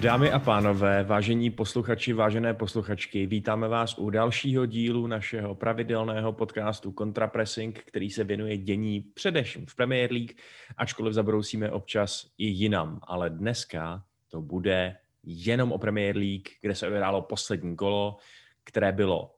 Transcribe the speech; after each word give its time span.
Dámy 0.00 0.30
a 0.30 0.38
pánové, 0.38 1.04
vážení 1.04 1.50
posluchači, 1.50 2.12
vážené 2.12 2.54
posluchačky, 2.54 3.26
vítáme 3.26 3.68
vás 3.68 3.98
u 3.98 4.10
dalšího 4.10 4.66
dílu 4.66 5.06
našeho 5.06 5.54
pravidelného 5.54 6.32
podcastu 6.32 6.92
Contrapressing, 6.98 7.78
který 7.78 8.10
se 8.10 8.24
věnuje 8.24 8.56
dění 8.56 9.00
především 9.00 9.66
v 9.66 9.74
Premier 9.74 10.12
League, 10.12 10.32
ačkoliv 10.76 11.14
zabrousíme 11.14 11.70
občas 11.70 12.26
i 12.38 12.46
jinam. 12.46 13.00
Ale 13.02 13.30
dneska 13.30 14.04
to 14.28 14.40
bude 14.40 14.96
jenom 15.22 15.72
o 15.72 15.78
Premier 15.78 16.16
League, 16.16 16.48
kde 16.60 16.74
se 16.74 16.86
odehrálo 16.86 17.22
poslední 17.22 17.76
kolo, 17.76 18.16
které 18.64 18.92
bylo 18.92 19.34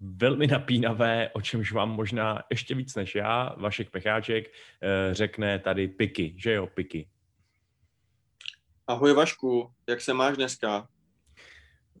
velmi 0.00 0.46
napínavé, 0.46 1.30
o 1.32 1.40
čemž 1.40 1.72
vám 1.72 1.90
možná 1.90 2.42
ještě 2.50 2.74
víc 2.74 2.94
než 2.94 3.14
já, 3.14 3.54
Vašek 3.58 3.90
Pecháček, 3.90 4.46
eh, 4.48 5.14
řekne 5.14 5.58
tady 5.58 5.88
Piky, 5.88 6.34
že 6.38 6.52
jo, 6.52 6.66
Piky. 6.66 7.08
Ahoj 8.88 9.12
Vašku, 9.12 9.70
jak 9.88 10.00
se 10.00 10.14
máš 10.14 10.36
dneska? 10.36 10.88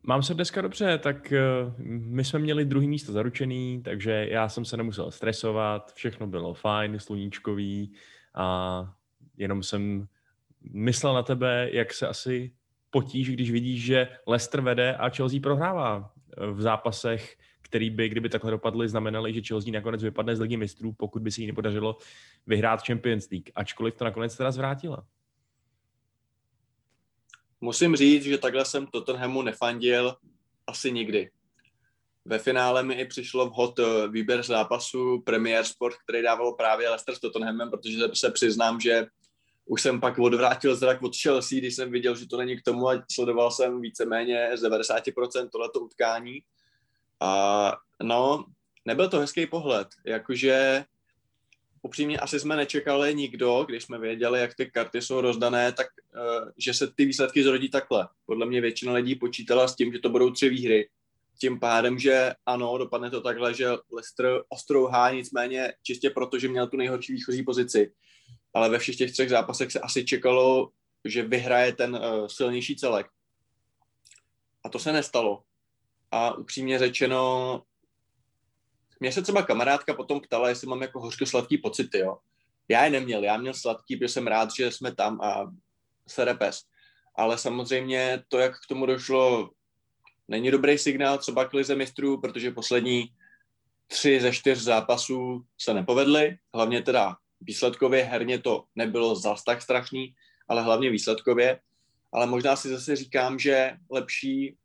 Mám 0.02 0.22
se 0.22 0.34
dneska 0.34 0.62
dobře, 0.62 0.98
tak 0.98 1.32
eh, 1.32 1.40
my 1.78 2.24
jsme 2.24 2.38
měli 2.38 2.64
druhý 2.64 2.88
místo 2.88 3.12
zaručený, 3.12 3.82
takže 3.82 4.26
já 4.30 4.48
jsem 4.48 4.64
se 4.64 4.76
nemusel 4.76 5.10
stresovat, 5.10 5.92
všechno 5.94 6.26
bylo 6.26 6.54
fajn, 6.54 6.98
sluníčkový 6.98 7.92
a 8.34 8.94
jenom 9.36 9.62
jsem 9.62 10.08
myslel 10.72 11.14
na 11.14 11.22
tebe, 11.22 11.68
jak 11.72 11.94
se 11.94 12.08
asi 12.08 12.54
potíž, 12.90 13.30
když 13.30 13.50
vidíš, 13.50 13.84
že 13.84 14.08
Leicester 14.26 14.60
vede 14.60 14.96
a 14.96 15.08
Chelsea 15.08 15.40
prohrává 15.42 16.12
v 16.52 16.62
zápasech, 16.62 17.36
který 17.62 17.90
by, 17.90 18.08
kdyby 18.08 18.28
takhle 18.28 18.50
dopadly, 18.50 18.88
znamenaly, 18.88 19.32
že 19.32 19.42
Chelsea 19.42 19.72
nakonec 19.72 20.02
vypadne 20.02 20.36
z 20.36 20.40
ligy 20.40 20.56
mistrů, 20.56 20.92
pokud 20.92 21.22
by 21.22 21.30
se 21.30 21.40
jí 21.40 21.46
nepodařilo 21.46 21.98
vyhrát 22.46 22.86
Champions 22.86 23.30
League, 23.30 23.50
ačkoliv 23.54 23.94
to 23.94 24.04
nakonec 24.04 24.36
teda 24.36 24.50
zvrátila. 24.50 25.06
Musím 27.60 27.96
říct, 27.96 28.24
že 28.24 28.38
takhle 28.38 28.64
jsem 28.64 28.86
Tottenhamu 28.86 29.42
nefandil 29.42 30.16
asi 30.66 30.92
nikdy. 30.92 31.30
Ve 32.24 32.38
finále 32.38 32.82
mi 32.82 32.94
i 32.94 33.04
přišlo 33.04 33.46
vhod 33.46 33.78
eh, 33.78 34.08
výběr 34.08 34.42
zápasu 34.42 35.20
Premier 35.20 35.64
Sport, 35.64 35.96
který 35.96 36.22
dávalo 36.22 36.54
právě 36.56 36.88
Leicester 36.88 37.14
s 37.14 37.20
Tottenhamem, 37.20 37.70
protože 37.70 37.98
se 38.14 38.30
přiznám, 38.30 38.80
že 38.80 39.06
už 39.66 39.82
jsem 39.82 40.00
pak 40.00 40.18
odvrátil 40.18 40.76
zrak 40.76 41.02
od 41.02 41.16
Chelsea, 41.16 41.58
když 41.58 41.76
jsem 41.76 41.90
viděl, 41.90 42.16
že 42.16 42.26
to 42.26 42.36
není 42.36 42.56
k 42.56 42.62
tomu 42.62 42.88
a 42.88 43.04
sledoval 43.12 43.50
jsem 43.50 43.80
víceméně 43.80 44.50
z 44.54 44.62
90% 44.62 45.48
tohleto 45.52 45.80
utkání. 45.80 46.42
A 47.20 47.72
no, 48.02 48.44
nebyl 48.84 49.08
to 49.08 49.18
hezký 49.18 49.46
pohled, 49.46 49.88
jakože 50.04 50.84
upřímně 51.86 52.18
asi 52.18 52.40
jsme 52.40 52.56
nečekali 52.56 53.14
nikdo, 53.14 53.64
když 53.68 53.84
jsme 53.84 53.98
věděli, 53.98 54.40
jak 54.40 54.54
ty 54.54 54.70
karty 54.70 55.02
jsou 55.02 55.20
rozdané, 55.20 55.72
tak 55.72 55.86
uh, 56.14 56.50
že 56.56 56.74
se 56.74 56.90
ty 56.90 57.04
výsledky 57.04 57.42
zrodí 57.42 57.68
takhle. 57.68 58.08
Podle 58.26 58.46
mě 58.46 58.60
většina 58.60 58.92
lidí 58.92 59.14
počítala 59.14 59.68
s 59.68 59.76
tím, 59.76 59.92
že 59.92 59.98
to 59.98 60.08
budou 60.08 60.30
tři 60.30 60.48
výhry. 60.48 60.88
Tím 61.38 61.60
pádem, 61.60 61.98
že 61.98 62.34
ano, 62.46 62.78
dopadne 62.78 63.10
to 63.10 63.20
takhle, 63.20 63.54
že 63.54 63.68
Leicester 63.92 64.42
ostrouhá, 64.48 65.10
nicméně 65.10 65.72
čistě 65.82 66.10
proto, 66.10 66.38
že 66.38 66.48
měl 66.48 66.66
tu 66.66 66.76
nejhorší 66.76 67.12
výchozí 67.12 67.42
pozici. 67.42 67.92
Ale 68.54 68.68
ve 68.68 68.78
všech 68.78 68.96
těch 68.96 69.12
třech 69.12 69.30
zápasech 69.30 69.72
se 69.72 69.80
asi 69.80 70.04
čekalo, 70.04 70.70
že 71.04 71.22
vyhraje 71.22 71.72
ten 71.72 71.94
uh, 71.94 72.26
silnější 72.26 72.76
celek. 72.76 73.06
A 74.64 74.68
to 74.68 74.78
se 74.78 74.92
nestalo. 74.92 75.42
A 76.10 76.34
upřímně 76.34 76.78
řečeno, 76.78 77.62
mě 79.00 79.12
se 79.12 79.22
třeba 79.22 79.42
kamarádka 79.42 79.94
potom 79.94 80.20
ptala, 80.20 80.48
jestli 80.48 80.66
mám 80.66 80.82
jako 80.82 81.00
hořko-sladký 81.00 81.58
pocity, 81.58 81.98
jo. 81.98 82.18
Já 82.68 82.84
je 82.84 82.90
neměl, 82.90 83.24
já 83.24 83.36
měl 83.36 83.54
sladký, 83.54 83.96
protože 83.96 84.08
jsem 84.08 84.26
rád, 84.26 84.50
že 84.56 84.70
jsme 84.70 84.94
tam 84.94 85.20
a 85.20 85.52
se 86.08 86.24
repes. 86.24 86.62
Ale 87.14 87.38
samozřejmě 87.38 88.22
to, 88.28 88.38
jak 88.38 88.54
k 88.54 88.66
tomu 88.68 88.86
došlo, 88.86 89.50
není 90.28 90.50
dobrý 90.50 90.78
signál 90.78 91.18
třeba 91.18 91.44
k 91.44 91.52
lize 91.52 91.74
mistrů, 91.74 92.20
protože 92.20 92.50
poslední 92.50 93.12
tři 93.86 94.20
ze 94.20 94.32
čtyř 94.32 94.58
zápasů 94.58 95.44
se 95.58 95.74
nepovedly, 95.74 96.38
hlavně 96.54 96.82
teda 96.82 97.16
výsledkově, 97.40 98.04
herně 98.04 98.38
to 98.38 98.64
nebylo 98.74 99.16
zas 99.16 99.44
tak 99.44 99.62
strašný, 99.62 100.14
ale 100.48 100.62
hlavně 100.62 100.90
výsledkově. 100.90 101.60
Ale 102.12 102.26
možná 102.26 102.56
si 102.56 102.68
zase 102.68 102.96
říkám, 102.96 103.38
že 103.38 103.72
lepší 103.90 104.56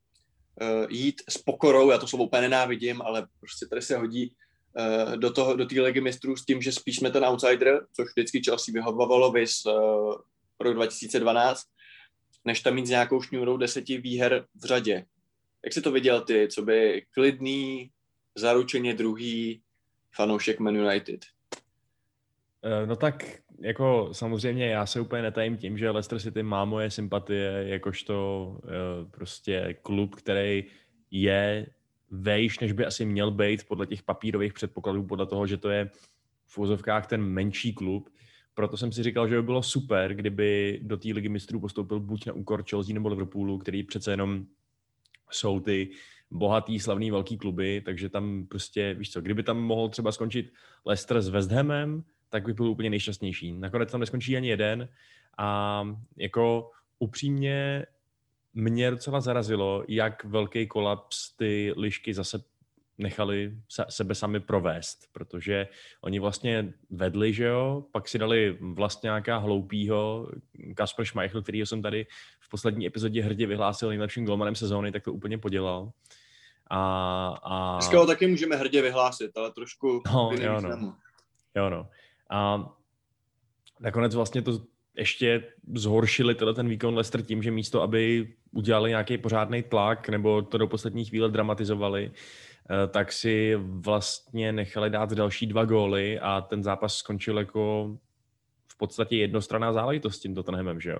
jít 0.89 1.21
s 1.29 1.37
pokorou, 1.37 1.91
já 1.91 1.97
to 1.97 2.07
slovo 2.07 2.23
úplně 2.23 2.41
nenávidím, 2.41 3.01
ale 3.01 3.27
prostě 3.39 3.65
tady 3.65 3.81
se 3.81 3.97
hodí 3.97 4.35
uh, 4.79 5.15
do 5.15 5.33
toho, 5.33 5.55
do 5.55 5.65
té 5.65 5.81
ligy 5.81 6.01
mistrů 6.01 6.35
s 6.35 6.45
tím, 6.45 6.61
že 6.61 6.71
spíš 6.71 6.95
jsme 6.95 7.11
ten 7.11 7.25
outsider, 7.25 7.85
což 7.95 8.07
vždycky 8.09 8.41
Chelsea 8.45 8.73
vyhovovalo 8.73 9.31
vys 9.31 9.65
uh, 9.65 10.15
rok 10.59 10.73
2012, 10.73 11.61
než 12.45 12.61
tam 12.61 12.73
mít 12.73 12.87
s 12.87 12.89
nějakou 12.89 13.21
šňůrou 13.21 13.57
deseti 13.57 13.97
výher 13.97 14.45
v 14.55 14.65
řadě. 14.65 15.05
Jak 15.65 15.73
jsi 15.73 15.81
to 15.81 15.91
viděl 15.91 16.21
ty, 16.21 16.47
co 16.47 16.61
by 16.61 17.05
klidný, 17.11 17.91
zaručeně 18.35 18.93
druhý 18.93 19.61
fanoušek 20.15 20.59
Man 20.59 20.75
United? 20.75 21.25
No 22.85 22.95
tak 22.95 23.23
jako 23.61 24.09
samozřejmě 24.11 24.65
já 24.65 24.85
se 24.85 24.99
úplně 24.99 25.21
netajím 25.21 25.57
tím, 25.57 25.77
že 25.77 25.89
Leicester 25.89 26.19
City 26.19 26.43
má 26.43 26.65
moje 26.65 26.91
sympatie 26.91 27.63
jakožto 27.67 28.47
uh, 28.63 29.09
prostě 29.11 29.75
klub, 29.81 30.15
který 30.15 30.63
je 31.11 31.67
vejš, 32.11 32.59
než 32.59 32.71
by 32.71 32.85
asi 32.85 33.05
měl 33.05 33.31
být 33.31 33.67
podle 33.67 33.87
těch 33.87 34.03
papírových 34.03 34.53
předpokladů, 34.53 35.03
podle 35.03 35.25
toho, 35.25 35.47
že 35.47 35.57
to 35.57 35.69
je 35.69 35.89
v 36.45 36.57
úzovkách 36.57 37.07
ten 37.07 37.21
menší 37.21 37.73
klub. 37.73 38.09
Proto 38.53 38.77
jsem 38.77 38.91
si 38.91 39.03
říkal, 39.03 39.27
že 39.27 39.35
by 39.35 39.43
bylo 39.43 39.63
super, 39.63 40.13
kdyby 40.13 40.79
do 40.83 40.97
té 40.97 41.07
ligy 41.13 41.29
mistrů 41.29 41.59
postoupil 41.59 41.99
buď 41.99 42.25
na 42.25 42.33
úkor 42.33 42.63
Chelsea 42.69 42.93
nebo 42.93 43.09
Liverpoolu, 43.09 43.57
který 43.57 43.83
přece 43.83 44.11
jenom 44.11 44.45
jsou 45.31 45.59
ty 45.59 45.89
bohatý, 46.31 46.79
slavný 46.79 47.11
velký 47.11 47.37
kluby, 47.37 47.81
takže 47.85 48.09
tam 48.09 48.45
prostě, 48.47 48.93
víš 48.93 49.11
co, 49.11 49.21
kdyby 49.21 49.43
tam 49.43 49.61
mohl 49.61 49.89
třeba 49.89 50.11
skončit 50.11 50.53
Leicester 50.85 51.21
s 51.21 51.29
West 51.29 51.51
Hamem, 51.51 52.03
tak 52.31 52.45
bych 52.45 52.55
byl 52.55 52.65
úplně 52.65 52.89
nejšťastnější. 52.89 53.51
Nakonec 53.51 53.91
tam 53.91 53.99
neskončí 53.99 54.37
ani 54.37 54.49
jeden 54.49 54.89
a 55.37 55.83
jako 56.17 56.71
upřímně 56.99 57.85
mě 58.53 58.91
docela 58.91 59.21
zarazilo, 59.21 59.83
jak 59.87 60.23
velký 60.23 60.67
kolaps 60.67 61.35
ty 61.37 61.73
lišky 61.77 62.13
zase 62.13 62.43
nechali 62.97 63.57
sebe 63.89 64.15
sami 64.15 64.39
provést, 64.39 64.99
protože 65.11 65.67
oni 66.01 66.19
vlastně 66.19 66.73
vedli, 66.89 67.33
že 67.33 67.45
jo, 67.45 67.85
pak 67.91 68.07
si 68.07 68.19
dali 68.19 68.57
vlastně 68.61 69.07
nějaká 69.07 69.37
hloupýho 69.37 70.29
Kasper 70.75 71.05
Schmeichel, 71.05 71.41
který 71.41 71.59
jsem 71.59 71.81
tady 71.81 72.07
v 72.39 72.49
poslední 72.49 72.87
epizodě 72.87 73.23
hrdě 73.23 73.47
vyhlásil 73.47 73.89
nejlepším 73.89 74.25
golmanem 74.25 74.55
sezóny, 74.55 74.91
tak 74.91 75.03
to 75.03 75.13
úplně 75.13 75.37
podělal. 75.37 75.91
A, 76.69 76.79
a... 77.43 77.77
Dneska 77.77 77.99
ho 77.99 78.05
taky 78.05 78.27
můžeme 78.27 78.55
hrdě 78.55 78.81
vyhlásit, 78.81 79.37
ale 79.37 79.51
trošku 79.51 80.01
no, 80.13 80.31
jo, 80.39 80.61
no. 80.61 80.97
jo, 81.55 81.69
no. 81.69 81.89
A 82.31 82.71
nakonec 83.79 84.15
vlastně 84.15 84.41
to 84.41 84.61
ještě 84.97 85.43
zhoršili 85.75 86.35
tenhle 86.35 86.53
ten 86.53 86.69
výkon 86.69 86.95
Leicester 86.95 87.21
tím, 87.21 87.43
že 87.43 87.51
místo, 87.51 87.81
aby 87.81 88.33
udělali 88.51 88.89
nějaký 88.89 89.17
pořádný 89.17 89.63
tlak 89.63 90.09
nebo 90.09 90.41
to 90.41 90.57
do 90.57 90.67
poslední 90.67 91.05
chvíle 91.05 91.29
dramatizovali, 91.29 92.11
eh, 92.11 92.87
tak 92.87 93.11
si 93.11 93.55
vlastně 93.55 94.51
nechali 94.51 94.89
dát 94.89 95.13
další 95.13 95.47
dva 95.47 95.65
góly 95.65 96.19
a 96.19 96.41
ten 96.41 96.63
zápas 96.63 96.95
skončil 96.95 97.37
jako 97.37 97.91
v 98.71 98.77
podstatě 98.77 99.17
jednostranná 99.17 99.73
záležitost 99.73 100.15
s 100.15 100.19
tím 100.19 100.35
Tottenhamem, 100.35 100.81
že 100.81 100.89
jo. 100.89 100.97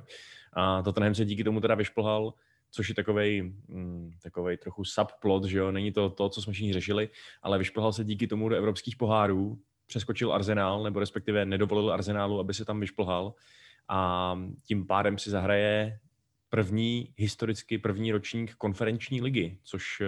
A 0.53 0.81
Tottenham 0.81 1.15
se 1.15 1.25
díky 1.25 1.43
tomu 1.43 1.61
teda 1.61 1.75
vyšplhal, 1.75 2.33
což 2.71 2.89
je 2.89 2.95
takovej, 2.95 3.53
mm, 3.67 4.11
takovej 4.23 4.57
trochu 4.57 4.83
subplot, 4.83 5.45
že 5.45 5.57
jo, 5.57 5.71
není 5.71 5.91
to 5.91 6.09
to, 6.09 6.29
co 6.29 6.41
jsme 6.41 6.53
všichni 6.53 6.73
řešili, 6.73 7.09
ale 7.41 7.57
vyšplhal 7.57 7.93
se 7.93 8.03
díky 8.03 8.27
tomu 8.27 8.49
do 8.49 8.55
evropských 8.55 8.95
pohárů, 8.95 9.59
přeskočil 9.91 10.33
Arsenal, 10.33 10.83
nebo 10.83 10.99
respektive 10.99 11.45
nedovolil 11.45 11.93
Arsenálu, 11.93 12.39
aby 12.39 12.53
se 12.53 12.65
tam 12.65 12.79
vyšplhal 12.79 13.33
a 13.87 14.39
tím 14.63 14.87
pádem 14.87 15.17
si 15.17 15.29
zahraje 15.29 15.99
první, 16.49 17.13
historicky 17.17 17.77
první 17.77 18.11
ročník 18.11 18.55
konferenční 18.55 19.21
ligy, 19.21 19.57
což 19.63 20.01
uh, 20.01 20.07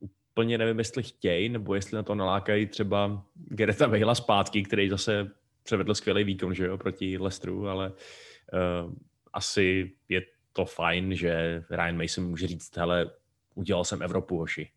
úplně 0.00 0.58
nevím, 0.58 0.78
jestli 0.78 1.02
chtějí, 1.02 1.48
nebo 1.48 1.74
jestli 1.74 1.96
na 1.96 2.02
to 2.02 2.14
nalákají 2.14 2.66
třeba 2.66 3.22
Gereta 3.34 3.86
Vejla 3.86 4.14
zpátky, 4.14 4.62
který 4.62 4.88
zase 4.88 5.30
převedl 5.62 5.94
skvělý 5.94 6.24
výkon, 6.24 6.54
že 6.54 6.66
jo, 6.66 6.78
proti 6.78 7.18
Lestru, 7.18 7.68
ale 7.68 7.90
uh, 7.90 8.92
asi 9.32 9.92
je 10.08 10.22
to 10.52 10.64
fajn, 10.64 11.14
že 11.14 11.62
Ryan 11.70 12.02
Mason 12.02 12.24
může 12.24 12.46
říct, 12.46 12.76
hele, 12.76 13.10
udělal 13.54 13.84
jsem 13.84 14.02
Evropu, 14.02 14.38
hoši. 14.38 14.70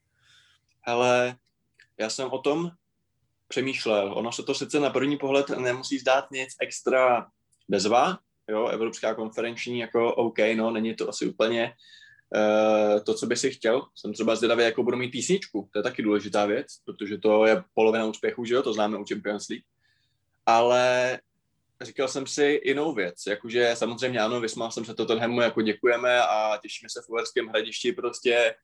Hele, 0.82 1.36
já 1.98 2.10
jsem 2.10 2.30
o 2.30 2.40
tom 2.40 2.72
přemýšlel. 3.52 4.14
Ono 4.16 4.32
se 4.32 4.44
to 4.44 4.54
sice 4.56 4.80
na 4.80 4.90
první 4.90 5.18
pohled 5.18 5.50
nemusí 5.50 6.00
zdát 6.00 6.32
nic 6.32 6.50
extra 6.62 7.28
bezva, 7.70 8.18
jo, 8.48 8.68
Evropská 8.68 9.14
konferenční, 9.16 9.80
jako 9.80 10.16
OK, 10.16 10.38
no, 10.56 10.72
není 10.72 10.96
to 10.96 11.10
asi 11.10 11.26
úplně 11.26 11.74
uh, 12.36 13.04
to, 13.04 13.14
co 13.14 13.26
by 13.28 13.36
si 13.36 13.52
chtěl. 13.52 13.82
Jsem 13.96 14.14
třeba 14.14 14.36
zvědavý, 14.36 14.64
jako 14.64 14.84
budu 14.84 14.98
mít 14.98 15.12
písničku, 15.12 15.70
to 15.74 15.80
je 15.80 15.84
taky 15.84 16.02
důležitá 16.02 16.46
věc, 16.46 16.68
protože 16.86 17.18
to 17.18 17.46
je 17.46 17.64
polovina 17.74 18.06
úspěchu, 18.06 18.46
že 18.46 18.54
jo, 18.54 18.64
to 18.64 18.74
známe 18.74 18.98
u 18.98 19.06
Champions 19.06 19.50
League. 19.50 19.66
Ale 20.46 21.20
říkal 21.82 22.08
jsem 22.08 22.28
si 22.28 22.62
jinou 22.64 22.94
věc, 22.94 23.16
jakože 23.28 23.72
samozřejmě 23.74 24.20
ano, 24.20 24.40
vysmál 24.40 24.72
jsem 24.72 24.86
se 24.86 24.94
Tottenhamu, 24.94 25.42
jako 25.42 25.62
děkujeme 25.62 26.22
a 26.22 26.60
těšíme 26.62 26.90
se 26.90 27.02
v 27.02 27.10
Uherském 27.10 27.48
hradišti 27.48 27.92
prostě 27.92 28.56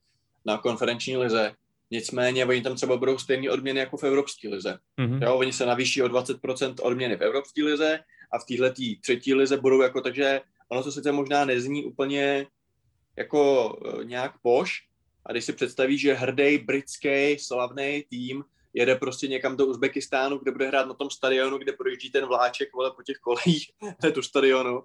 na 0.45 0.57
konferenční 0.57 1.17
lize. 1.17 1.53
Nicméně 1.91 2.45
oni 2.45 2.61
tam 2.61 2.75
třeba 2.75 2.97
budou 2.97 3.17
stejné 3.17 3.51
odměny 3.51 3.79
jako 3.79 3.97
v 3.97 4.03
Evropské 4.03 4.49
lize. 4.49 4.77
Mm-hmm. 4.99 5.23
Jo, 5.23 5.35
oni 5.35 5.53
se 5.53 5.65
navýší 5.65 6.03
o 6.03 6.07
20% 6.07 6.75
odměny 6.81 7.17
v 7.17 7.21
Evropské 7.21 7.63
lize 7.63 7.99
a 8.31 8.39
v 8.39 8.45
téhle 8.45 8.73
třetí 9.01 9.33
lize 9.33 9.57
budou 9.57 9.81
jako, 9.81 10.01
takže 10.01 10.41
ono 10.69 10.83
to 10.83 10.91
sice 10.91 11.11
možná 11.11 11.45
nezní 11.45 11.85
úplně 11.85 12.47
jako 13.17 13.73
uh, 13.75 14.03
nějak 14.03 14.31
poš, 14.41 14.87
a 15.25 15.31
když 15.31 15.45
si 15.45 15.53
představíš, 15.53 16.01
že 16.01 16.13
hrdý 16.13 16.57
britský 16.57 17.39
slavný 17.39 18.03
tým 18.09 18.43
jede 18.73 18.95
prostě 18.95 19.27
někam 19.27 19.57
do 19.57 19.65
Uzbekistánu, 19.65 20.37
kde 20.37 20.51
bude 20.51 20.67
hrát 20.67 20.87
na 20.87 20.93
tom 20.93 21.09
stadionu, 21.09 21.57
kde 21.57 21.73
projíždí 21.73 22.11
ten 22.11 22.25
vláček 22.25 22.73
vole, 22.73 22.91
po 22.95 23.03
těch 23.03 23.17
kolejích 23.17 23.71
tu 24.13 24.21
stadionu, 24.21 24.83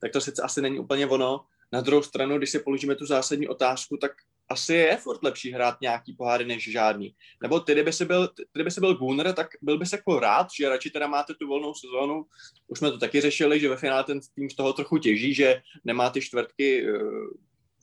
tak 0.00 0.12
to 0.12 0.20
sice 0.20 0.42
asi 0.42 0.62
není 0.62 0.78
úplně 0.78 1.06
ono. 1.06 1.44
Na 1.72 1.80
druhou 1.80 2.02
stranu, 2.02 2.38
když 2.38 2.50
si 2.50 2.58
položíme 2.58 2.94
tu 2.94 3.06
zásadní 3.06 3.48
otázku, 3.48 3.96
tak 3.96 4.12
asi 4.48 4.74
je 4.74 4.96
furt 4.96 5.22
lepší 5.22 5.52
hrát 5.52 5.80
nějaký 5.80 6.12
poháry 6.12 6.44
než 6.44 6.72
žádný. 6.72 7.14
Nebo 7.42 7.60
ty, 7.60 7.72
kdyby 7.72 7.92
jsi 7.92 8.04
byl, 8.04 8.28
ty, 8.28 8.44
kdyby 8.52 8.70
jsi 8.70 8.80
byl 8.80 8.94
Gunner, 8.94 9.32
tak 9.32 9.48
byl 9.62 9.78
bys 9.78 9.92
jako 9.92 10.20
rád, 10.20 10.46
že 10.58 10.68
radši 10.68 10.90
teda 10.90 11.06
máte 11.06 11.34
tu 11.34 11.48
volnou 11.48 11.74
sezónu. 11.74 12.24
Už 12.66 12.78
jsme 12.78 12.90
to 12.90 12.98
taky 12.98 13.20
řešili, 13.20 13.60
že 13.60 13.68
ve 13.68 13.76
finále 13.76 14.04
ten 14.04 14.20
tým 14.34 14.50
z 14.50 14.54
toho 14.54 14.72
trochu 14.72 14.98
těží, 14.98 15.34
že 15.34 15.62
nemá 15.84 16.10
ty 16.10 16.20
čtvrtky 16.20 16.90
uh, 16.90 16.98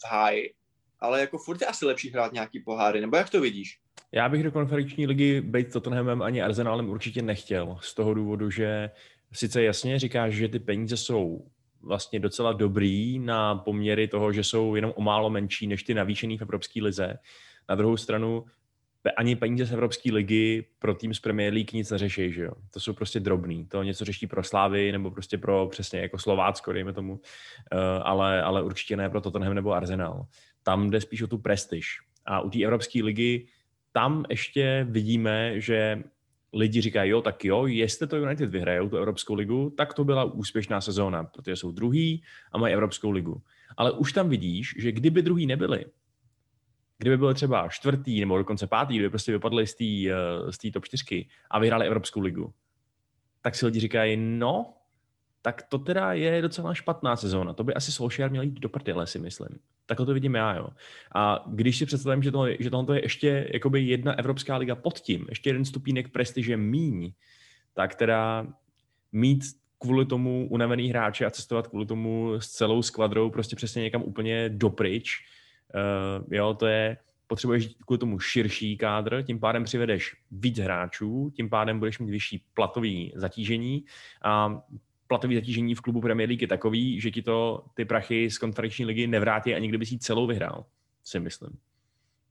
v 0.04 0.12
háji. 0.12 0.54
Ale 1.00 1.20
jako 1.20 1.38
furt 1.38 1.62
je 1.62 1.68
asi 1.68 1.86
lepší 1.86 2.10
hrát 2.10 2.34
nějaký 2.34 2.60
poháry, 2.60 3.02
nebo 3.02 3.18
jak 3.18 3.30
to 3.30 3.42
vidíš? 3.42 3.80
Já 4.12 4.30
bych 4.30 4.44
do 4.44 4.52
konferenční 4.52 5.08
ligy 5.08 5.42
být 5.42 5.74
Tottenhamem 5.74 6.22
ani 6.22 6.42
Arsenalem 6.42 6.90
určitě 6.90 7.22
nechtěl. 7.22 7.78
Z 7.82 7.94
toho 7.94 8.14
důvodu, 8.14 8.50
že 8.52 8.90
sice 9.34 9.64
jasně 9.64 10.00
říkáš, 10.00 10.34
že 10.34 10.48
ty 10.48 10.60
peníze 10.60 10.98
jsou 10.98 11.48
vlastně 11.86 12.20
docela 12.20 12.54
dobrý 12.54 13.20
na 13.20 13.56
poměry 13.56 14.08
toho, 14.08 14.32
že 14.32 14.44
jsou 14.44 14.76
jenom 14.76 14.94
o 14.96 15.02
málo 15.02 15.30
menší 15.30 15.68
než 15.68 15.84
ty 15.84 15.94
navýšený 15.94 16.38
v 16.38 16.42
Evropské 16.42 16.84
lize. 16.84 17.20
Na 17.70 17.76
druhou 17.76 17.98
stranu 17.98 18.46
ani 19.18 19.36
peníze 19.36 19.66
z 19.66 19.74
Evropské 19.74 20.14
ligy 20.14 20.66
pro 20.80 20.94
tým 20.94 21.14
z 21.14 21.20
Premier 21.20 21.54
League 21.54 21.74
nic 21.74 21.92
neřeší, 21.92 22.32
že 22.32 22.44
jo? 22.44 22.52
To 22.74 22.80
jsou 22.80 22.94
prostě 22.94 23.20
drobný. 23.20 23.66
To 23.66 23.84
něco 23.84 24.06
řeší 24.06 24.28
pro 24.28 24.44
Slávy 24.44 24.92
nebo 24.92 25.12
prostě 25.12 25.38
pro 25.38 25.68
přesně 25.72 26.00
jako 26.00 26.18
Slovácko, 26.18 26.74
dejme 26.74 26.94
tomu, 26.94 27.14
uh, 27.14 27.20
ale, 28.04 28.44
ale 28.44 28.64
určitě 28.64 28.98
ne 28.98 29.10
pro 29.10 29.22
Tottenham 29.22 29.54
nebo 29.54 29.74
Arsenal. 29.74 30.26
Tam 30.64 30.90
jde 30.90 31.02
spíš 31.02 31.22
o 31.22 31.28
tu 31.28 31.38
prestiž. 31.38 32.00
A 32.26 32.42
u 32.42 32.50
té 32.50 32.64
Evropské 32.64 33.04
ligy 33.04 33.48
tam 33.92 34.26
ještě 34.30 34.88
vidíme, 34.90 35.62
že 35.62 36.04
lidi 36.56 36.82
říkají, 36.82 37.12
jo, 37.12 37.22
tak 37.22 37.46
jo, 37.46 37.66
jestli 37.66 38.08
to 38.08 38.18
United 38.18 38.50
vyhrajou, 38.50 38.90
tu 38.90 38.98
Evropskou 38.98 39.34
ligu, 39.34 39.74
tak 39.78 39.94
to 39.94 40.04
byla 40.04 40.24
úspěšná 40.24 40.82
sezóna, 40.82 41.24
protože 41.24 41.56
jsou 41.56 41.72
druhý 41.72 42.24
a 42.52 42.58
mají 42.58 42.74
Evropskou 42.74 43.12
ligu. 43.12 43.42
Ale 43.78 43.92
už 43.92 44.14
tam 44.14 44.30
vidíš, 44.30 44.76
že 44.78 44.92
kdyby 44.92 45.22
druhý 45.22 45.46
nebyli, 45.46 45.86
kdyby 46.98 47.18
byli 47.18 47.34
třeba 47.34 47.70
čtvrtý 47.70 48.20
nebo 48.20 48.38
dokonce 48.38 48.68
pátý, 48.68 48.94
kdyby 48.94 49.10
prostě 49.10 49.32
vypadli 49.32 49.68
z 49.68 49.76
té 49.76 50.68
eh, 50.68 50.72
top 50.72 50.86
4 50.86 51.26
a 51.52 51.60
vyhráli 51.60 51.88
Evropskou 51.88 52.22
ligu, 52.22 52.54
tak 53.42 53.56
si 53.56 53.66
lidi 53.66 53.80
říkají, 53.80 54.18
no, 54.18 54.74
tak 55.46 55.62
to 55.62 55.78
teda 55.80 56.14
je 56.14 56.42
docela 56.42 56.74
špatná 56.74 57.16
sezóna. 57.16 57.54
To 57.54 57.64
by 57.64 57.74
asi 57.74 57.92
Solskjaer 57.92 58.32
měl 58.32 58.44
jít 58.44 58.60
do 58.60 58.70
prdele, 58.70 59.08
si 59.08 59.20
myslím. 59.20 59.50
Takhle 59.86 60.06
to 60.06 60.14
vidím 60.14 60.36
já, 60.36 60.56
jo. 60.56 60.68
A 61.16 61.44
když 61.48 61.78
si 61.78 61.86
představím, 61.86 62.24
že, 62.24 62.32
to, 62.32 62.46
že 62.60 62.70
tohle 62.70 62.98
je 62.98 63.06
ještě 63.06 63.50
jakoby 63.54 63.82
jedna 63.82 64.20
Evropská 64.20 64.58
liga 64.58 64.76
pod 64.76 65.00
tím, 65.00 65.26
ještě 65.30 65.50
jeden 65.50 65.66
stupínek 65.66 66.12
prestiže 66.12 66.58
míň, 66.58 67.12
tak 67.74 67.96
teda 67.96 68.48
mít 69.12 69.44
kvůli 69.80 70.06
tomu 70.06 70.48
unavený 70.50 70.90
hráče 70.90 71.26
a 71.26 71.30
cestovat 71.30 71.68
kvůli 71.68 71.86
tomu 71.86 72.34
s 72.40 72.48
celou 72.48 72.82
skvadrou 72.82 73.30
prostě 73.30 73.56
přesně 73.56 73.82
někam 73.82 74.04
úplně 74.04 74.50
dopryč, 74.50 75.26
uh, 75.76 76.34
jo, 76.34 76.54
to 76.54 76.66
je, 76.66 76.98
potřebuješ 77.28 77.68
kvůli 77.86 77.98
tomu 77.98 78.20
širší 78.20 78.78
kádr, 78.78 79.24
tím 79.24 79.40
pádem 79.40 79.64
přivedeš 79.64 80.16
víc 80.32 80.60
hráčů, 80.60 81.32
tím 81.36 81.50
pádem 81.50 81.80
budeš 81.80 82.00
mít 82.00 82.10
vyšší 82.10 82.44
platový 82.54 83.14
zatížení 83.16 83.86
a 84.24 84.62
platový 85.08 85.36
zatížení 85.36 85.76
v 85.76 85.82
klubu 85.82 86.02
Premier 86.02 86.30
League 86.30 86.42
je 86.42 86.48
takový, 86.48 87.02
že 87.02 87.12
ti 87.12 87.22
to 87.22 87.66
ty 87.74 87.86
prachy 87.86 88.32
z 88.32 88.38
konferenční 88.38 88.86
ligy 88.86 89.08
nevrátí 89.08 89.54
ani 89.54 89.68
kdyby 89.68 89.86
si 89.86 89.98
celou 89.98 90.28
vyhrál, 90.28 90.66
si 91.04 91.20
myslím. 91.20 91.58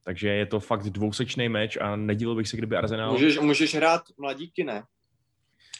Takže 0.03 0.29
je 0.29 0.45
to 0.45 0.59
fakt 0.59 0.83
dvousečný 0.83 1.49
meč 1.49 1.77
a 1.81 1.95
nedíval 1.95 2.35
bych 2.35 2.47
se, 2.47 2.57
kdyby 2.57 2.75
Arsenal... 2.75 3.11
Můžeš, 3.11 3.39
můžeš 3.39 3.75
hrát 3.75 4.01
mladíky, 4.17 4.63
ne? 4.63 4.83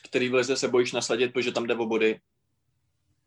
Který 0.09 0.30
v 0.30 0.33
lize 0.33 0.56
se 0.56 0.68
bojíš 0.68 0.92
nasadit, 0.92 1.33
protože 1.33 1.51
tam 1.51 1.68
jde 1.68 1.75
o 1.75 1.86
body. 1.86 2.19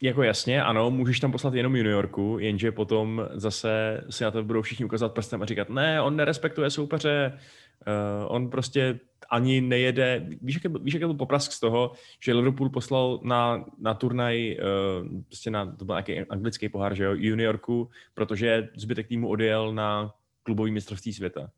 Jako 0.03 0.23
jasně, 0.23 0.63
ano, 0.63 0.91
můžeš 0.91 1.21
tam 1.21 1.33
poslat 1.33 1.55
jenom 1.55 1.77
juniorku, 1.77 2.39
jenže 2.41 2.73
potom 2.73 3.29
zase 3.35 4.05
si 4.11 4.25
na 4.25 4.31
to 4.31 4.45
budou 4.45 4.63
všichni 4.63 4.85
ukazovat 4.85 5.15
prstem 5.15 5.43
a 5.43 5.47
říkat, 5.47 5.71
ne, 5.71 6.03
on 6.03 6.17
nerespektuje 6.17 6.71
soupeře, 6.71 7.39
uh, 7.87 8.35
on 8.35 8.51
prostě 8.51 9.01
ani 9.31 9.61
nejede, 9.61 10.27
víš, 10.43 10.55
jak, 10.55 10.65
je, 10.65 10.71
víš, 10.81 10.95
jak 10.95 11.01
je 11.01 11.07
byl 11.07 11.17
poprask 11.17 11.53
z 11.53 11.61
toho, 11.61 11.93
že 12.21 12.35
Liverpool 12.35 12.71
poslal 12.71 13.21
na, 13.23 13.65
na 13.79 13.95
turnaj, 13.95 14.57
uh, 14.57 15.23
prostě 15.27 15.51
na, 15.51 15.77
to 15.77 15.85
byl 15.85 15.95
nějaký 15.95 16.21
anglický 16.21 16.69
pohár, 16.69 16.95
že 16.95 17.05
jo, 17.05 17.13
juniorku, 17.15 17.91
protože 18.15 18.69
zbytek 18.77 19.09
týmu 19.09 19.29
odjel 19.29 19.75
na 19.75 20.15
klubový 20.43 20.71
mistrovství 20.71 21.13
světa. 21.13 21.51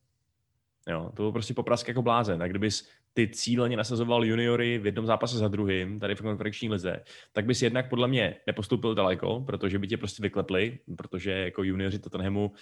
Jo, 0.89 1.11
to 1.15 1.23
byl 1.23 1.33
prostě 1.33 1.55
poprask 1.55 1.89
jako 1.89 2.03
blázen. 2.03 2.43
A 2.43 2.49
kdybys 2.49 2.89
ty 3.15 3.29
cíleně 3.29 3.77
nasazoval 3.77 4.25
juniory 4.25 4.79
v 4.79 4.87
jednom 4.87 5.07
zápase 5.07 5.39
za 5.39 5.49
druhým, 5.49 6.01
tady 6.01 6.15
v 6.15 6.23
konferenční 6.23 6.69
lize, 6.69 7.03
tak 7.33 7.47
bys 7.47 7.63
jednak 7.63 7.89
podle 7.89 8.09
mě 8.09 8.37
nepostoupil 8.47 8.95
daleko, 8.95 9.41
protože 9.41 9.79
by 9.79 9.89
tě 9.89 9.97
prostě 9.97 10.23
vyklepli, 10.23 10.79
protože 10.97 11.31
jako 11.31 11.63
junioři 11.63 11.99
Tottenhamu 11.99 12.53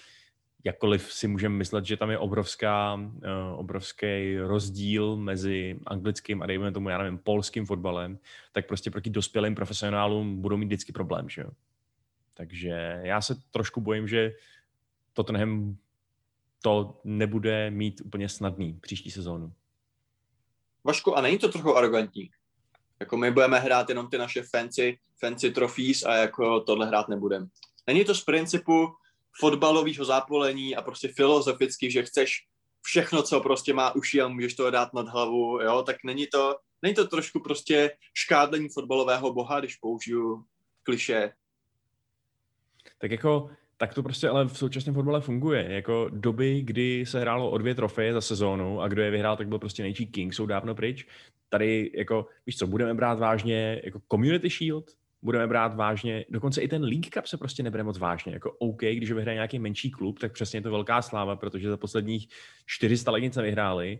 jakkoliv 0.63 1.13
si 1.13 1.27
můžeme 1.27 1.55
myslet, 1.55 1.85
že 1.85 1.97
tam 1.97 2.09
je 2.09 2.17
obrovská, 2.17 2.93
uh, 2.93 3.09
obrovský 3.55 4.37
rozdíl 4.37 5.15
mezi 5.15 5.79
anglickým 5.87 6.41
a 6.41 6.45
dejme 6.45 6.71
tomu, 6.71 6.89
já 6.89 6.97
nevím, 6.97 7.17
polským 7.17 7.65
fotbalem, 7.65 8.19
tak 8.51 8.67
prostě 8.67 8.91
proti 8.91 9.09
dospělým 9.09 9.55
profesionálům 9.55 10.41
budou 10.41 10.57
mít 10.57 10.65
vždycky 10.65 10.91
problém, 10.91 11.29
že 11.29 11.41
jo. 11.41 11.49
Takže 12.33 12.99
já 13.03 13.21
se 13.21 13.35
trošku 13.51 13.81
bojím, 13.81 14.07
že 14.07 14.33
Tottenham 15.13 15.77
to 16.61 17.01
nebude 17.03 17.71
mít 17.71 18.01
úplně 18.05 18.29
snadný 18.29 18.73
příští 18.81 19.11
sezónu. 19.11 19.53
Vašku, 20.83 21.17
a 21.17 21.21
není 21.21 21.37
to 21.37 21.49
trochu 21.49 21.75
arrogantní? 21.75 22.31
Jako 22.99 23.17
my 23.17 23.31
budeme 23.31 23.59
hrát 23.59 23.89
jenom 23.89 24.09
ty 24.09 24.17
naše 24.17 24.43
fancy, 24.43 24.99
fancy 25.19 25.51
trophies 25.51 26.03
a 26.03 26.15
jako 26.15 26.59
tohle 26.59 26.87
hrát 26.87 27.07
nebudeme. 27.07 27.47
Není 27.87 28.05
to 28.05 28.15
z 28.15 28.23
principu, 28.23 28.95
fotbalového 29.39 30.05
zápolení 30.05 30.75
a 30.75 30.81
prostě 30.81 31.07
filozoficky, 31.07 31.91
že 31.91 32.03
chceš 32.03 32.31
všechno, 32.81 33.23
co 33.23 33.41
prostě 33.41 33.73
má 33.73 33.95
uši 33.95 34.21
a 34.21 34.27
můžeš 34.27 34.55
to 34.55 34.71
dát 34.71 34.93
nad 34.93 35.07
hlavu, 35.07 35.59
jo, 35.61 35.83
tak 35.85 35.95
není 36.03 36.27
to, 36.27 36.55
není 36.81 36.95
to 36.95 37.07
trošku 37.07 37.39
prostě 37.39 37.91
škádlení 38.13 38.69
fotbalového 38.69 39.33
boha, 39.33 39.59
když 39.59 39.75
použiju 39.75 40.43
kliše. 40.83 41.31
Tak 42.97 43.11
jako, 43.11 43.49
tak 43.77 43.93
to 43.93 44.03
prostě 44.03 44.29
ale 44.29 44.45
v 44.45 44.57
současném 44.57 44.95
fotbale 44.95 45.21
funguje. 45.21 45.65
Jako 45.69 46.09
doby, 46.09 46.61
kdy 46.61 47.05
se 47.05 47.19
hrálo 47.19 47.51
o 47.51 47.57
dvě 47.57 47.75
trofeje 47.75 48.13
za 48.13 48.21
sezónu 48.21 48.81
a 48.81 48.87
kdo 48.87 49.01
je 49.01 49.11
vyhrál, 49.11 49.37
tak 49.37 49.47
byl 49.47 49.59
prostě 49.59 49.83
nejčí 49.83 50.07
King, 50.07 50.33
jsou 50.33 50.45
dávno 50.45 50.75
pryč. 50.75 51.07
Tady, 51.49 51.91
jako, 51.95 52.27
víš 52.45 52.57
co, 52.57 52.67
budeme 52.67 52.93
brát 52.93 53.19
vážně 53.19 53.81
jako 53.83 54.01
Community 54.11 54.49
Shield, 54.49 54.91
budeme 55.21 55.47
brát 55.47 55.75
vážně. 55.75 56.25
Dokonce 56.29 56.61
i 56.61 56.67
ten 56.67 56.83
League 56.83 57.09
Cup 57.09 57.25
se 57.25 57.37
prostě 57.37 57.63
nebere 57.63 57.83
moc 57.83 57.97
vážně. 57.97 58.33
Jako 58.33 58.51
OK, 58.51 58.79
když 58.79 59.11
vyhraje 59.11 59.35
nějaký 59.35 59.59
menší 59.59 59.91
klub, 59.91 60.19
tak 60.19 60.31
přesně 60.31 60.57
je 60.57 60.61
to 60.61 60.71
velká 60.71 61.01
sláva, 61.01 61.35
protože 61.35 61.69
za 61.69 61.77
posledních 61.77 62.29
400 62.65 63.11
let 63.11 63.19
nic 63.19 63.35
nevyhráli, 63.35 63.99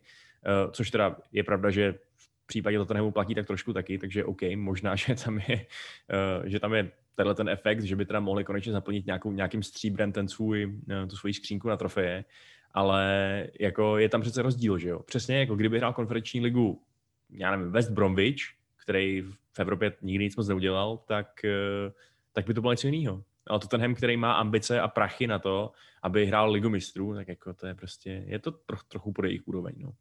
uh, 0.66 0.72
což 0.72 0.92
teda 0.92 1.16
je 1.32 1.44
pravda, 1.44 1.70
že 1.70 1.94
v 2.16 2.48
případě 2.48 2.78
Tottenhamu 2.78 3.12
platí 3.12 3.36
tak 3.36 3.48
trošku 3.48 3.74
taky, 3.74 3.98
takže 3.98 4.26
OK, 4.26 4.42
možná, 4.56 4.96
že 4.96 5.16
tam 5.16 5.40
je, 5.48 5.56
uh, 5.58 6.46
že 6.46 6.60
tam 6.60 6.74
je 6.74 6.92
tenhle 7.16 7.36
ten 7.36 7.50
efekt, 7.50 7.82
že 7.82 7.96
by 7.96 8.06
teda 8.06 8.20
mohli 8.20 8.44
konečně 8.44 8.72
zaplnit 8.72 9.06
nějakou, 9.06 9.32
nějakým 9.32 9.64
stříbrem 9.64 10.12
ten 10.12 10.28
svůj, 10.28 10.66
uh, 10.66 11.08
tu 11.10 11.16
svoji 11.16 11.34
skřínku 11.34 11.70
na 11.70 11.78
trofeje, 11.78 12.26
ale 12.72 13.48
jako 13.60 13.98
je 13.98 14.10
tam 14.10 14.22
přece 14.22 14.42
rozdíl, 14.42 14.78
že 14.78 14.90
jo. 14.90 15.00
Přesně 15.00 15.40
jako 15.40 15.56
kdyby 15.56 15.78
hrál 15.78 15.94
konferenční 15.94 16.42
ligu, 16.42 16.82
já 17.30 17.52
nevím, 17.52 17.72
West 17.72 17.92
Bromwich, 17.92 18.42
který 18.84 19.22
v 19.22 19.39
Evropě 19.58 19.94
nikdy 20.02 20.24
nic 20.24 20.36
moc 20.36 20.48
neudělal, 20.48 20.98
tak, 20.98 21.46
eh, 21.46 21.92
tak 22.34 22.48
by 22.48 22.54
to 22.54 22.62
bylo 22.62 22.74
něco 22.74 22.88
jiného. 22.88 23.24
Ale 23.48 23.60
Tottenham, 23.60 23.96
který 23.96 24.18
má 24.18 24.34
ambice 24.34 24.82
a 24.82 24.88
prachy 24.88 25.28
na 25.28 25.40
to, 25.40 25.72
aby 26.04 26.26
hrál 26.26 26.52
ligu 26.52 26.70
mistrů, 26.70 27.16
tak 27.16 27.28
jako 27.28 27.54
to 27.54 27.68
je 27.68 27.76
prostě, 27.76 28.24
je 28.28 28.40
to 28.40 28.52
troch, 28.52 28.84
trochu 28.84 29.14
pod 29.14 29.26
jejich 29.26 29.48
úroveň. 29.48 29.74
No. 29.78 29.92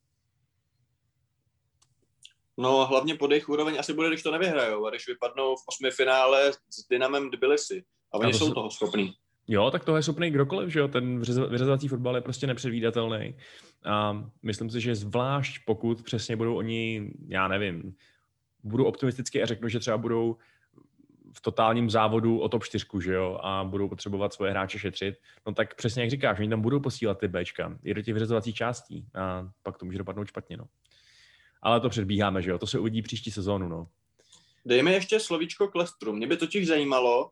No 2.59 2.87
hlavně 2.87 3.15
pod 3.15 3.31
jejich 3.31 3.49
úroveň 3.49 3.77
asi 3.79 3.93
bude, 3.93 4.09
když 4.09 4.23
to 4.23 4.33
nevyhrajou 4.33 4.87
a 4.87 4.91
když 4.91 5.09
vypadnou 5.09 5.57
v 5.57 5.65
osmi 5.69 5.91
finále 5.91 6.53
s 6.53 6.89
Dynamem 6.91 7.31
Tbilisi. 7.31 7.85
A 8.13 8.19
oni 8.19 8.29
a 8.29 8.33
to 8.33 8.39
jsou 8.39 8.49
se... 8.49 8.55
toho 8.55 8.71
schopní. 8.71 9.13
Jo, 9.49 9.71
tak 9.71 9.85
toho 9.85 9.97
je 9.97 10.03
schopný 10.03 10.31
kdokoliv, 10.31 10.73
že 10.73 10.81
jo, 10.81 10.89
ten 10.89 11.21
vyřazovací 11.51 11.89
fotbal 11.89 12.15
je 12.15 12.21
prostě 12.21 12.47
nepředvídatelný. 12.47 13.35
A 13.85 14.25
myslím 14.43 14.71
si, 14.71 14.81
že 14.81 14.95
zvlášť 14.95 15.61
pokud 15.67 16.03
přesně 16.03 16.37
budou 16.37 16.57
oni, 16.57 17.11
já 17.29 17.49
nevím, 17.49 17.95
budu 18.65 18.85
optimistický 18.85 19.43
a 19.43 19.47
řeknu, 19.47 19.69
že 19.69 19.79
třeba 19.79 19.99
budou 19.99 20.37
v 21.33 21.41
totálním 21.41 21.91
závodu 21.91 22.39
o 22.39 22.49
top 22.49 22.65
4, 22.65 22.87
že 23.01 23.15
jo, 23.15 23.39
a 23.43 23.65
budou 23.65 23.89
potřebovat 23.89 24.33
svoje 24.33 24.51
hráče 24.51 24.79
šetřit, 24.79 25.15
no 25.47 25.55
tak 25.55 25.75
přesně 25.75 26.03
jak 26.03 26.11
říkáš, 26.11 26.39
oni 26.39 26.49
tam 26.49 26.61
budou 26.61 26.81
posílat 26.81 27.19
ty 27.19 27.29
Bčka 27.29 27.79
i 27.85 27.95
do 27.95 28.03
těch 28.03 28.15
vyřazovacích 28.15 28.55
částí 28.55 29.07
a 29.15 29.51
pak 29.63 29.79
to 29.79 29.85
může 29.85 29.99
dopadnout 29.99 30.29
špatně, 30.29 30.57
no. 30.57 30.65
Ale 31.63 31.81
to 31.81 31.89
předbíháme, 31.89 32.43
že 32.43 32.51
jo, 32.51 32.59
to 32.59 32.67
se 32.67 32.79
uvidí 32.79 33.03
příští 33.03 33.31
sezónu, 33.31 33.69
no. 33.69 33.89
Dejme 34.65 34.93
ještě 34.93 35.21
slovíčko 35.21 35.69
k 35.69 35.75
Lestru. 35.75 36.13
Mě 36.13 36.27
by 36.27 36.37
totiž 36.37 36.67
zajímalo, 36.67 37.31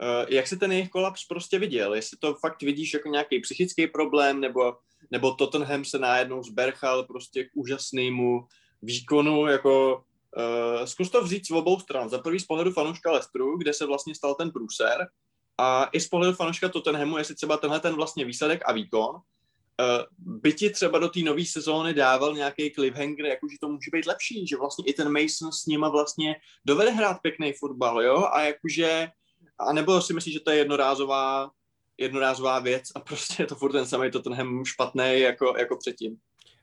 eh, 0.00 0.34
jak 0.34 0.46
se 0.46 0.56
ten 0.56 0.72
jejich 0.72 0.88
kolaps 0.88 1.26
prostě 1.26 1.58
viděl. 1.58 1.94
Jestli 1.94 2.16
to 2.16 2.34
fakt 2.34 2.62
vidíš 2.62 2.94
jako 2.94 3.08
nějaký 3.08 3.40
psychický 3.40 3.86
problém, 3.86 4.40
nebo, 4.40 4.76
nebo 5.10 5.34
Tottenham 5.34 5.84
se 5.84 5.98
najednou 5.98 6.42
zberchal 6.42 7.04
prostě 7.04 7.44
k 7.44 7.50
úžasnému 7.54 8.46
výkonu, 8.82 9.46
jako 9.46 10.04
zkus 10.84 11.10
to 11.10 11.22
vzít 11.22 11.46
z 11.46 11.50
obou 11.50 11.80
stran. 11.80 12.08
Za 12.08 12.18
prvý 12.18 12.40
z 12.40 12.44
pohledu 12.44 12.72
fanouška 12.72 13.12
Lestru, 13.12 13.58
kde 13.58 13.72
se 13.72 13.86
vlastně 13.86 14.14
stal 14.14 14.34
ten 14.34 14.50
průser, 14.50 15.06
a 15.58 15.88
i 15.92 16.00
z 16.00 16.08
pohledu 16.08 16.32
fanouška 16.32 16.68
Tottenhamu, 16.68 17.18
jestli 17.18 17.34
třeba 17.34 17.56
tenhle 17.56 17.80
ten 17.80 17.94
vlastně 17.94 18.24
výsledek 18.24 18.62
a 18.66 18.72
výkon 18.72 19.14
uh, 19.14 19.20
by 20.18 20.52
ti 20.52 20.70
třeba 20.70 20.98
do 20.98 21.08
té 21.08 21.20
nové 21.20 21.44
sezóny 21.44 21.94
dával 21.94 22.34
nějaký 22.34 22.70
cliffhanger, 22.70 23.26
jako 23.26 23.46
že 23.50 23.56
to 23.60 23.68
může 23.68 23.90
být 23.92 24.06
lepší, 24.06 24.46
že 24.46 24.56
vlastně 24.56 24.84
i 24.84 24.92
ten 24.92 25.12
Mason 25.12 25.52
s 25.52 25.66
nima 25.66 25.88
vlastně 25.88 26.36
dovede 26.64 26.90
hrát 26.90 27.18
pěkný 27.22 27.52
fotbal, 27.52 28.02
jo, 28.02 28.28
a 28.32 28.40
jakože, 28.40 29.08
a 29.58 29.72
nebo 29.72 30.02
si 30.02 30.12
myslíš, 30.12 30.34
že 30.34 30.40
to 30.40 30.50
je 30.50 30.56
jednorázová, 30.56 31.50
jednorázová 31.98 32.58
věc 32.58 32.84
a 32.94 33.00
prostě 33.00 33.42
je 33.42 33.46
to 33.46 33.54
furt 33.54 33.72
ten 33.72 33.86
samý 33.86 34.10
Tottenham 34.10 34.64
špatný 34.64 35.20
jako, 35.20 35.54
jako 35.58 35.76
předtím. 35.76 36.16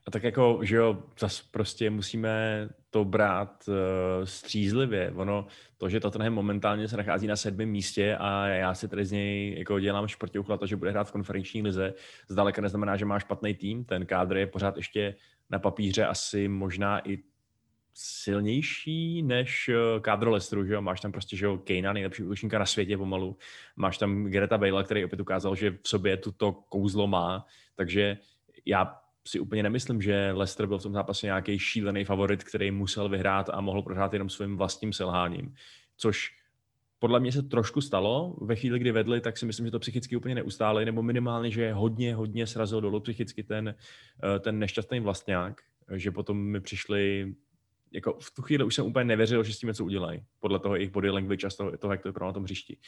A 0.06 0.10
tak 0.10 0.22
jako, 0.22 0.58
že 0.62 0.76
jo, 0.76 1.02
zase 1.18 1.42
prostě 1.50 1.90
musíme 1.90 2.68
to 2.90 3.04
brát 3.04 3.64
uh, 3.68 3.74
střízlivě. 4.24 5.12
Ono, 5.16 5.46
to, 5.78 5.88
že 5.88 6.00
Tottenham 6.00 6.32
momentálně 6.32 6.88
se 6.88 6.96
nachází 6.96 7.26
na 7.26 7.36
sedmém 7.36 7.68
místě 7.68 8.16
a 8.20 8.46
já 8.46 8.74
si 8.74 8.88
tady 8.88 9.06
z 9.06 9.12
něj 9.12 9.58
jako 9.58 9.80
dělám 9.80 10.08
športěuchla 10.08 10.56
to, 10.56 10.66
že 10.66 10.76
bude 10.76 10.90
hrát 10.90 11.08
v 11.08 11.12
konferenční 11.12 11.62
lize, 11.62 11.94
zdaleka 12.28 12.62
neznamená, 12.62 12.96
že 12.96 13.04
má 13.04 13.18
špatný 13.18 13.54
tým. 13.54 13.84
Ten 13.84 14.06
kádr 14.06 14.36
je 14.36 14.46
pořád 14.46 14.76
ještě 14.76 15.14
na 15.50 15.58
papíře 15.58 16.06
asi 16.06 16.48
možná 16.48 17.08
i 17.08 17.18
silnější 17.94 19.22
než 19.22 19.68
eh, 19.68 20.00
kádro 20.00 20.30
Lestru, 20.30 20.64
že 20.64 20.74
jo? 20.74 20.82
Máš 20.82 21.00
tam 21.00 21.12
prostě, 21.12 21.36
že 21.36 21.46
jo, 21.46 21.58
Kejna, 21.58 21.92
nejlepší 21.92 22.22
útočníka 22.22 22.58
na 22.58 22.66
světě 22.66 22.98
pomalu. 22.98 23.36
Máš 23.76 23.98
tam 23.98 24.24
Greta 24.24 24.58
Bale, 24.58 24.84
který 24.84 25.04
opět 25.04 25.20
ukázal, 25.20 25.56
že 25.56 25.70
v 25.70 25.88
sobě 25.88 26.16
tuto 26.16 26.52
kouzlo 26.52 27.06
má, 27.06 27.46
takže 27.74 28.18
já 28.66 29.03
si 29.28 29.40
úplně 29.40 29.62
nemyslím, 29.62 30.02
že 30.02 30.32
Leicester 30.32 30.66
byl 30.66 30.78
v 30.78 30.82
tom 30.82 30.92
zápase 30.92 31.26
nějaký 31.26 31.58
šílený 31.58 32.04
favorit, 32.04 32.44
který 32.44 32.70
musel 32.70 33.08
vyhrát 33.08 33.50
a 33.52 33.60
mohl 33.60 33.82
prohrát 33.82 34.12
jenom 34.12 34.28
svým 34.28 34.56
vlastním 34.56 34.92
selháním. 34.92 35.54
Což 35.96 36.30
podle 36.98 37.20
mě 37.20 37.32
se 37.32 37.42
trošku 37.42 37.80
stalo. 37.80 38.36
Ve 38.40 38.56
chvíli, 38.56 38.78
kdy 38.78 38.92
vedli, 38.92 39.20
tak 39.20 39.38
si 39.38 39.46
myslím, 39.46 39.66
že 39.66 39.70
to 39.70 39.78
psychicky 39.78 40.16
úplně 40.16 40.34
neustále, 40.34 40.84
nebo 40.84 41.02
minimálně, 41.02 41.50
že 41.50 41.72
hodně, 41.72 42.14
hodně 42.14 42.46
srazil 42.46 42.80
dolů 42.80 43.00
psychicky 43.00 43.42
ten, 43.42 43.74
eh, 44.24 44.38
ten 44.38 44.58
nešťastný 44.58 45.00
vlastňák, 45.00 45.60
že 45.96 46.10
potom 46.10 46.38
mi 46.38 46.60
přišli 46.60 47.34
jako 47.92 48.18
v 48.20 48.34
tu 48.34 48.42
chvíli 48.42 48.64
už 48.64 48.74
jsem 48.74 48.86
úplně 48.86 49.04
nevěřil, 49.04 49.44
že 49.44 49.52
s 49.52 49.58
tím 49.58 49.66
něco 49.66 49.84
udělají, 49.84 50.22
podle 50.40 50.58
toho 50.58 50.76
jejich 50.76 50.90
body 50.90 51.10
language 51.10 51.46
a 51.46 51.50
toho, 51.50 51.76
toho 51.76 51.92
jak 51.92 52.02
to 52.02 52.08
vypadalo 52.08 52.28
na 52.28 52.32
tom 52.32 52.42
hřišti. 52.42 52.78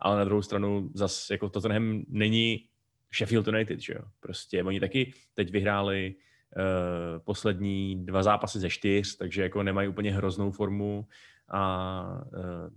Ale 0.00 0.16
na 0.16 0.24
druhou 0.24 0.42
stranu 0.42 0.90
zase 0.94 1.34
jako 1.34 1.48
Tottenham 1.48 2.02
není 2.08 2.68
Sheffield 3.14 3.48
United, 3.48 3.80
že 3.80 3.92
jo. 3.92 4.00
Prostě 4.20 4.64
oni 4.64 4.80
taky 4.80 5.12
teď 5.34 5.52
vyhráli 5.52 6.14
uh, 6.14 7.24
poslední 7.24 8.06
dva 8.06 8.22
zápasy 8.22 8.58
ze 8.58 8.70
čtyř, 8.70 9.16
takže 9.16 9.42
jako 9.42 9.62
nemají 9.62 9.88
úplně 9.88 10.12
hroznou 10.12 10.50
formu 10.50 11.06
a 11.48 12.24
uh, 12.36 12.70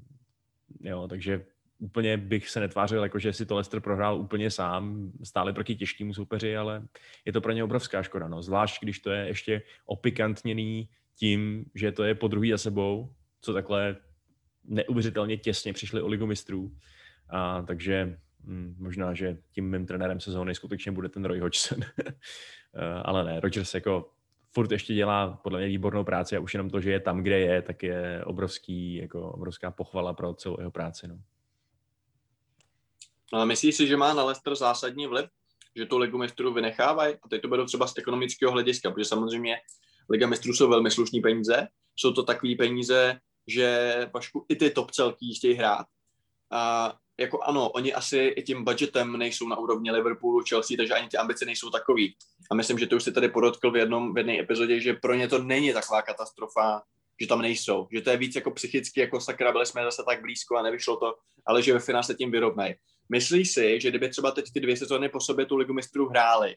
jo, 0.81 1.07
takže 1.07 1.45
úplně 1.79 2.17
bych 2.17 2.49
se 2.49 2.59
netvářil, 2.59 3.03
jako 3.03 3.19
že 3.19 3.33
si 3.33 3.45
to 3.45 3.55
Leicester 3.55 3.79
prohrál 3.79 4.19
úplně 4.19 4.51
sám, 4.51 5.11
stále 5.23 5.53
proti 5.53 5.75
těžkému 5.75 6.13
soupeři, 6.13 6.57
ale 6.57 6.87
je 7.25 7.33
to 7.33 7.41
pro 7.41 7.51
ně 7.51 7.63
obrovská 7.63 8.03
škoda, 8.03 8.27
no. 8.27 8.41
zvlášť 8.41 8.83
když 8.83 8.99
to 8.99 9.11
je 9.11 9.27
ještě 9.27 9.61
opikantněný 9.85 10.89
tím, 11.15 11.65
že 11.75 11.91
to 11.91 12.03
je 12.03 12.15
po 12.15 12.27
druhý 12.27 12.51
za 12.51 12.57
sebou, 12.57 13.13
co 13.41 13.53
takhle 13.53 13.95
neuvěřitelně 14.65 15.37
těsně 15.37 15.73
přišli 15.73 16.01
o 16.01 16.07
ligu 16.07 16.25
mistrů. 16.25 16.71
A, 17.29 17.61
takže 17.61 18.19
Hmm, 18.47 18.75
možná, 18.79 19.13
že 19.13 19.37
tím 19.51 19.71
mým 19.71 19.85
trenérem 19.85 20.19
sezóny 20.19 20.55
skutečně 20.55 20.91
bude 20.91 21.09
ten 21.09 21.25
Roy 21.25 21.39
Hodgson. 21.39 21.79
Eh, 22.75 23.01
ale 23.05 23.23
ne, 23.23 23.39
Rodgers 23.39 23.73
jako 23.73 24.11
furt 24.53 24.71
ještě 24.71 24.93
dělá 24.93 25.39
podle 25.43 25.59
mě 25.59 25.67
výbornou 25.67 26.03
práci 26.03 26.37
a 26.37 26.39
už 26.39 26.53
jenom 26.53 26.69
to, 26.69 26.81
že 26.81 26.91
je 26.91 26.99
tam, 26.99 27.23
kde 27.23 27.39
je, 27.39 27.61
tak 27.61 27.83
je 27.83 28.23
obrovský, 28.25 28.95
jako 28.95 29.31
obrovská 29.31 29.71
pochvala 29.71 30.13
pro 30.13 30.33
celou 30.33 30.59
jeho 30.59 30.71
práci. 30.71 31.07
No. 31.07 31.19
Ale 33.33 33.45
myslíš 33.45 33.75
si, 33.75 33.87
že 33.87 33.97
má 33.97 34.13
na 34.13 34.23
Leicester 34.23 34.55
zásadní 34.55 35.07
vliv, 35.07 35.25
že 35.75 35.85
tu 35.85 35.97
ligu 35.97 36.17
mistrů 36.17 36.53
vynechávají? 36.53 37.15
A 37.15 37.27
teď 37.29 37.41
to 37.41 37.47
beru 37.47 37.65
třeba 37.65 37.87
z 37.87 37.97
ekonomického 37.97 38.51
hlediska, 38.51 38.91
protože 38.91 39.05
samozřejmě 39.05 39.57
liga 40.09 40.27
mistrů 40.27 40.53
jsou 40.53 40.69
velmi 40.69 40.91
slušní 40.91 41.21
peníze, 41.21 41.67
jsou 41.95 42.13
to 42.13 42.23
takové 42.23 42.55
peníze, 42.55 43.19
že 43.47 43.95
Pašku 44.11 44.45
i 44.49 44.55
ty 44.55 44.69
top 44.69 44.91
celky 44.91 45.33
chtějí 45.33 45.53
hrát. 45.53 45.85
A 46.51 46.93
jako 47.19 47.39
ano, 47.43 47.69
oni 47.69 47.93
asi 47.93 48.17
i 48.17 48.43
tím 48.43 48.63
budgetem 48.63 49.17
nejsou 49.17 49.47
na 49.47 49.57
úrovni 49.57 49.91
Liverpoolu, 49.91 50.43
Chelsea, 50.49 50.77
takže 50.77 50.93
ani 50.93 51.07
ty 51.07 51.17
ambice 51.17 51.45
nejsou 51.45 51.69
takový. 51.69 52.15
A 52.51 52.55
myslím, 52.55 52.79
že 52.79 52.87
to 52.87 52.95
už 52.95 53.03
si 53.03 53.11
tady 53.11 53.29
podotkl 53.29 53.71
v 53.71 53.75
jednom 53.75 54.13
v 54.13 54.17
jedné 54.17 54.39
epizodě, 54.39 54.81
že 54.81 54.93
pro 54.93 55.13
ně 55.13 55.27
to 55.27 55.43
není 55.43 55.73
taková 55.73 56.01
katastrofa, 56.01 56.81
že 57.21 57.27
tam 57.27 57.41
nejsou. 57.41 57.87
Že 57.91 58.01
to 58.01 58.09
je 58.09 58.17
víc 58.17 58.35
jako 58.35 58.51
psychicky, 58.51 58.99
jako 58.99 59.21
sakra, 59.21 59.51
byli 59.51 59.65
jsme 59.65 59.83
zase 59.83 60.03
tak 60.07 60.21
blízko 60.21 60.57
a 60.57 60.61
nevyšlo 60.61 60.97
to, 60.97 61.15
ale 61.45 61.63
že 61.63 61.73
ve 61.73 61.79
finále 61.79 62.03
se 62.03 62.15
tím 62.15 62.31
vyrovnají. 62.31 62.75
Myslíš 63.09 63.51
si, 63.51 63.81
že 63.81 63.89
kdyby 63.89 64.09
třeba 64.09 64.31
teď 64.31 64.45
ty 64.53 64.59
dvě 64.59 64.77
sezóny 64.77 65.09
po 65.09 65.19
sobě 65.19 65.45
tu 65.45 65.57
ligu 65.57 65.73
mistrů 65.73 66.09
hráli, 66.09 66.55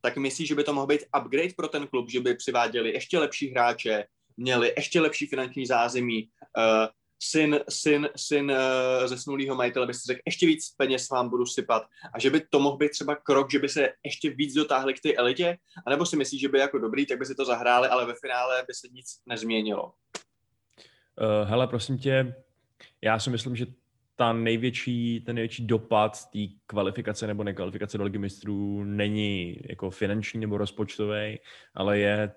tak 0.00 0.16
myslíš, 0.16 0.48
že 0.48 0.54
by 0.54 0.64
to 0.64 0.72
mohl 0.72 0.86
být 0.86 1.04
upgrade 1.20 1.54
pro 1.56 1.68
ten 1.68 1.86
klub, 1.86 2.10
že 2.10 2.20
by 2.20 2.34
přiváděli 2.34 2.92
ještě 2.92 3.18
lepší 3.18 3.50
hráče, 3.50 4.04
měli 4.36 4.72
ještě 4.76 5.00
lepší 5.00 5.26
finanční 5.26 5.66
zázemí, 5.66 6.28
uh, 6.58 6.88
syn, 7.22 7.60
syn, 7.68 8.08
syn 8.16 8.50
uh, 8.50 9.06
zesnulého 9.06 9.56
majitele 9.56 9.86
by 9.86 9.94
si 9.94 10.06
řekl, 10.06 10.20
ještě 10.26 10.46
víc 10.46 10.74
peněz 10.76 11.10
vám 11.10 11.28
budu 11.28 11.46
sypat 11.46 11.82
a 12.14 12.18
že 12.18 12.30
by 12.30 12.40
to 12.50 12.60
mohl 12.60 12.76
být 12.76 12.90
třeba 12.90 13.16
krok, 13.16 13.50
že 13.50 13.58
by 13.58 13.68
se 13.68 13.88
ještě 14.04 14.30
víc 14.30 14.54
dotáhli 14.54 14.94
k 14.94 15.00
té 15.00 15.14
elitě, 15.14 15.58
anebo 15.86 16.06
si 16.06 16.16
myslíš, 16.16 16.40
že 16.40 16.48
by 16.48 16.58
jako 16.58 16.78
dobrý, 16.78 17.06
tak 17.06 17.18
by 17.18 17.26
si 17.26 17.34
to 17.34 17.44
zahráli, 17.44 17.88
ale 17.88 18.06
ve 18.06 18.14
finále 18.20 18.64
by 18.66 18.74
se 18.74 18.88
nic 18.92 19.06
nezměnilo? 19.26 19.84
Uh, 19.84 21.48
hele, 21.48 21.66
prosím 21.66 21.98
tě, 21.98 22.34
já 23.02 23.18
si 23.18 23.30
myslím, 23.30 23.56
že 23.56 23.66
ta 24.16 24.32
největší, 24.32 25.20
ten 25.20 25.34
největší 25.34 25.66
dopad 25.66 26.30
té 26.30 26.38
kvalifikace 26.66 27.26
nebo 27.26 27.44
nekvalifikace 27.44 27.98
do 27.98 28.04
ligy 28.04 28.18
mistrů 28.18 28.84
není 28.84 29.56
jako 29.68 29.90
finanční 29.90 30.40
nebo 30.40 30.58
rozpočtový, 30.58 31.38
ale 31.74 31.98
je 31.98 32.32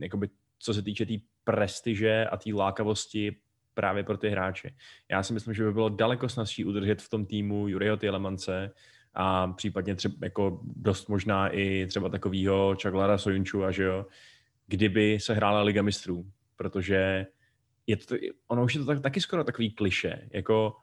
jakoby, 0.00 0.28
co 0.58 0.74
se 0.74 0.82
týče 0.82 1.06
té 1.06 1.08
tý 1.08 1.20
prestiže 1.44 2.26
a 2.26 2.36
té 2.36 2.54
lákavosti 2.54 3.36
právě 3.74 4.02
pro 4.04 4.16
ty 4.16 4.28
hráče. 4.28 4.70
Já 5.10 5.22
si 5.22 5.32
myslím, 5.32 5.54
že 5.54 5.64
by 5.64 5.72
bylo 5.72 5.88
daleko 5.88 6.28
snazší 6.28 6.64
udržet 6.64 7.02
v 7.02 7.08
tom 7.08 7.26
týmu 7.26 7.68
Juriho 7.68 7.96
Tielemance 7.96 8.74
a 9.14 9.48
případně 9.48 9.94
třeba 9.94 10.14
jako 10.22 10.60
dost 10.64 11.08
možná 11.08 11.48
i 11.48 11.86
třeba 11.86 12.08
takového 12.08 12.74
Čaglara 12.74 13.18
Sojunču 13.18 13.64
a 13.64 13.70
že 13.70 13.82
jo, 13.82 14.06
kdyby 14.66 15.20
se 15.20 15.34
hrála 15.34 15.62
Liga 15.62 15.82
mistrů, 15.82 16.26
protože 16.56 17.26
je 17.86 17.96
to, 17.96 18.16
ono 18.48 18.64
už 18.64 18.74
je 18.74 18.80
to 18.80 18.86
tak, 18.86 19.00
taky 19.00 19.20
skoro 19.20 19.44
takový 19.44 19.70
kliše, 19.70 20.28
jako 20.30 20.76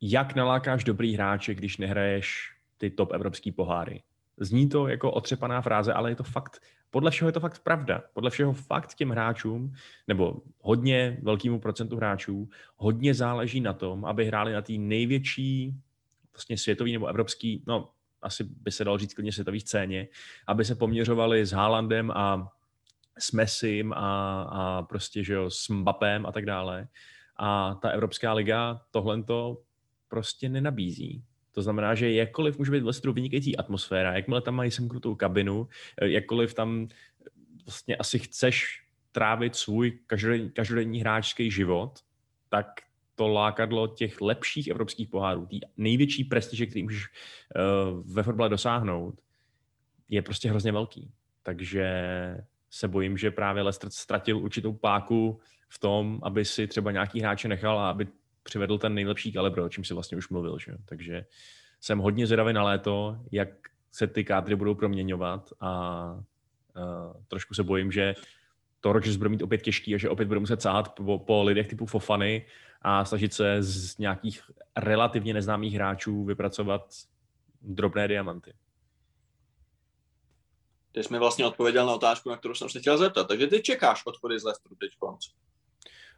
jak 0.00 0.34
nalákáš 0.34 0.84
dobrý 0.84 1.14
hráče, 1.14 1.54
když 1.54 1.76
nehraješ 1.76 2.56
ty 2.78 2.90
top 2.90 3.12
evropský 3.12 3.52
poháry. 3.52 4.02
Zní 4.40 4.68
to 4.68 4.88
jako 4.88 5.12
otřepaná 5.12 5.60
fráze, 5.60 5.92
ale 5.92 6.10
je 6.10 6.16
to 6.16 6.24
fakt, 6.24 6.62
podle 6.90 7.10
všeho 7.10 7.28
je 7.28 7.32
to 7.32 7.40
fakt 7.40 7.58
pravda. 7.62 8.02
Podle 8.12 8.30
všeho 8.30 8.52
fakt 8.52 8.94
těm 8.94 9.10
hráčům, 9.10 9.74
nebo 10.08 10.42
hodně 10.60 11.18
velkému 11.22 11.60
procentu 11.60 11.96
hráčů, 11.96 12.48
hodně 12.76 13.14
záleží 13.14 13.60
na 13.60 13.72
tom, 13.72 14.04
aby 14.04 14.24
hráli 14.24 14.52
na 14.52 14.62
té 14.62 14.72
největší 14.72 15.74
vlastně 16.32 16.58
světový 16.58 16.92
nebo 16.92 17.06
evropský, 17.06 17.64
no 17.66 17.88
asi 18.22 18.44
by 18.44 18.72
se 18.72 18.84
dalo 18.84 18.98
říct 18.98 19.14
klidně 19.14 19.32
světový 19.32 19.60
scéně, 19.60 20.08
aby 20.46 20.64
se 20.64 20.74
poměřovali 20.74 21.46
s 21.46 21.52
Haalandem 21.52 22.10
a 22.10 22.52
s 23.18 23.32
Messim 23.32 23.92
a, 23.92 24.42
a 24.42 24.82
prostě, 24.82 25.24
že 25.24 25.34
jo, 25.34 25.50
s 25.50 25.68
Mbappem 25.68 26.26
a 26.26 26.32
tak 26.32 26.46
dále. 26.46 26.88
A 27.36 27.74
ta 27.74 27.88
Evropská 27.88 28.32
liga 28.32 28.80
tohle 28.90 29.22
to 29.22 29.62
prostě 30.08 30.48
nenabízí. 30.48 31.24
To 31.56 31.62
znamená, 31.62 31.94
že 31.94 32.12
jakkoliv 32.12 32.58
může 32.58 32.72
být 32.72 32.80
v 32.80 32.84
Leicesteru 32.84 33.12
vynikající 33.12 33.56
atmosféra, 33.56 34.12
jakmile 34.12 34.40
tam 34.40 34.54
mají 34.54 34.70
semknutou 34.70 35.14
kabinu, 35.14 35.68
eh, 36.02 36.08
jakkoliv 36.08 36.54
tam 36.54 36.88
vlastně 37.64 37.96
asi 37.96 38.18
chceš 38.18 38.82
trávit 39.12 39.56
svůj 39.56 39.98
každodenní, 40.06 40.50
každodenní 40.50 41.00
hráčský 41.00 41.50
život, 41.50 42.00
tak 42.48 42.66
to 43.14 43.28
lákadlo 43.28 43.86
těch 43.86 44.20
lepších 44.20 44.68
evropských 44.68 45.08
pohárů, 45.08 45.46
té 45.46 45.56
největší 45.76 46.24
prestiže, 46.24 46.66
který 46.66 46.82
můžeš 46.82 47.04
uh, 47.06 48.14
ve 48.14 48.22
fotbale 48.22 48.48
dosáhnout, 48.48 49.20
je 50.08 50.22
prostě 50.22 50.50
hrozně 50.50 50.72
velký. 50.72 51.10
Takže 51.42 51.86
se 52.70 52.88
bojím, 52.88 53.16
že 53.16 53.30
právě 53.30 53.62
Leicester 53.62 53.90
ztratil 53.90 54.38
určitou 54.38 54.72
páku 54.72 55.40
v 55.68 55.78
tom, 55.78 56.20
aby 56.22 56.44
si 56.44 56.66
třeba 56.66 56.92
nějaký 56.92 57.20
hráče 57.20 57.48
nechal 57.48 57.78
a 57.78 57.90
aby 57.90 58.06
přivedl 58.46 58.78
ten 58.78 58.94
nejlepší 58.94 59.32
kalibr, 59.32 59.60
o 59.60 59.68
čem 59.68 59.84
si 59.84 59.94
vlastně 59.94 60.16
už 60.18 60.28
mluvil. 60.28 60.58
Že? 60.58 60.72
Takže 60.84 61.24
jsem 61.80 61.98
hodně 61.98 62.26
zvědavý 62.26 62.52
na 62.52 62.64
léto, 62.64 63.18
jak 63.32 63.48
se 63.92 64.06
ty 64.06 64.24
kádry 64.24 64.56
budou 64.56 64.74
proměňovat 64.74 65.52
a 65.60 66.02
uh, 66.14 67.22
trošku 67.28 67.54
se 67.54 67.62
bojím, 67.62 67.92
že 67.92 68.14
to 68.80 68.92
Rodgers 68.92 69.16
bude 69.16 69.30
mít 69.30 69.42
opět 69.42 69.62
těžký 69.62 69.94
a 69.94 69.98
že 69.98 70.10
opět 70.10 70.26
bude 70.26 70.40
muset 70.40 70.62
sáhat 70.62 70.94
po, 70.94 71.18
po 71.18 71.42
lidech 71.42 71.66
typu 71.66 71.86
Fofany 71.86 72.46
a 72.82 73.04
snažit 73.04 73.32
se 73.32 73.62
z 73.62 73.98
nějakých 73.98 74.42
relativně 74.76 75.34
neznámých 75.34 75.74
hráčů 75.74 76.24
vypracovat 76.24 76.94
drobné 77.62 78.08
diamanty. 78.08 78.52
Ty 80.92 81.02
jsi 81.02 81.12
mi 81.12 81.18
vlastně 81.18 81.46
odpověděl 81.46 81.86
na 81.86 81.94
otázku, 81.94 82.28
na 82.30 82.36
kterou 82.36 82.54
jsem 82.54 82.68
se 82.68 82.80
chtěl 82.80 82.98
zeptat. 82.98 83.28
Takže 83.28 83.46
ty 83.46 83.62
čekáš 83.62 84.06
odchody 84.06 84.40
z 84.40 84.44
Leicesteru 84.44 84.74
teď 84.74 84.90
konc. 84.98 85.26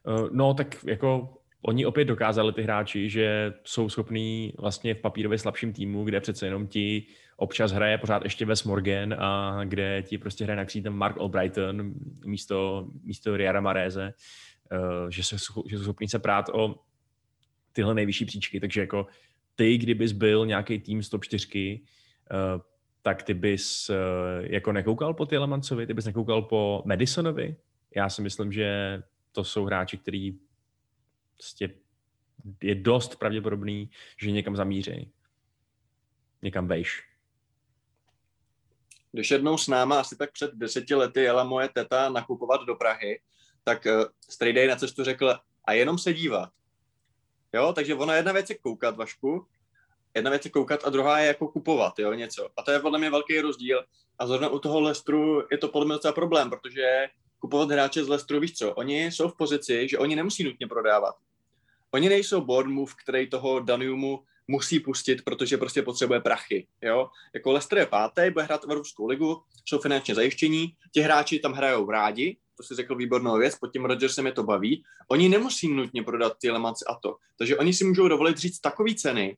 Uh, 0.04 0.28
no, 0.32 0.54
tak 0.54 0.85
jako 0.85 1.38
oni 1.62 1.87
opět 1.87 2.05
dokázali 2.05 2.53
ty 2.53 2.62
hráči, 2.62 3.11
že 3.11 3.55
jsou 3.65 3.88
schopní 3.88 4.53
vlastně 4.59 4.95
v 4.95 5.00
papírově 5.00 5.38
slabším 5.38 5.73
týmu, 5.73 6.05
kde 6.05 6.21
přece 6.21 6.47
jenom 6.47 6.67
ti 6.67 7.07
občas 7.37 7.73
hraje 7.73 7.99
pořád 7.99 8.25
ještě 8.25 8.45
Wes 8.45 8.65
Morgan 8.65 9.15
a 9.15 9.61
kde 9.65 10.03
ti 10.03 10.19
prostě 10.19 10.45
hraje 10.45 10.57
na 10.57 10.65
křítem 10.65 10.93
Mark 10.93 11.19
Albrighton 11.19 11.95
místo, 12.25 12.88
místo 13.03 13.37
Riara 13.37 13.61
Mareze, 13.61 14.15
uh, 14.73 15.11
že, 15.11 15.23
se, 15.23 15.37
že 15.67 15.79
jsou 15.79 15.83
schopní 15.83 16.09
se 16.09 16.19
prát 16.19 16.49
o 16.49 16.75
tyhle 17.73 17.95
nejvyšší 17.95 18.25
příčky, 18.25 18.61
takže 18.61 18.81
jako 18.81 19.07
ty, 19.55 19.79
kdybys 19.79 20.12
byl 20.12 20.47
nějaký 20.47 20.79
tým 20.79 21.03
z 21.03 21.09
top 21.09 21.25
4, 21.25 21.81
uh, 21.81 22.62
tak 23.03 23.23
ty 23.23 23.35
bys 23.35 23.91
uh, 23.91 23.97
jako 24.47 24.73
nekoukal 24.73 25.15
po 25.15 25.27
Tielemancovi, 25.27 25.87
ty 25.87 25.95
bys 25.95 26.05
nekoukal 26.05 26.43
po 26.43 26.83
Madisonovi. 26.87 27.57
Já 27.97 28.09
si 28.09 28.23
myslím, 28.23 28.53
že 28.53 29.03
to 29.33 29.45
jsou 29.45 29.65
hráči, 29.65 29.97
který 29.97 30.38
prostě 31.38 31.75
je 32.62 32.75
dost 32.75 33.16
pravděpodobný, 33.16 33.90
že 34.16 34.30
někam 34.30 34.57
zamíří. 34.57 35.12
Někam 36.42 36.68
vejš. 36.68 37.02
Když 39.12 39.30
jednou 39.30 39.59
s 39.59 39.68
náma 39.68 40.00
asi 40.00 40.16
tak 40.16 40.33
před 40.33 40.54
deseti 40.54 40.95
lety 40.95 41.21
jela 41.21 41.45
moje 41.45 41.68
teta 41.68 42.09
nakupovat 42.09 42.61
do 42.66 42.75
Prahy, 42.75 43.21
tak 43.64 43.87
uh, 43.87 44.04
Stray 44.30 44.68
na 44.68 44.76
cestu 44.76 45.04
řekl 45.04 45.35
a 45.64 45.73
jenom 45.73 45.99
se 45.99 46.12
dívat. 46.12 46.50
Jo, 47.54 47.73
takže 47.73 47.95
ona 47.95 48.14
jedna 48.14 48.33
věc 48.33 48.50
je 48.50 48.59
koukat, 48.59 48.97
Vašku, 48.97 49.47
jedna 50.14 50.30
věc 50.30 50.45
je 50.45 50.50
koukat 50.50 50.85
a 50.85 50.90
druhá 50.90 51.18
je 51.18 51.26
jako 51.26 51.49
kupovat, 51.49 51.99
jo, 51.99 52.12
něco. 52.12 52.49
A 52.57 52.62
to 52.62 52.71
je 52.71 52.80
podle 52.80 52.99
mě 52.99 53.11
velký 53.11 53.40
rozdíl. 53.40 53.85
A 54.18 54.26
zrovna 54.26 54.49
u 54.49 54.59
toho 54.59 54.80
Lestru 54.80 55.42
je 55.50 55.59
to 55.59 55.68
podle 55.68 55.87
mě 55.87 55.92
docela 55.92 56.12
problém, 56.12 56.50
protože 56.50 57.09
kupovat 57.38 57.71
hráče 57.71 58.04
z 58.04 58.09
Lestru, 58.09 58.40
víš 58.40 58.52
co, 58.52 58.75
oni 58.75 59.04
jsou 59.04 59.28
v 59.28 59.37
pozici, 59.37 59.88
že 59.88 59.99
oni 59.99 60.16
nemusí 60.16 60.45
nutně 60.45 60.66
prodávat. 60.66 61.14
Oni 61.95 62.09
nejsou 62.09 62.40
Bournemouth, 62.40 62.95
který 62.95 63.30
toho 63.30 63.61
Daniumu 63.61 64.25
musí 64.49 64.80
pustit, 64.80 65.25
protože 65.25 65.57
prostě 65.57 65.83
potřebuje 65.83 66.21
prachy. 66.21 66.66
Jo? 66.83 67.09
Jako 67.35 67.52
Leicester 67.52 67.78
je 67.78 67.87
pátý, 67.87 68.30
bude 68.33 68.45
hrát 68.45 68.64
Evropskou 68.64 69.07
ligu, 69.07 69.42
jsou 69.64 69.78
finančně 69.78 70.14
zajištění, 70.14 70.73
ti 70.95 71.00
hráči 71.00 71.38
tam 71.38 71.52
hrajou 71.52 71.90
rádi, 71.90 72.37
to 72.57 72.62
si 72.62 72.75
řekl 72.75 72.97
výbornou 72.97 73.38
věc, 73.38 73.59
pod 73.59 73.73
tím 73.73 73.85
Rodgersem 73.85 74.26
je 74.26 74.33
to 74.33 74.42
baví. 74.42 74.85
Oni 75.09 75.28
nemusí 75.28 75.68
nutně 75.68 76.02
prodat 76.02 76.33
ty 76.40 76.51
Lemans 76.51 76.79
a 76.88 76.94
to. 76.94 77.16
Takže 77.38 77.59
oni 77.59 77.72
si 77.72 77.85
můžou 77.85 78.09
dovolit 78.09 78.38
říct 78.38 78.61
takové 78.61 78.94
ceny, 78.94 79.37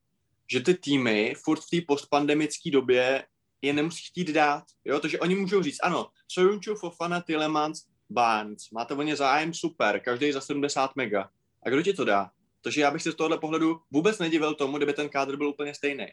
že 0.52 0.60
ty 0.60 0.74
týmy 0.74 1.34
furt 1.44 1.60
v 1.60 1.70
té 1.70 1.86
postpandemické 1.88 2.70
době 2.70 3.24
je 3.62 3.72
nemusí 3.72 4.02
chtít 4.06 4.30
dát. 4.32 4.64
Jo? 4.84 5.00
Takže 5.00 5.20
oni 5.20 5.34
můžou 5.34 5.62
říct, 5.62 5.78
ano, 5.82 6.08
Sojunču, 6.28 6.74
Fofana, 6.74 7.20
Tilemans, 7.20 7.82
Barnes, 8.10 8.70
máte 8.70 8.94
o 8.94 9.02
ně 9.02 9.16
zájem, 9.16 9.54
super, 9.54 10.00
každý 10.00 10.32
za 10.32 10.40
70 10.40 10.96
mega. 10.96 11.30
A 11.62 11.70
kdo 11.70 11.82
ti 11.82 11.92
to 11.92 12.04
dá? 12.04 12.30
Takže 12.62 12.80
já 12.80 12.90
bych 12.90 13.02
se 13.02 13.12
z 13.12 13.14
tohohle 13.14 13.38
pohledu 13.38 13.80
vůbec 13.90 14.18
nedivil 14.18 14.54
tomu, 14.54 14.76
kdyby 14.76 14.92
ten 14.92 15.08
kádr 15.08 15.36
byl 15.36 15.48
úplně 15.48 15.74
stejný. 15.74 16.06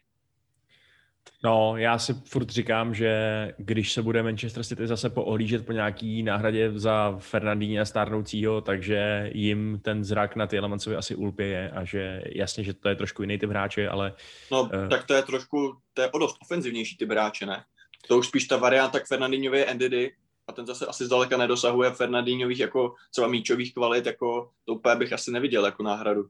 No, 1.44 1.78
já 1.78 2.00
si 2.00 2.14
furt 2.14 2.50
říkám, 2.50 2.94
že 2.94 3.12
když 3.58 3.94
se 3.94 4.02
bude 4.02 4.24
Manchester 4.24 4.64
City 4.64 4.88
zase 4.88 5.10
poohlížet 5.10 5.66
po 5.66 5.72
nějaký 5.72 6.24
náhradě 6.24 6.72
za 6.76 7.16
Fernandína 7.20 7.86
stárnoucího, 7.86 8.62
takže 8.62 9.30
jim 9.34 9.80
ten 9.84 10.04
zrak 10.04 10.36
na 10.36 10.48
Tielemancovi 10.48 10.96
asi 10.96 11.16
ulpěje 11.16 11.70
a 11.70 11.84
že 11.84 12.22
jasně, 12.36 12.64
že 12.64 12.74
to 12.74 12.90
je 12.90 12.96
trošku 12.96 13.22
jiný 13.22 13.38
typ 13.38 13.50
hráče, 13.50 13.90
ale... 13.90 14.14
No, 14.52 14.64
uh... 14.64 14.90
tak 14.90 15.06
to 15.06 15.14
je 15.14 15.22
trošku, 15.24 15.78
to 15.94 16.02
je 16.02 16.12
o 16.12 16.20
dost 16.20 16.38
ofenzivnější 16.42 16.98
typ 16.98 17.12
hráče, 17.12 17.46
ne? 17.46 17.64
To 18.08 18.18
už 18.18 18.28
spíš 18.28 18.46
ta 18.48 18.58
varianta 18.58 19.00
k 19.00 19.08
Fernandíňovi 19.08 19.60
je 19.60 19.74
Ndidi 19.74 20.12
a 20.48 20.52
ten 20.52 20.66
zase 20.66 20.86
asi 20.86 21.06
zdaleka 21.06 21.38
nedosahuje 21.38 21.92
Fernandíňových 21.92 22.60
jako 22.60 22.94
třeba 23.12 23.28
míčových 23.28 23.74
kvalit, 23.74 24.06
jako 24.06 24.50
to 24.66 24.74
úplně 24.74 24.96
bych 24.96 25.14
asi 25.14 25.32
neviděl 25.32 25.66
jako 25.66 25.84
náhradu. 25.84 26.26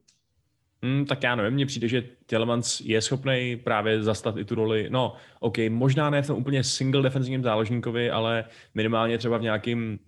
Hmm, 0.83 1.05
tak 1.05 1.23
já 1.23 1.35
nevím, 1.35 1.53
mně 1.53 1.65
přijde, 1.65 1.87
že 1.87 2.09
Telemans 2.25 2.81
je 2.81 3.01
schopný 3.01 3.61
právě 3.63 4.03
zastat 4.03 4.37
i 4.37 4.45
tu 4.45 4.55
roli, 4.55 4.87
no 4.89 5.15
ok, 5.39 5.57
možná 5.69 6.09
ne 6.09 6.21
v 6.21 6.27
tom 6.27 6.37
úplně 6.37 6.63
single 6.63 7.01
defenzivním 7.01 7.43
záložníkovi, 7.43 8.11
ale 8.11 8.45
minimálně 8.73 9.17
třeba 9.17 9.37
v 9.37 9.41
nějakým 9.41 9.99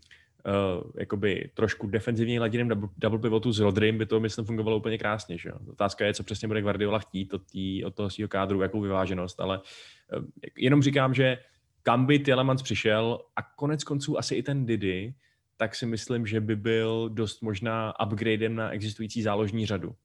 uh, 0.46 0.92
jakoby 1.00 1.50
trošku 1.54 1.88
defenzivně 1.88 2.40
laděným 2.40 2.68
double, 2.68 2.90
double 2.98 3.20
pivotu 3.20 3.52
s 3.52 3.60
Rodrym 3.60 3.98
by 3.98 4.06
to, 4.06 4.20
myslím, 4.20 4.46
fungovalo 4.46 4.78
úplně 4.78 4.98
krásně. 4.98 5.38
Že? 5.38 5.52
Otázka 5.72 6.06
je, 6.06 6.14
co 6.14 6.24
přesně 6.24 6.48
bude 6.48 6.62
Guardiola 6.62 7.00
chtít 7.00 7.34
od, 7.34 7.42
tý, 7.52 7.86
od 7.86 7.96
toho 7.96 8.10
svého 8.10 8.28
kádru, 8.28 8.62
jakou 8.62 8.82
vyváženost, 8.82 9.40
ale 9.40 9.58
uh, 9.58 10.24
jenom 10.58 10.82
říkám, 10.82 11.14
že 11.14 11.38
kam 11.84 12.06
by 12.06 12.20
Telemans 12.20 12.62
přišel 12.62 13.20
a 13.36 13.42
konec 13.42 13.84
konců 13.84 14.18
asi 14.18 14.36
i 14.36 14.44
ten 14.44 14.66
Didi, 14.66 15.16
tak 15.58 15.76
si 15.76 15.86
myslím, 15.86 16.28
že 16.28 16.42
by 16.42 16.56
byl 16.56 17.10
dost 17.10 17.42
možná 17.42 17.94
upgradem 18.06 18.56
na 18.56 18.70
existující 18.70 19.22
záložní 19.22 19.66
řadu. 19.66 19.96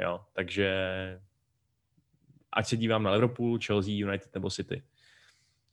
Jo, 0.00 0.20
takže 0.32 0.70
ať 2.52 2.66
se 2.66 2.76
dívám 2.76 3.02
na 3.02 3.10
Liverpool, 3.10 3.58
Chelsea, 3.66 3.92
United 3.92 4.34
nebo 4.34 4.50
City. 4.50 4.82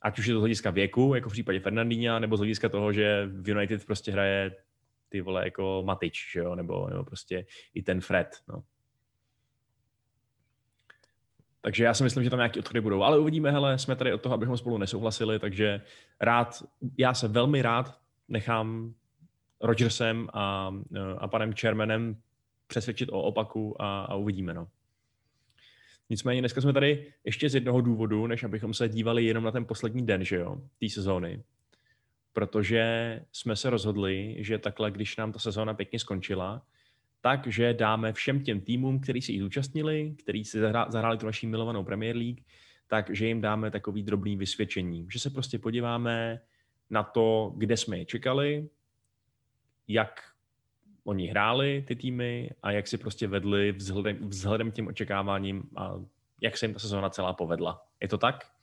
Ať 0.02 0.18
už 0.18 0.26
je 0.26 0.34
to 0.34 0.40
z 0.40 0.42
hlediska 0.42 0.70
věku, 0.70 1.14
jako 1.14 1.28
v 1.28 1.32
případě 1.32 1.60
Fernandína, 1.60 2.18
nebo 2.18 2.36
z 2.36 2.40
hlediska 2.40 2.68
toho, 2.68 2.92
že 2.92 3.26
v 3.26 3.48
United 3.48 3.86
prostě 3.86 4.12
hraje 4.12 4.56
ty 5.08 5.20
vole 5.20 5.44
jako 5.44 5.82
Matič, 5.86 6.32
že 6.32 6.40
jo? 6.40 6.54
Nebo, 6.54 6.88
nebo 6.88 7.04
prostě 7.04 7.46
i 7.74 7.82
ten 7.82 8.00
Fred. 8.00 8.28
No. 8.48 8.62
Takže 11.64 11.84
já 11.84 11.94
si 11.94 12.04
myslím, 12.04 12.24
že 12.24 12.30
tam 12.30 12.38
nějaké 12.38 12.60
odchody 12.60 12.80
budou. 12.80 13.02
Ale 13.02 13.18
uvidíme, 13.18 13.50
hele, 13.50 13.78
jsme 13.78 13.96
tady 13.96 14.12
od 14.12 14.20
toho, 14.20 14.34
abychom 14.34 14.56
spolu 14.56 14.78
nesouhlasili, 14.78 15.38
takže 15.38 15.80
rád, 16.20 16.62
já 16.98 17.14
se 17.14 17.28
velmi 17.28 17.62
rád 17.62 17.98
nechám 18.28 18.94
Rogersem 19.60 20.28
a, 20.32 20.74
a 21.18 21.28
panem 21.28 21.54
Chairmanem 21.54 22.16
přesvědčit 22.66 23.08
o 23.12 23.22
opaku 23.22 23.82
a, 23.82 24.04
a 24.04 24.14
uvidíme. 24.14 24.54
No. 24.54 24.68
Nicméně 26.10 26.42
dneska 26.42 26.60
jsme 26.60 26.72
tady 26.72 27.12
ještě 27.24 27.48
z 27.48 27.54
jednoho 27.54 27.80
důvodu, 27.80 28.26
než 28.26 28.44
abychom 28.44 28.74
se 28.74 28.88
dívali 28.88 29.24
jenom 29.24 29.44
na 29.44 29.50
ten 29.50 29.64
poslední 29.64 30.06
den, 30.06 30.24
že 30.24 30.36
jo, 30.36 30.60
té 30.80 30.88
sezóny. 30.88 31.42
Protože 32.32 33.20
jsme 33.32 33.56
se 33.56 33.70
rozhodli, 33.70 34.36
že 34.38 34.58
takhle, 34.58 34.90
když 34.90 35.16
nám 35.16 35.32
ta 35.32 35.38
sezóna 35.38 35.74
pěkně 35.74 35.98
skončila, 35.98 36.62
takže 37.24 37.74
dáme 37.74 38.12
všem 38.12 38.40
těm 38.42 38.60
týmům, 38.60 39.00
kteří 39.00 39.22
se 39.22 39.32
jí 39.32 39.40
zúčastnili, 39.40 40.14
kteří 40.18 40.44
si 40.44 40.60
zahráli 40.88 41.18
tu 41.18 41.26
naší 41.26 41.46
milovanou 41.46 41.84
Premier 41.84 42.16
League, 42.16 42.40
takže 42.86 43.26
jim 43.26 43.40
dáme 43.40 43.70
takový 43.70 44.02
drobný 44.02 44.36
vysvědčení. 44.36 45.06
Že 45.12 45.18
se 45.20 45.30
prostě 45.30 45.58
podíváme 45.58 46.40
na 46.90 47.02
to, 47.02 47.54
kde 47.56 47.76
jsme 47.76 47.98
je 47.98 48.04
čekali, 48.04 48.68
jak 49.88 50.20
oni 51.04 51.26
hráli, 51.26 51.84
ty 51.88 51.96
týmy, 51.96 52.50
a 52.62 52.70
jak 52.70 52.86
si 52.86 52.98
prostě 52.98 53.26
vedli 53.26 53.72
vzhledem, 53.72 54.28
vzhledem 54.28 54.72
těm 54.72 54.86
očekáváním 54.86 55.62
a 55.76 55.94
jak 56.40 56.56
se 56.56 56.66
jim 56.66 56.72
ta 56.72 56.78
sezóna 56.78 57.10
celá 57.10 57.32
povedla. 57.32 57.86
Je 58.00 58.08
to 58.08 58.18
tak? 58.18 58.53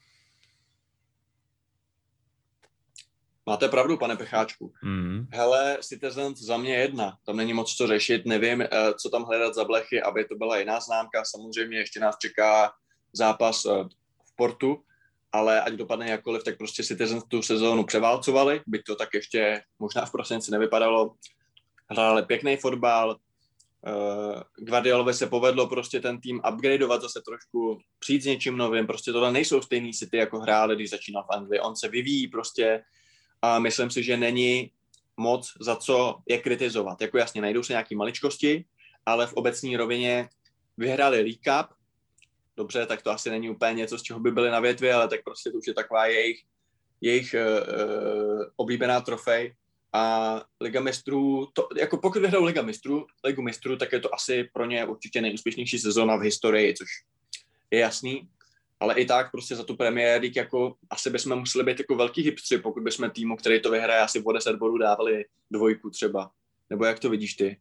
Máte 3.45 3.69
pravdu, 3.69 3.97
pane 3.97 4.15
Pecháčku. 4.15 4.73
Mm. 4.83 5.27
Hele, 5.31 5.77
Citizens 5.81 6.39
za 6.39 6.57
mě 6.57 6.75
jedna. 6.75 7.17
Tam 7.25 7.37
není 7.37 7.53
moc 7.53 7.73
co 7.75 7.87
řešit. 7.87 8.25
Nevím, 8.25 8.61
eh, 8.61 8.67
co 8.93 9.09
tam 9.09 9.23
hledat 9.23 9.55
za 9.55 9.65
blechy, 9.65 10.01
aby 10.01 10.25
to 10.25 10.35
byla 10.35 10.59
jiná 10.59 10.79
známka. 10.79 11.23
Samozřejmě 11.25 11.77
ještě 11.77 11.99
nás 11.99 12.15
čeká 12.21 12.71
zápas 13.13 13.65
eh, 13.65 13.83
v 14.25 14.35
Portu, 14.35 14.83
ale 15.31 15.61
ať 15.61 15.73
dopadne 15.73 16.09
jakkoliv, 16.09 16.43
tak 16.43 16.57
prostě 16.57 16.83
Citizens 16.83 17.23
tu 17.27 17.41
sezónu 17.41 17.83
převálcovali, 17.83 18.61
byť 18.67 18.81
to 18.83 18.95
tak 18.95 19.09
ještě 19.13 19.63
možná 19.79 20.05
v 20.05 20.11
prosinci 20.11 20.51
nevypadalo 20.51 21.15
hráli 21.91 22.23
pěkný 22.23 22.57
fotbal, 22.57 23.09
uh, 23.09 24.41
Guardiolovi 24.57 25.13
se 25.13 25.27
povedlo 25.27 25.67
prostě 25.67 25.99
ten 25.99 26.21
tým 26.21 26.41
upgradeovat 26.53 27.01
zase 27.01 27.21
trošku, 27.21 27.79
přijít 27.99 28.21
s 28.21 28.25
něčím 28.25 28.57
novým, 28.57 28.87
prostě 28.87 29.11
tohle 29.11 29.31
nejsou 29.31 29.61
stejný 29.61 29.93
city, 29.93 30.17
jako 30.17 30.39
hráli, 30.39 30.75
když 30.75 30.89
začínal 30.89 31.23
v 31.23 31.35
Anglii, 31.35 31.59
on 31.59 31.75
se 31.75 31.87
vyvíjí 31.87 32.27
prostě 32.27 32.83
a 33.41 33.59
myslím 33.59 33.89
si, 33.89 34.03
že 34.03 34.17
není 34.17 34.71
moc 35.17 35.53
za 35.59 35.75
co 35.75 36.21
je 36.29 36.37
kritizovat. 36.37 37.01
Jako 37.01 37.17
jasně, 37.17 37.41
najdou 37.41 37.63
se 37.63 37.73
nějaké 37.73 37.95
maličkosti, 37.95 38.65
ale 39.05 39.27
v 39.27 39.33
obecní 39.33 39.77
rovině 39.77 40.29
vyhráli 40.77 41.17
League 41.17 41.41
Cup, 41.43 41.75
dobře, 42.57 42.85
tak 42.85 43.01
to 43.01 43.11
asi 43.11 43.29
není 43.29 43.49
úplně 43.49 43.73
něco, 43.73 43.97
z 43.97 44.01
čeho 44.01 44.19
by 44.19 44.31
byli 44.31 44.49
na 44.49 44.59
větvi, 44.59 44.91
ale 44.91 45.07
tak 45.07 45.23
prostě 45.23 45.51
to 45.51 45.57
už 45.57 45.67
je 45.67 45.73
taková 45.73 46.05
jejich, 46.05 46.39
jejich 47.01 47.35
uh, 47.35 48.43
oblíbená 48.55 49.01
trofej. 49.01 49.55
A 49.93 50.41
Liga 50.61 50.81
mistrů, 50.81 51.47
to, 51.53 51.67
jako 51.77 51.97
pokud 51.97 52.21
vyhrajou 52.21 52.43
Liga 52.43 52.61
mistrů, 52.61 53.05
Ligu 53.25 53.41
mistrů, 53.41 53.77
tak 53.77 53.91
je 53.91 53.99
to 53.99 54.15
asi 54.15 54.49
pro 54.53 54.65
ně 54.65 54.85
určitě 54.85 55.21
nejúspěšnější 55.21 55.79
sezóna 55.79 56.15
v 56.15 56.21
historii, 56.21 56.73
což 56.73 56.87
je 57.71 57.79
jasný. 57.79 58.27
Ale 58.81 58.93
i 58.93 59.05
tak 59.05 59.31
prostě 59.31 59.55
za 59.55 59.63
tu 59.63 59.75
League 59.79 60.35
jako 60.35 60.75
asi 60.89 61.09
bychom 61.09 61.39
museli 61.39 61.63
být 61.63 61.79
jako 61.79 61.95
velký 61.95 62.21
hipstři, 62.21 62.57
pokud 62.57 62.83
bychom 62.83 63.09
týmu, 63.09 63.35
který 63.35 63.61
to 63.61 63.71
vyhraje 63.71 64.01
asi 64.01 64.23
o 64.23 64.31
10 64.31 64.55
bodů 64.55 64.77
dávali 64.77 65.25
dvojku 65.51 65.89
třeba. 65.89 66.31
Nebo 66.69 66.85
jak 66.85 66.99
to 66.99 67.09
vidíš 67.09 67.33
ty? 67.33 67.57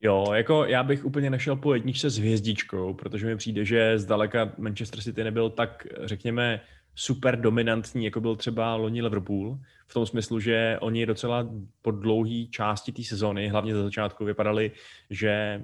Jo, 0.00 0.32
jako 0.32 0.64
já 0.64 0.82
bych 0.82 1.04
úplně 1.04 1.30
nešel 1.30 1.56
po 1.56 1.74
jedničce 1.74 2.10
s 2.10 2.18
hvězdičkou, 2.18 2.94
protože 2.94 3.26
mi 3.26 3.36
přijde, 3.36 3.64
že 3.64 3.98
zdaleka 3.98 4.52
Manchester 4.58 5.00
City 5.00 5.24
nebyl 5.24 5.50
tak, 5.50 5.86
řekněme, 6.00 6.60
super 6.94 7.40
dominantní, 7.40 8.04
jako 8.04 8.20
byl 8.20 8.36
třeba 8.36 8.74
loni 8.74 9.02
Liverpool, 9.02 9.58
v 9.86 9.94
tom 9.94 10.06
smyslu, 10.06 10.40
že 10.40 10.78
oni 10.80 11.06
docela 11.06 11.48
po 11.82 11.90
dlouhé 11.90 12.46
části 12.50 12.92
té 12.92 13.02
sezóny, 13.02 13.48
hlavně 13.48 13.74
za 13.74 13.82
začátku, 13.82 14.24
vypadali, 14.24 14.72
že 15.10 15.62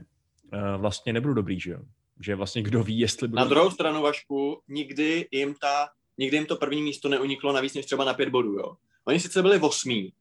uh, 0.52 0.80
vlastně 0.80 1.12
nebudou 1.12 1.34
dobrý, 1.34 1.60
že 1.60 1.70
jo? 1.70 1.78
Že 2.22 2.34
vlastně 2.34 2.62
kdo 2.62 2.82
ví, 2.82 2.98
jestli 2.98 3.28
budou... 3.28 3.42
Na 3.42 3.48
druhou 3.48 3.70
stranu, 3.70 4.02
Vašku, 4.02 4.62
nikdy 4.68 5.28
jim, 5.30 5.54
ta, 5.54 5.88
nikdy 6.18 6.36
jim 6.36 6.46
to 6.46 6.56
první 6.56 6.82
místo 6.82 7.08
neuniklo 7.08 7.52
navíc 7.52 7.74
než 7.74 7.86
třeba 7.86 8.04
na 8.04 8.14
pět 8.14 8.28
bodů, 8.28 8.52
jo? 8.52 8.74
Oni 9.04 9.20
sice 9.20 9.42
byli 9.42 9.60
osmí, 9.60 10.12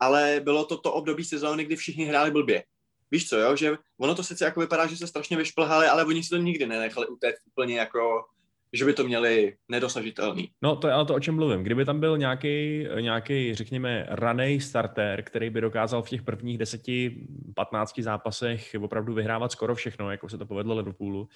ale 0.00 0.40
bylo 0.44 0.64
to 0.64 0.78
to 0.78 0.92
období 0.92 1.24
sezóny, 1.24 1.64
kdy 1.64 1.76
všichni 1.76 2.04
hráli 2.04 2.30
blbě 2.30 2.64
víš 3.10 3.28
co, 3.28 3.36
jo, 3.36 3.56
že 3.56 3.76
ono 3.98 4.14
to 4.14 4.24
sice 4.24 4.44
jako 4.44 4.60
vypadá, 4.60 4.86
že 4.86 4.96
se 4.96 5.06
strašně 5.06 5.36
vyšplhali, 5.36 5.86
ale 5.86 6.04
oni 6.04 6.22
si 6.22 6.30
to 6.30 6.36
nikdy 6.36 6.66
nenechali 6.66 7.06
utéct 7.06 7.42
úplně 7.46 7.78
jako 7.78 8.24
že 8.72 8.84
by 8.84 8.92
to 8.92 9.04
měli 9.04 9.56
nedosažitelný. 9.68 10.50
No 10.62 10.76
to 10.76 10.88
je 10.88 10.94
ale 10.94 11.06
to, 11.06 11.14
o 11.14 11.20
čem 11.20 11.34
mluvím. 11.34 11.62
Kdyby 11.62 11.84
tam 11.84 12.00
byl 12.00 12.18
nějaký, 12.18 12.86
nějaký 13.00 13.54
řekněme, 13.54 14.06
raný 14.08 14.60
starter, 14.60 15.22
který 15.22 15.50
by 15.50 15.60
dokázal 15.60 16.02
v 16.02 16.08
těch 16.08 16.22
prvních 16.22 16.58
10-15 16.58 18.02
zápasech 18.02 18.76
opravdu 18.80 19.14
vyhrávat 19.14 19.52
skoro 19.52 19.74
všechno, 19.74 20.10
jako 20.10 20.28
se 20.28 20.38
to 20.38 20.46
povedlo 20.46 20.74
Liverpoolu, 20.74 21.28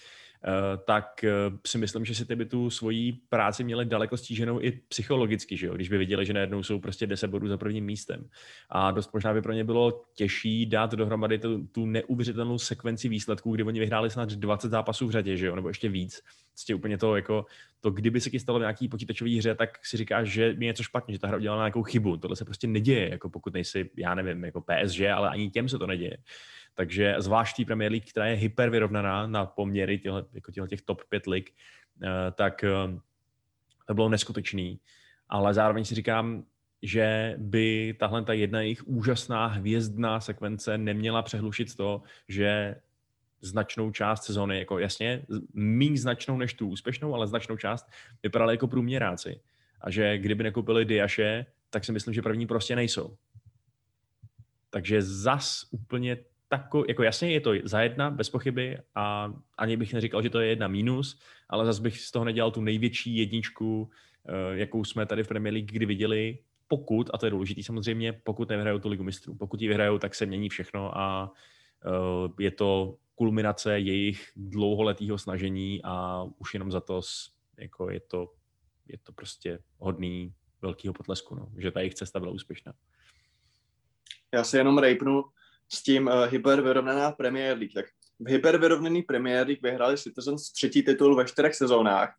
Eh, 0.47 0.79
tak 0.87 1.25
eh, 1.25 1.31
si 1.67 1.79
myslím, 1.79 2.05
že 2.05 2.15
si 2.15 2.27
ty 2.27 2.37
by 2.37 2.47
tu 2.47 2.71
svoji 2.71 3.13
práci 3.13 3.65
měli 3.65 3.85
daleko 3.85 4.17
stíženou 4.17 4.61
i 4.61 4.73
psychologicky, 4.89 5.57
že 5.57 5.67
jo? 5.67 5.75
když 5.75 5.89
by 5.89 5.99
viděli, 5.99 6.27
že 6.27 6.33
najednou 6.33 6.63
jsou 6.63 6.81
prostě 6.81 7.07
10 7.07 7.31
bodů 7.31 7.49
za 7.49 7.57
prvním 7.57 7.85
místem. 7.85 8.29
A 8.71 8.91
dost 8.91 9.15
možná 9.15 9.35
by 9.35 9.43
pro 9.43 9.53
ně 9.53 9.65
bylo 9.65 10.05
těžší 10.15 10.67
dát 10.67 10.95
dohromady 10.95 11.39
tu, 11.39 11.67
tu 11.67 11.87
neuvěřitelnou 11.87 12.59
sekvenci 12.59 13.09
výsledků, 13.09 13.55
kdy 13.55 13.63
oni 13.63 13.81
vyhráli 13.81 14.11
snad 14.11 14.29
20 14.33 14.71
zápasů 14.71 15.07
v 15.07 15.11
řadě, 15.11 15.37
že 15.37 15.47
jo? 15.47 15.57
nebo 15.57 15.69
ještě 15.69 15.89
víc. 15.89 16.23
Prostě 16.55 16.75
úplně 16.75 16.99
to, 16.99 17.17
jako, 17.17 17.47
to, 17.81 17.91
kdyby 17.91 18.21
se 18.21 18.31
ti 18.31 18.41
stalo 18.41 18.59
v 18.59 18.63
nějaký 18.63 18.89
počítačové 18.89 19.31
hře, 19.39 19.55
tak 19.55 19.87
si 19.87 19.97
říkáš, 19.97 20.29
že 20.29 20.43
je 20.43 20.55
něco 20.55 20.83
špatně, 20.83 21.15
že 21.15 21.19
ta 21.19 21.29
hra 21.29 21.37
udělala 21.37 21.63
nějakou 21.63 21.83
chybu. 21.83 22.17
Tohle 22.17 22.37
se 22.37 22.45
prostě 22.45 22.67
neděje, 22.67 23.11
jako 23.11 23.31
pokud 23.31 23.55
nejsi, 23.55 23.91
já 23.97 24.15
nevím, 24.15 24.45
jako 24.45 24.61
PSG, 24.61 25.01
ale 25.01 25.29
ani 25.29 25.51
těm 25.51 25.69
se 25.69 25.79
to 25.79 25.87
neděje. 25.87 26.17
Takže 26.75 27.15
zvlášť 27.19 27.57
té 27.57 27.65
Premier 27.65 27.93
League, 27.93 28.11
která 28.11 28.27
je 28.27 28.37
hypervyrovnaná 28.37 29.27
na 29.27 29.47
poměry 29.47 29.99
těhle, 29.99 30.25
jako 30.33 30.53
těhle 30.53 30.69
těch 30.69 30.83
top 30.83 31.03
5 31.09 31.27
lig, 31.27 31.55
eh, 32.03 32.31
tak 32.33 32.65
eh, 32.65 32.71
to 33.87 33.95
bylo 33.95 34.09
neskutečný. 34.09 34.81
Ale 35.29 35.55
zároveň 35.55 35.85
si 35.85 35.95
říkám, 35.95 36.45
že 36.83 37.35
by 37.39 37.97
tahle 37.99 38.25
ta 38.25 38.33
jedna 38.33 38.61
jejich 38.61 38.89
úžasná 38.89 39.47
hvězdná 39.47 40.21
sekvence 40.21 40.79
neměla 40.79 41.23
přehlušit 41.23 41.77
to, 41.77 42.03
že 42.29 42.77
značnou 43.45 43.91
část 43.91 44.25
sezony, 44.25 44.59
jako 44.59 44.79
jasně, 44.79 45.23
méně 45.55 45.99
značnou 45.99 46.37
než 46.37 46.55
tu 46.55 46.69
úspěšnou, 46.69 47.15
ale 47.15 47.27
značnou 47.27 47.57
část 47.57 47.87
vypadali 48.23 48.55
jako 48.55 48.69
průměráci. 48.69 49.41
A 49.81 49.91
že 49.91 50.19
kdyby 50.19 50.45
nekoupili 50.45 50.85
Diaše, 50.85 51.47
tak 51.71 51.85
si 51.85 51.93
myslím, 51.93 52.15
že 52.15 52.23
první 52.23 52.47
prostě 52.47 52.77
nejsou. 52.77 53.17
Takže 54.71 55.03
zas 55.03 55.67
úplně 55.71 56.17
tako, 56.49 56.85
jako 56.89 57.03
jasně 57.03 57.33
je 57.33 57.41
to 57.41 57.53
za 57.65 57.81
jedna, 57.81 58.11
bez 58.11 58.31
pochyby, 58.31 58.79
a 58.95 59.33
ani 59.59 59.77
bych 59.77 59.95
neříkal, 59.95 60.23
že 60.23 60.31
to 60.31 60.41
je 60.41 60.49
jedna 60.49 60.69
mínus, 60.69 61.21
ale 61.49 61.65
zase 61.65 61.83
bych 61.83 62.01
z 62.01 62.11
toho 62.11 62.25
nedělal 62.25 62.51
tu 62.51 62.61
největší 62.61 63.17
jedničku, 63.17 63.91
eh, 64.29 64.59
jakou 64.59 64.85
jsme 64.85 65.07
tady 65.07 65.25
v 65.25 65.29
Premier 65.29 65.55
League 65.55 65.73
kdy 65.73 65.87
viděli, 65.87 66.39
pokud, 66.69 67.11
a 67.15 67.19
to 67.19 67.27
je 67.27 67.31
důležité 67.31 67.63
samozřejmě, 67.63 68.13
pokud 68.13 68.49
nevyhrajou 68.49 68.79
tu 68.79 68.89
ligu 68.89 69.05
mistrů. 69.05 69.35
Pokud 69.35 69.63
ji 69.63 69.69
vyhrajou, 69.69 69.99
tak 69.99 70.15
se 70.15 70.27
mění 70.27 70.49
všechno 70.49 70.99
a 70.99 71.33
eh, 71.85 72.43
je 72.43 72.51
to 72.51 72.97
kulminace 73.15 73.79
jejich 73.79 74.33
dlouholetého 74.37 75.19
snažení 75.19 75.81
a 75.85 76.25
už 76.39 76.55
jenom 76.55 76.71
za 76.71 76.81
to 76.81 77.01
jako 77.59 77.91
je 77.91 78.01
to, 78.01 78.33
je 78.89 78.99
to 78.99 79.13
prostě 79.13 79.59
hodný 79.79 80.35
velkého 80.63 80.95
potlesku, 80.95 81.35
no, 81.35 81.53
že 81.59 81.71
ta 81.71 81.81
jejich 81.81 81.95
cesta 81.95 82.21
byla 82.21 82.33
úspěšná. 82.33 82.73
Já 84.35 84.45
si 84.45 84.57
jenom 84.57 84.79
rejpnu, 84.79 85.25
s 85.73 85.83
tím 85.83 86.07
uh, 86.07 86.25
hypervyrovnaná 86.25 87.13
Premier 87.13 87.59
League. 87.59 87.73
Tak 87.75 87.87
v 88.21 88.29
hypervyrovnaný 88.29 89.03
Premier 89.03 89.47
League 89.47 89.63
vyhráli 89.63 89.99
Citizens 89.99 90.53
třetí 90.53 90.83
titul 90.83 91.17
ve 91.17 91.25
čtyřech 91.25 91.55
sezónách, 91.55 92.15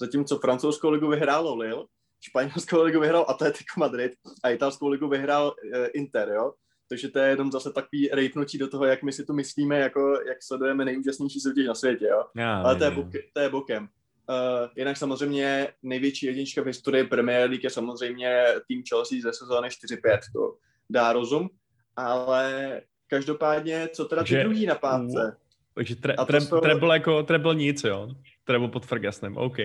zatímco 0.00 0.38
francouzskou 0.38 0.90
ligu 0.90 1.08
vyhrálo 1.08 1.56
Lille, 1.56 1.84
španělskou 2.20 2.82
ligu 2.82 3.00
vyhrál 3.00 3.26
Atletico 3.28 3.80
Madrid 3.80 4.12
a 4.44 4.50
italskou 4.50 4.88
ligu 4.88 5.08
vyhrál 5.08 5.46
uh, 5.46 5.86
Inter, 5.94 6.28
jo? 6.28 6.52
Takže 6.92 7.08
to 7.08 7.18
je 7.18 7.28
jenom 7.28 7.52
zase 7.52 7.72
takový 7.72 8.08
rejpnutí 8.12 8.58
do 8.58 8.68
toho, 8.68 8.84
jak 8.84 9.02
my 9.02 9.12
si 9.12 9.24
to 9.24 9.32
myslíme, 9.32 9.78
jako 9.78 10.20
jak 10.28 10.42
sledujeme 10.42 10.84
nejúžasnější 10.84 11.40
soutěž 11.40 11.66
na 11.66 11.74
světě, 11.74 12.04
jo? 12.04 12.24
Já, 12.36 12.62
Ale 12.62 12.76
to 12.76 12.84
je, 12.84 12.90
bok, 12.90 13.06
to 13.32 13.40
je 13.40 13.48
bokem. 13.48 13.82
Uh, 13.82 14.68
jinak 14.76 14.96
samozřejmě 14.96 15.68
největší 15.82 16.26
jednička 16.26 16.62
v 16.62 16.66
historii 16.66 17.04
Premier 17.04 17.50
League 17.50 17.64
je 17.64 17.70
samozřejmě 17.70 18.44
tým 18.68 18.82
Chelsea 18.88 19.18
ze 19.22 19.32
sezóny 19.32 19.68
4-5, 19.68 20.18
to 20.32 20.56
dá 20.90 21.12
rozum, 21.12 21.50
ale 21.96 22.80
každopádně, 23.06 23.88
co 23.92 24.04
teda 24.04 24.24
ty 24.24 24.36
druhý 24.42 24.66
na 24.66 24.74
pátce? 24.74 25.36
Takže 25.74 25.96
tre, 25.96 26.14
tre, 26.26 26.40
jsou... 26.40 26.60
treble, 26.60 26.96
jako, 26.96 27.22
treble 27.22 27.54
nic, 27.54 27.84
jo? 27.84 28.08
Treble 28.44 28.68
pod 28.68 28.86
Fergusonem, 28.86 29.36
OK. 29.36 29.58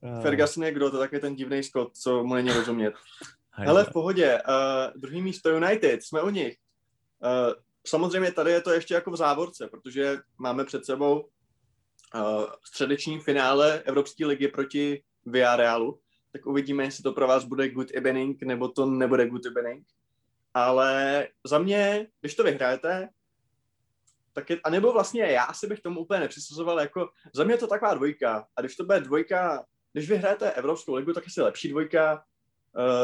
Uh... 0.00 0.22
Ferguson 0.22 0.64
je 0.64 0.72
kdo? 0.72 0.90
To 0.90 1.02
je 1.12 1.20
ten 1.20 1.34
divný 1.34 1.62
Scott, 1.62 1.96
co 1.96 2.24
mu 2.24 2.34
není 2.34 2.52
rozumět. 2.52 2.94
Ale 3.56 3.84
v 3.84 3.92
pohodě. 3.92 4.38
Uh, 4.48 5.00
druhý 5.00 5.22
místo 5.22 5.50
United, 5.50 6.02
jsme 6.02 6.22
u 6.22 6.30
nich. 6.30 6.56
Uh, 7.24 7.54
samozřejmě 7.86 8.32
tady 8.32 8.50
je 8.50 8.60
to 8.60 8.70
ještě 8.70 8.94
jako 8.94 9.10
v 9.10 9.16
závorce, 9.16 9.68
protože 9.68 10.18
máme 10.38 10.64
před 10.64 10.84
sebou 10.84 11.20
uh, 11.20 12.44
středeční 12.66 13.20
finále 13.20 13.82
Evropské 13.84 14.26
ligy 14.26 14.48
proti 14.48 15.02
Villarrealu, 15.26 16.00
tak 16.32 16.46
uvidíme, 16.46 16.84
jestli 16.84 17.02
to 17.02 17.12
pro 17.12 17.26
vás 17.26 17.44
bude 17.44 17.68
good 17.68 17.90
evening, 17.94 18.42
nebo 18.42 18.68
to 18.68 18.86
nebude 18.86 19.26
good 19.26 19.46
evening 19.46 19.86
ale 20.54 21.28
za 21.46 21.58
mě, 21.58 22.06
když 22.20 22.34
to 22.34 22.44
vyhrajete, 22.44 23.08
tak 24.32 24.50
je, 24.50 24.60
a 24.64 24.70
nebo 24.70 24.92
vlastně 24.92 25.22
já 25.22 25.42
asi 25.42 25.66
bych 25.66 25.80
tomu 25.80 26.00
úplně 26.00 26.20
nepřisuzoval, 26.20 26.80
jako 26.80 27.08
za 27.34 27.44
mě 27.44 27.54
je 27.54 27.58
to 27.58 27.66
taková 27.66 27.94
dvojka. 27.94 28.46
A 28.56 28.60
když 28.60 28.76
to 28.76 28.84
bude 28.84 29.00
dvojka, 29.00 29.64
když 29.92 30.08
vyhrajete 30.08 30.52
Evropskou 30.52 30.94
ligu, 30.94 31.12
tak 31.12 31.26
asi 31.26 31.42
lepší 31.42 31.68
dvojka, 31.68 32.24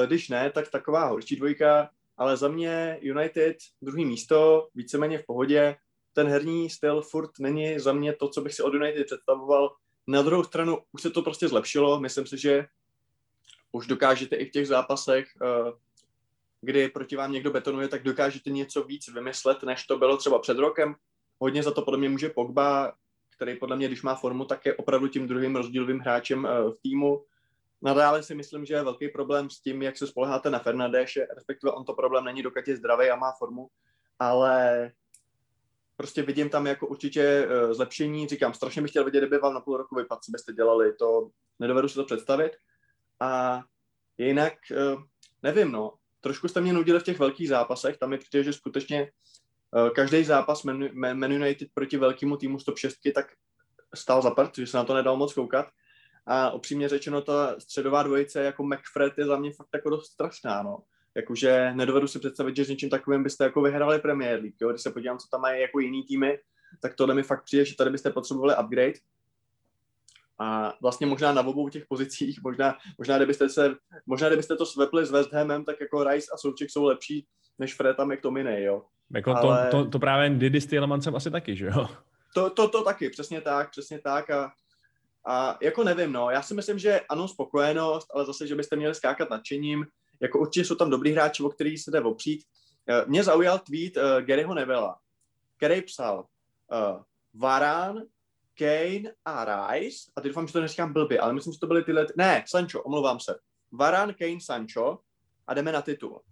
když 0.07 0.29
ne, 0.29 0.51
tak 0.51 0.71
taková 0.71 1.05
horší 1.05 1.37
dvojka, 1.37 1.91
ale 2.17 2.37
za 2.37 2.49
mě 2.49 2.99
United 3.01 3.57
druhý 3.83 4.05
místo, 4.05 4.69
víceméně 4.75 5.19
v 5.19 5.27
pohodě, 5.27 5.77
ten 6.13 6.29
herní 6.29 6.71
styl 6.71 7.03
furt 7.03 7.31
není 7.39 7.79
za 7.79 7.93
mě 7.93 8.13
to, 8.13 8.29
co 8.29 8.41
bych 8.41 8.55
si 8.55 8.63
od 8.63 8.75
United 8.75 9.07
představoval. 9.07 9.73
Na 10.07 10.23
druhou 10.23 10.45
stranu 10.45 10.79
už 10.93 11.03
se 11.03 11.11
to 11.11 11.23
prostě 11.23 11.49
zlepšilo, 11.49 12.01
myslím 12.01 12.27
si, 12.27 12.39
že 12.39 12.67
už 13.73 13.87
dokážete 13.87 14.37
i 14.37 14.47
v 14.47 14.51
těch 14.51 14.67
zápasech 14.67 15.29
uh, 15.43 15.73
kdy 16.61 16.89
proti 16.89 17.17
vám 17.17 17.33
někdo 17.33 17.51
betonuje, 17.51 17.89
tak 17.89 18.03
dokážete 18.03 18.51
něco 18.51 18.85
víc 18.85 19.09
vymyslet, 19.09 19.63
než 19.63 19.87
to 19.87 19.99
bylo 19.99 20.17
třeba 20.17 20.39
před 20.39 20.59
rokem. 20.59 20.95
Hodně 21.39 21.63
za 21.63 21.71
to 21.71 21.83
podle 21.83 21.99
mě 21.99 22.09
může 22.09 22.29
Pogba, 22.29 22.93
který 23.37 23.57
podle 23.57 23.77
mě, 23.77 23.87
když 23.87 24.03
má 24.03 24.15
formu, 24.15 24.45
tak 24.45 24.67
je 24.67 24.75
opravdu 24.75 25.09
tím 25.09 25.29
druhým 25.29 25.57
rozdílovým 25.57 25.99
hráčem 25.99 26.47
eh, 26.47 26.71
v 26.71 26.77
týmu. 26.83 27.25
Nadále 27.83 28.23
si 28.23 28.35
myslím, 28.35 28.65
že 28.65 28.75
je 28.75 28.83
velký 28.83 29.09
problém 29.09 29.51
s 29.51 29.61
tím, 29.61 29.83
jak 29.83 29.97
se 29.97 30.07
spoleháte 30.07 30.51
na 30.51 30.59
Fernandéše, 30.59 31.27
respektive 31.35 31.73
on 31.73 31.85
to 31.85 31.95
problém 31.95 32.25
není, 32.25 32.43
dokud 32.43 32.69
je 32.69 32.77
zdravý 32.77 33.11
a 33.11 33.17
má 33.17 33.33
formu, 33.39 33.69
ale 34.19 34.93
prostě 35.97 36.23
vidím 36.23 36.51
tam 36.51 36.67
jako 36.67 36.87
určitě 36.87 37.23
eh, 37.23 37.75
zlepšení. 37.75 38.29
Říkám, 38.29 38.55
strašně 38.55 38.83
bych 38.83 38.91
chtěl 38.91 39.05
vidět, 39.05 39.21
kdyby 39.21 39.39
vám 39.39 39.55
na 39.55 39.61
půl 39.61 39.77
roku 39.77 39.95
vypad, 39.95 40.25
co 40.25 40.33
byste 40.33 40.53
dělali, 40.53 40.93
to 40.93 41.31
nedovedu 41.59 41.89
si 41.89 41.95
to 41.95 42.05
představit. 42.05 42.53
A 43.21 43.63
jinak, 44.19 44.53
eh, 44.73 44.97
nevím, 45.43 45.73
no, 45.73 45.95
trošku 46.21 46.49
jste 46.49 46.61
mě 46.61 46.73
nudili 46.73 47.01
v 47.01 47.03
těch 47.03 47.19
velkých 47.19 47.49
zápasech, 47.49 47.99
tam 47.99 48.13
je 48.13 48.19
přijde, 48.19 48.45
že 48.45 48.53
skutečně 48.53 49.11
uh, 49.71 49.91
každý 49.91 50.25
zápas 50.25 50.63
Man, 50.93 51.33
United 51.33 51.69
proti 51.75 51.97
velkému 51.97 52.37
týmu 52.37 52.59
stop 52.59 52.79
6 52.79 52.97
tak 53.15 53.27
stál 53.95 54.23
za 54.23 54.31
prd, 54.31 54.57
že 54.57 54.67
se 54.67 54.77
na 54.77 54.85
to 54.85 54.95
nedal 54.95 55.17
moc 55.17 55.35
koukat. 55.35 55.67
A 56.31 56.51
upřímně 56.51 56.89
řečeno, 56.89 57.21
ta 57.21 57.55
středová 57.59 58.03
dvojice 58.03 58.45
jako 58.45 58.65
McFred 58.65 59.19
je 59.19 59.27
za 59.27 59.37
mě 59.37 59.53
fakt 59.53 59.69
jako 59.75 59.91
dost 59.91 60.07
strašná, 60.07 60.63
no. 60.63 60.79
Jakože 61.15 61.73
nedovedu 61.75 62.07
si 62.07 62.19
představit, 62.19 62.57
že 62.57 62.65
s 62.65 62.69
něčím 62.69 62.91
takovým 62.91 63.23
byste 63.23 63.45
jako 63.45 63.63
vyhráli 63.63 63.99
Premier 63.99 64.41
League. 64.41 64.55
Jo? 64.61 64.71
Když 64.71 64.83
se 64.83 64.91
podívám, 64.91 65.19
co 65.19 65.29
tam 65.31 65.41
mají 65.41 65.61
jako 65.61 65.81
jiný 65.81 66.03
týmy, 66.03 66.39
tak 66.83 66.95
tohle 66.95 67.15
mi 67.15 67.23
fakt 67.23 67.45
přijde, 67.45 67.65
že 67.65 67.77
tady 67.77 67.91
byste 67.91 68.11
potřebovali 68.11 68.55
upgrade. 68.65 68.99
A 70.39 70.75
vlastně 70.83 71.07
možná 71.07 71.33
na 71.33 71.47
obou 71.47 71.69
těch 71.69 71.87
pozicích, 71.87 72.43
možná, 72.43 72.77
možná, 72.99 73.17
kdybyste, 73.17 73.49
se, 73.49 73.75
možná 74.07 74.29
kdybyste 74.29 74.57
to 74.57 74.67
svepli 74.67 75.07
s 75.07 75.11
West 75.11 75.33
Hamem, 75.33 75.65
tak 75.65 75.81
jako 75.81 76.05
Rice 76.05 76.31
a 76.35 76.37
Souček 76.37 76.71
jsou 76.71 76.85
lepší 76.85 77.27
než 77.59 77.75
Fred 77.75 78.01
a 78.01 78.05
McTominay, 78.05 78.63
jo. 78.63 78.83
Jako 79.15 79.37
Ale... 79.37 79.69
to, 79.71 79.85
to, 79.85 79.91
to, 79.91 79.99
právě 79.99 80.31
Didi 80.31 80.61
s 80.61 80.67
Tielemancem 80.67 81.17
asi 81.17 81.31
taky, 81.31 81.57
že 81.57 81.67
jo? 81.67 81.89
To, 82.35 82.51
to, 82.51 82.69
to 82.69 82.85
taky, 82.85 83.11
přesně 83.11 83.41
tak, 83.41 83.71
přesně 83.71 83.99
tak 83.99 84.31
a, 84.31 84.53
a 85.27 85.59
jako 85.63 85.85
nevím, 85.85 86.13
no, 86.13 86.31
já 86.31 86.43
si 86.43 86.55
myslím, 86.55 86.79
že 86.79 87.01
ano, 87.09 87.29
spokojenost, 87.29 88.09
ale 88.15 88.25
zase, 88.25 88.47
že 88.47 88.55
byste 88.55 88.77
měli 88.77 88.95
skákat 88.95 89.31
nadšením, 89.31 89.87
jako 90.21 90.39
určitě 90.39 90.65
jsou 90.65 90.75
tam 90.75 90.91
dobrý 90.91 91.13
hráči, 91.13 91.43
o 91.43 91.49
který 91.49 91.79
se 91.79 91.91
jde 91.91 92.01
opřít. 92.01 92.45
Eh, 92.89 93.05
mě 93.07 93.25
zaujal 93.25 93.59
tweet 93.59 93.97
uh, 93.97 94.27
Garyho 94.27 94.55
Nevela, 94.55 94.99
který 95.57 95.83
psal 95.83 96.19
uh, 96.73 97.03
Varán, 97.35 98.03
Kane 98.59 99.13
a 99.25 99.45
Rice, 99.73 100.11
a 100.17 100.21
teď 100.21 100.31
doufám, 100.31 100.47
že 100.47 100.53
to 100.53 100.61
neříkám 100.61 100.93
blbě, 100.93 101.21
ale 101.21 101.33
myslím, 101.33 101.53
že 101.53 101.59
to 101.59 101.67
byly 101.67 101.85
tyhle, 101.85 102.07
ne, 102.17 102.45
Sancho, 102.49 102.83
omlouvám 102.83 103.21
se. 103.21 103.35
Varán, 103.73 104.15
Kane, 104.15 104.41
Sancho 104.41 104.99
a 105.47 105.55
jdeme 105.55 105.73
na 105.73 105.83
titul. 105.83 106.23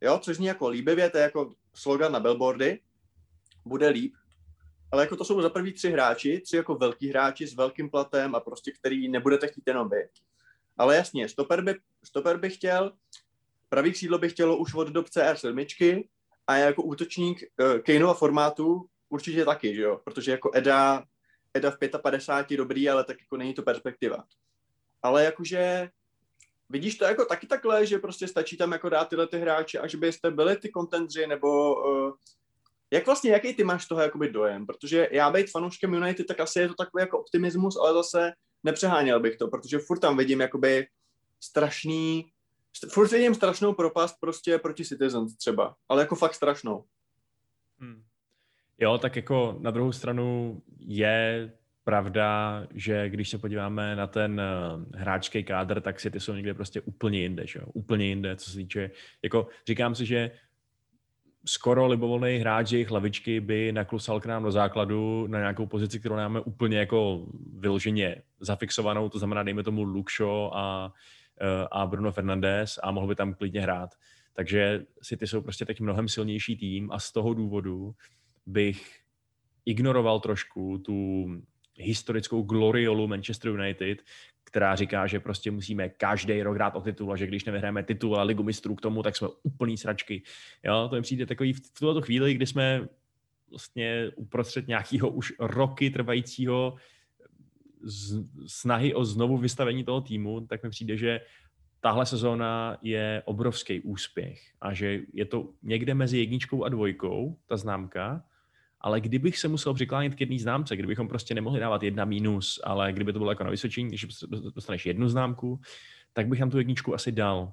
Jo, 0.00 0.18
což 0.22 0.36
zní 0.36 0.46
jako 0.46 0.68
líbivě, 0.68 1.10
to 1.10 1.16
je 1.16 1.22
jako 1.22 1.54
slogan 1.74 2.12
na 2.12 2.20
billboardy, 2.20 2.80
bude 3.64 3.88
líp, 3.88 4.14
ale 4.92 5.02
jako 5.02 5.16
to 5.16 5.24
jsou 5.24 5.42
za 5.42 5.50
první 5.50 5.72
tři 5.72 5.90
hráči, 5.90 6.40
tři 6.40 6.56
jako 6.56 6.74
velký 6.74 7.08
hráči 7.08 7.46
s 7.46 7.54
velkým 7.54 7.90
platem 7.90 8.34
a 8.34 8.40
prostě 8.40 8.72
který 8.72 9.08
nebudete 9.08 9.48
chtít 9.48 9.66
jenom 9.66 9.88
vy. 9.88 10.08
Ale 10.76 10.96
jasně, 10.96 11.28
stoper 11.28 11.62
by, 11.62 11.74
stoper 12.04 12.36
by 12.36 12.50
chtěl, 12.50 12.92
pravý 13.68 13.92
křídlo 13.92 14.18
by 14.18 14.28
chtělo 14.28 14.56
už 14.56 14.74
od 14.74 14.88
dob 14.88 15.06
CR7 15.06 16.08
a 16.46 16.56
jako 16.56 16.82
útočník 16.82 17.42
uh, 17.60 17.78
Kaneova 17.78 18.14
formátu 18.14 18.86
určitě 19.08 19.44
taky, 19.44 19.74
že 19.74 19.82
jo? 19.82 20.00
Protože 20.04 20.30
jako 20.30 20.50
Eda, 20.54 21.04
Eda 21.54 21.70
v 21.70 21.78
55 22.02 22.56
dobrý, 22.56 22.90
ale 22.90 23.04
tak 23.04 23.20
jako 23.20 23.36
není 23.36 23.54
to 23.54 23.62
perspektiva. 23.62 24.24
Ale 25.02 25.24
jakože 25.24 25.90
vidíš 26.68 26.98
to 26.98 27.04
jako 27.04 27.24
taky 27.24 27.46
takhle, 27.46 27.86
že 27.86 27.98
prostě 27.98 28.28
stačí 28.28 28.56
tam 28.56 28.72
jako 28.72 28.88
dát 28.88 29.08
tyhle 29.08 29.26
ty 29.26 29.38
hráče 29.38 29.78
a 29.78 29.86
že 29.86 29.98
byste 29.98 30.30
byli 30.30 30.56
ty 30.56 30.68
kontendři, 30.68 31.26
nebo 31.26 31.74
uh, 31.74 32.12
jak 32.90 33.06
vlastně, 33.06 33.30
jaký 33.30 33.54
ty 33.54 33.64
máš 33.64 33.86
toho 33.86 34.00
jakoby 34.00 34.30
dojem? 34.30 34.66
Protože 34.66 35.08
já 35.12 35.30
být 35.30 35.50
fanouškem 35.50 35.94
United, 35.94 36.26
tak 36.26 36.40
asi 36.40 36.60
je 36.60 36.68
to 36.68 36.74
takový 36.74 37.00
jako 37.00 37.20
optimismus, 37.20 37.76
ale 37.76 37.92
zase 37.92 38.32
nepřeháněl 38.64 39.20
bych 39.20 39.36
to, 39.36 39.48
protože 39.48 39.78
furt 39.78 39.98
tam 39.98 40.16
vidím 40.16 40.40
jakoby 40.40 40.86
strašný, 41.40 42.30
furt 42.92 43.12
vidím 43.12 43.34
strašnou 43.34 43.72
propast 43.72 44.16
prostě 44.20 44.58
proti 44.58 44.84
Citizens 44.84 45.36
třeba, 45.36 45.74
ale 45.88 46.02
jako 46.02 46.16
fakt 46.16 46.34
strašnou. 46.34 46.84
Hmm. 47.78 48.02
Jo, 48.78 48.98
tak 48.98 49.16
jako 49.16 49.56
na 49.60 49.70
druhou 49.70 49.92
stranu 49.92 50.60
je 50.78 51.52
pravda, 51.84 52.66
že 52.74 53.08
když 53.08 53.28
se 53.28 53.38
podíváme 53.38 53.96
na 53.96 54.06
ten 54.06 54.40
eh, 54.40 54.98
hráčský 54.98 55.44
kádr, 55.44 55.80
tak 55.80 56.00
si 56.00 56.10
ty 56.10 56.20
jsou 56.20 56.34
někde 56.34 56.54
prostě 56.54 56.80
úplně 56.80 57.20
jinde, 57.20 57.46
že 57.46 57.58
jo? 57.58 57.66
Úplně 57.72 58.06
jinde, 58.06 58.36
co 58.36 58.50
se 58.50 58.56
týče, 58.56 58.90
jako 59.22 59.48
říkám 59.66 59.94
si, 59.94 60.06
že 60.06 60.30
skoro 61.44 61.86
libovolný 61.86 62.38
hráč 62.38 62.72
jejich 62.72 62.90
lavičky 62.90 63.40
by 63.40 63.72
naklusal 63.72 64.20
k 64.20 64.26
nám 64.26 64.42
do 64.42 64.52
základu 64.52 65.26
na 65.26 65.38
nějakou 65.38 65.66
pozici, 65.66 66.00
kterou 66.00 66.14
máme 66.14 66.40
úplně 66.40 66.78
jako 66.78 67.26
vyloženě 67.58 68.22
zafixovanou, 68.40 69.08
to 69.08 69.18
znamená, 69.18 69.42
dejme 69.42 69.62
tomu 69.62 70.04
Shaw 70.16 70.50
a, 70.52 70.92
eh, 71.40 71.66
a 71.72 71.86
Bruno 71.86 72.12
Fernandes 72.12 72.78
a 72.82 72.90
mohl 72.90 73.06
by 73.06 73.14
tam 73.14 73.34
klidně 73.34 73.60
hrát. 73.60 73.94
Takže 74.32 74.84
City 75.02 75.26
jsou 75.26 75.40
prostě 75.40 75.64
teď 75.64 75.80
mnohem 75.80 76.08
silnější 76.08 76.56
tým 76.56 76.92
a 76.92 76.98
z 76.98 77.12
toho 77.12 77.34
důvodu 77.34 77.94
bych 78.46 79.00
ignoroval 79.64 80.20
trošku 80.20 80.78
tu 80.78 81.26
historickou 81.76 82.42
gloriolu 82.42 83.08
Manchester 83.08 83.50
United, 83.50 84.02
která 84.48 84.76
říká, 84.76 85.06
že 85.06 85.20
prostě 85.20 85.50
musíme 85.50 85.88
každý 85.88 86.42
rok 86.42 86.54
hrát 86.54 86.76
o 86.76 86.80
titul 86.80 87.12
a 87.12 87.16
že 87.16 87.26
když 87.26 87.44
nevyhráme 87.44 87.82
titul 87.82 88.16
a 88.16 88.22
ligu 88.22 88.42
mistrů 88.42 88.74
k 88.74 88.80
tomu, 88.80 89.02
tak 89.02 89.16
jsme 89.16 89.28
úplný 89.42 89.76
sračky. 89.76 90.22
Jo, 90.64 90.86
to 90.90 90.96
mi 90.96 91.02
přijde 91.02 91.26
takový 91.26 91.52
v 91.52 91.60
tuto 91.78 92.02
chvíli, 92.02 92.34
kdy 92.34 92.46
jsme 92.46 92.88
vlastně 93.50 94.10
uprostřed 94.16 94.68
nějakého 94.68 95.10
už 95.10 95.32
roky 95.38 95.90
trvajícího 95.90 96.74
z, 97.82 98.24
snahy 98.46 98.94
o 98.94 99.04
znovu 99.04 99.36
vystavení 99.36 99.84
toho 99.84 100.00
týmu, 100.00 100.40
tak 100.40 100.62
mi 100.62 100.70
přijde, 100.70 100.96
že 100.96 101.20
tahle 101.80 102.06
sezóna 102.06 102.78
je 102.82 103.22
obrovský 103.24 103.80
úspěch 103.80 104.40
a 104.60 104.74
že 104.74 105.00
je 105.12 105.24
to 105.24 105.48
někde 105.62 105.94
mezi 105.94 106.18
jedničkou 106.18 106.64
a 106.64 106.68
dvojkou, 106.68 107.38
ta 107.46 107.56
známka, 107.56 108.24
ale 108.80 109.00
kdybych 109.00 109.38
se 109.38 109.48
musel 109.48 109.74
přiklánit 109.74 110.14
k 110.14 110.20
jedné 110.20 110.38
známce, 110.38 110.76
kdybychom 110.76 111.08
prostě 111.08 111.34
nemohli 111.34 111.60
dávat 111.60 111.82
jedna 111.82 112.04
mínus, 112.04 112.60
ale 112.64 112.92
kdyby 112.92 113.12
to 113.12 113.18
bylo 113.18 113.30
jako 113.30 113.44
na 113.44 113.50
Vysočení, 113.50 113.88
když 113.88 114.06
dostaneš 114.54 114.86
jednu 114.86 115.08
známku, 115.08 115.60
tak 116.12 116.28
bych 116.28 116.38
tam 116.38 116.50
tu 116.50 116.58
jedničku 116.58 116.94
asi 116.94 117.12
dal. 117.12 117.52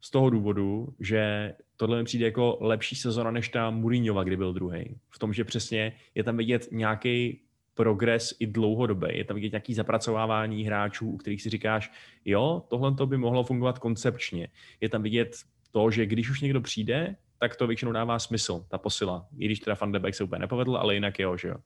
Z 0.00 0.10
toho 0.10 0.30
důvodu, 0.30 0.94
že 1.00 1.52
tohle 1.76 1.98
mi 1.98 2.04
přijde 2.04 2.24
jako 2.24 2.58
lepší 2.60 2.96
sezona 2.96 3.30
než 3.30 3.48
ta 3.48 3.70
Mourinhova, 3.70 4.24
kdy 4.24 4.36
byl 4.36 4.52
druhý. 4.52 4.98
V 5.10 5.18
tom, 5.18 5.32
že 5.32 5.44
přesně 5.44 5.92
je 6.14 6.24
tam 6.24 6.36
vidět 6.36 6.68
nějaký 6.72 7.40
progres 7.74 8.34
i 8.38 8.46
dlouhodobý. 8.46 9.08
Je 9.10 9.24
tam 9.24 9.34
vidět 9.34 9.52
nějaký 9.52 9.74
zapracovávání 9.74 10.64
hráčů, 10.64 11.10
u 11.10 11.16
kterých 11.16 11.42
si 11.42 11.50
říkáš, 11.50 11.92
jo, 12.24 12.62
tohle 12.68 12.94
to 12.94 13.06
by 13.06 13.16
mohlo 13.16 13.44
fungovat 13.44 13.78
koncepčně. 13.78 14.48
Je 14.80 14.88
tam 14.88 15.02
vidět 15.02 15.36
to, 15.70 15.90
že 15.90 16.06
když 16.06 16.30
už 16.30 16.40
někdo 16.40 16.60
přijde, 16.60 17.16
tak 17.42 17.56
to 17.56 17.66
většinou 17.66 17.92
dává 17.92 18.18
smysl, 18.18 18.64
ta 18.68 18.78
posila. 18.78 19.26
I 19.38 19.44
když 19.44 19.60
teda 19.60 19.76
Van 19.80 19.92
de 19.92 19.98
Beek 19.98 20.14
se 20.14 20.24
úplně 20.24 20.38
nepovedl, 20.38 20.76
ale 20.76 20.94
jinak 20.94 21.18
jo, 21.18 21.36
že 21.36 21.48
jo. 21.48 21.56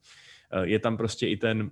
Eh, 0.50 0.66
je 0.66 0.78
tam 0.78 0.96
prostě 0.96 1.28
i 1.28 1.36
ten, 1.36 1.70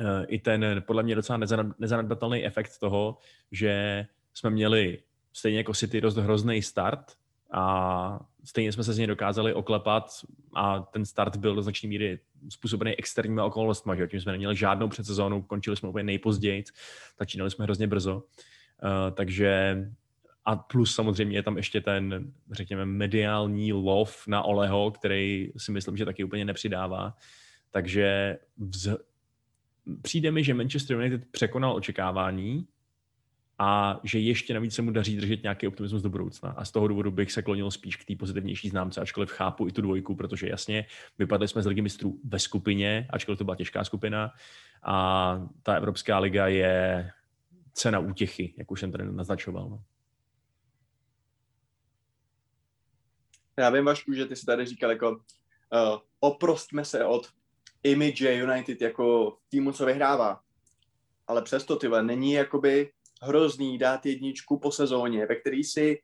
eh, 0.00 0.26
i 0.28 0.38
ten 0.38 0.82
podle 0.86 1.02
mě 1.02 1.14
docela 1.14 1.38
nezanedbatelný 1.78 2.44
efekt 2.44 2.78
toho, 2.78 3.18
že 3.52 4.06
jsme 4.34 4.50
měli 4.50 4.98
stejně 5.32 5.58
jako 5.58 5.74
City 5.74 6.00
dost 6.00 6.16
hrozný 6.16 6.62
start 6.62 7.12
a 7.52 8.20
stejně 8.44 8.72
jsme 8.72 8.84
se 8.84 8.92
z 8.92 8.98
něj 8.98 9.06
dokázali 9.06 9.54
oklepat 9.54 10.10
a 10.54 10.78
ten 10.80 11.04
start 11.04 11.36
byl 11.36 11.54
do 11.54 11.62
značné 11.62 11.88
míry 11.88 12.18
způsobený 12.48 12.98
externími 12.98 13.40
okolnostmi, 13.40 13.92
že 13.96 14.06
tím 14.06 14.20
jsme 14.20 14.32
neměli 14.32 14.56
žádnou 14.56 14.88
předsezónu, 14.88 15.42
končili 15.42 15.76
jsme 15.76 15.88
úplně 15.88 16.04
nejpozději, 16.04 16.64
začínali 17.18 17.50
jsme 17.50 17.64
hrozně 17.64 17.86
brzo. 17.86 18.16
Uh, 18.16 19.14
takže 19.14 19.76
a 20.46 20.56
plus 20.56 20.94
samozřejmě 20.94 21.38
je 21.38 21.42
tam 21.42 21.56
ještě 21.56 21.80
ten, 21.80 22.32
řekněme, 22.50 22.86
mediální 22.86 23.72
lov 23.72 24.26
na 24.26 24.42
Oleho, 24.42 24.90
který 24.90 25.52
si 25.56 25.72
myslím, 25.72 25.96
že 25.96 26.04
taky 26.04 26.24
úplně 26.24 26.44
nepřidává. 26.44 27.16
Takže 27.70 28.38
vz... 28.58 28.88
přijde 30.02 30.30
mi, 30.30 30.44
že 30.44 30.54
Manchester 30.54 30.96
United 30.96 31.30
překonal 31.30 31.76
očekávání 31.76 32.66
a 33.58 34.00
že 34.04 34.18
ještě 34.18 34.54
navíc 34.54 34.74
se 34.74 34.82
mu 34.82 34.90
daří 34.90 35.16
držet 35.16 35.42
nějaký 35.42 35.68
optimismus 35.68 36.02
do 36.02 36.10
budoucna. 36.10 36.50
A 36.50 36.64
z 36.64 36.70
toho 36.70 36.88
důvodu 36.88 37.10
bych 37.10 37.32
se 37.32 37.42
klonil 37.42 37.70
spíš 37.70 37.96
k 37.96 38.04
té 38.04 38.16
pozitivnější 38.16 38.68
známce, 38.68 39.00
ačkoliv 39.00 39.30
chápu 39.30 39.68
i 39.68 39.72
tu 39.72 39.82
dvojku, 39.82 40.14
protože 40.14 40.48
jasně, 40.48 40.86
vypadli 41.18 41.48
jsme 41.48 41.62
z 41.62 41.66
ligy 41.66 41.82
mistrů 41.82 42.20
ve 42.24 42.38
skupině, 42.38 43.06
ačkoliv 43.10 43.38
to 43.38 43.44
byla 43.44 43.56
těžká 43.56 43.84
skupina 43.84 44.30
a 44.82 45.48
ta 45.62 45.74
Evropská 45.74 46.18
liga 46.18 46.46
je 46.46 47.10
cena 47.72 47.98
útěchy, 47.98 48.54
jak 48.58 48.70
už 48.70 48.80
jsem 48.80 48.92
tady 48.92 49.04
naznačoval. 49.12 49.68
No. 49.68 49.82
Já 53.58 53.70
vím, 53.70 53.84
Vašku, 53.84 54.12
že 54.12 54.26
ty 54.26 54.36
jsi 54.36 54.46
tady 54.46 54.66
říkal 54.66 54.90
jako 54.90 55.10
uh, 55.10 55.18
oprostme 56.20 56.84
se 56.84 57.04
od 57.04 57.28
image 57.82 58.20
United 58.20 58.80
jako 58.80 59.36
týmu, 59.48 59.72
co 59.72 59.86
vyhrává. 59.86 60.40
Ale 61.26 61.42
přesto, 61.42 61.76
tyhle, 61.76 62.02
není 62.02 62.32
jakoby 62.32 62.90
hrozný 63.22 63.78
dát 63.78 64.06
jedničku 64.06 64.58
po 64.58 64.72
sezóně, 64.72 65.26
ve 65.26 65.36
který 65.36 65.64
si 65.64 66.02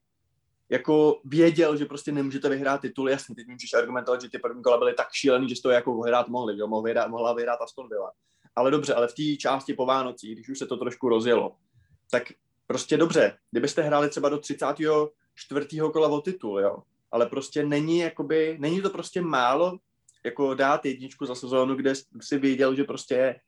jako 0.69 1.21
věděl, 1.25 1.77
že 1.77 1.85
prostě 1.85 2.13
nemůžete 2.13 2.49
vyhrát 2.49 2.81
titul. 2.81 3.09
Jasně, 3.09 3.35
teď 3.35 3.47
můžeš 3.47 3.75
argumentovat, 3.75 4.21
že 4.21 4.31
ty 4.31 4.39
první 4.39 4.63
kola 4.63 4.79
byly 4.79 4.95
tak 4.95 5.13
šílený, 5.13 5.49
že 5.49 5.63
to 5.63 5.71
jako 5.71 6.03
vyhrát 6.03 6.29
mohli, 6.29 6.57
že 6.57 6.65
mohli 6.65 6.89
vyhrát, 6.89 7.09
mohla 7.09 7.33
vyhrát 7.33 7.61
Aston 7.61 7.89
Villa. 7.89 8.13
Ale 8.57 8.71
dobře, 8.71 8.95
ale 8.95 9.09
v 9.09 9.15
té 9.15 9.37
části 9.37 9.75
po 9.75 9.87
Vánocích, 9.87 10.35
když 10.35 10.49
už 10.49 10.59
se 10.59 10.67
to 10.67 10.77
trošku 10.77 11.09
rozjelo, 11.09 11.57
tak 12.11 12.23
prostě 12.67 12.97
dobře, 12.97 13.39
kdybyste 13.51 13.83
hráli 13.83 14.09
třeba 14.09 14.29
do 14.29 14.39
34. 14.39 15.81
kola 15.93 16.09
o 16.09 16.21
titul, 16.21 16.61
jo, 16.61 16.83
ale 17.13 17.27
prostě 17.27 17.65
není, 17.67 17.99
jakoby, 17.99 18.57
není 18.61 18.83
to 18.83 18.91
prostě 18.91 19.23
málo 19.23 19.79
jako 20.25 20.55
dát 20.55 20.85
jedničku 20.87 21.27
za 21.27 21.35
sezónu, 21.35 21.75
kde 21.75 21.93
si 22.21 22.39
věděl, 22.39 22.75
že 22.75 22.85
prostě 22.85 23.41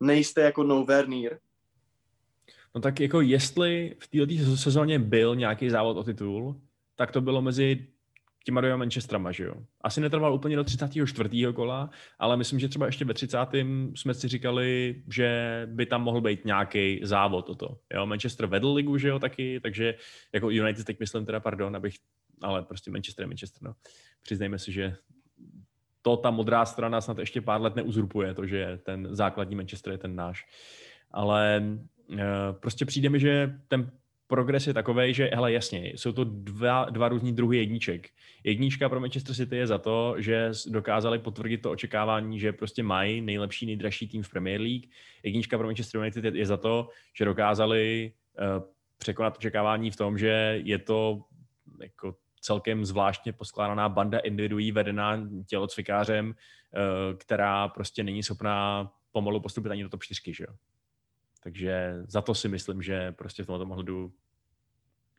nejste 0.00 0.40
jako 0.40 0.62
nowhere 0.62 1.08
near. 1.08 1.38
No 2.74 2.80
tak 2.80 3.00
jako 3.00 3.20
jestli 3.20 3.96
v 3.98 4.08
této 4.08 4.56
sezóně 4.56 4.98
byl 4.98 5.36
nějaký 5.36 5.70
závod 5.70 5.96
o 5.96 6.04
titul, 6.04 6.60
tak 6.96 7.12
to 7.12 7.20
bylo 7.20 7.42
mezi 7.42 7.86
těma 8.44 8.60
dvěma 8.60 8.76
Manchesterama, 8.76 9.32
že 9.32 9.44
jo. 9.44 9.54
Asi 9.80 10.00
netrval 10.00 10.34
úplně 10.34 10.56
do 10.56 10.64
34. 10.64 11.28
kola, 11.54 11.90
ale 12.18 12.36
myslím, 12.36 12.58
že 12.58 12.68
třeba 12.68 12.86
ještě 12.86 13.04
ve 13.04 13.14
30. 13.14 13.38
jsme 13.94 14.14
si 14.14 14.28
říkali, 14.28 15.02
že 15.08 15.62
by 15.70 15.86
tam 15.86 16.02
mohl 16.02 16.20
být 16.20 16.44
nějaký 16.44 17.00
závod 17.02 17.48
o 17.48 17.54
to. 17.54 17.78
Jo, 17.94 18.06
Manchester 18.06 18.46
vedl 18.46 18.72
ligu, 18.72 18.98
že 18.98 19.08
jo, 19.08 19.18
taky, 19.18 19.60
takže 19.60 19.94
jako 20.32 20.50
United 20.50 20.86
teď 20.86 21.00
myslím 21.00 21.26
teda, 21.26 21.40
pardon, 21.40 21.76
abych, 21.76 21.94
ale 22.42 22.62
prostě 22.62 22.90
Manchester 22.90 23.22
je 23.22 23.26
Manchester, 23.26 23.62
no. 23.62 23.74
Přiznejme 24.22 24.58
si, 24.58 24.72
že 24.72 24.96
to 26.02 26.16
ta 26.16 26.30
modrá 26.30 26.64
strana 26.64 27.00
snad 27.00 27.18
ještě 27.18 27.40
pár 27.40 27.60
let 27.60 27.76
neuzurpuje, 27.76 28.34
to, 28.34 28.46
že 28.46 28.78
ten 28.82 29.08
základní 29.10 29.56
Manchester 29.56 29.92
je 29.92 29.98
ten 29.98 30.16
náš. 30.16 30.46
Ale 31.10 31.62
uh, 32.08 32.18
prostě 32.60 32.84
přijde 32.84 33.08
mi, 33.08 33.20
že 33.20 33.58
ten 33.68 33.90
progres 34.26 34.66
je 34.66 34.74
takový, 34.74 35.14
že 35.14 35.30
hele, 35.32 35.52
jasně, 35.52 35.86
jsou 35.86 36.12
to 36.12 36.24
dva, 36.24 36.84
dva 36.84 37.08
různý 37.08 37.32
druhy 37.32 37.58
jedniček. 37.58 38.08
Jednička 38.44 38.88
pro 38.88 39.00
Manchester 39.00 39.34
City 39.34 39.56
je 39.56 39.66
za 39.66 39.78
to, 39.78 40.14
že 40.18 40.50
dokázali 40.66 41.18
potvrdit 41.18 41.58
to 41.58 41.70
očekávání, 41.70 42.38
že 42.38 42.52
prostě 42.52 42.82
mají 42.82 43.20
nejlepší, 43.20 43.66
nejdražší 43.66 44.08
tým 44.08 44.22
v 44.22 44.30
Premier 44.30 44.60
League. 44.60 44.84
Jednička 45.22 45.58
pro 45.58 45.66
Manchester 45.66 46.00
United 46.00 46.24
je, 46.24 46.38
je 46.38 46.46
za 46.46 46.56
to, 46.56 46.88
že 47.14 47.24
dokázali 47.24 48.12
uh, 48.38 48.64
překonat 48.98 49.36
očekávání 49.36 49.90
v 49.90 49.96
tom, 49.96 50.18
že 50.18 50.60
je 50.64 50.78
to 50.78 51.22
jako 51.82 52.16
celkem 52.42 52.84
zvláštně 52.84 53.32
poskládaná 53.32 53.88
banda 53.88 54.18
individuí 54.18 54.72
vedená 54.72 55.20
tělocvikářem, 55.46 56.28
uh, 56.28 57.18
která 57.18 57.68
prostě 57.68 58.02
není 58.02 58.22
schopná 58.22 58.90
pomalu 59.12 59.40
postupit 59.40 59.70
ani 59.70 59.82
do 59.82 59.88
top 59.88 60.02
4, 60.02 60.34
že 60.34 60.44
jo? 60.48 60.54
Takže 61.42 61.94
za 62.06 62.22
to 62.22 62.34
si 62.34 62.48
myslím, 62.48 62.82
že 62.82 63.12
prostě 63.12 63.42
v 63.42 63.46
tomto 63.46 63.64
ohledu 63.64 64.12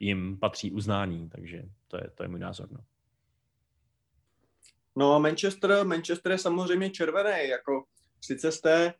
jim 0.00 0.38
patří 0.38 0.72
uznání, 0.72 1.28
takže 1.28 1.62
to 1.88 1.96
je, 1.96 2.10
to 2.14 2.22
je 2.22 2.28
můj 2.28 2.40
názor. 2.40 2.68
No. 2.72 2.78
No 4.96 5.20
Manchester, 5.20 5.84
Manchester 5.84 6.32
je 6.32 6.38
samozřejmě 6.38 6.90
červený, 6.90 7.48
jako 7.48 7.84
sice 8.20 8.52
jste 8.52 8.94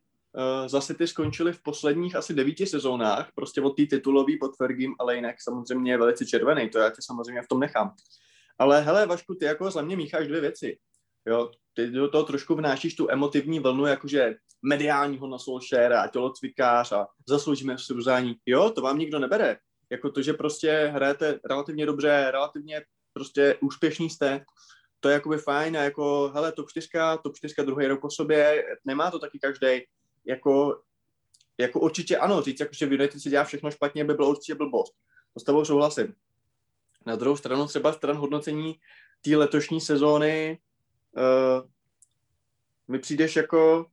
zase 0.66 0.94
ty 0.94 1.07
skončili 1.07 1.53
v 1.53 1.62
posledních 1.62 2.16
asi 2.16 2.35
devíti 2.35 2.66
sezónách, 2.66 3.33
prostě 3.35 3.62
od 3.62 3.77
té 3.77 3.87
titulový 3.87 4.38
pod 4.38 4.57
Fergim, 4.57 4.94
ale 4.99 5.16
jinak 5.16 5.37
samozřejmě 5.38 5.92
je 5.92 5.99
velice 5.99 6.27
červený, 6.27 6.68
to 6.70 6.79
já 6.79 6.90
tě 6.90 7.03
samozřejmě 7.05 7.42
v 7.42 7.49
tom 7.49 7.61
nechám. 7.61 7.94
Ale 8.59 8.81
hele, 8.81 9.07
Vašku, 9.07 9.35
ty 9.35 9.44
jako 9.44 9.70
za 9.70 9.83
mě 9.83 9.97
mícháš 9.97 10.29
dvě 10.29 10.40
věci. 10.40 10.79
Jo, 11.27 11.51
ty 11.75 11.90
do 11.90 12.09
toho 12.09 12.25
trošku 12.25 12.55
vnášíš 12.55 12.94
tu 12.94 13.11
emotivní 13.11 13.61
vlnu, 13.61 13.87
jakože 13.87 14.35
mediálního 14.62 15.29
na 15.29 15.38
a 16.03 16.09
tělocvikář 16.09 16.92
a 16.92 17.07
zasloužíme 17.29 17.79
si 17.79 17.94
uznání. 17.94 18.37
Jo, 18.47 18.70
to 18.70 18.81
vám 18.81 18.99
nikdo 18.99 19.18
nebere. 19.18 19.57
Jako 19.90 20.11
to, 20.11 20.23
že 20.23 20.33
prostě 20.33 20.90
hrajete 20.94 21.40
relativně 21.44 21.87
dobře, 21.87 22.29
relativně 22.31 22.83
prostě 23.12 23.59
úspěšní 23.61 24.11
jste, 24.11 24.44
to 25.01 25.09
je 25.09 25.12
jakoby 25.12 25.38
fajn 25.38 25.77
a 25.77 25.83
jako, 25.83 26.31
hele, 26.35 26.53
top 26.53 26.70
4, 26.70 26.88
top 27.23 27.37
4 27.37 27.55
druhý 27.64 27.87
rok 27.87 28.01
po 28.01 28.11
sobě, 28.11 28.64
nemá 28.85 29.11
to 29.11 29.18
taky 29.18 29.38
každý. 29.38 29.68
Jako, 30.25 30.83
jako 31.59 31.81
určitě 31.81 32.17
ano, 32.17 32.43
říct, 32.43 32.61
jako, 32.61 32.73
že 32.75 32.87
v 32.87 32.93
United 32.93 33.21
si 33.21 33.31
dělá 33.31 33.45
všechno 33.45 33.71
špatně, 33.71 34.05
by 34.05 34.15
bylo 34.15 34.31
určitě 34.31 34.55
blbost. 34.55 34.95
To 35.35 35.41
s 35.41 35.45
tebou 35.45 35.65
souhlasím. 35.65 36.15
Na 37.07 37.17
druhou 37.17 37.37
stranu 37.37 37.67
třeba 37.67 37.93
stran 37.93 38.17
hodnocení 38.17 38.81
té 39.25 39.37
letošní 39.37 39.81
sezóny 39.81 40.59
uh, 41.17 41.69
mi 42.89 42.99
přijdeš 42.99 43.37
jako, 43.37 43.87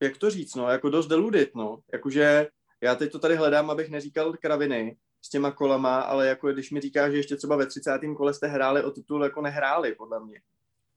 jak 0.00 0.16
to 0.16 0.30
říct, 0.30 0.54
no, 0.54 0.68
jako 0.68 0.90
dost 0.90 1.06
deludit, 1.06 1.54
no, 1.54 1.78
jakože 1.92 2.48
já 2.80 2.94
teď 2.94 3.12
to 3.12 3.18
tady 3.18 3.36
hledám, 3.36 3.70
abych 3.70 3.90
neříkal 3.90 4.32
kraviny 4.32 4.96
s 5.22 5.28
těma 5.28 5.50
kolama, 5.50 6.00
ale 6.00 6.26
jako 6.26 6.52
když 6.52 6.70
mi 6.70 6.80
říká, 6.80 7.10
že 7.10 7.16
ještě 7.16 7.36
třeba 7.36 7.56
ve 7.56 7.66
30. 7.66 8.00
kole 8.16 8.34
jste 8.34 8.46
hráli 8.46 8.84
o 8.84 8.90
titul, 8.90 9.24
jako 9.24 9.42
nehráli, 9.42 9.94
podle 9.94 10.24
mě. 10.24 10.40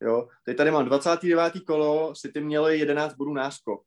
Jo, 0.02 0.28
teď 0.44 0.58
tady 0.58 0.72
mám 0.72 0.86
29. 0.86 1.54
kolo, 1.68 2.14
ty 2.34 2.42
měli 2.42 2.80
11 2.80 3.14
bodů 3.14 3.34
náskok. 3.34 3.84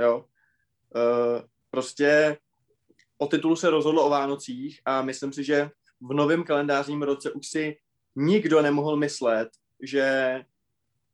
Jo, 0.00 0.18
uh, 0.18 1.42
prostě 1.70 2.38
o 3.18 3.26
titulu 3.26 3.56
se 3.56 3.70
rozhodlo 3.70 4.06
o 4.06 4.10
Vánocích 4.10 4.80
a 4.84 5.02
myslím 5.02 5.32
si, 5.32 5.44
že 5.44 5.70
v 6.00 6.14
novém 6.14 6.44
kalendářním 6.44 7.02
roce 7.02 7.30
už 7.30 7.46
si 7.46 7.76
nikdo 8.16 8.62
nemohl 8.62 8.96
myslet, 8.96 9.48
že 9.82 10.38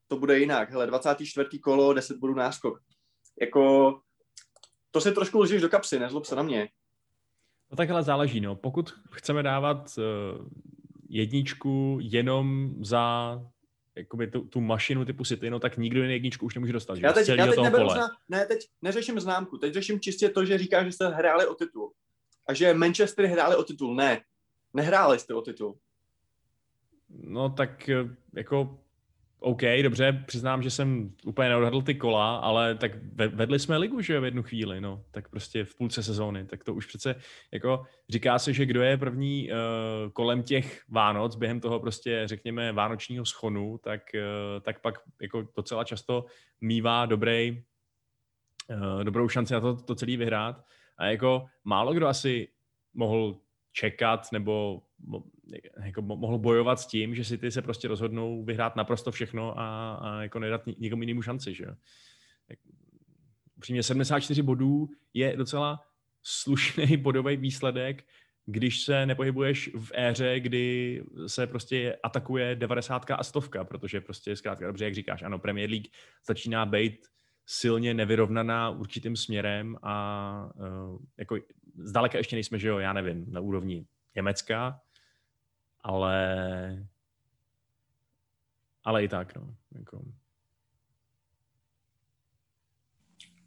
to 0.09 0.17
bude 0.17 0.39
jinak. 0.39 0.71
Hele, 0.71 0.87
24. 0.87 1.59
kolo, 1.59 1.93
10 1.93 2.17
bodů 2.17 2.35
náskok. 2.35 2.83
Jako, 3.41 3.95
to 4.91 5.01
se 5.01 5.13
trošku 5.13 5.41
lžíš 5.41 5.61
do 5.61 5.69
kapsy, 5.69 5.99
nezlob 5.99 6.25
se 6.25 6.37
na 6.37 6.43
mě. 6.43 6.69
No 7.71 7.77
tak 7.77 7.91
ale 7.91 8.03
záleží, 8.03 8.41
no. 8.41 8.55
Pokud 8.57 8.95
chceme 9.11 9.43
dávat 9.43 9.99
uh, 9.99 10.49
jedničku 11.09 11.99
jenom 12.01 12.75
za 12.81 13.39
jakoby 13.97 14.27
tu, 14.27 14.41
tu 14.45 14.61
mašinu 14.61 15.05
typu 15.05 15.25
City, 15.25 15.51
no 15.51 15.59
tak 15.59 15.77
nikdo 15.77 16.03
jiný 16.03 16.13
jedničku 16.13 16.47
už 16.47 16.55
nemůže 16.55 16.73
dostat. 16.73 16.99
Já 16.99 17.13
teď, 17.13 17.29
já 17.29 17.47
teď 17.47 17.61
neberu 17.61 17.89
zná, 17.89 18.09
ne, 18.29 18.47
teď 18.47 18.69
neřeším 18.83 19.21
známku, 19.21 19.59
teď 19.59 19.75
řeším 19.75 20.01
čistě 20.01 20.29
to, 20.29 20.45
že 20.45 20.59
říká, 20.59 20.85
že 20.85 20.93
jste 20.93 21.09
hráli 21.09 21.47
o 21.47 21.55
titul. 21.55 21.93
A 22.47 22.55
že 22.55 22.75
Manchester 22.75 23.27
hráli 23.27 23.57
o 23.57 23.65
titul. 23.65 23.95
Ne, 23.95 24.23
nehráli 24.75 25.19
jste 25.19 25.35
o 25.35 25.43
titul. 25.43 25.79
No 27.09 27.51
tak 27.51 27.89
eh, 27.89 28.17
jako 28.33 28.84
OK, 29.45 29.63
dobře, 29.83 30.25
přiznám, 30.27 30.63
že 30.63 30.71
jsem 30.71 31.13
úplně 31.25 31.49
neodhadl 31.49 31.83
ty 31.83 31.95
kola, 31.95 32.37
ale 32.37 32.75
tak 32.75 32.93
vedli 33.13 33.59
jsme 33.59 33.77
ligu, 33.77 34.01
že 34.01 34.21
v 34.21 34.25
jednu 34.25 34.43
chvíli, 34.43 34.81
no, 34.81 35.05
tak 35.11 35.29
prostě 35.29 35.65
v 35.65 35.75
půlce 35.75 36.03
sezóny, 36.03 36.47
tak 36.47 36.65
to 36.65 36.75
už 36.75 36.87
přece, 36.87 37.15
jako 37.53 37.85
říká 38.09 38.39
se, 38.39 38.53
že 38.53 38.67
kdo 38.67 38.83
je 38.83 38.97
první 38.97 39.51
uh, 39.51 40.13
kolem 40.13 40.43
těch 40.43 40.83
Vánoc, 40.89 41.37
během 41.37 41.61
toho 41.61 41.81
prostě, 41.81 42.23
řekněme, 42.25 42.73
vánočního 42.73 43.25
schonu, 43.25 43.79
tak, 43.79 44.03
uh, 44.15 44.63
tak 44.63 44.81
pak 44.81 44.95
jako 45.23 45.49
docela 45.57 45.85
často 45.85 46.25
mývá 46.61 47.07
dobrý, 47.07 47.63
uh, 48.71 49.05
dobrou 49.05 49.29
šanci 49.29 49.55
na 49.55 49.61
to, 49.61 49.77
to 49.77 49.95
celý 49.95 50.17
vyhrát. 50.17 50.65
A 50.99 51.07
jako 51.07 51.47
málo 51.65 51.95
kdo 51.95 52.07
asi 52.07 52.49
mohl 52.95 53.41
čekat 53.75 54.33
nebo 54.33 54.83
jako 55.85 56.03
mohl 56.03 56.39
bojovat 56.39 56.81
s 56.81 56.87
tím, 56.87 57.15
že 57.15 57.25
si 57.25 57.39
ty 57.39 57.51
se 57.51 57.63
prostě 57.63 57.89
rozhodnou 57.89 58.45
vyhrát 58.45 58.77
naprosto 58.77 59.13
všechno 59.13 59.59
a, 59.59 59.95
a 59.95 60.23
jako 60.23 60.39
nedat 60.39 60.63
nikomu 60.79 61.03
jinému 61.03 61.23
šanci, 61.23 61.55
že 61.55 61.67
Upřímně 63.57 63.83
74 63.83 64.43
bodů 64.43 64.89
je 65.15 65.37
docela 65.37 65.81
slušný 66.23 66.97
bodový 66.97 67.37
výsledek, 67.37 68.05
když 68.47 68.81
se 68.81 69.07
nepohybuješ 69.07 69.71
v 69.75 69.91
éře, 69.95 70.41
kdy 70.41 71.03
se 71.27 71.47
prostě 71.47 71.97
atakuje 72.03 72.57
90 72.57 73.11
a 73.11 73.25
stovka, 73.25 73.65
protože 73.65 74.01
prostě 74.01 74.37
zkrátka 74.37 74.67
dobře, 74.67 74.85
jak 74.85 74.95
říkáš, 74.95 75.23
ano, 75.23 75.39
Premier 75.39 75.71
League 75.71 75.87
začíná 76.27 76.67
být 76.67 77.07
silně 77.47 77.95
nevyrovnaná 77.95 78.71
určitým 78.71 79.17
směrem 79.17 79.77
a 79.83 80.51
uh, 80.55 80.99
jako 81.19 81.37
zdaleka 81.75 82.19
ještě 82.19 82.37
nejsme, 82.37 82.59
že 82.59 82.69
jo, 82.69 82.79
já 82.79 82.93
nevím, 82.93 83.33
na 83.33 83.41
úrovni 83.41 83.87
Německa, 84.15 84.81
ale 85.81 86.87
ale 88.85 89.05
i 89.05 89.09
tak, 89.09 89.37
no. 89.37 89.55
Jako. 89.79 90.03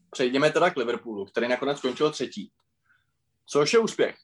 Přejdeme 0.10 0.52
teda 0.52 0.70
k 0.70 0.78
Liverpoolu, 0.78 1.26
který 1.26 1.48
nakonec 1.48 1.78
skončil 1.78 2.12
třetí. 2.12 2.52
Což 3.46 3.74
je 3.74 3.80
úspěch. 3.80 4.18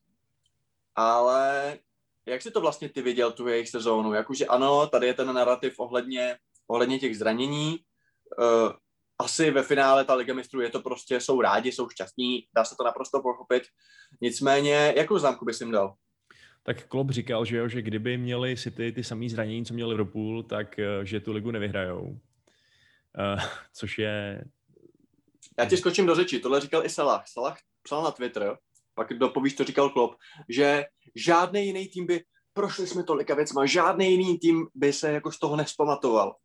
Ale 0.96 1.80
jak 2.26 2.42
si 2.42 2.52
to 2.52 2.62
vlastně 2.62 2.90
ty 2.90 3.02
viděl, 3.02 3.32
tu 3.32 3.48
jejich 3.48 3.70
sezónu? 3.70 4.14
Jakože 4.14 4.46
ano, 4.46 4.88
tady 4.88 5.08
je 5.08 5.14
ten 5.14 5.34
narrativ 5.34 5.80
ohledně, 5.80 6.38
ohledně 6.68 7.00
těch 7.00 7.18
zranění. 7.18 7.80
Asi 9.20 9.52
ve 9.52 9.64
finále 9.64 10.06
ta 10.06 10.14
Liga 10.14 10.34
mistrů 10.34 10.62
je 10.62 10.70
to 10.70 10.80
prostě, 10.80 11.20
jsou 11.20 11.42
rádi, 11.42 11.72
jsou 11.72 11.90
šťastní, 11.90 12.48
dá 12.56 12.66
se 12.66 12.76
to 12.78 12.84
naprosto 12.84 13.22
pochopit. 13.22 13.64
Nicméně, 14.22 14.94
jakou 14.98 15.18
známku 15.18 15.46
bys 15.46 15.62
jim 15.62 15.72
dal? 15.72 15.96
tak 16.64 16.88
Klopp 16.88 17.10
říkal, 17.10 17.46
že, 17.46 17.58
jo, 17.58 17.68
že 17.68 17.82
kdyby 17.82 18.18
měli 18.18 18.58
City 18.58 18.92
ty 18.92 19.04
samý 19.04 19.30
zranění, 19.30 19.66
co 19.66 19.74
měl 19.74 19.90
Liverpool, 19.90 20.44
tak 20.44 20.80
eh, 20.80 20.86
že 21.04 21.20
tu 21.20 21.32
ligu 21.32 21.52
nevyhrajou. 21.52 22.02
Uh, 22.02 23.42
což 23.74 23.98
je... 23.98 24.44
Já 25.60 25.66
ti 25.66 25.78
skočím 25.78 26.06
do 26.06 26.16
řeči, 26.16 26.40
tohle 26.40 26.62
říkal 26.62 26.86
i 26.86 26.90
Salah. 26.90 27.28
Salah 27.28 27.58
psal 27.84 28.04
na 28.04 28.12
Twitter, 28.12 28.58
pak 28.96 29.14
dopovíš, 29.14 29.54
to 29.54 29.64
říkal 29.64 29.90
Klopp, 29.90 30.16
že 30.50 30.86
žádný 31.16 31.66
jiný 31.66 31.88
tým 31.88 32.06
by, 32.06 32.24
prošli 32.54 32.88
jsme 32.88 33.04
tolika 33.04 33.36
věcma, 33.36 33.66
žádný 33.66 34.12
jiný 34.12 34.40
tým 34.40 34.68
by 34.76 34.94
se 34.94 35.12
jako 35.12 35.32
z 35.32 35.40
toho 35.40 35.56
nespamatoval. 35.56 36.36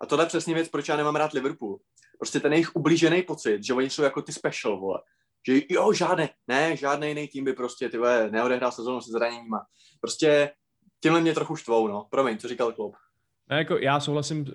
A 0.00 0.06
tohle 0.06 0.24
je 0.24 0.28
přesně 0.28 0.54
věc, 0.54 0.68
proč 0.68 0.88
já 0.88 0.96
nemám 0.96 1.16
rád 1.16 1.32
Liverpool. 1.32 1.78
Prostě 2.18 2.40
ten 2.40 2.52
jejich 2.52 2.76
ublížený 2.76 3.22
pocit, 3.22 3.64
že 3.64 3.74
oni 3.74 3.90
jsou 3.90 4.02
jako 4.02 4.22
ty 4.22 4.32
special, 4.32 4.80
vole 4.80 5.00
že 5.48 5.60
jo, 5.70 5.92
žádné, 5.92 6.28
ne, 6.48 6.76
žádný 6.76 7.08
jiný 7.08 7.28
tým 7.28 7.44
by 7.44 7.52
prostě, 7.52 7.88
ty 7.88 7.98
neodehrál 8.30 8.72
sezónu 8.72 9.00
se 9.00 9.10
zraněníma. 9.10 9.58
Prostě 10.00 10.50
tímhle 11.02 11.20
mě 11.20 11.34
trochu 11.34 11.56
štvou, 11.56 11.88
no. 11.88 12.06
Promiň, 12.10 12.38
co 12.38 12.48
říkal 12.48 12.72
klub. 12.72 12.96
No, 13.50 13.56
jako 13.56 13.78
já 13.78 14.00
souhlasím, 14.00 14.46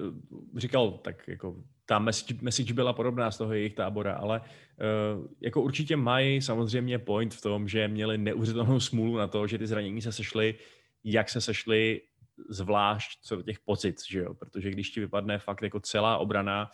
říkal, 0.58 0.92
tak 0.92 1.28
jako 1.28 1.56
ta 1.86 2.00
message, 2.00 2.36
message 2.42 2.74
byla 2.74 2.94
podobná 2.94 3.32
z 3.32 3.38
toho 3.38 3.54
jejich 3.54 3.76
tábora, 3.76 4.16
ale 4.16 4.42
uh, 4.42 5.28
jako 5.42 5.62
určitě 5.62 5.96
mají 5.96 6.42
samozřejmě 6.42 7.00
point 7.00 7.34
v 7.34 7.42
tom, 7.42 7.68
že 7.68 7.88
měli 7.88 8.18
neuvěřitelnou 8.18 8.80
smůlu 8.80 9.18
na 9.18 9.28
to, 9.28 9.48
že 9.48 9.58
ty 9.58 9.68
zranění 9.68 10.02
se 10.02 10.12
sešly, 10.12 10.56
jak 11.04 11.30
se 11.30 11.42
sešly 11.42 12.02
zvlášť 12.50 13.20
co 13.22 13.36
do 13.36 13.44
těch 13.44 13.60
pozic, 13.60 14.04
že 14.10 14.20
jo? 14.20 14.34
protože 14.34 14.72
když 14.72 14.90
ti 14.90 15.00
vypadne 15.00 15.40
fakt 15.40 15.62
jako 15.62 15.80
celá 15.80 16.18
obrana, 16.18 16.72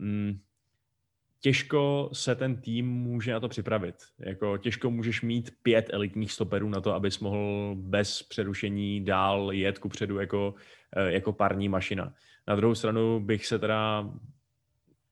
mm, 0.00 0.40
těžko 1.40 2.10
se 2.12 2.34
ten 2.34 2.56
tým 2.56 2.88
může 2.88 3.32
na 3.32 3.40
to 3.40 3.48
připravit. 3.48 3.94
Jako 4.18 4.58
těžko 4.58 4.90
můžeš 4.90 5.22
mít 5.22 5.50
pět 5.62 5.86
elitních 5.92 6.32
stoperů 6.32 6.68
na 6.68 6.80
to, 6.80 6.94
abys 6.94 7.18
mohl 7.18 7.74
bez 7.78 8.22
přerušení 8.22 9.04
dál 9.04 9.52
jet 9.52 9.78
ku 9.78 9.88
předu 9.88 10.18
jako, 10.18 10.54
eh, 10.96 11.12
jako 11.12 11.32
parní 11.32 11.68
mašina. 11.68 12.14
Na 12.48 12.56
druhou 12.56 12.74
stranu 12.74 13.20
bych 13.20 13.46
se 13.46 13.58
teda 13.58 14.10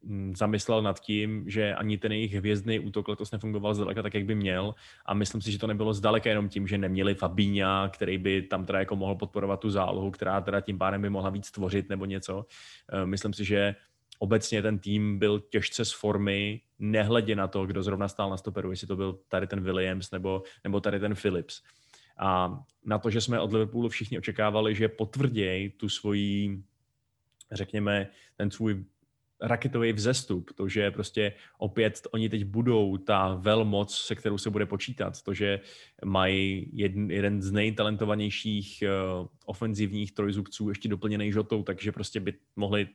mm, 0.02 0.36
zamyslel 0.36 0.82
nad 0.82 1.00
tím, 1.00 1.50
že 1.50 1.74
ani 1.74 1.98
ten 1.98 2.12
jejich 2.12 2.34
hvězdný 2.34 2.78
útok 2.78 3.08
letos 3.08 3.30
nefungoval 3.30 3.74
zdaleka 3.74 4.02
tak, 4.02 4.14
jak 4.14 4.24
by 4.24 4.34
měl 4.34 4.74
a 5.06 5.14
myslím 5.14 5.40
si, 5.40 5.52
že 5.52 5.58
to 5.58 5.66
nebylo 5.66 5.94
zdaleka 5.94 6.30
jenom 6.30 6.48
tím, 6.48 6.66
že 6.66 6.78
neměli 6.78 7.14
Fabíňa, 7.14 7.88
který 7.88 8.18
by 8.18 8.42
tam 8.42 8.66
teda 8.66 8.78
jako 8.78 8.96
mohl 8.96 9.14
podporovat 9.14 9.60
tu 9.60 9.70
zálohu, 9.70 10.10
která 10.10 10.40
teda 10.40 10.60
tím 10.60 10.78
pádem 10.78 11.02
by 11.02 11.10
mohla 11.10 11.30
víc 11.30 11.50
tvořit 11.50 11.88
nebo 11.88 12.04
něco. 12.04 12.46
Eh, 12.92 13.06
myslím 13.06 13.32
si, 13.32 13.44
že 13.44 13.74
obecně 14.18 14.62
ten 14.62 14.78
tým 14.78 15.18
byl 15.18 15.40
těžce 15.40 15.84
z 15.84 15.92
formy, 15.92 16.60
nehledě 16.78 17.36
na 17.36 17.48
to, 17.48 17.66
kdo 17.66 17.82
zrovna 17.82 18.08
stál 18.08 18.30
na 18.30 18.36
stoperu, 18.36 18.70
jestli 18.70 18.86
to 18.86 18.96
byl 18.96 19.18
tady 19.28 19.46
ten 19.46 19.60
Williams 19.60 20.10
nebo, 20.10 20.42
nebo 20.64 20.80
tady 20.80 21.00
ten 21.00 21.14
Phillips. 21.14 21.62
A 22.18 22.58
na 22.84 22.98
to, 22.98 23.10
že 23.10 23.20
jsme 23.20 23.40
od 23.40 23.52
Liverpoolu 23.52 23.88
všichni 23.88 24.18
očekávali, 24.18 24.74
že 24.74 24.88
potvrdějí 24.88 25.70
tu 25.70 25.88
svoji, 25.88 26.62
řekněme, 27.52 28.08
ten 28.36 28.50
svůj 28.50 28.84
raketový 29.40 29.92
vzestup, 29.92 30.50
to, 30.54 30.68
že 30.68 30.90
prostě 30.90 31.32
opět 31.58 32.06
oni 32.10 32.28
teď 32.28 32.44
budou 32.44 32.96
ta 32.96 33.34
velmoc, 33.34 33.94
se 33.94 34.14
kterou 34.14 34.38
se 34.38 34.50
bude 34.50 34.66
počítat, 34.66 35.22
to, 35.22 35.34
že 35.34 35.60
mají 36.04 36.70
jeden, 36.72 37.10
jeden 37.10 37.42
z 37.42 37.52
nejtalentovanějších 37.52 38.82
uh, 39.20 39.26
ofenzivních 39.44 40.12
trojzubců 40.12 40.68
ještě 40.68 40.88
doplněný 40.88 41.32
žotou, 41.32 41.62
takže 41.62 41.92
prostě 41.92 42.20
by 42.20 42.34
mohli 42.56 42.88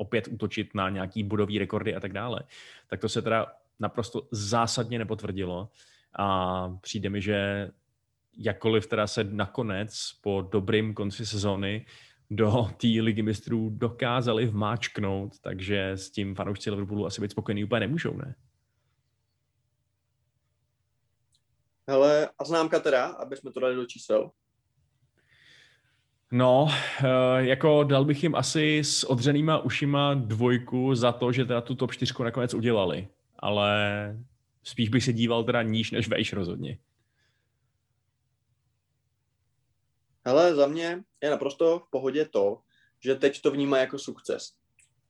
opět 0.00 0.28
útočit 0.28 0.74
na 0.74 0.88
nějaký 0.88 1.22
budový 1.22 1.58
rekordy 1.58 1.94
a 1.94 2.00
tak 2.00 2.12
dále. 2.12 2.40
Tak 2.88 3.00
to 3.00 3.08
se 3.08 3.22
teda 3.22 3.46
naprosto 3.80 4.28
zásadně 4.30 4.98
nepotvrdilo 4.98 5.70
a 6.18 6.68
přijde 6.80 7.10
mi, 7.10 7.20
že 7.20 7.70
jakkoliv 8.38 8.86
teda 8.86 9.06
se 9.06 9.24
nakonec 9.24 10.12
po 10.22 10.48
dobrým 10.52 10.94
konci 10.94 11.26
sezóny 11.26 11.86
do 12.30 12.70
té 12.76 12.86
ligy 12.86 13.22
mistrů 13.22 13.70
dokázali 13.70 14.46
vmáčknout, 14.46 15.40
takže 15.40 15.90
s 15.90 16.10
tím 16.10 16.34
fanoušci 16.34 16.70
Liverpoolu 16.70 17.06
asi 17.06 17.20
být 17.20 17.30
spokojení 17.30 17.64
úplně 17.64 17.80
nemůžou, 17.80 18.16
ne? 18.16 18.34
Hele, 21.88 22.28
a 22.38 22.44
známka 22.44 22.80
teda, 22.80 23.06
aby 23.06 23.36
jsme 23.36 23.52
to 23.52 23.60
dali 23.60 23.74
do 23.74 23.86
čísel? 23.86 24.30
No, 26.32 26.68
eh, 27.04 27.44
jako 27.46 27.84
dal 27.84 28.04
bych 28.04 28.22
jim 28.22 28.34
asi 28.34 28.78
s 28.78 29.04
odřenýma 29.04 29.58
ušima 29.58 30.14
dvojku 30.14 30.94
za 30.94 31.12
to, 31.12 31.32
že 31.32 31.44
teda 31.44 31.60
tu 31.60 31.74
top 31.74 31.92
4 31.92 32.24
nakonec 32.24 32.54
udělali. 32.54 33.08
Ale 33.38 33.72
spíš 34.62 34.88
bych 34.88 35.04
se 35.04 35.12
díval 35.12 35.44
teda 35.44 35.62
níž 35.62 35.90
než 35.90 36.08
vejš 36.08 36.32
rozhodně. 36.32 36.78
Hele, 40.26 40.54
za 40.54 40.66
mě 40.66 41.02
je 41.22 41.30
naprosto 41.30 41.78
v 41.78 41.90
pohodě 41.90 42.24
to, 42.24 42.58
že 43.00 43.14
teď 43.14 43.40
to 43.40 43.50
vnímá 43.50 43.78
jako 43.78 43.98
sukces. 43.98 44.52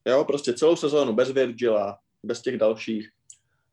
Jo, 0.07 0.25
prostě 0.25 0.53
celou 0.53 0.77
sezónu 0.77 1.13
bez 1.13 1.31
Virgila, 1.31 1.99
bez 2.23 2.43
těch 2.43 2.59
dalších. 2.59 3.11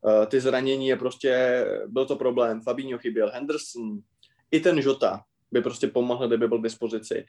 Uh, 0.02 0.26
ty 0.26 0.39
zranění 0.41 0.88
je 0.88 0.95
prostě, 0.95 1.66
byl 1.88 2.06
to 2.06 2.16
problém. 2.16 2.62
Fabinho 2.62 3.00
chyběl, 3.00 3.32
Henderson, 3.34 4.00
i 4.52 4.60
ten 4.60 4.80
Jota 4.80 5.24
by 5.52 5.62
prostě 5.62 5.88
pomohl, 5.88 6.28
kdyby 6.28 6.48
byl 6.48 6.60
v 6.60 6.64
dispozici. 6.64 7.26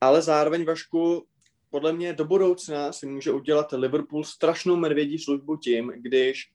Ale 0.00 0.22
zároveň, 0.22 0.64
Vašku, 0.64 1.26
podle 1.70 1.92
mě 1.92 2.12
do 2.12 2.24
budoucna 2.24 2.92
si 2.92 3.06
může 3.06 3.32
udělat 3.32 3.72
Liverpool 3.72 4.24
strašnou 4.24 4.76
medvědí 4.76 5.18
službu 5.18 5.56
tím, 5.56 5.92
když 5.96 6.52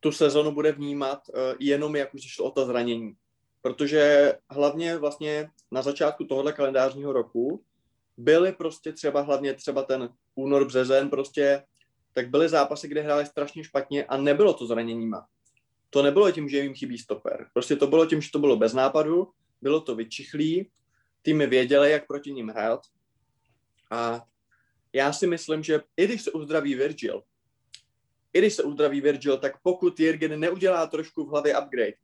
tu 0.00 0.12
sezonu 0.12 0.52
bude 0.52 0.72
vnímat 0.72 1.28
uh, 1.28 1.36
jenom 1.60 1.96
jak 1.96 2.14
už 2.14 2.22
šlo 2.22 2.44
o 2.44 2.50
to 2.50 2.66
zranění. 2.66 3.14
Protože 3.62 4.32
hlavně 4.50 4.98
vlastně 4.98 5.50
na 5.70 5.82
začátku 5.82 6.24
tohohle 6.24 6.52
kalendářního 6.52 7.12
roku 7.12 7.64
byly 8.16 8.52
prostě 8.52 8.92
třeba 8.92 9.20
hlavně 9.20 9.54
třeba 9.54 9.82
ten 9.82 10.08
únor, 10.34 10.66
březen 10.66 11.10
prostě, 11.10 11.62
tak 12.12 12.30
byly 12.30 12.48
zápasy, 12.48 12.88
kde 12.88 13.02
hráli 13.02 13.26
strašně 13.26 13.64
špatně 13.64 14.04
a 14.04 14.16
nebylo 14.16 14.54
to 14.54 14.66
zraněníma 14.66 15.26
to 15.94 16.02
nebylo 16.02 16.30
tím, 16.30 16.48
že 16.48 16.58
jim 16.58 16.74
chybí 16.74 16.98
stoper. 16.98 17.46
Prostě 17.52 17.76
to 17.76 17.86
bylo 17.86 18.06
tím, 18.06 18.20
že 18.20 18.30
to 18.30 18.38
bylo 18.38 18.56
bez 18.56 18.72
nápadu, 18.72 19.30
bylo 19.62 19.80
to 19.80 19.94
vyčichlý, 19.94 20.70
týmy 21.22 21.46
věděli, 21.46 21.90
jak 21.90 22.06
proti 22.06 22.32
ním 22.32 22.48
hrát. 22.48 22.80
A 23.90 24.22
já 24.92 25.12
si 25.12 25.26
myslím, 25.26 25.62
že 25.62 25.80
i 25.96 26.04
když 26.04 26.22
se 26.22 26.30
uzdraví 26.30 26.74
Virgil, 26.74 27.22
i 28.32 28.38
když 28.38 28.54
se 28.54 28.62
uzdraví 28.62 29.00
Virgil, 29.00 29.38
tak 29.38 29.62
pokud 29.62 30.00
Jürgen 30.00 30.40
neudělá 30.40 30.86
trošku 30.86 31.24
v 31.24 31.30
hlavě 31.30 31.58
upgrade 31.58 31.94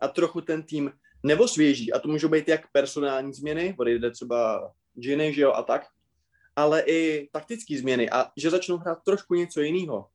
a 0.00 0.08
trochu 0.08 0.40
ten 0.40 0.62
tým 0.62 0.92
nevosvěží, 1.22 1.92
a 1.92 1.98
to 1.98 2.08
můžou 2.08 2.28
být 2.28 2.48
jak 2.48 2.72
personální 2.72 3.32
změny, 3.32 3.74
odejde 3.78 4.10
třeba 4.10 4.70
Ginny, 4.94 5.34
že 5.34 5.42
jo, 5.42 5.52
a 5.52 5.62
tak, 5.62 5.86
ale 6.56 6.82
i 6.86 7.28
taktické 7.32 7.78
změny 7.78 8.10
a 8.10 8.30
že 8.36 8.50
začnou 8.50 8.76
hrát 8.76 8.98
trošku 9.04 9.34
něco 9.34 9.60
jiného, 9.60 10.06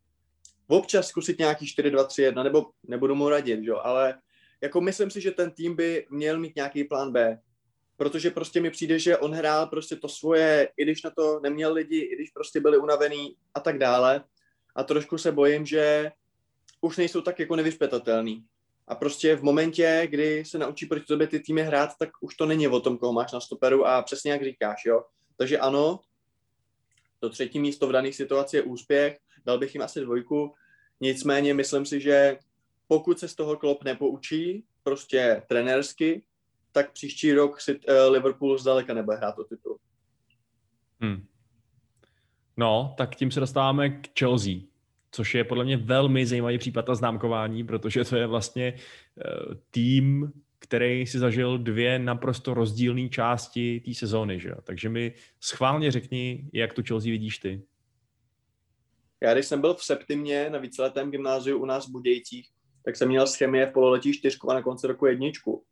občas 0.78 1.08
zkusit 1.08 1.40
nějaký 1.40 1.66
4-2-3-1, 1.66 2.44
nebo 2.44 2.66
nebudu 2.88 3.16
mu 3.16 3.30
radit, 3.30 3.60
jo, 3.64 3.80
ale 3.84 4.20
jako 4.62 4.82
myslím 4.82 5.12
si, 5.12 5.22
že 5.22 5.32
ten 5.32 5.52
tým 5.52 5.76
by 5.76 6.08
měl 6.10 6.40
mít 6.40 6.56
nějaký 6.56 6.84
plán 6.84 7.12
B, 7.12 7.40
protože 7.98 8.32
prostě 8.32 8.62
mi 8.62 8.70
přijde, 8.70 9.00
že 9.00 9.18
on 9.18 9.32
hrál 9.32 9.68
prostě 9.68 9.96
to 9.96 10.10
svoje, 10.10 10.70
i 10.78 10.84
když 10.84 11.04
na 11.04 11.10
to 11.10 11.40
neměl 11.40 11.74
lidi, 11.74 12.00
i 12.00 12.16
když 12.16 12.30
prostě 12.30 12.60
byli 12.60 12.78
unavený 12.78 13.36
a 13.54 13.60
tak 13.60 13.78
dále. 13.78 14.24
A 14.76 14.84
trošku 14.84 15.18
se 15.18 15.32
bojím, 15.32 15.66
že 15.66 16.12
už 16.82 16.98
nejsou 16.98 17.22
tak 17.22 17.40
jako 17.40 17.56
nevyšpetatelný. 17.56 18.46
A 18.88 18.96
prostě 18.96 19.36
v 19.36 19.44
momentě, 19.44 20.08
kdy 20.10 20.46
se 20.46 20.58
naučí 20.58 20.86
proti 20.86 21.06
tobě 21.06 21.28
ty 21.28 21.40
týmy 21.40 21.62
hrát, 21.62 21.90
tak 22.00 22.10
už 22.22 22.36
to 22.36 22.46
není 22.46 22.68
o 22.68 22.80
tom, 22.80 22.98
koho 22.98 23.14
máš 23.14 23.32
na 23.32 23.40
stoperu 23.40 23.86
a 23.86 24.02
přesně 24.02 24.32
jak 24.32 24.44
říkáš, 24.44 24.86
jo. 24.86 25.04
Takže 25.38 25.60
ano, 25.60 26.00
to 27.20 27.30
třetí 27.30 27.60
místo 27.60 27.88
v 27.88 27.92
daných 27.92 28.16
situaci 28.16 28.56
je 28.56 28.62
úspěch, 28.62 29.18
dal 29.46 29.60
bych 29.60 29.76
jim 29.76 29.82
asi 29.82 30.02
dvojku, 30.02 30.54
nicméně 31.02 31.54
myslím 31.54 31.86
si, 31.86 32.02
že 32.02 32.38
pokud 32.88 33.20
se 33.20 33.28
z 33.28 33.36
toho 33.36 33.58
Klopp 33.58 33.84
nepoučí, 33.84 34.64
prostě 34.84 35.42
trenérsky, 35.48 36.24
tak 36.72 36.92
příští 36.92 37.34
rok 37.34 37.62
si 37.62 37.76
uh, 37.76 37.82
Liverpool 38.10 38.58
zdaleka 38.58 38.94
nebude 38.94 39.18
hrát 39.18 39.40
o 39.40 39.44
titul. 39.44 39.78
Hmm. 41.02 41.26
No, 42.58 42.94
tak 42.98 43.16
tím 43.16 43.32
se 43.32 43.40
dostáváme 43.40 43.90
k 43.90 44.20
Chelsea, 44.20 44.54
což 45.12 45.36
je 45.36 45.44
podle 45.44 45.66
mě 45.66 45.78
velmi 45.78 46.26
zajímavý 46.26 46.58
případ 46.58 46.88
na 46.88 46.96
známkování, 46.96 47.64
protože 47.64 48.04
to 48.04 48.16
je 48.16 48.28
vlastně 48.28 48.74
uh, 48.74 49.54
tým, 49.72 50.32
který 50.60 51.08
si 51.08 51.20
zažil 51.20 51.58
dvě 51.58 52.00
naprosto 52.00 52.54
rozdílné 52.54 53.10
části 53.10 53.80
té 53.80 53.94
sezóny. 53.94 54.40
Že? 54.40 54.52
Takže 54.64 54.90
mi 54.90 55.14
schválně 55.40 55.92
řekni, 55.92 56.50
jak 56.54 56.74
tu 56.74 56.84
Chelsea 56.84 57.12
vidíš 57.12 57.38
ty. 57.38 57.62
Já 59.22 59.34
když 59.34 59.46
jsem 59.46 59.62
byl 59.62 59.74
v 59.74 59.84
Septimě 59.84 60.50
na 60.50 60.60
víceletém 60.60 61.12
gymnáziu 61.12 61.60
u 61.60 61.66
nás 61.66 61.88
v 61.88 61.92
Budějcích, 61.92 62.50
tak 62.86 62.96
jsem 62.96 63.08
měl 63.08 63.26
chemie 63.38 63.66
v 63.66 63.74
pololetí 63.74 64.14
čtyřku 64.14 64.52
a 64.52 64.54
na 64.54 64.62
konci 64.62 64.88
roku 64.88 65.06
jedničku. 65.06 65.64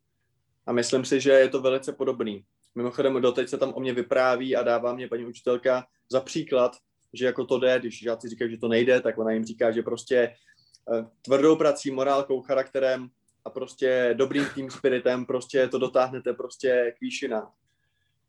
A 0.65 0.71
myslím 0.71 1.05
si, 1.05 1.21
že 1.21 1.31
je 1.31 1.49
to 1.49 1.61
velice 1.61 1.93
podobný. 1.93 2.45
Mimochodem 2.75 3.21
doteď 3.21 3.49
se 3.49 3.57
tam 3.57 3.73
o 3.73 3.79
mě 3.79 3.93
vypráví 3.93 4.55
a 4.55 4.63
dává 4.63 4.93
mě 4.93 5.07
paní 5.07 5.25
učitelka 5.25 5.87
za 6.11 6.21
příklad, 6.21 6.77
že 7.13 7.25
jako 7.25 7.45
to 7.45 7.59
jde, 7.59 7.79
když 7.79 8.01
žáci 8.01 8.29
říkají, 8.29 8.51
že 8.51 8.57
to 8.57 8.67
nejde, 8.67 9.01
tak 9.01 9.17
ona 9.17 9.31
jim 9.31 9.45
říká, 9.45 9.71
že 9.71 9.81
prostě 9.81 10.17
eh, 10.17 11.05
tvrdou 11.21 11.55
prací, 11.55 11.91
morálkou, 11.91 12.41
charakterem 12.41 13.09
a 13.45 13.49
prostě 13.49 14.13
dobrým 14.17 14.45
tým 14.55 14.71
spiritem 14.71 15.25
prostě 15.25 15.67
to 15.67 15.77
dotáhnete 15.77 16.33
prostě 16.33 16.93
k 16.97 17.01
výšinám. 17.01 17.51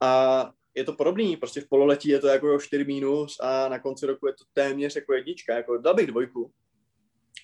A 0.00 0.52
je 0.78 0.84
to 0.84 0.92
podobný, 0.92 1.36
prostě 1.36 1.60
v 1.60 1.68
pololetí 1.68 2.08
je 2.08 2.18
to 2.18 2.26
jako 2.26 2.58
4 2.58 2.84
minus 2.84 3.36
a 3.40 3.68
na 3.68 3.78
konci 3.78 4.06
roku 4.06 4.26
je 4.26 4.32
to 4.32 4.44
téměř 4.52 4.96
jako 4.96 5.12
jednička, 5.12 5.54
jako 5.54 5.78
dal 5.78 5.94
bych 5.94 6.06
dvojku. 6.06 6.52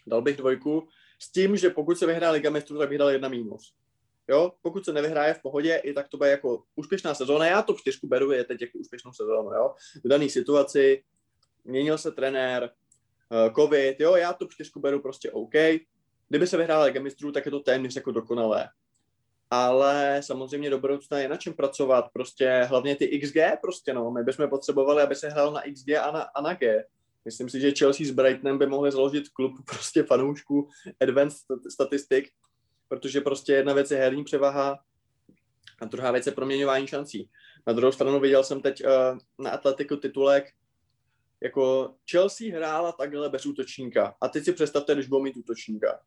Dal 0.07 0.23
bych 0.23 0.37
dvojku 0.37 0.89
s 1.19 1.33
tím, 1.33 1.57
že 1.57 1.71
pokud 1.71 1.99
se 1.99 2.07
vyhrá 2.07 2.31
Liga 2.31 2.51
mistrů, 2.51 2.79
tak 2.79 2.89
bych 2.89 2.99
dal 2.99 3.11
jedna 3.11 3.29
minus. 3.29 3.75
Jo, 4.29 4.53
pokud 4.63 4.85
se 4.85 4.93
nevyhraje 4.93 5.35
v 5.35 5.43
pohodě, 5.43 5.77
i 5.77 5.93
tak 5.93 6.09
to 6.09 6.17
bude 6.17 6.31
jako 6.31 6.63
úspěšná 6.77 7.15
sezóna. 7.15 7.47
Já 7.47 7.63
to 7.63 7.75
čtyřku 7.75 8.07
beru, 8.07 8.33
je 8.33 8.45
teď 8.45 8.61
jako 8.61 8.79
úspěšnou 8.79 9.13
sezónu, 9.13 9.51
jo. 9.51 9.75
V 10.05 10.09
dané 10.09 10.29
situaci 10.29 11.05
měnil 11.65 11.99
se 11.99 12.13
trenér, 12.13 12.71
eh, 13.33 13.53
covid, 13.57 14.01
jo, 14.01 14.17
já 14.17 14.33
to 14.33 14.47
čtyřku 14.47 14.81
beru 14.81 15.03
prostě 15.03 15.31
OK. 15.31 15.55
Kdyby 16.29 16.47
se 16.47 16.57
vyhrála 16.57 16.85
Liga 16.85 17.01
mistrů, 17.01 17.33
tak 17.33 17.47
je 17.47 17.51
to 17.51 17.61
téměř 17.61 17.97
jako 17.97 18.11
dokonalé 18.11 18.69
ale 19.55 20.21
samozřejmě 20.23 20.71
do 20.71 20.79
budoucna 20.79 21.19
je 21.19 21.29
na 21.29 21.37
čem 21.37 21.55
pracovat, 21.55 22.05
prostě 22.13 22.67
hlavně 22.69 22.97
ty 22.97 23.21
XG 23.21 23.37
prostě, 23.63 23.95
no, 23.95 24.11
my 24.11 24.23
bychom 24.23 24.49
potřebovali, 24.49 25.03
aby 25.03 25.15
se 25.15 25.29
hrál 25.29 25.53
na 25.53 25.63
XG 25.73 25.89
a 25.91 26.11
na, 26.11 26.23
a 26.23 26.41
na 26.41 26.55
G. 26.55 26.85
Myslím 27.25 27.49
si, 27.49 27.61
že 27.61 27.73
Chelsea 27.79 28.07
s 28.07 28.11
Brightonem 28.11 28.59
by 28.59 28.67
mohli 28.67 28.93
založit 28.93 29.29
klub 29.29 29.53
prostě 29.67 30.03
fanoušků 30.03 30.69
advanced 31.01 31.47
statistik, 31.73 32.29
protože 32.89 33.21
prostě 33.21 33.53
jedna 33.53 33.73
věc 33.73 33.91
je 33.91 33.99
herní 33.99 34.25
převaha, 34.25 34.79
A 35.81 35.85
druhá 35.85 36.11
věc 36.11 36.27
je 36.27 36.33
proměňování 36.33 36.87
šancí. 36.87 37.31
Na 37.67 37.73
druhou 37.73 37.93
stranu 37.93 38.21
viděl 38.21 38.45
jsem 38.45 38.61
teď 38.61 38.85
uh, 38.85 39.19
na 39.39 39.51
Atletiku 39.51 39.97
titulek, 39.97 40.45
jako 41.43 41.95
Chelsea 42.11 42.57
hrála 42.57 42.93
takhle 42.93 43.29
bez 43.29 43.47
útočníka. 43.47 44.15
A 44.21 44.29
teď 44.29 44.45
si 44.45 44.53
představte, 44.53 44.95
když 44.95 45.07
budou 45.07 45.23
mít 45.23 45.37
útočníka. 45.37 46.01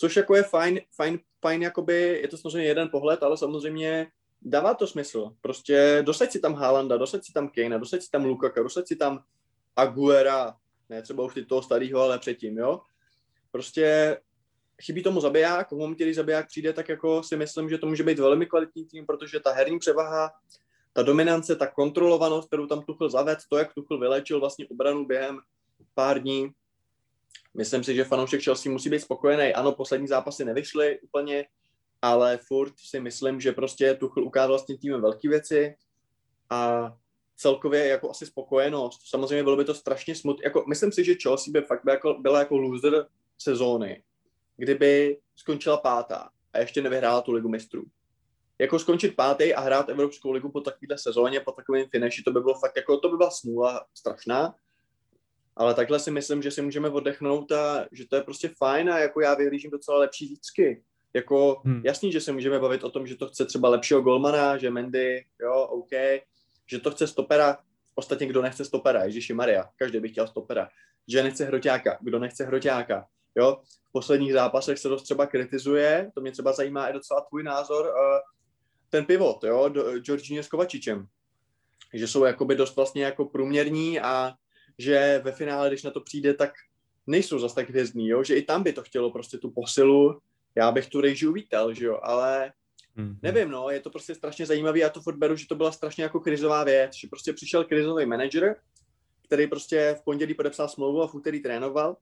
Což 0.00 0.16
jako 0.16 0.36
je 0.36 0.42
fajn, 0.42 0.80
fajn, 0.96 1.18
fajn 1.40 1.62
jakoby, 1.62 2.18
je 2.22 2.28
to 2.28 2.36
samozřejmě 2.36 2.68
jeden 2.68 2.88
pohled, 2.88 3.22
ale 3.22 3.36
samozřejmě 3.36 4.06
dává 4.42 4.74
to 4.74 4.86
smysl. 4.86 5.30
Prostě 5.40 6.02
dosaď 6.06 6.30
si 6.30 6.40
tam 6.40 6.54
Haalanda, 6.54 6.96
dosaď 6.96 7.24
si 7.24 7.32
tam 7.32 7.48
Kane, 7.48 7.78
dosaď 7.78 8.02
si 8.02 8.10
tam 8.10 8.24
Lukaka, 8.24 8.62
dosaď 8.62 8.86
si 8.86 8.96
tam 8.96 9.22
Aguera, 9.76 10.56
ne 10.88 11.02
třeba 11.02 11.24
už 11.24 11.34
ty 11.34 11.44
toho 11.44 11.62
starého, 11.62 12.00
ale 12.00 12.18
předtím, 12.18 12.58
jo. 12.58 12.80
Prostě 13.50 14.18
chybí 14.82 15.02
tomu 15.02 15.20
zabiják, 15.20 15.72
v 15.72 15.76
momentě, 15.76 16.04
když 16.04 16.16
zabiják 16.16 16.46
přijde, 16.46 16.72
tak 16.72 16.88
jako 16.88 17.22
si 17.22 17.36
myslím, 17.36 17.68
že 17.68 17.78
to 17.78 17.86
může 17.86 18.02
být 18.02 18.18
velmi 18.18 18.46
kvalitní 18.46 18.84
tým, 18.84 19.06
protože 19.06 19.40
ta 19.40 19.52
herní 19.52 19.78
převaha, 19.78 20.30
ta 20.92 21.02
dominance, 21.02 21.56
ta 21.56 21.66
kontrolovanost, 21.66 22.48
kterou 22.48 22.66
tam 22.66 22.82
Tuchl 22.82 23.10
zaved, 23.10 23.38
to, 23.48 23.58
jak 23.58 23.74
Tuchl 23.74 23.98
vylečil 23.98 24.40
vlastně 24.40 24.66
obranu 24.70 25.06
během 25.06 25.40
pár 25.94 26.22
dní, 26.22 26.50
myslím 27.56 27.84
si, 27.84 27.94
že 27.94 28.04
fanoušek 28.04 28.42
Chelsea 28.42 28.72
musí 28.72 28.90
být 28.90 29.00
spokojený. 29.00 29.54
Ano, 29.54 29.72
poslední 29.72 30.08
zápasy 30.08 30.44
nevyšly 30.44 31.00
úplně, 31.00 31.46
ale 32.02 32.38
furt 32.48 32.72
si 32.78 33.00
myslím, 33.00 33.40
že 33.40 33.52
prostě 33.52 33.94
Tuchl 33.94 34.22
ukázal 34.24 34.48
vlastně 34.48 34.78
tým 34.78 35.00
velké 35.00 35.28
věci 35.28 35.76
a 36.50 36.92
celkově 37.36 37.86
jako 37.86 38.10
asi 38.10 38.26
spokojenost. 38.26 39.00
Samozřejmě 39.04 39.42
bylo 39.42 39.56
by 39.56 39.64
to 39.64 39.74
strašně 39.74 40.14
smutné. 40.14 40.44
Jako, 40.44 40.64
myslím 40.68 40.92
si, 40.92 41.04
že 41.04 41.14
Chelsea 41.22 41.52
by 41.52 41.62
fakt 41.62 41.84
byla 41.84 41.94
jako, 41.94 42.14
byla 42.20 42.38
jako 42.38 42.58
loser 42.58 43.06
sezóny, 43.38 44.02
kdyby 44.56 45.18
skončila 45.36 45.76
pátá 45.76 46.30
a 46.52 46.58
ještě 46.58 46.82
nevyhrála 46.82 47.20
tu 47.20 47.32
ligu 47.32 47.48
mistrů. 47.48 47.84
Jako 48.58 48.78
skončit 48.78 49.16
pátý 49.16 49.54
a 49.54 49.60
hrát 49.60 49.88
Evropskou 49.88 50.32
ligu 50.32 50.50
po 50.50 50.60
takovéhle 50.60 50.98
sezóně, 50.98 51.40
po 51.40 51.52
takovém 51.52 51.86
finiši, 51.88 52.22
to 52.22 52.30
by 52.30 52.40
bylo 52.40 52.54
fakt 52.54 52.76
jako, 52.76 52.96
to 52.96 53.08
by 53.08 53.16
byla 53.16 53.30
smůla 53.30 53.86
strašná. 53.94 54.54
Ale 55.56 55.74
takhle 55.74 55.98
si 55.98 56.10
myslím, 56.10 56.42
že 56.42 56.50
si 56.50 56.62
můžeme 56.62 56.88
oddechnout 56.88 57.52
a 57.52 57.86
že 57.92 58.08
to 58.08 58.16
je 58.16 58.22
prostě 58.22 58.48
fajn 58.48 58.90
a 58.90 58.98
jako 58.98 59.20
já 59.20 59.34
vyhlížím 59.34 59.70
docela 59.70 59.98
lepší 59.98 60.26
zítřky. 60.26 60.82
Jako 61.14 61.62
hmm. 61.64 61.82
jasný, 61.84 62.12
že 62.12 62.20
se 62.20 62.32
můžeme 62.32 62.58
bavit 62.58 62.84
o 62.84 62.90
tom, 62.90 63.06
že 63.06 63.16
to 63.16 63.28
chce 63.28 63.46
třeba 63.46 63.68
lepšího 63.68 64.02
golmana, 64.02 64.58
že 64.58 64.70
Mendy, 64.70 65.24
jo, 65.40 65.62
OK, 65.62 65.90
že 66.66 66.78
to 66.78 66.90
chce 66.90 67.06
stopera, 67.06 67.58
ostatně 67.94 68.26
kdo 68.26 68.42
nechce 68.42 68.64
stopera, 68.64 69.04
Ježíši 69.04 69.34
Maria, 69.34 69.68
každý 69.76 70.00
by 70.00 70.08
chtěl 70.08 70.26
stopera, 70.26 70.68
že 71.08 71.22
nechce 71.22 71.44
hroťáka, 71.44 71.98
kdo 72.00 72.18
nechce 72.18 72.44
hroťáka, 72.44 73.06
jo, 73.36 73.60
v 73.88 73.92
posledních 73.92 74.32
zápasech 74.32 74.78
se 74.78 74.88
dost 74.88 75.02
třeba 75.02 75.26
kritizuje, 75.26 76.10
to 76.14 76.20
mě 76.20 76.32
třeba 76.32 76.52
zajímá 76.52 76.88
i 76.88 76.92
docela 76.92 77.20
tvůj 77.20 77.42
názor, 77.42 77.86
uh, 77.86 77.92
ten 78.90 79.04
pivot, 79.04 79.44
jo, 79.44 79.70
Georginio 79.98 80.42
s 80.42 80.48
Kovačičem, 80.48 81.06
že 81.94 82.08
jsou 82.08 82.24
jakoby 82.24 82.54
dost 82.54 82.76
vlastně 82.76 83.04
jako 83.04 83.24
průměrní 83.24 84.00
a 84.00 84.34
že 84.80 85.20
ve 85.24 85.32
finále, 85.32 85.68
když 85.68 85.82
na 85.82 85.90
to 85.90 86.00
přijde, 86.00 86.34
tak 86.34 86.52
nejsou 87.06 87.38
zase 87.38 87.54
tak 87.54 87.68
hvězdní, 87.68 88.08
jo, 88.08 88.24
že 88.24 88.36
i 88.36 88.42
tam 88.42 88.62
by 88.62 88.72
to 88.72 88.82
chtělo 88.82 89.10
prostě 89.10 89.38
tu 89.38 89.50
posilu, 89.50 90.20
já 90.54 90.72
bych 90.72 90.86
tu 90.86 91.00
rejži 91.00 91.26
uvítal, 91.26 91.74
že 91.74 91.86
jo, 91.86 92.00
ale 92.02 92.52
hmm. 92.96 93.18
nevím, 93.22 93.50
no, 93.50 93.70
je 93.70 93.80
to 93.80 93.90
prostě 93.90 94.14
strašně 94.14 94.46
zajímavý, 94.46 94.80
já 94.80 94.90
to 94.90 95.00
furt 95.00 95.16
beru, 95.16 95.36
že 95.36 95.46
to 95.48 95.54
byla 95.54 95.72
strašně 95.72 96.02
jako 96.02 96.20
krizová 96.20 96.64
věc, 96.64 96.94
že 96.94 97.08
prostě 97.08 97.32
přišel 97.32 97.64
krizový 97.64 98.06
manager, 98.06 98.56
který 99.26 99.46
prostě 99.46 99.96
v 100.00 100.04
pondělí 100.04 100.34
podepsal 100.34 100.68
smlouvu 100.68 101.02
a 101.02 101.06
v 101.06 101.14
úterý 101.14 101.40
trénoval 101.40 101.96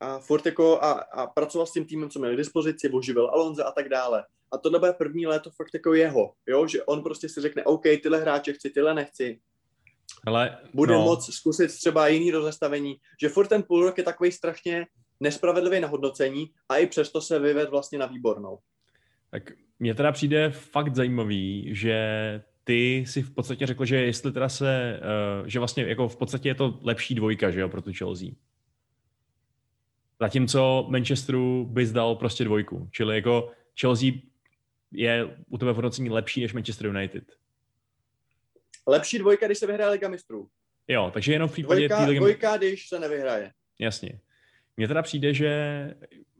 a 0.00 0.18
furt 0.18 0.46
jako 0.46 0.82
a, 0.82 0.90
a 0.92 1.26
pracoval 1.26 1.66
s 1.66 1.72
tím 1.72 1.84
týmem, 1.84 2.10
co 2.10 2.18
měl 2.18 2.34
k 2.34 2.36
dispozici, 2.36 2.90
oživil 2.90 3.30
Alonze 3.30 3.64
a 3.64 3.72
tak 3.72 3.88
dále. 3.88 4.24
A 4.52 4.58
tohle 4.58 4.78
bude 4.78 4.92
první 4.92 5.26
léto 5.26 5.50
fakt 5.50 5.74
jako 5.74 5.94
jeho, 5.94 6.32
jo, 6.46 6.66
že 6.66 6.84
on 6.84 7.02
prostě 7.02 7.28
si 7.28 7.40
řekne, 7.40 7.64
OK, 7.64 7.82
tyhle 7.82 8.18
hráče 8.20 8.52
chci, 8.52 8.70
tyhle 8.70 8.94
nechci. 8.94 9.40
Ale, 10.26 10.58
Bude 10.74 10.94
no. 10.94 11.04
moc 11.04 11.34
zkusit 11.34 11.68
třeba 11.68 12.08
jiný 12.08 12.30
rozestavení, 12.30 12.96
že 13.20 13.28
furt 13.28 13.46
ten 13.46 13.62
půl 13.62 13.84
rok 13.84 13.98
je 13.98 14.04
takový 14.04 14.32
strašně 14.32 14.86
nespravedlivý 15.20 15.80
na 15.80 15.88
hodnocení 15.88 16.50
a 16.68 16.76
i 16.76 16.86
přesto 16.86 17.20
se 17.20 17.38
vyved 17.38 17.70
vlastně 17.70 17.98
na 17.98 18.06
výbornou. 18.06 18.58
Tak 19.30 19.52
mně 19.78 19.94
teda 19.94 20.12
přijde 20.12 20.50
fakt 20.50 20.94
zajímavý, 20.94 21.74
že 21.74 22.42
ty 22.64 23.04
si 23.06 23.22
v 23.22 23.30
podstatě 23.30 23.66
řekl, 23.66 23.84
že 23.84 23.96
jestli 23.96 24.32
teda 24.32 24.48
se, 24.48 25.00
uh, 25.40 25.46
že 25.46 25.58
vlastně 25.58 25.84
jako 25.84 26.08
v 26.08 26.16
podstatě 26.16 26.48
je 26.48 26.54
to 26.54 26.78
lepší 26.82 27.14
dvojka, 27.14 27.50
že 27.50 27.60
jo, 27.60 27.68
pro 27.68 27.82
tu 27.82 27.92
Chelsea. 27.92 28.28
Zatímco 30.20 30.86
Manchesteru 30.88 31.66
bys 31.70 31.92
dal 31.92 32.14
prostě 32.14 32.44
dvojku. 32.44 32.88
Čili 32.92 33.14
jako 33.14 33.50
Chelsea 33.80 34.10
je 34.92 35.36
u 35.48 35.58
tebe 35.58 35.72
v 35.72 35.76
hodnocení 35.76 36.10
lepší 36.10 36.40
než 36.40 36.52
Manchester 36.52 36.86
United. 36.86 37.24
Lepší 38.90 39.18
dvojka, 39.18 39.46
když 39.46 39.58
se 39.58 39.66
vyhraje 39.66 39.90
Liga 39.90 40.08
mistrů. 40.08 40.48
Jo, 40.88 41.10
takže 41.14 41.32
jenom 41.32 41.48
v 41.48 41.52
případě 41.52 41.88
dvojka, 41.88 42.06
ligy... 42.06 42.18
dvojka, 42.18 42.56
když 42.56 42.88
se 42.88 43.00
nevyhraje. 43.00 43.52
Jasně. 43.78 44.20
Mně 44.76 44.88
teda 44.88 45.02
přijde, 45.02 45.34
že 45.34 45.50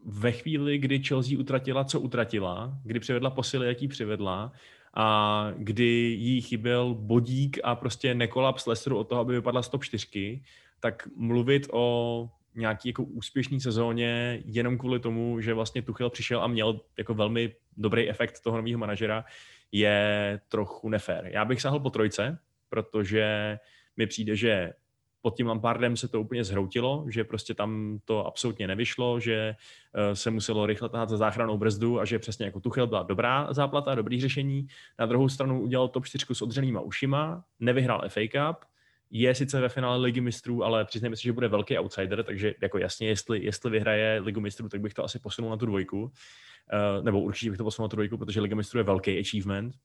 ve 0.05 0.31
chvíli, 0.31 0.77
kdy 0.77 1.03
Chelsea 1.03 1.39
utratila, 1.39 1.83
co 1.83 1.99
utratila, 1.99 2.77
kdy 2.83 2.99
přivedla 2.99 3.29
posily, 3.29 3.67
jaký 3.67 3.87
přivedla, 3.87 4.51
a 4.93 5.47
kdy 5.57 5.83
jí 6.19 6.41
chyběl 6.41 6.93
bodík 6.93 7.59
a 7.63 7.75
prostě 7.75 8.13
nekolaps 8.13 8.65
Leicesteru 8.65 8.97
od 8.97 9.03
toho, 9.03 9.21
aby 9.21 9.33
vypadla 9.33 9.63
z 9.63 9.69
top 9.69 9.83
4, 9.83 10.41
tak 10.79 11.07
mluvit 11.15 11.67
o 11.71 12.29
nějaký 12.55 12.89
jako 12.89 13.03
úspěšný 13.03 13.61
sezóně 13.61 14.41
jenom 14.45 14.77
kvůli 14.77 14.99
tomu, 14.99 15.41
že 15.41 15.53
vlastně 15.53 15.81
Tuchel 15.81 16.09
přišel 16.09 16.41
a 16.41 16.47
měl 16.47 16.81
jako 16.97 17.13
velmi 17.13 17.55
dobrý 17.77 18.09
efekt 18.09 18.39
toho 18.39 18.57
nového 18.57 18.79
manažera, 18.79 19.25
je 19.71 20.39
trochu 20.47 20.89
nefér. 20.89 21.29
Já 21.31 21.45
bych 21.45 21.61
sahl 21.61 21.79
po 21.79 21.89
trojce, 21.89 22.37
protože 22.69 23.59
mi 23.97 24.07
přijde, 24.07 24.35
že 24.35 24.73
pod 25.21 25.37
tím 25.37 25.47
Lampardem 25.47 25.97
se 25.97 26.07
to 26.07 26.21
úplně 26.21 26.43
zhroutilo, 26.43 27.05
že 27.09 27.23
prostě 27.23 27.53
tam 27.53 27.99
to 28.05 28.25
absolutně 28.25 28.67
nevyšlo, 28.67 29.19
že 29.19 29.55
eh, 29.93 30.15
se 30.15 30.31
muselo 30.31 30.65
rychle 30.65 30.89
tahat 30.89 31.09
za 31.09 31.17
záchranou 31.17 31.57
brzdu 31.57 31.99
a 31.99 32.05
že 32.05 32.19
přesně 32.19 32.45
jako 32.45 32.59
Tuchel 32.59 32.87
byla 32.87 33.03
dobrá 33.03 33.53
záplata, 33.53 33.95
dobrý 33.95 34.21
řešení. 34.21 34.67
Na 34.99 35.05
druhou 35.05 35.29
stranu 35.29 35.61
udělal 35.61 35.87
top 35.87 36.05
4 36.05 36.25
s 36.33 36.41
odřenýma 36.41 36.81
ušima, 36.81 37.43
nevyhrál 37.59 38.03
FA 38.07 38.21
Cup, 38.31 38.70
je 39.11 39.35
sice 39.35 39.61
ve 39.61 39.69
finále 39.69 39.97
ligy 39.97 40.21
mistrů, 40.21 40.63
ale 40.63 40.85
přiznejme 40.85 41.15
si, 41.15 41.23
že 41.23 41.33
bude 41.33 41.47
velký 41.47 41.77
outsider, 41.77 42.23
takže 42.23 42.53
jako 42.61 42.77
jasně, 42.77 43.07
jestli, 43.07 43.45
jestli 43.45 43.71
vyhraje 43.71 44.19
ligu 44.19 44.41
mistrů, 44.41 44.69
tak 44.69 44.81
bych 44.81 44.93
to 44.93 45.03
asi 45.03 45.19
posunul 45.19 45.51
na 45.51 45.57
tu 45.57 45.65
dvojku. 45.65 46.01
Uh, 46.03 47.03
nebo 47.03 47.21
určitě 47.21 47.49
bych 47.49 47.57
to 47.57 47.63
posunul 47.63 47.85
na 47.85 47.89
tu 47.89 47.95
dvojku, 47.95 48.17
protože 48.17 48.41
liga 48.41 48.55
mistrů 48.55 48.79
je 48.79 48.83
velký 48.83 49.19
achievement. 49.19 49.75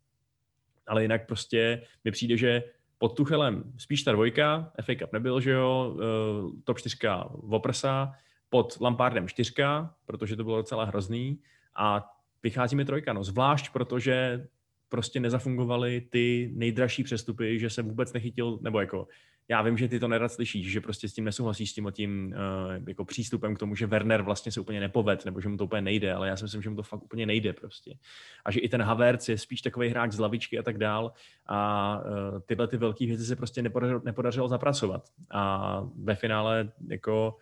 Ale 0.87 1.03
jinak 1.03 1.27
prostě 1.27 1.83
mi 2.05 2.11
přijde, 2.11 2.37
že 2.37 2.63
pod 2.99 3.17
Tuchelem 3.17 3.73
spíš 3.79 4.03
ta 4.03 4.13
dvojka, 4.13 4.73
FA 4.83 4.95
Cup 4.95 5.13
nebyl, 5.13 5.41
že 5.41 5.51
jo, 5.51 5.95
uh, 5.95 6.53
top 6.65 6.79
4 6.79 6.97
Voprsa, 7.31 8.13
pod 8.49 8.81
Lampardem 8.81 9.29
čtyřka, 9.29 9.95
protože 10.07 10.37
to 10.37 10.45
bylo 10.45 10.57
docela 10.57 10.85
hrozný 10.85 11.39
a 11.77 12.11
vychází 12.43 12.77
mi 12.77 12.85
trojka, 12.85 13.13
no 13.13 13.25
zvlášť 13.25 13.73
protože 13.73 14.47
prostě 14.89 15.21
nezafungovaly 15.21 16.01
ty 16.11 16.51
nejdražší 16.55 17.05
přestupy, 17.05 17.59
že 17.59 17.71
se 17.71 17.83
vůbec 17.83 18.13
nechytil, 18.13 18.59
nebo 18.63 18.81
jako 18.81 19.09
já 19.49 19.63
vím, 19.63 19.79
že 19.79 19.89
ty 19.89 20.01
to 20.01 20.09
nerad 20.09 20.33
slyšíš, 20.33 20.73
že 20.73 20.81
prostě 20.81 21.09
s 21.09 21.15
tím 21.15 21.25
nesouhlasíš 21.25 21.71
s 21.71 21.75
tím 21.75 21.91
tím 21.93 22.35
uh, 22.37 22.89
jako 22.89 23.05
přístupem 23.05 23.55
k 23.55 23.59
tomu, 23.59 23.75
že 23.75 23.87
Werner 23.87 24.23
vlastně 24.23 24.53
se 24.53 24.61
úplně 24.61 24.81
nepoved, 24.81 25.25
nebo 25.25 25.41
že 25.41 25.49
mu 25.49 25.57
to 25.57 25.65
úplně 25.65 25.83
nejde, 25.83 26.13
ale 26.13 26.29
já 26.29 26.37
si 26.37 26.45
myslím, 26.45 26.63
že 26.63 26.71
mu 26.71 26.77
to 26.77 26.83
fakt 26.83 27.03
úplně 27.03 27.27
nejde 27.27 27.53
prostě. 27.53 27.99
A 28.45 28.51
že 28.51 28.61
i 28.61 28.69
ten 28.69 28.83
Havertz 28.83 29.29
je 29.29 29.39
spíš 29.39 29.63
takový 29.63 29.89
hráč 29.89 30.13
z 30.13 30.19
lavičky 30.19 30.59
a 30.59 30.63
tak 30.63 30.79
dál 30.79 31.13
a 31.47 32.01
uh, 32.01 32.41
tyhle 32.47 32.69
ty 32.69 32.77
velké 32.77 33.07
věci 33.07 33.25
se 33.25 33.37
prostě 33.37 33.63
nepodařilo, 33.63 34.01
nepodařilo 34.05 34.49
zapracovat. 34.49 35.09
A 35.31 35.83
ve 35.97 36.15
finále 36.15 36.73
jako 36.89 37.37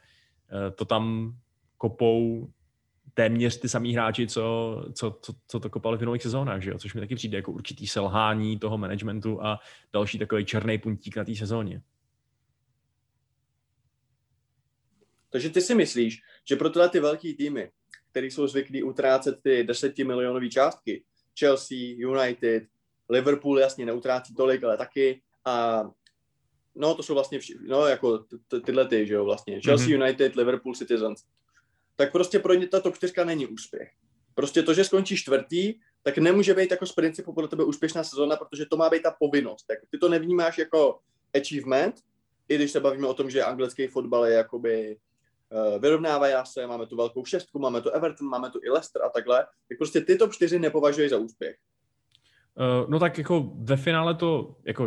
uh, 0.52 0.74
to 0.76 0.84
tam 0.84 1.34
kopou 1.78 2.48
téměř 3.14 3.60
ty 3.60 3.68
samý 3.68 3.94
hráči, 3.94 4.26
co, 4.26 4.76
co, 4.94 5.18
co, 5.22 5.32
co 5.46 5.60
to 5.60 5.70
kopali 5.70 5.96
v 5.96 6.00
minulých 6.00 6.22
sezónách, 6.22 6.62
že 6.62 6.70
jo? 6.70 6.78
což 6.78 6.94
mi 6.94 7.00
taky 7.00 7.14
přijde 7.14 7.38
jako 7.38 7.52
určitý 7.52 7.86
selhání 7.86 8.58
toho 8.58 8.78
managementu 8.78 9.42
a 9.42 9.58
další 9.92 10.18
takový 10.18 10.44
černý 10.44 10.78
puntík 10.78 11.16
na 11.16 11.24
té 11.24 11.34
sezóně. 11.34 11.82
Takže 15.30 15.50
ty 15.50 15.60
si 15.60 15.74
myslíš, 15.74 16.22
že 16.48 16.56
pro 16.56 16.70
tyhle 16.70 16.88
ty 16.88 17.00
velký 17.00 17.34
týmy, 17.34 17.70
které 18.10 18.26
jsou 18.26 18.46
zvyklí 18.46 18.82
utrácet 18.82 19.42
ty 19.42 19.64
10 19.64 19.98
milionové 19.98 20.48
částky, 20.48 21.04
Chelsea, 21.38 21.78
United, 21.96 22.64
Liverpool 23.08 23.58
jasně 23.58 23.86
neutrácí 23.86 24.34
tolik, 24.34 24.64
ale 24.64 24.76
taky 24.76 25.22
a 25.44 25.84
no 26.74 26.94
to 26.94 27.02
jsou 27.02 27.14
vlastně 27.14 27.38
vši, 27.38 27.54
no 27.66 27.86
jako 27.86 28.24
tyhle 28.64 28.88
ty, 28.88 29.06
že 29.06 29.14
jo 29.14 29.24
vlastně, 29.24 29.60
Chelsea, 29.60 29.86
mm-hmm. 29.86 30.04
United, 30.04 30.36
Liverpool, 30.36 30.74
Citizens, 30.74 31.24
tak 31.96 32.12
prostě 32.12 32.38
pro 32.38 32.54
ně 32.54 32.66
ta 32.66 32.80
top 32.80 32.96
4 32.96 33.12
není 33.24 33.46
úspěch. 33.46 33.90
Prostě 34.34 34.62
to, 34.62 34.74
že 34.74 34.84
skončí 34.84 35.16
čtvrtý, 35.16 35.74
tak 36.02 36.18
nemůže 36.18 36.54
být 36.54 36.70
jako 36.70 36.86
z 36.86 36.92
principu 36.92 37.32
pro 37.32 37.48
tebe 37.48 37.64
úspěšná 37.64 38.04
sezóna, 38.04 38.36
protože 38.36 38.66
to 38.66 38.76
má 38.76 38.90
být 38.90 39.02
ta 39.02 39.16
povinnost. 39.18 39.64
Tak 39.66 39.78
ty 39.90 39.98
to 39.98 40.08
nevnímáš 40.08 40.58
jako 40.58 40.98
achievement, 41.40 41.94
i 42.48 42.54
když 42.54 42.70
se 42.70 42.80
bavíme 42.80 43.06
o 43.06 43.14
tom, 43.14 43.30
že 43.30 43.44
anglický 43.44 43.86
fotbal 43.86 44.26
je 44.26 44.34
jakoby 44.34 44.96
uh, 45.50 45.82
vyrovnává 45.82 46.44
se, 46.44 46.66
máme 46.66 46.86
tu 46.86 46.96
velkou 46.96 47.24
šestku, 47.24 47.58
máme 47.58 47.80
tu 47.80 47.90
Everton, 47.90 48.28
máme 48.28 48.50
tu 48.50 48.60
i 48.62 48.70
Leicester 48.70 49.02
a 49.02 49.08
takhle, 49.08 49.46
tak 49.68 49.78
prostě 49.78 50.00
ty 50.00 50.16
top 50.16 50.32
4 50.32 50.58
nepovažují 50.58 51.08
za 51.08 51.18
úspěch. 51.18 51.56
Uh, 52.54 52.90
no 52.90 52.98
tak 52.98 53.18
jako 53.18 53.52
ve 53.54 53.76
finále 53.76 54.14
to, 54.14 54.56
jako 54.64 54.86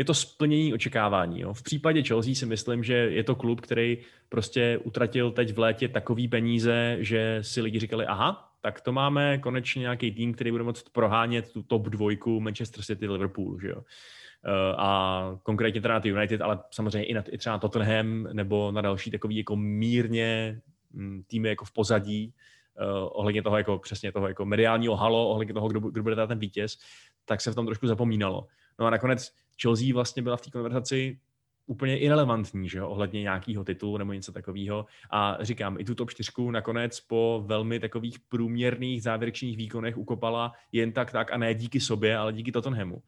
je 0.00 0.04
to 0.04 0.14
splnění 0.14 0.74
očekávání. 0.74 1.40
Jo. 1.40 1.52
V 1.52 1.62
případě 1.62 2.02
Chelsea 2.02 2.34
si 2.34 2.46
myslím, 2.46 2.84
že 2.84 2.94
je 2.94 3.24
to 3.24 3.34
klub, 3.34 3.60
který 3.60 3.98
prostě 4.28 4.78
utratil 4.84 5.30
teď 5.30 5.54
v 5.54 5.58
létě 5.58 5.88
takový 5.88 6.28
peníze, 6.28 6.96
že 7.00 7.38
si 7.40 7.60
lidi 7.60 7.78
říkali, 7.78 8.06
aha, 8.06 8.52
tak 8.60 8.80
to 8.80 8.92
máme 8.92 9.38
konečně 9.38 9.80
nějaký 9.80 10.12
tým, 10.12 10.34
který 10.34 10.50
bude 10.50 10.64
moct 10.64 10.88
prohánět 10.92 11.52
tu 11.52 11.62
top 11.62 11.82
dvojku 11.82 12.40
Manchester 12.40 12.84
City, 12.84 13.08
Liverpool, 13.08 13.60
že 13.60 13.68
jo. 13.68 13.82
Eh, 14.44 14.74
a 14.76 15.38
konkrétně 15.42 15.80
teda 15.80 15.94
na 15.94 16.00
United, 16.04 16.40
ale 16.40 16.58
samozřejmě 16.70 17.04
i, 17.04 17.14
na, 17.14 17.24
i 17.30 17.38
třeba 17.38 17.54
na 17.54 17.58
Tottenham 17.58 18.28
nebo 18.32 18.72
na 18.72 18.80
další 18.80 19.10
takový 19.10 19.36
jako 19.36 19.56
mírně 19.56 20.60
mm, 20.92 21.22
týmy 21.26 21.48
jako 21.48 21.64
v 21.64 21.72
pozadí, 21.72 22.34
uh, 22.80 23.08
ohledně 23.12 23.42
toho 23.42 23.56
jako 23.56 23.78
přesně 23.78 24.12
toho 24.12 24.28
jako 24.28 24.44
mediálního 24.44 24.96
halo, 24.96 25.28
ohledně 25.28 25.54
toho, 25.54 25.68
kdo, 25.68 25.80
kdo 25.80 26.02
bude 26.02 26.26
ten 26.26 26.38
vítěz, 26.38 26.78
tak 27.24 27.40
se 27.40 27.52
v 27.52 27.54
tom 27.54 27.66
trošku 27.66 27.86
zapomínalo. 27.86 28.46
No 28.80 28.86
a 28.86 28.90
nakonec 28.90 29.32
Chelsea 29.62 29.94
vlastně 29.94 30.22
byla 30.22 30.36
v 30.36 30.40
té 30.40 30.50
konverzaci 30.50 31.18
úplně 31.66 31.98
irrelevantní, 31.98 32.68
že 32.68 32.78
jo, 32.78 32.88
ohledně 32.88 33.22
nějakého 33.22 33.64
titulu 33.64 33.96
nebo 33.96 34.12
něco 34.12 34.32
takového. 34.32 34.86
A 35.10 35.38
říkám, 35.40 35.76
i 35.80 35.84
tuto 35.84 36.06
čtyřku 36.06 36.50
nakonec 36.50 37.00
po 37.00 37.42
velmi 37.46 37.80
takových 37.80 38.18
průměrných 38.18 39.02
závěrečných 39.02 39.56
výkonech 39.56 39.98
ukopala 39.98 40.52
jen 40.72 40.92
tak 40.92 41.12
tak 41.12 41.32
a 41.32 41.36
ne 41.36 41.54
díky 41.54 41.80
sobě, 41.80 42.16
ale 42.16 42.32
díky 42.32 42.52
Tottenhamu. 42.52 43.02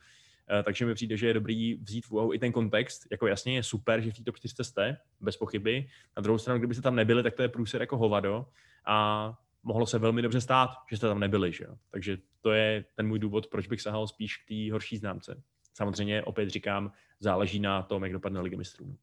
Eh, 0.50 0.62
takže 0.62 0.86
mi 0.86 0.94
přijde, 0.94 1.16
že 1.16 1.26
je 1.26 1.34
dobrý 1.34 1.74
vzít 1.74 2.06
v 2.06 2.10
úvahu 2.10 2.34
i 2.34 2.38
ten 2.38 2.52
kontext. 2.52 3.02
Jako 3.10 3.26
jasně 3.26 3.54
je 3.54 3.62
super, 3.62 4.00
že 4.00 4.10
v 4.10 4.14
té 4.14 4.22
top 4.22 4.36
4 4.36 4.64
jste, 4.64 4.96
bez 5.20 5.36
pochyby. 5.36 5.88
Na 6.16 6.22
druhou 6.22 6.38
stranu, 6.38 6.58
kdybyste 6.58 6.82
tam 6.82 6.96
nebyli, 6.96 7.22
tak 7.22 7.34
to 7.34 7.42
je 7.42 7.48
průser 7.48 7.80
jako 7.80 7.96
hovado 7.96 8.46
a 8.86 9.32
mohlo 9.62 9.86
se 9.86 9.98
velmi 9.98 10.22
dobře 10.22 10.40
stát, 10.40 10.70
že 10.90 10.96
jste 10.96 11.06
tam 11.06 11.20
nebyli. 11.20 11.52
Že 11.52 11.64
jo? 11.64 11.74
Takže 11.90 12.18
to 12.40 12.52
je 12.52 12.84
ten 12.94 13.08
můj 13.08 13.18
důvod, 13.18 13.46
proč 13.46 13.66
bych 13.66 13.80
sahal 13.80 14.06
spíš 14.06 14.36
k 14.36 14.48
té 14.48 14.72
horší 14.72 14.96
známce. 14.96 15.42
Samozřejmě 15.74 16.22
opět 16.22 16.48
říkám, 16.48 16.92
záleží 17.20 17.60
na 17.60 17.82
tom, 17.82 18.02
jak 18.02 18.12
dopadne 18.12 18.40
Liga 18.40 18.58
mistrů. 18.58 18.96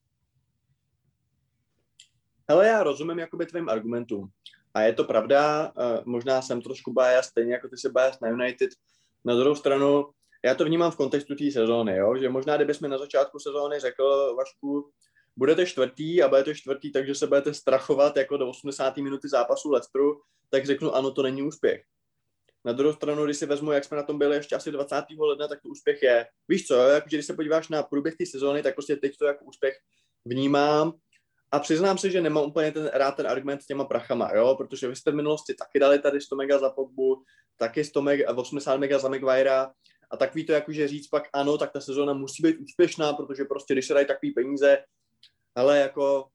Hele, 2.50 2.68
já 2.68 2.84
rozumím 2.84 3.20
jakoby 3.20 3.46
tvým 3.46 3.70
argumentům. 3.70 4.30
A 4.74 4.82
je 4.82 4.94
to 4.94 5.04
pravda, 5.04 5.72
uh, 5.78 6.06
možná 6.06 6.42
jsem 6.42 6.62
trošku 6.62 6.94
bias, 6.94 7.26
stejně 7.26 7.54
jako 7.54 7.68
ty 7.68 7.78
se 7.78 7.90
bias 7.90 8.20
na 8.20 8.30
United. 8.30 8.70
Na 9.26 9.36
druhou 9.36 9.56
stranu, 9.56 10.10
já 10.46 10.56
to 10.56 10.66
vnímám 10.66 10.92
v 10.92 10.96
kontextu 10.96 11.36
té 11.36 11.52
sezóny, 11.52 11.98
jo? 11.98 12.18
že 12.18 12.30
možná 12.30 12.56
kdybychom 12.56 12.90
na 12.90 12.98
začátku 12.98 13.40
sezóny 13.40 13.80
řekl, 13.80 14.36
Vašku, 14.38 14.92
budete 15.38 15.66
čtvrtý 15.66 16.24
a 16.24 16.28
budete 16.28 16.56
čtvrtý, 16.56 16.92
takže 16.92 17.16
se 17.16 17.28
budete 17.28 17.54
strachovat 17.54 18.18
jako 18.18 18.38
do 18.38 18.50
80. 18.50 18.98
minuty 18.98 19.30
zápasu 19.30 19.72
Leicesteru, 19.72 20.22
tak 20.50 20.66
řeknu, 20.66 20.96
ano, 20.96 21.12
to 21.12 21.24
není 21.24 21.44
úspěch. 21.44 21.84
Na 22.66 22.74
druhou 22.74 22.94
stranu, 22.94 23.26
když 23.26 23.38
si 23.38 23.46
vezmu, 23.46 23.72
jak 23.72 23.84
jsme 23.84 23.98
na 23.98 24.04
tom 24.04 24.20
byli 24.20 24.36
ještě 24.36 24.56
asi 24.56 24.72
20. 24.72 24.96
ledna, 25.20 25.48
tak 25.48 25.62
to 25.62 25.70
úspěch 25.70 26.04
je. 26.04 26.26
Víš 26.48 26.68
co, 26.68 26.76
jako, 26.76 27.08
když 27.08 27.26
se 27.26 27.34
podíváš 27.34 27.70
na 27.70 27.84
průběh 27.84 28.16
té 28.16 28.26
sezóny, 28.26 28.64
tak 28.64 28.76
prostě 28.76 28.96
teď 28.96 29.18
to 29.18 29.26
jako 29.26 29.46
úspěch 29.46 29.74
vnímám. 30.26 30.94
A 31.52 31.60
přiznám 31.60 31.98
se, 31.98 32.10
že 32.10 32.22
nemám 32.22 32.44
úplně 32.44 32.72
ten, 32.72 32.90
rád 32.94 33.12
ten 33.12 33.28
argument 33.28 33.62
s 33.62 33.66
těma 33.66 33.86
prachama, 33.86 34.36
jo? 34.36 34.56
protože 34.56 34.88
vy 34.88 34.96
jste 34.96 35.12
v 35.12 35.16
minulosti 35.16 35.54
taky 35.54 35.80
dali 35.80 36.00
tady 36.00 36.22
100 36.22 36.36
mega 36.36 36.60
za 36.60 36.70
Pogbu, 36.70 37.24
taky 37.58 37.84
100 37.84 38.02
mega, 38.02 38.36
80 38.36 38.78
mega 38.78 39.00
za 39.00 39.10
Maguirea 39.10 39.72
a 40.12 40.18
takový 40.18 40.46
to 40.46 40.52
jakože 40.52 40.88
říct 40.88 41.08
pak 41.08 41.24
ano, 41.34 41.58
tak 41.58 41.72
ta 41.72 41.82
sezóna 41.82 42.14
musí 42.14 42.44
být 42.44 42.58
úspěšná, 42.58 43.14
protože 43.14 43.46
prostě 43.46 43.74
když 43.74 43.88
se 43.88 43.94
dají 43.94 44.06
takový 44.06 44.32
peníze, 44.32 44.78
ale 45.56 45.80
jako 45.80 46.28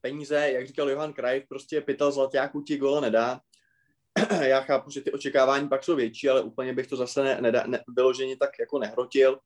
peníze, 0.00 0.50
jak 0.50 0.66
říkal 0.66 0.90
Johan 0.90 1.12
Krajf, 1.12 1.44
prostě 1.48 1.80
pytel 1.80 2.12
zlatáků 2.12 2.62
ti 2.62 2.76
gola 2.76 3.00
nedá. 3.00 3.40
Já 4.42 4.60
chápu, 4.60 4.90
že 4.90 5.00
ty 5.00 5.12
očekávání 5.12 5.68
pak 5.68 5.84
jsou 5.84 5.96
větší, 5.96 6.28
ale 6.28 6.42
úplně 6.42 6.72
bych 6.72 6.86
to 6.86 6.96
zase 6.96 7.24
ne, 7.24 7.40
ne, 7.40 7.64
ne, 7.66 7.84
vyloženě 7.96 8.36
tak 8.36 8.50
jako 8.60 8.78
nehrotil. 8.78 9.38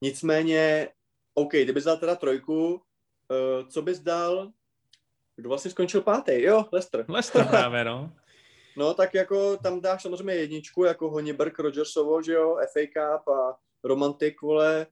Nicméně, 0.00 0.88
OK, 1.34 1.52
kdyby 1.52 1.80
dal 1.80 1.96
teda 1.96 2.14
trojku, 2.14 2.74
uh, 2.74 3.68
co 3.68 3.82
bys 3.82 3.98
dal, 3.98 4.52
kdo 5.36 5.48
vlastně 5.48 5.70
skončil 5.70 6.00
pátý? 6.00 6.42
Jo, 6.42 6.64
Lester. 6.72 7.04
Lester 7.08 7.46
právě, 7.50 7.84
no. 7.84 8.12
No, 8.76 8.94
tak 8.94 9.14
jako 9.14 9.56
tam 9.56 9.80
dáš 9.80 10.02
samozřejmě 10.02 10.34
jedničku, 10.34 10.84
jako 10.84 11.10
Honiberg, 11.10 11.58
Rogersovo, 11.58 12.22
že 12.22 12.32
jo, 12.32 12.56
FA 12.72 12.80
Cup 12.80 13.28
a 13.28 13.58
Romantik, 13.84 14.42
vole, 14.42 14.86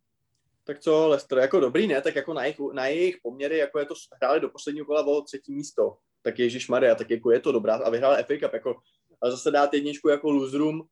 tak 0.65 0.81
co, 0.81 1.09
Leicester, 1.09 1.39
jako 1.39 1.61
dobrý, 1.61 1.87
ne? 1.87 2.03
Tak 2.03 2.17
jako 2.17 2.35
na 2.35 2.45
jejich, 2.45 2.59
na 2.73 2.87
jejich 2.87 3.19
poměry, 3.23 3.59
jako 3.59 3.79
je 3.79 3.85
to, 3.85 3.95
hráli 4.23 4.41
do 4.41 4.49
posledního 4.49 4.87
kola 4.87 5.07
o 5.07 5.23
třetí 5.23 5.55
místo, 5.55 5.97
tak 6.23 6.39
Ježíš 6.39 6.69
Maria, 6.69 6.95
tak 6.95 7.11
jako 7.11 7.31
je 7.31 7.41
to 7.41 7.53
dobrá 7.53 7.75
a 7.77 7.91
vyhráli 7.91 8.25
FA 8.25 8.35
Cup, 8.41 8.53
jako, 8.53 8.77
ale 9.21 9.31
zase 9.31 9.51
dát 9.51 9.75
jedničku 9.75 10.09
jako 10.09 10.31
loseroom 10.31 10.81
uh, 10.81 10.87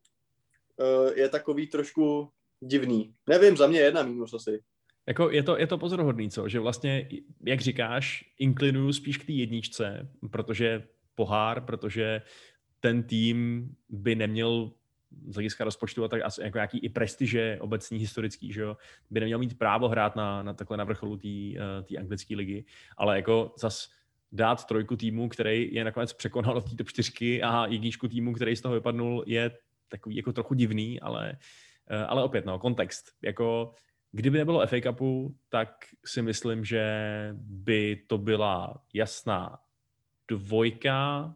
je 1.15 1.29
takový 1.29 1.67
trošku 1.67 2.31
divný. 2.61 3.15
Nevím, 3.27 3.57
za 3.57 3.67
mě 3.67 3.81
jedna 3.81 4.03
mínus 4.03 4.35
asi. 4.35 4.61
Jako 5.07 5.31
je, 5.31 5.43
to, 5.43 5.59
je 5.59 5.67
to 5.67 5.79
pozoruhodný, 5.79 6.31
co? 6.31 6.49
Že 6.49 6.61
vlastně, 6.61 7.09
jak 7.47 7.61
říkáš, 7.61 8.25
inklinuju 8.39 8.93
spíš 8.93 9.19
k 9.19 9.27
té 9.27 9.33
jedničce, 9.33 10.09
protože 10.31 10.89
pohár, 11.15 11.65
protože 11.65 12.23
ten 12.81 13.03
tým 13.03 13.69
by 13.89 14.15
neměl 14.15 14.73
z 15.29 15.35
hlediska 15.35 15.65
rozpočtu 15.65 16.05
a 16.05 16.09
tak 16.09 16.23
asi 16.25 16.43
jako 16.43 16.59
nějaký 16.59 16.79
i 16.79 16.89
prestiže 16.89 17.59
obecní 17.61 17.99
historický, 17.99 18.53
že 18.53 18.61
jo, 18.61 18.77
by 19.11 19.21
neměl 19.21 19.39
mít 19.39 19.59
právo 19.59 19.89
hrát 19.89 20.17
na, 20.17 20.43
na 20.43 20.55
takhle 20.55 20.77
na 20.77 20.85
vrcholu 20.85 21.17
té 21.17 21.29
uh, 21.29 22.01
anglické 22.01 22.37
ligy, 22.37 22.65
ale 22.97 23.17
jako 23.17 23.55
zas 23.59 23.89
dát 24.33 24.65
trojku 24.65 24.97
týmu, 24.97 25.29
který 25.29 25.75
je 25.75 25.85
nakonec 25.85 26.13
překonal 26.13 26.55
do 26.55 26.61
té 26.61 26.77
top 26.77 26.89
čtyřky 26.89 27.43
a 27.43 27.67
jedničku 27.67 28.09
týmu, 28.09 28.33
který 28.33 28.57
z 28.57 28.61
toho 28.61 28.75
vypadnul, 28.75 29.25
je 29.27 29.51
takový 29.89 30.17
jako 30.17 30.33
trochu 30.33 30.55
divný, 30.55 31.01
ale, 31.01 31.39
uh, 31.91 32.05
ale 32.09 32.23
opět 32.23 32.45
no, 32.45 32.59
kontext. 32.59 33.07
Jako 33.23 33.75
kdyby 34.13 34.39
nebylo 34.39 34.67
FA 34.67 34.81
Cupu, 34.81 35.37
tak 35.49 35.69
si 36.07 36.23
myslím, 36.23 36.65
že 36.65 36.85
by 37.41 38.05
to 38.07 38.19
byla 38.19 38.83
jasná 38.95 39.59
dvojka 40.31 41.35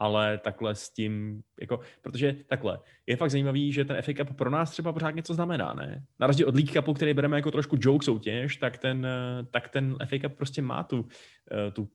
ale 0.00 0.38
takhle 0.38 0.74
s 0.74 0.90
tím, 0.90 1.42
jako, 1.60 1.80
protože 2.02 2.36
takhle, 2.46 2.78
je 3.06 3.16
fakt 3.16 3.30
zajímavý, 3.30 3.72
že 3.72 3.84
ten 3.84 4.02
FA 4.02 4.12
Cup 4.12 4.36
pro 4.36 4.50
nás 4.50 4.70
třeba 4.70 4.92
pořád 4.92 5.10
něco 5.10 5.34
znamená, 5.34 5.74
ne? 5.74 6.04
Na 6.18 6.26
rozdíl 6.26 6.48
od 6.48 6.54
League 6.54 6.72
Cupu, 6.72 6.94
který 6.94 7.14
bereme 7.14 7.36
jako 7.36 7.50
trošku 7.50 7.76
joke 7.80 8.04
soutěž, 8.04 8.56
tak 8.56 8.78
ten, 8.78 9.06
tak 9.50 9.68
ten 9.68 9.96
FA 10.04 10.18
Cup 10.18 10.36
prostě 10.36 10.62
má 10.62 10.82
tu, 10.82 11.08
eh, 11.52 11.70
tu 11.70 11.88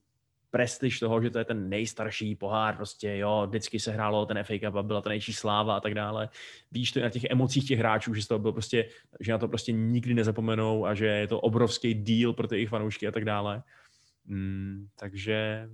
prestiž 0.51 0.99
toho, 0.99 1.21
že 1.21 1.29
to 1.29 1.39
je 1.39 1.45
ten 1.45 1.69
nejstarší 1.69 2.35
pohár, 2.35 2.75
prostě 2.75 3.17
jo, 3.17 3.45
vždycky 3.49 3.79
se 3.79 3.91
hrálo 3.91 4.25
ten 4.25 4.43
FA 4.43 4.59
Cup 4.59 4.75
a 4.75 4.83
byla 4.83 5.01
to 5.01 5.09
nejčí 5.09 5.33
sláva 5.33 5.77
a 5.77 5.79
tak 5.79 5.93
dále. 5.93 6.29
Víš 6.71 6.91
to 6.91 6.99
na 6.99 7.09
těch 7.09 7.23
emocích 7.23 7.67
těch 7.67 7.79
hráčů, 7.79 8.13
že 8.13 8.27
to 8.27 8.39
bylo 8.39 8.53
prostě, 8.53 8.89
že 9.19 9.31
na 9.31 9.37
to 9.37 9.47
prostě 9.47 9.71
nikdy 9.71 10.13
nezapomenou 10.13 10.85
a 10.85 10.93
že 10.93 11.05
je 11.05 11.27
to 11.27 11.39
obrovský 11.39 11.93
deal 11.93 12.33
pro 12.33 12.47
ty 12.47 12.55
jejich 12.55 12.69
fanoušky 12.69 13.07
a 13.07 13.11
tak 13.11 13.25
dále. 13.25 13.63
Mm, 14.25 14.87
takže 14.99 15.69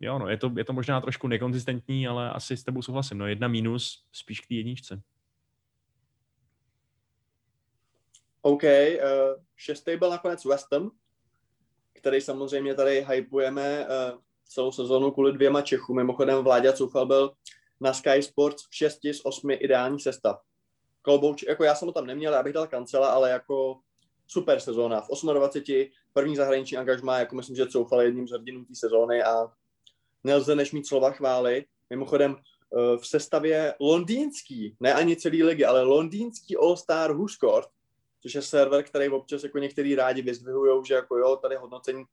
jo, 0.00 0.18
no, 0.18 0.28
je 0.28 0.36
to, 0.36 0.52
je 0.56 0.64
to 0.64 0.72
možná 0.72 1.00
trošku 1.00 1.28
nekonzistentní, 1.28 2.08
ale 2.08 2.30
asi 2.30 2.56
s 2.56 2.64
tebou 2.64 2.82
souhlasím. 2.82 3.18
No, 3.18 3.26
jedna 3.26 3.48
mínus 3.48 4.04
spíš 4.12 4.40
k 4.40 4.46
té 4.46 4.54
jedničce. 4.54 5.02
OK, 8.42 8.62
uh, 8.62 8.68
šestý 9.56 9.96
byl 9.96 10.10
nakonec 10.10 10.44
West 10.44 10.66
Ham, 10.72 10.90
který 11.92 12.20
samozřejmě 12.20 12.74
tady 12.74 13.06
hypujeme 13.08 13.86
uh, 13.86 14.20
celou 14.44 14.72
sezonu 14.72 15.10
kvůli 15.10 15.32
dvěma 15.32 15.62
Čechům. 15.62 15.96
Mimochodem 15.96 16.44
Vláďa 16.44 16.72
Cufal 16.72 17.06
byl 17.06 17.32
na 17.80 17.92
Sky 17.92 18.22
Sports 18.22 18.68
v 18.68 18.74
6 18.74 18.98
z 19.12 19.20
8 19.24 19.50
ideální 19.50 20.00
sestav. 20.00 20.40
Kolbouč, 21.02 21.42
jako 21.48 21.64
já 21.64 21.74
jsem 21.74 21.88
ho 21.88 21.92
tam 21.92 22.06
neměl, 22.06 22.32
já 22.32 22.42
bych 22.42 22.52
dal 22.52 22.66
kancela, 22.66 23.08
ale 23.08 23.30
jako 23.30 23.80
super 24.26 24.60
sezóna. 24.60 25.00
V 25.00 25.24
28. 25.32 25.90
první 26.12 26.36
zahraniční 26.36 26.76
angažmá, 26.76 27.18
jako 27.18 27.36
myslím, 27.36 27.56
že 27.56 27.66
Coufal 27.66 28.00
jedním 28.00 28.28
z 28.28 28.30
hrdinů 28.30 28.64
té 28.64 28.74
sezóny 28.74 29.22
a 29.22 29.52
nelze 30.24 30.54
než 30.54 30.72
mít 30.72 30.86
slova 30.86 31.10
chvály. 31.10 31.64
Mimochodem 31.90 32.36
eh, 32.36 32.98
v 32.98 33.06
sestavě 33.06 33.74
londýnský, 33.80 34.76
ne 34.80 34.94
ani 34.94 35.16
celý 35.16 35.42
ligy, 35.42 35.64
ale 35.64 35.82
londýnský 35.82 36.56
All-Star 36.56 37.16
Scored, 37.28 37.68
což 38.22 38.34
je 38.34 38.42
server, 38.42 38.82
který 38.82 39.08
občas 39.08 39.42
jako 39.42 39.58
některý 39.58 39.94
rádi 39.94 40.22
vyzdvihují, 40.22 40.84
že 40.86 40.94
jako 40.94 41.18
jo, 41.18 41.36
tady 41.36 41.56
hodnocení, 41.56 42.04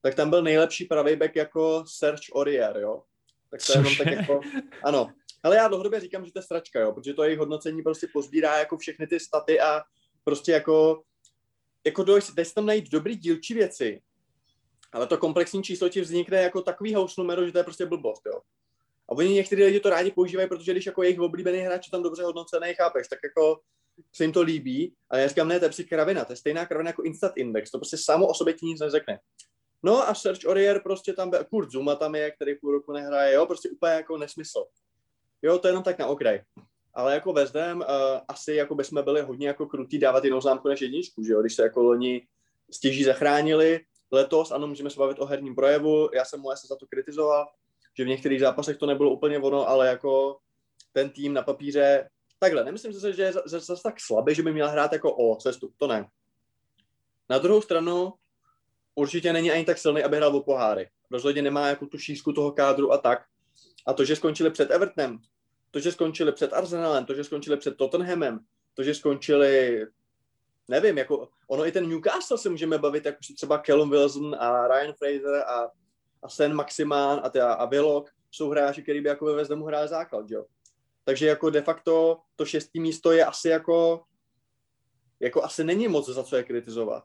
tak 0.00 0.14
tam 0.14 0.30
byl 0.30 0.42
nejlepší 0.42 0.84
pravý 0.84 1.16
back 1.16 1.36
jako 1.36 1.84
Serge 1.86 2.32
Aurier, 2.34 2.76
jo. 2.76 3.02
Tak 3.50 3.60
to 3.66 3.72
je 3.72 3.78
jenom 3.78 3.96
tak 3.96 4.06
jako, 4.06 4.40
ano. 4.84 5.08
Ale 5.42 5.56
já 5.56 5.68
dlouhodobě 5.68 6.00
říkám, 6.00 6.24
že 6.26 6.32
to 6.32 6.38
je 6.38 6.42
sračka, 6.42 6.80
jo, 6.80 6.92
protože 6.92 7.14
to 7.14 7.24
jejich 7.24 7.38
hodnocení 7.38 7.82
prostě 7.82 8.06
pozbírá 8.12 8.58
jako 8.58 8.78
všechny 8.78 9.06
ty 9.06 9.20
staty 9.20 9.60
a 9.60 9.82
prostě 10.24 10.52
jako 10.52 11.02
jako 11.86 12.04
dojď, 12.04 12.24
tam 12.54 12.66
najít 12.66 12.90
dobrý 12.90 13.16
dílčí 13.16 13.54
věci, 13.54 14.02
ale 14.96 15.06
to 15.06 15.18
komplexní 15.18 15.62
číslo 15.62 15.88
ti 15.88 16.00
vznikne 16.00 16.42
jako 16.42 16.62
takový 16.62 16.94
house 16.94 17.20
numero, 17.20 17.46
že 17.46 17.52
to 17.52 17.58
je 17.58 17.64
prostě 17.64 17.86
blbost, 17.86 18.22
jo. 18.26 18.40
A 19.08 19.12
oni 19.12 19.34
někteří 19.34 19.64
lidi 19.64 19.80
to 19.80 19.90
rádi 19.90 20.10
používají, 20.10 20.48
protože 20.48 20.72
když 20.72 20.86
jako 20.86 21.02
jejich 21.02 21.20
oblíbený 21.20 21.58
hráč 21.58 21.86
je 21.86 21.90
tam 21.90 22.02
dobře 22.02 22.22
hodnocený, 22.22 22.74
chápeš, 22.74 23.08
tak 23.08 23.18
jako 23.24 23.60
se 24.12 24.24
jim 24.24 24.32
to 24.32 24.42
líbí, 24.42 24.94
ale 25.10 25.20
já 25.20 25.28
říkám, 25.28 25.48
ne, 25.48 25.60
to 25.60 25.66
je 25.78 25.84
kravina, 25.84 26.24
to 26.24 26.32
je 26.32 26.36
stejná 26.36 26.66
kravina 26.66 26.90
jako 26.90 27.02
Instant 27.02 27.36
Index, 27.36 27.70
to 27.70 27.78
prostě 27.78 27.96
samo 27.96 28.26
o 28.26 28.34
sobě 28.34 28.54
ti 28.54 28.66
nic 28.66 28.80
neřekne. 28.80 29.18
No 29.82 30.08
a 30.08 30.14
Search 30.14 30.40
Orier 30.46 30.82
prostě 30.82 31.12
tam, 31.12 31.30
Kurt 31.50 31.70
Zuma 31.70 31.94
tam 31.94 32.14
je, 32.14 32.30
který 32.30 32.54
půl 32.54 32.72
roku 32.72 32.92
nehraje, 32.92 33.34
jo, 33.34 33.46
prostě 33.46 33.70
úplně 33.70 33.92
jako 33.92 34.18
nesmysl. 34.18 34.64
Jo, 35.42 35.58
to 35.58 35.68
je 35.68 35.70
jenom 35.70 35.84
tak 35.84 35.98
na 35.98 36.06
okraj. 36.06 36.40
ale 36.94 37.14
jako 37.14 37.32
West 37.32 37.54
Ham 37.54 37.78
uh, 37.78 37.84
asi 38.28 38.54
jako 38.54 38.74
by 38.74 38.84
jsme 38.84 39.02
byli 39.02 39.22
hodně 39.22 39.46
jako 39.48 39.66
krutý 39.66 39.98
dávat 39.98 40.24
jinou 40.24 40.40
známku 40.40 40.68
než 40.68 40.80
jedničku, 40.80 41.22
že 41.22 41.32
jo? 41.32 41.40
když 41.40 41.54
se 41.54 41.62
jako 41.62 41.82
loni 41.82 42.26
stěží 42.70 43.04
zachránili, 43.04 43.80
letos, 44.10 44.50
ano, 44.50 44.66
můžeme 44.66 44.90
se 44.90 44.98
bavit 44.98 45.18
o 45.18 45.26
herním 45.26 45.54
projevu, 45.54 46.08
já 46.14 46.24
jsem 46.24 46.40
mu 46.40 46.48
za 46.68 46.76
to 46.76 46.86
kritizoval, 46.86 47.46
že 47.98 48.04
v 48.04 48.08
některých 48.08 48.40
zápasech 48.40 48.76
to 48.76 48.86
nebylo 48.86 49.10
úplně 49.10 49.38
ono, 49.38 49.68
ale 49.68 49.88
jako 49.88 50.38
ten 50.92 51.10
tým 51.10 51.34
na 51.34 51.42
papíře, 51.42 52.10
takhle, 52.38 52.64
nemyslím 52.64 52.92
si, 52.92 53.12
že 53.12 53.22
je 53.22 53.32
zase 53.32 53.82
tak 53.82 54.00
slabý, 54.00 54.34
že 54.34 54.42
by 54.42 54.52
měl 54.52 54.68
hrát 54.68 54.92
jako 54.92 55.16
o 55.16 55.36
cestu, 55.36 55.72
to 55.76 55.86
ne. 55.86 56.08
Na 57.28 57.38
druhou 57.38 57.62
stranu 57.62 58.12
určitě 58.94 59.32
není 59.32 59.50
ani 59.50 59.64
tak 59.64 59.78
silný, 59.78 60.02
aby 60.02 60.16
hrál 60.16 60.36
o 60.36 60.42
poháry. 60.42 60.88
Rozhodně 61.10 61.42
nemá 61.42 61.68
jako 61.68 61.86
tu 61.86 61.98
šířku 61.98 62.32
toho 62.32 62.52
kádru 62.52 62.92
a 62.92 62.98
tak. 62.98 63.24
A 63.86 63.92
to, 63.92 64.04
že 64.04 64.16
skončili 64.16 64.50
před 64.50 64.70
Evertonem, 64.70 65.18
to, 65.70 65.80
že 65.80 65.92
skončili 65.92 66.32
před 66.32 66.52
Arsenalem, 66.52 67.04
to, 67.04 67.14
že 67.14 67.24
skončili 67.24 67.56
před 67.56 67.76
Tottenhamem, 67.76 68.40
to, 68.74 68.82
že 68.82 68.94
skončili, 68.94 69.86
nevím, 70.68 70.98
jako 70.98 71.28
ono 71.48 71.66
i 71.66 71.72
ten 71.72 71.88
Newcastle 71.88 72.38
se 72.38 72.48
můžeme 72.48 72.78
bavit, 72.78 73.06
jako 73.06 73.18
třeba 73.34 73.62
Callum 73.66 73.90
Wilson 73.90 74.34
a 74.34 74.68
Ryan 74.68 74.92
Fraser 74.92 75.34
a, 75.34 75.70
a 76.22 76.28
Sen 76.28 76.54
Maximán 76.54 77.20
a, 77.24 77.30
teda, 77.30 77.52
a 77.52 77.64
Willock 77.64 78.10
jsou 78.30 78.50
hráči, 78.50 78.82
který 78.82 79.00
by 79.00 79.08
jako 79.08 79.24
ve 79.24 79.32
West 79.32 79.50
hráli 79.50 79.88
základ, 79.88 80.30
jo. 80.30 80.44
Takže 81.04 81.26
jako 81.26 81.50
de 81.50 81.62
facto 81.62 82.18
to 82.36 82.44
šestý 82.44 82.80
místo 82.80 83.12
je 83.12 83.24
asi 83.24 83.48
jako, 83.48 84.04
jako 85.20 85.44
asi 85.44 85.64
není 85.64 85.88
moc 85.88 86.08
za 86.08 86.24
co 86.24 86.36
je 86.36 86.44
kritizovat. 86.44 87.04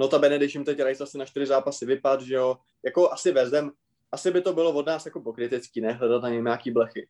No 0.00 0.08
ta 0.08 0.18
když 0.18 0.54
jim 0.54 0.64
teď 0.64 0.82
Rice 0.82 1.04
asi 1.04 1.18
na 1.18 1.24
čtyři 1.24 1.46
zápasy 1.46 1.86
vypad, 1.86 2.20
že 2.20 2.34
jo, 2.34 2.56
jako 2.84 3.12
asi 3.12 3.32
vezdem, 3.32 3.70
asi 4.12 4.30
by 4.30 4.40
to 4.40 4.52
bylo 4.52 4.72
od 4.72 4.86
nás 4.86 5.06
jako 5.06 5.20
pokrytecký, 5.20 5.80
ne, 5.80 5.92
hledat 5.92 6.22
na 6.22 6.28
něm 6.28 6.44
nějaký 6.44 6.70
blechy. 6.70 7.08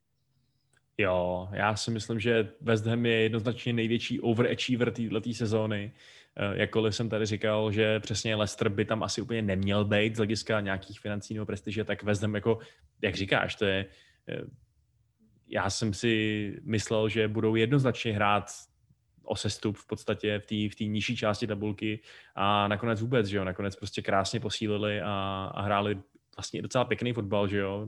Jo, 0.99 1.49
já 1.53 1.76
si 1.76 1.90
myslím, 1.90 2.20
že 2.20 2.49
West 2.61 2.86
Ham 2.86 3.07
je 3.07 3.22
jednoznačně 3.22 3.72
největší 3.72 4.20
overachiever 4.20 4.90
této 4.90 5.32
sezóny. 5.32 5.92
Eh, 6.36 6.61
jakkoliv 6.61 6.94
jsem 6.94 7.09
tady 7.09 7.26
říkal, 7.26 7.72
že 7.72 8.01
přesně 8.01 8.36
Leicester 8.36 8.68
by 8.68 8.84
tam 8.84 9.03
asi 9.03 9.20
úplně 9.20 9.42
neměl 9.42 9.84
být 9.84 10.14
z 10.14 10.16
hlediska 10.16 10.61
nějakých 10.61 11.01
financí 11.01 11.34
nebo 11.34 11.47
prestiže, 11.47 11.84
tak 11.84 12.03
West 12.03 12.22
Ham 12.22 12.34
jako, 12.34 12.59
jak 13.03 13.14
říkáš, 13.14 13.55
to 13.55 13.64
je 13.64 13.86
eh, 14.28 14.40
já 15.49 15.70
jsem 15.70 15.94
si 15.94 16.55
myslel, 16.64 17.09
že 17.09 17.28
budou 17.28 17.55
jednoznačně 17.55 18.12
hrát 18.12 18.51
o 19.22 19.36
sestup 19.36 19.76
v 19.76 19.86
podstatě 19.86 20.38
v 20.38 20.47
té 20.47 20.84
v 20.84 20.88
nižší 20.88 21.16
části 21.16 21.47
tabulky 21.47 22.01
a 22.34 22.68
nakonec 22.68 23.01
vůbec, 23.01 23.26
že 23.26 23.36
jo, 23.36 23.44
nakonec 23.44 23.76
prostě 23.76 24.03
krásně 24.03 24.40
posílili 24.40 25.01
a, 25.01 25.51
a 25.55 25.62
hráli 25.62 25.99
vlastně 26.36 26.62
docela 26.62 26.84
pěkný 26.84 27.12
fotbal, 27.12 27.49
že 27.49 27.59
jo, 27.59 27.86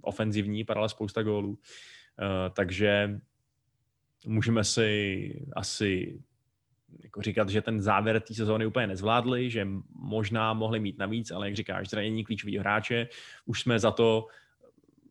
ofenzivní, 0.00 0.64
padala 0.64 0.88
spousta 0.88 1.22
gólů, 1.22 1.50
uh, 1.50 1.56
takže 2.52 3.20
můžeme 4.26 4.64
si 4.64 5.46
asi 5.56 6.20
jako 7.02 7.22
říkat, 7.22 7.48
že 7.48 7.62
ten 7.62 7.80
závěr 7.80 8.20
té 8.20 8.34
sezóny 8.34 8.66
úplně 8.66 8.86
nezvládli, 8.86 9.50
že 9.50 9.66
možná 9.92 10.52
mohli 10.52 10.80
mít 10.80 10.98
navíc, 10.98 11.30
ale 11.30 11.46
jak 11.46 11.56
říkáš, 11.56 11.88
zranění 11.88 12.24
klíčový 12.24 12.58
hráče, 12.58 13.08
už 13.46 13.60
jsme 13.60 13.78
za 13.78 13.90
to 13.90 14.26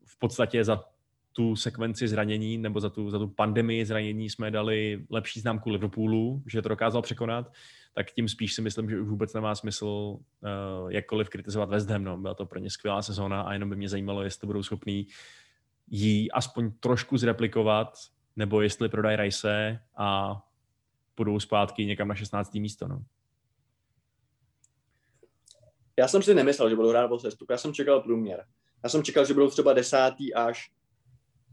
v 0.04 0.18
podstatě 0.18 0.64
za 0.64 0.84
tu 1.32 1.56
sekvenci 1.56 2.08
zranění 2.08 2.58
nebo 2.58 2.80
za 2.80 2.90
tu, 2.90 3.10
za 3.10 3.18
tu 3.18 3.28
pandemii 3.28 3.84
zranění 3.84 4.30
jsme 4.30 4.50
dali 4.50 5.06
lepší 5.10 5.40
známku 5.40 5.70
Liverpoolu, 5.70 6.42
že 6.46 6.62
to 6.62 6.68
dokázal 6.68 7.02
překonat, 7.02 7.52
tak 7.94 8.10
tím 8.10 8.28
spíš 8.28 8.54
si 8.54 8.62
myslím, 8.62 8.90
že 8.90 9.00
už 9.00 9.08
vůbec 9.08 9.34
nemá 9.34 9.54
smysl 9.54 9.86
uh, 9.86 10.18
jakkoliv 10.88 11.28
kritizovat 11.28 11.68
West 11.68 11.90
Ham. 11.90 12.04
No. 12.04 12.18
Byla 12.18 12.34
to 12.34 12.46
pro 12.46 12.58
ně 12.58 12.70
skvělá 12.70 13.02
sezóna 13.02 13.42
a 13.42 13.52
jenom 13.52 13.70
by 13.70 13.76
mě 13.76 13.88
zajímalo, 13.88 14.22
jestli 14.22 14.46
budou 14.46 14.62
schopní 14.62 15.06
jí 15.90 16.30
aspoň 16.32 16.70
trošku 16.80 17.18
zreplikovat, 17.18 17.98
nebo 18.36 18.60
jestli 18.60 18.88
prodají 18.88 19.16
Rice 19.16 19.80
a 19.96 20.38
půjdou 21.14 21.40
zpátky 21.40 21.86
někam 21.86 22.08
na 22.08 22.14
16. 22.14 22.54
místo. 22.54 22.88
No. 22.88 23.02
Já 25.98 26.08
jsem 26.08 26.22
si 26.22 26.34
nemyslel, 26.34 26.70
že 26.70 26.76
budou 26.76 26.88
hrát 26.88 27.10
o 27.10 27.18
sestup. 27.18 27.50
Já 27.50 27.56
jsem 27.56 27.74
čekal 27.74 28.00
průměr. 28.00 28.44
Já 28.82 28.88
jsem 28.88 29.02
čekal, 29.02 29.24
že 29.24 29.34
budou 29.34 29.50
třeba 29.50 29.72
desátý 29.72 30.34
až 30.34 30.70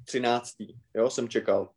13. 0.06 0.56
Jo, 0.94 1.10
jsem 1.10 1.30
čekal. 1.30 1.70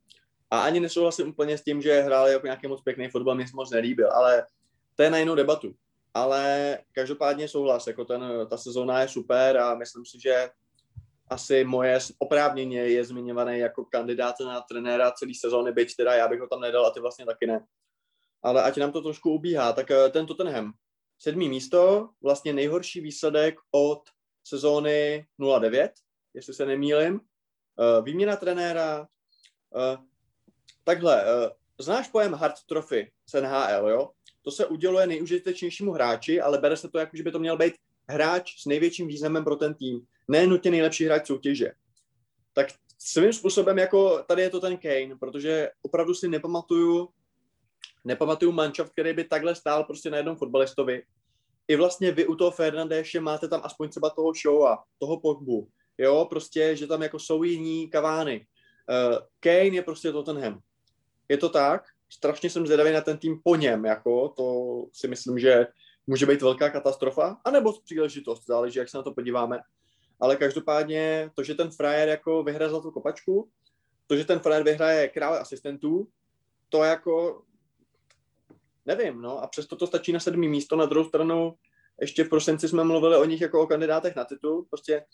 A 0.51 0.61
ani 0.61 0.81
nesouhlasím 0.81 1.29
úplně 1.29 1.59
s 1.59 1.65
tím, 1.65 1.83
že 1.83 2.01
hráli 2.01 2.33
jako 2.33 2.47
nějaký 2.47 2.67
moc 2.67 2.83
pěkný 2.83 3.09
fotbal, 3.09 3.35
mě 3.35 3.49
se 3.49 3.57
moc 3.57 3.71
nelíbil, 3.71 4.13
ale 4.13 4.47
to 4.95 5.03
je 5.03 5.11
na 5.11 5.19
jinou 5.19 5.35
debatu. 5.35 5.75
Ale 6.15 6.79
každopádně 6.93 7.49
souhlas, 7.49 7.87
jako 7.87 8.05
ten, 8.05 8.23
ta 8.51 8.57
sezóna 8.57 9.01
je 9.01 9.09
super 9.09 9.57
a 9.57 9.75
myslím 9.75 10.07
si, 10.07 10.21
že 10.21 10.51
asi 11.31 11.65
moje 11.65 11.99
oprávněně 12.19 12.81
je 12.81 13.05
zmiňovaný 13.05 13.59
jako 13.59 13.85
kandidát 13.85 14.35
na 14.41 14.61
trenéra 14.61 15.11
celý 15.11 15.35
sezóny, 15.35 15.73
byť 15.73 15.97
teda 15.97 16.15
já 16.15 16.29
bych 16.29 16.41
ho 16.41 16.47
tam 16.47 16.61
nedal 16.61 16.87
a 16.87 16.91
ty 16.91 17.01
vlastně 17.01 17.27
taky 17.27 17.47
ne. 17.47 17.67
Ale 18.43 18.63
ať 18.63 18.77
nám 18.77 18.93
to 18.93 19.03
trošku 19.03 19.31
ubíhá, 19.31 19.73
tak 19.73 19.91
eh, 19.91 20.09
ten 20.09 20.27
Tottenham. 20.27 20.73
Sedmý 21.19 21.49
místo, 21.49 22.11
vlastně 22.23 22.53
nejhorší 22.53 23.01
výsledek 23.01 23.55
od 23.71 24.01
sezóny 24.45 25.27
09, 25.61 25.93
jestli 26.35 26.55
se 26.55 26.67
nemýlim. 26.67 27.21
Uh, 27.79 28.05
výměna 28.05 28.37
trenéra. 28.37 29.01
Uh, 29.01 30.05
takhle, 30.85 31.25
znáš 31.79 32.09
pojem 32.09 32.33
Hard 32.33 32.55
Trophy 32.69 33.13
z 33.27 33.41
NHL, 33.41 33.89
jo? 33.89 34.11
To 34.43 34.51
se 34.51 34.67
uděluje 34.67 35.07
nejužitečnějšímu 35.07 35.93
hráči, 35.93 36.41
ale 36.41 36.59
bere 36.59 36.77
se 36.77 36.89
to 36.89 36.99
jako, 36.99 37.17
že 37.17 37.23
by 37.23 37.33
to 37.33 37.39
měl 37.39 37.57
být 37.57 37.75
hráč 38.09 38.63
s 38.63 38.67
největším 38.67 39.09
významem 39.09 39.45
pro 39.45 39.57
ten 39.57 39.75
tým. 39.75 40.07
Ne 40.29 40.47
nutně 40.47 40.71
nejlepší 40.71 41.05
hráč 41.05 41.27
soutěže. 41.27 41.73
Tak 42.53 42.69
svým 42.99 43.33
způsobem 43.33 43.79
jako 43.79 44.23
tady 44.23 44.43
je 44.43 44.51
to 44.51 44.61
ten 44.61 44.77
Kane, 44.77 45.17
protože 45.21 45.71
opravdu 45.83 46.15
si 46.15 46.29
nepamatuju, 46.29 47.09
nepamatuju 48.05 48.53
manšaft, 48.53 48.93
který 48.93 49.13
by 49.13 49.25
takhle 49.25 49.55
stál 49.55 49.85
prostě 49.85 50.11
na 50.11 50.17
jednom 50.17 50.37
fotbalistovi. 50.37 51.03
I 51.69 51.77
vlastně 51.77 52.13
vy 52.13 52.27
u 52.27 52.35
toho 52.35 52.51
Fernandéše 52.51 53.21
máte 53.21 53.49
tam 53.49 53.61
aspoň 53.65 53.89
třeba 53.89 54.11
toho 54.11 54.33
Showa, 54.43 54.79
toho 54.99 55.21
Pogbu, 55.21 55.69
jo, 55.99 56.27
prostě, 56.31 56.77
že 56.77 56.87
tam 56.87 57.03
jako 57.03 57.19
jsou 57.19 57.43
jiní 57.43 57.91
kavány. 57.91 58.47
Uh, 59.11 59.19
Kane 59.41 59.77
je 59.77 59.83
prostě 59.83 60.13
Tottenham. 60.13 60.61
Je 61.29 61.37
to 61.37 61.49
tak? 61.49 61.85
Strašně 62.13 62.51
jsem 62.51 62.67
zvědavý 62.67 62.93
na 62.93 63.01
ten 63.01 63.19
tým 63.19 63.41
po 63.45 63.57
něm, 63.57 63.85
jako, 63.85 64.29
to 64.29 64.45
si 64.93 65.09
myslím, 65.09 65.39
že 65.39 65.67
může 66.07 66.27
být 66.27 66.43
velká 66.43 66.71
katastrofa, 66.71 67.37
anebo 67.45 67.81
příležitost, 67.81 68.47
záleží, 68.47 68.79
jak 68.79 68.89
se 68.89 68.97
na 68.97 69.03
to 69.03 69.15
podíváme. 69.15 69.59
Ale 70.21 70.37
každopádně 70.37 71.31
to, 71.35 71.43
že 71.43 71.55
ten 71.55 71.71
frajer 71.71 72.09
jako 72.09 72.43
vyhraje 72.43 72.71
za 72.71 72.81
tu 72.81 72.91
kopačku, 72.91 73.49
to, 74.07 74.17
že 74.17 74.25
ten 74.25 74.39
frajer 74.39 74.63
vyhraje 74.65 75.09
krále 75.09 75.39
asistentů, 75.39 76.09
to 76.69 76.85
jako 76.85 77.43
nevím, 78.87 79.21
no 79.21 79.39
a 79.39 79.47
přesto 79.47 79.77
to 79.77 79.87
stačí 79.87 80.13
na 80.13 80.21
sedmý 80.21 80.49
místo, 80.49 80.77
na 80.77 80.87
druhou 80.87 81.09
stranu 81.09 81.55
ještě 82.01 82.25
v 82.25 82.29
prosinci 82.29 82.69
jsme 82.69 82.85
mluvili 82.85 83.17
o 83.17 83.25
nich 83.25 83.41
jako 83.41 83.63
o 83.63 83.67
kandidátech 83.67 84.17
na 84.17 84.25
titul, 84.25 84.67
prostě 84.71 85.05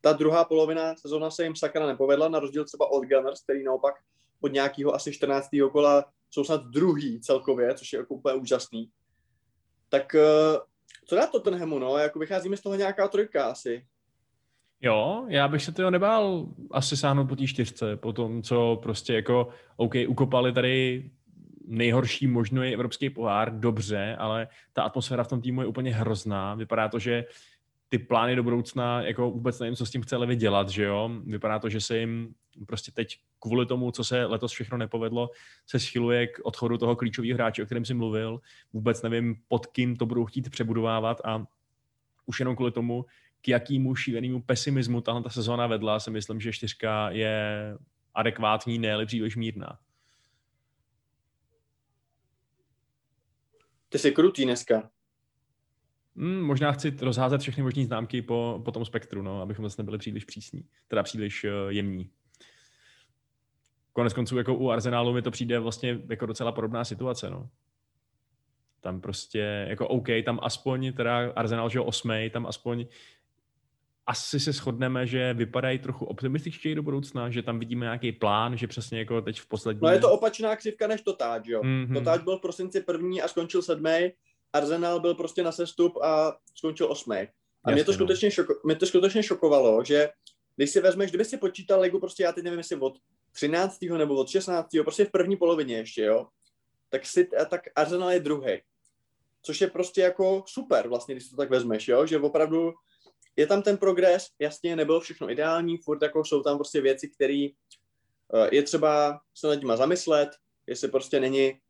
ta 0.00 0.12
druhá 0.12 0.44
polovina 0.44 0.96
sezóna 0.96 1.30
se 1.30 1.44
jim 1.44 1.56
sakra 1.56 1.86
nepovedla, 1.86 2.28
na 2.28 2.38
rozdíl 2.38 2.64
třeba 2.64 2.90
od 2.90 3.04
Gunners, 3.04 3.42
který 3.42 3.64
naopak 3.64 3.94
od 4.40 4.52
nějakého 4.52 4.94
asi 4.94 5.12
14. 5.12 5.48
kola 5.72 6.04
jsou 6.30 6.44
snad 6.44 6.64
druhý 6.64 7.20
celkově, 7.20 7.74
což 7.74 7.92
je 7.92 7.98
jako 7.98 8.14
úplně 8.14 8.34
úžasný. 8.34 8.90
Tak 9.88 10.14
eh, 10.14 10.58
co 11.06 11.16
dá 11.16 11.26
Tottenhamu, 11.26 11.78
no? 11.78 11.98
Jako 11.98 12.18
vycházíme 12.18 12.56
z 12.56 12.60
toho 12.60 12.74
nějaká 12.74 13.08
trojka 13.08 13.44
asi. 13.44 13.86
Jo, 14.82 15.26
já 15.28 15.48
bych 15.48 15.62
se 15.62 15.72
toho 15.72 15.90
nebál 15.90 16.46
asi 16.70 16.96
sáhnout 16.96 17.28
po 17.28 17.36
té 17.36 17.46
čtyřce, 17.46 17.96
po 17.96 18.12
tom, 18.12 18.42
co 18.42 18.80
prostě 18.82 19.14
jako, 19.14 19.48
OK, 19.76 19.94
ukopali 20.08 20.52
tady 20.52 21.10
nejhorší 21.66 22.26
možný 22.26 22.68
evropský 22.68 23.10
pohár, 23.10 23.60
dobře, 23.60 24.16
ale 24.18 24.48
ta 24.72 24.82
atmosféra 24.82 25.24
v 25.24 25.28
tom 25.28 25.40
týmu 25.40 25.60
je 25.60 25.66
úplně 25.66 25.94
hrozná. 25.94 26.54
Vypadá 26.54 26.88
to, 26.88 26.98
že 26.98 27.24
ty 27.88 27.98
plány 27.98 28.36
do 28.36 28.42
budoucna, 28.42 29.02
jako 29.02 29.30
vůbec 29.30 29.58
nevím, 29.58 29.76
co 29.76 29.86
s 29.86 29.90
tím 29.90 30.02
chce 30.02 30.16
Levy 30.16 30.36
dělat, 30.36 30.68
že 30.68 30.84
jo. 30.84 31.10
Vypadá 31.24 31.58
to, 31.58 31.68
že 31.68 31.80
se 31.80 31.98
jim 31.98 32.34
prostě 32.66 32.92
teď 32.92 33.18
kvůli 33.38 33.66
tomu, 33.66 33.90
co 33.90 34.04
se 34.04 34.24
letos 34.24 34.52
všechno 34.52 34.78
nepovedlo, 34.78 35.30
se 35.66 35.78
schyluje 35.78 36.26
k 36.26 36.40
odchodu 36.42 36.78
toho 36.78 36.96
klíčového 36.96 37.34
hráče, 37.34 37.62
o 37.62 37.66
kterém 37.66 37.84
si 37.84 37.94
mluvil. 37.94 38.40
Vůbec 38.72 39.02
nevím, 39.02 39.36
pod 39.48 39.66
kým 39.66 39.96
to 39.96 40.06
budou 40.06 40.24
chtít 40.24 40.50
přebudovávat 40.50 41.20
a 41.24 41.44
už 42.26 42.40
jenom 42.40 42.56
kvůli 42.56 42.72
tomu, 42.72 43.04
k 43.40 43.48
jakýmu 43.48 43.94
šílenému 43.94 44.42
pesimismu 44.42 45.00
tahle 45.00 45.22
ta 45.22 45.30
sezóna 45.30 45.66
vedla, 45.66 46.00
si 46.00 46.10
myslím, 46.10 46.40
že 46.40 46.52
čtyřka 46.52 47.10
je 47.10 47.76
adekvátní, 48.14 48.78
ne 48.78 49.06
příliš 49.06 49.36
mírná. 49.36 49.78
Ty 53.88 53.98
jsi 53.98 54.12
krutý 54.12 54.44
dneska. 54.44 54.90
Hmm, 56.16 56.42
možná 56.42 56.72
chci 56.72 56.96
rozházet 57.00 57.40
všechny 57.40 57.62
možné 57.62 57.84
známky 57.84 58.22
po, 58.22 58.62
po 58.64 58.72
tom 58.72 58.84
spektru, 58.84 59.22
no, 59.22 59.42
abychom 59.42 59.64
zase 59.64 59.82
nebyli 59.82 59.98
příliš 59.98 60.24
přísní, 60.24 60.68
teda 60.88 61.02
příliš 61.02 61.44
uh, 61.44 61.50
jemní. 61.68 62.10
Konec 63.92 64.12
konců, 64.12 64.38
jako 64.38 64.54
u 64.54 64.70
Arsenálu 64.70 65.12
mi 65.12 65.22
to 65.22 65.30
přijde 65.30 65.58
vlastně 65.58 65.98
jako 66.10 66.26
docela 66.26 66.52
podobná 66.52 66.84
situace, 66.84 67.30
no. 67.30 67.50
Tam 68.82 69.00
prostě, 69.00 69.66
jako 69.68 69.88
OK, 69.88 70.06
tam 70.24 70.38
aspoň, 70.42 70.92
teda 70.92 71.32
Arsenal, 71.36 71.70
že 71.70 71.80
osmej, 71.80 72.30
tam 72.30 72.46
aspoň 72.46 72.86
asi 74.06 74.40
se 74.40 74.52
shodneme, 74.52 75.06
že 75.06 75.34
vypadají 75.34 75.78
trochu 75.78 76.04
optimističtěji 76.04 76.74
do 76.74 76.82
budoucna, 76.82 77.30
že 77.30 77.42
tam 77.42 77.58
vidíme 77.58 77.84
nějaký 77.84 78.12
plán, 78.12 78.56
že 78.56 78.66
přesně 78.66 78.98
jako 78.98 79.20
teď 79.20 79.40
v 79.40 79.48
poslední... 79.48 79.80
No 79.82 79.88
je 79.88 79.98
to 79.98 80.12
opačná 80.12 80.56
křivka 80.56 80.86
než 80.86 81.00
Totáč, 81.00 81.46
jo. 81.46 81.62
Mm-hmm. 81.62 81.94
Totáč 81.94 82.22
byl 82.22 82.38
v 82.38 82.40
prosinci 82.40 82.80
první 82.80 83.22
a 83.22 83.28
skončil 83.28 83.62
sedmý, 83.62 84.12
Arsenal 84.52 85.00
byl 85.00 85.14
prostě 85.14 85.42
na 85.42 85.52
sestup 85.52 85.96
a 86.02 86.36
skončil 86.54 86.92
osmý. 86.92 87.16
A 87.16 87.70
Jasně, 87.70 87.74
mě, 87.74 87.84
to 87.84 87.92
no. 87.92 87.94
skutečně 87.94 88.30
šoko, 88.30 88.54
mě 88.64 88.76
to 88.76 88.86
skutečně 88.86 89.22
šokovalo, 89.22 89.84
že 89.84 90.08
když 90.56 90.70
si 90.70 90.80
vezmeš, 90.80 91.10
kdyby 91.10 91.24
si 91.24 91.38
počítal 91.38 91.80
ligu, 91.80 92.00
prostě 92.00 92.22
já 92.22 92.32
teď 92.32 92.44
nevím, 92.44 92.58
jestli 92.58 92.76
od 92.76 92.98
13. 93.32 93.78
nebo 93.82 94.14
od 94.14 94.28
16. 94.28 94.68
prostě 94.82 95.04
v 95.04 95.10
první 95.10 95.36
polovině 95.36 95.76
ještě, 95.76 96.02
jo, 96.02 96.26
tak, 96.88 97.06
si, 97.06 97.28
tak 97.50 97.60
Arsenal 97.76 98.10
je 98.10 98.20
druhý. 98.20 98.60
Což 99.42 99.60
je 99.60 99.70
prostě 99.70 100.00
jako 100.00 100.44
super 100.46 100.88
vlastně, 100.88 101.14
když 101.14 101.28
to 101.28 101.36
tak 101.36 101.50
vezmeš, 101.50 101.88
jo, 101.88 102.06
že 102.06 102.18
opravdu 102.18 102.72
je 103.36 103.46
tam 103.46 103.62
ten 103.62 103.76
progres, 103.76 104.26
jasně 104.38 104.76
nebylo 104.76 105.00
všechno 105.00 105.30
ideální, 105.30 105.78
furt 105.78 106.02
jako 106.02 106.24
jsou 106.24 106.42
tam 106.42 106.56
prostě 106.56 106.80
věci, 106.80 107.08
které 107.08 107.48
uh, 108.34 108.48
je 108.52 108.62
třeba 108.62 109.20
se 109.34 109.46
nad 109.46 109.54
nimi 109.54 109.72
zamyslet, 109.76 110.30
jestli 110.66 110.88
prostě 110.88 111.20
není 111.20 111.60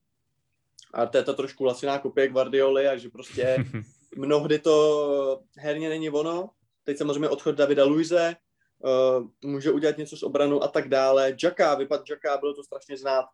Arteta 0.94 1.32
trošku 1.32 1.64
laciná 1.64 1.98
kopie 1.98 2.28
Guardioli 2.28 2.88
a 2.88 2.96
že 2.96 3.08
prostě 3.08 3.56
mnohdy 4.16 4.58
to 4.58 5.42
herně 5.56 5.88
není 5.88 6.10
ono. 6.10 6.50
Teď 6.84 6.98
samozřejmě 6.98 7.28
odchod 7.28 7.54
Davida 7.54 7.84
Luize, 7.84 8.36
uh, 8.78 9.50
může 9.50 9.72
udělat 9.72 9.98
něco 9.98 10.16
s 10.16 10.22
obranou 10.22 10.62
a 10.62 10.68
tak 10.68 10.88
dále. 10.88 11.36
Jacka, 11.42 11.74
vypad 11.74 12.10
Jacka, 12.10 12.36
bylo 12.36 12.54
to 12.54 12.64
strašně 12.64 12.96
znát. 12.96 13.26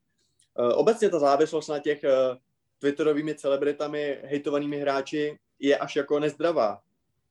Uh, 0.59 0.69
obecně 0.79 1.09
ta 1.09 1.19
závislost 1.19 1.69
na 1.69 1.79
těch 1.79 2.01
uh, 2.05 2.37
twitterovými 2.79 3.35
celebritami, 3.35 4.19
hejtovanými 4.25 4.77
hráči 4.77 5.39
je 5.59 5.79
až 5.79 5.97
jako 5.97 6.21
nezdravá. 6.21 6.81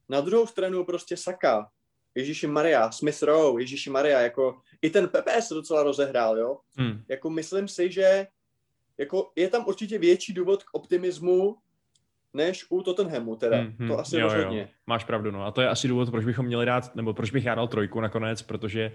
Na 0.10 0.22
druhou 0.22 0.48
stranu 0.48 0.86
prostě 0.86 1.18
Saka, 1.18 1.70
Ježíši 2.16 2.48
Maria, 2.48 2.92
Smith 2.92 3.24
Rowe, 3.24 3.62
Ježíši 3.62 3.90
Maria, 3.90 4.20
jako 4.20 4.62
i 4.82 4.90
ten 4.90 5.08
Pepe 5.08 5.42
se 5.42 5.54
docela 5.54 5.84
rozehrál, 5.84 6.38
jo. 6.38 6.58
Hmm. 6.78 7.04
Jako 7.08 7.30
myslím 7.30 7.68
si, 7.68 7.92
že 7.92 8.28
jako 8.98 9.32
je 9.36 9.50
tam 9.50 9.68
určitě 9.68 9.98
větší 9.98 10.34
důvod 10.34 10.64
k 10.64 10.74
optimismu, 10.74 11.58
než 12.34 12.66
u 12.70 12.82
Tottenhamu 12.82 13.36
teda. 13.36 13.58
Hmm, 13.58 13.76
hmm, 13.80 13.88
to 13.88 14.00
asi 14.00 14.20
jo, 14.20 14.24
rozhodně. 14.24 14.60
Jo. 14.60 14.68
Máš 14.88 15.04
pravdu, 15.04 15.32
no. 15.32 15.46
A 15.46 15.52
to 15.52 15.62
je 15.62 15.70
asi 15.70 15.88
důvod, 15.88 16.12
proč 16.12 16.26
bychom 16.26 16.46
měli 16.46 16.66
dát, 16.66 16.96
nebo 16.96 17.14
proč 17.14 17.32
bych 17.32 17.46
já 17.46 17.56
dal 17.56 17.68
trojku 17.68 18.02
nakonec, 18.02 18.42
protože 18.42 18.92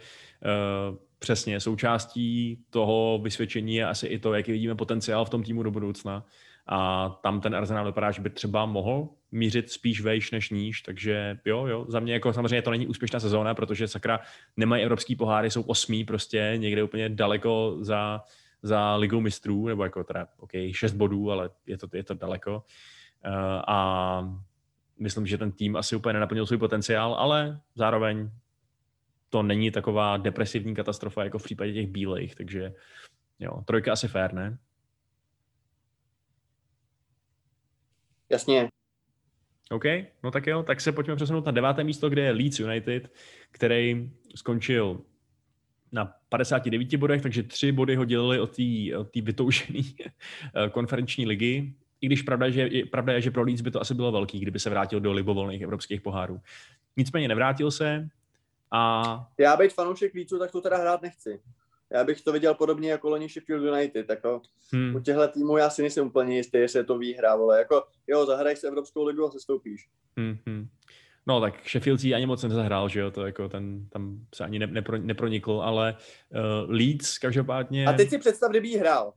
uh, 0.91 0.97
přesně 1.23 1.61
součástí 1.61 2.59
toho 2.71 3.21
vysvědčení 3.23 3.75
je 3.75 3.87
asi 3.87 4.07
i 4.07 4.19
to, 4.19 4.35
jaký 4.35 4.53
vidíme 4.53 4.75
potenciál 4.75 5.25
v 5.25 5.31
tom 5.31 5.43
týmu 5.43 5.63
do 5.63 5.71
budoucna. 5.71 6.27
A 6.67 7.09
tam 7.23 7.41
ten 7.41 7.55
Arsenal 7.55 7.87
vypadá, 7.87 8.11
že 8.11 8.23
by 8.23 8.31
třeba 8.31 8.67
mohl 8.67 9.09
mířit 9.33 9.71
spíš 9.71 10.01
vejš 10.01 10.31
než 10.31 10.51
níž, 10.51 10.83
takže 10.83 11.39
jo, 11.45 11.67
jo, 11.67 11.85
za 11.89 12.01
mě 12.01 12.13
jako 12.13 12.33
samozřejmě 12.33 12.63
to 12.63 12.71
není 12.71 12.87
úspěšná 12.87 13.21
sezóna, 13.21 13.55
protože 13.55 13.89
sakra 13.89 14.21
nemají 14.57 14.83
evropský 14.83 15.17
poháry, 15.17 15.51
jsou 15.51 15.63
osmý 15.63 16.05
prostě 16.05 16.55
někde 16.57 16.83
úplně 16.83 17.09
daleko 17.09 17.77
za, 17.81 18.21
za 18.63 18.97
ligou 18.97 19.21
mistrů, 19.21 19.67
nebo 19.67 19.85
jako 19.85 20.05
teda, 20.05 20.27
OK, 20.39 20.51
šest 20.73 20.93
bodů, 20.93 21.31
ale 21.31 21.51
je 21.67 21.79
to, 21.79 21.87
je 21.93 22.05
to 22.05 22.15
daleko. 22.15 22.55
Uh, 23.27 23.63
a 23.67 23.79
myslím, 24.99 25.27
že 25.27 25.39
ten 25.39 25.53
tým 25.53 25.77
asi 25.77 25.97
úplně 25.97 26.13
nenaplnil 26.13 26.47
svůj 26.47 26.59
potenciál, 26.59 27.15
ale 27.15 27.61
zároveň 27.75 28.31
to 29.33 29.43
není 29.43 29.71
taková 29.71 30.17
depresivní 30.17 30.75
katastrofa 30.75 31.25
jako 31.25 31.39
v 31.39 31.45
případě 31.45 31.73
těch 31.73 31.87
bílejch, 31.87 32.35
takže 32.35 32.75
jo, 33.39 33.63
trojka 33.65 33.93
asi 33.93 34.09
fér, 34.09 34.35
ne? 34.35 34.59
Jasně. 38.29 38.69
OK, 39.71 39.85
no 40.23 40.31
tak 40.31 40.47
jo, 40.47 40.63
tak 40.63 40.81
se 40.81 40.93
pojďme 40.93 41.17
přesunout 41.17 41.47
na 41.47 41.53
deváté 41.53 41.85
místo, 41.85 42.11
kde 42.11 42.23
je 42.23 42.33
Leeds 42.33 42.61
United, 42.61 43.13
který 43.51 44.11
skončil 44.35 45.01
na 45.93 46.13
59 46.29 46.97
bodech, 46.97 47.23
takže 47.23 47.43
tři 47.43 47.73
body 47.73 47.97
ho 47.97 48.05
dělili 48.05 48.41
od 48.41 48.57
té 49.13 49.21
vytoužené 49.21 49.81
eh, 50.09 50.71
konferenční 50.71 51.27
ligy. 51.27 51.75
I 52.01 52.07
když 52.07 52.23
pravda, 52.23 52.51
že, 52.51 52.69
pravda 52.91 53.13
je, 53.13 53.21
že 53.21 53.31
pro 53.31 53.43
Leeds 53.43 53.61
by 53.61 53.71
to 53.71 53.81
asi 53.81 53.95
bylo 53.95 54.13
velký, 54.13 54.41
kdyby 54.41 54.59
se 54.59 54.71
vrátil 54.71 55.01
do 55.01 55.13
libovolných 55.13 55.63
evropských 55.63 56.01
pohárů. 56.01 56.41
Nicméně 56.97 57.29
nevrátil 57.29 57.71
se 57.71 58.09
a... 58.73 59.03
Já 59.39 59.57
být 59.57 59.73
fanoušek 59.73 60.15
Leedsu, 60.15 60.39
tak 60.39 60.51
to 60.51 60.61
teda 60.61 60.77
hrát 60.77 61.03
nechci 61.03 61.41
já 61.93 62.05
bych 62.05 62.21
to 62.21 62.33
viděl 62.33 62.55
podobně 62.55 62.91
jako 62.91 63.11
loni 63.11 63.29
Sheffield 63.29 63.65
United. 63.65 64.11
Jako, 64.11 64.43
hmm. 64.73 64.95
U 64.95 65.01
těchto 65.01 65.29
týmů 65.29 65.57
já 65.57 65.71
si 65.71 65.83
nejsem 65.83 66.07
úplně 66.07 66.37
jistý, 66.37 66.59
jestli 66.59 66.79
je 66.81 66.85
to 66.85 66.99
výhra, 66.99 67.37
vole. 67.37 67.59
Jako, 67.59 67.85
jo, 68.07 68.27
zahraj 68.27 68.57
si 68.57 68.67
Evropskou 68.67 69.05
ligu 69.05 69.27
a 69.27 69.31
se 69.31 69.41
stoupíš. 69.41 69.89
Hmm, 70.17 70.39
hmm. 70.47 70.69
No 71.27 71.41
tak 71.41 71.69
Sheffield 71.69 72.01
si 72.01 72.15
ani 72.15 72.27
moc 72.27 72.43
nezahrál, 72.43 72.89
že 72.89 73.01
jo, 73.01 73.11
to 73.11 73.27
jako 73.27 73.49
ten, 73.49 73.89
tam 73.89 74.27
se 74.35 74.45
ani 74.45 74.59
ne, 74.59 74.67
nepro, 74.67 74.99
nepronikl, 74.99 75.61
ale 75.65 75.97
uh, 76.31 76.71
Leeds 76.71 77.19
každopádně... 77.19 77.87
A 77.87 77.93
teď 77.93 78.11
si 78.11 78.19
představ, 78.19 78.51
kdyby 78.51 78.69
jí 78.69 78.77
hrál. 78.77 79.13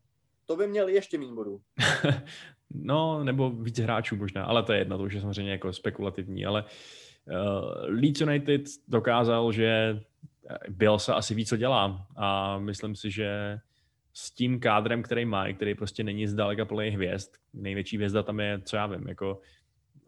To 0.45 0.55
by 0.55 0.67
měl 0.67 0.87
ještě 0.87 1.17
méně 1.17 1.33
bodů. 1.33 1.61
no, 2.73 3.23
nebo 3.23 3.49
víc 3.49 3.79
hráčů 3.79 4.15
možná, 4.15 4.45
ale 4.45 4.63
to 4.63 4.73
je 4.73 4.79
jedno, 4.79 4.97
to 4.97 5.03
už 5.03 5.13
je 5.13 5.21
samozřejmě 5.21 5.51
jako 5.51 5.73
spekulativní, 5.73 6.45
ale 6.45 6.63
uh, 6.63 6.69
Leeds 7.87 8.21
United 8.21 8.61
dokázal, 8.87 9.51
že 9.51 9.99
se 10.97 11.13
asi 11.13 11.35
ví, 11.35 11.45
co 11.45 11.57
dělá 11.57 12.07
a 12.15 12.59
myslím 12.59 12.95
si, 12.95 13.11
že 13.11 13.59
s 14.13 14.31
tím 14.31 14.59
kádrem, 14.59 15.03
který 15.03 15.25
má, 15.25 15.53
který 15.53 15.75
prostě 15.75 16.03
není 16.03 16.27
zdaleka 16.27 16.65
plný 16.65 16.89
hvězd, 16.89 17.31
největší 17.53 17.95
hvězda 17.95 18.23
tam 18.23 18.39
je, 18.39 18.61
co 18.63 18.75
já 18.75 18.87
vím, 18.87 19.07
jako 19.07 19.41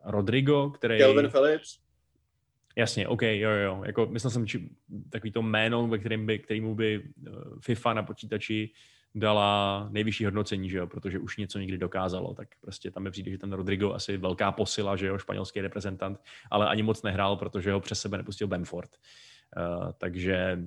Rodrigo, 0.05 0.70
který... 0.70 0.97
Kelvin 0.97 1.30
Phillips. 1.30 1.80
Jasně, 2.76 3.07
OK, 3.07 3.22
jo, 3.22 3.49
jo. 3.49 3.84
Jako, 3.86 4.05
myslel 4.05 4.32
jsem, 4.32 4.47
či, 4.47 4.70
takový 5.09 5.32
to 5.32 5.41
jméno, 5.41 5.88
ve 5.88 5.97
kterým 5.97 6.26
by, 6.26 6.39
kterýmu 6.39 6.76
by 6.76 7.03
eh, 7.28 7.32
FIFA 7.61 7.93
na 7.93 8.03
počítači 8.03 8.70
dala 9.16 9.88
nejvyšší 9.91 10.26
hodnocení, 10.26 10.70
že 10.70 10.78
jo, 10.78 10.88
protože 10.88 11.20
už 11.20 11.38
něco 11.38 11.60
někdy 11.60 11.78
dokázalo, 11.78 12.34
tak 12.34 12.47
prostě 12.62 12.91
tam 12.91 13.03
mi 13.03 13.12
přijde, 13.12 13.32
že 13.32 13.38
ten 13.38 13.53
Rodrigo 13.53 13.93
asi 13.93 14.18
velká 14.18 14.51
posila, 14.51 14.95
že 14.95 15.08
jo, 15.08 15.18
španělský 15.18 15.62
reprezentant, 15.62 16.20
ale 16.51 16.68
ani 16.68 16.84
moc 16.84 17.03
nehrál, 17.03 17.36
protože 17.36 17.72
ho 17.72 17.80
přes 17.80 18.01
sebe 18.01 18.18
nepustil 18.18 18.47
Benford. 18.47 18.89
Uh, 19.58 19.91
takže 19.97 20.64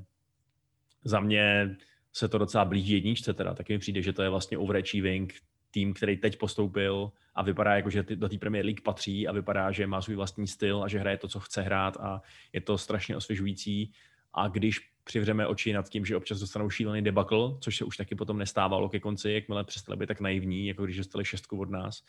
za 1.04 1.20
mě 1.20 1.76
se 2.12 2.28
to 2.28 2.38
docela 2.38 2.64
blíží 2.64 2.92
jedničce 2.92 3.34
teda, 3.34 3.54
taky 3.54 3.72
mi 3.72 3.78
přijde, 3.78 4.02
že 4.02 4.12
to 4.12 4.22
je 4.22 4.28
vlastně 4.28 4.58
overachieving 4.58 5.34
tým, 5.70 5.94
který 5.94 6.16
teď 6.16 6.38
postoupil 6.38 7.12
a 7.34 7.42
vypadá 7.42 7.74
jako, 7.74 7.90
že 7.90 8.02
do 8.02 8.28
té 8.28 8.38
Premier 8.38 8.64
League 8.64 8.82
patří 8.82 9.28
a 9.28 9.32
vypadá, 9.32 9.72
že 9.72 9.86
má 9.86 10.02
svůj 10.02 10.16
vlastní 10.16 10.46
styl 10.46 10.82
a 10.84 10.88
že 10.88 10.98
hraje 10.98 11.16
to, 11.16 11.28
co 11.28 11.40
chce 11.40 11.62
hrát 11.62 11.96
a 11.96 12.22
je 12.52 12.60
to 12.60 12.78
strašně 12.78 13.16
osvěžující. 13.16 13.92
A 14.34 14.48
když 14.48 14.89
přivřeme 15.10 15.46
oči 15.46 15.72
nad 15.72 15.88
tím, 15.88 16.06
že 16.06 16.16
občas 16.16 16.38
dostanou 16.38 16.70
šílený 16.70 17.02
debakl, 17.02 17.58
což 17.60 17.76
se 17.76 17.84
už 17.84 17.96
taky 17.96 18.14
potom 18.14 18.38
nestávalo 18.38 18.88
ke 18.88 19.00
konci, 19.00 19.32
jakmile 19.32 19.64
přestali 19.64 19.96
být 19.96 20.06
tak 20.06 20.20
naivní, 20.20 20.66
jako 20.66 20.84
když 20.84 20.96
dostali 20.96 21.24
šestku 21.24 21.60
od 21.60 21.70
nás, 21.70 22.02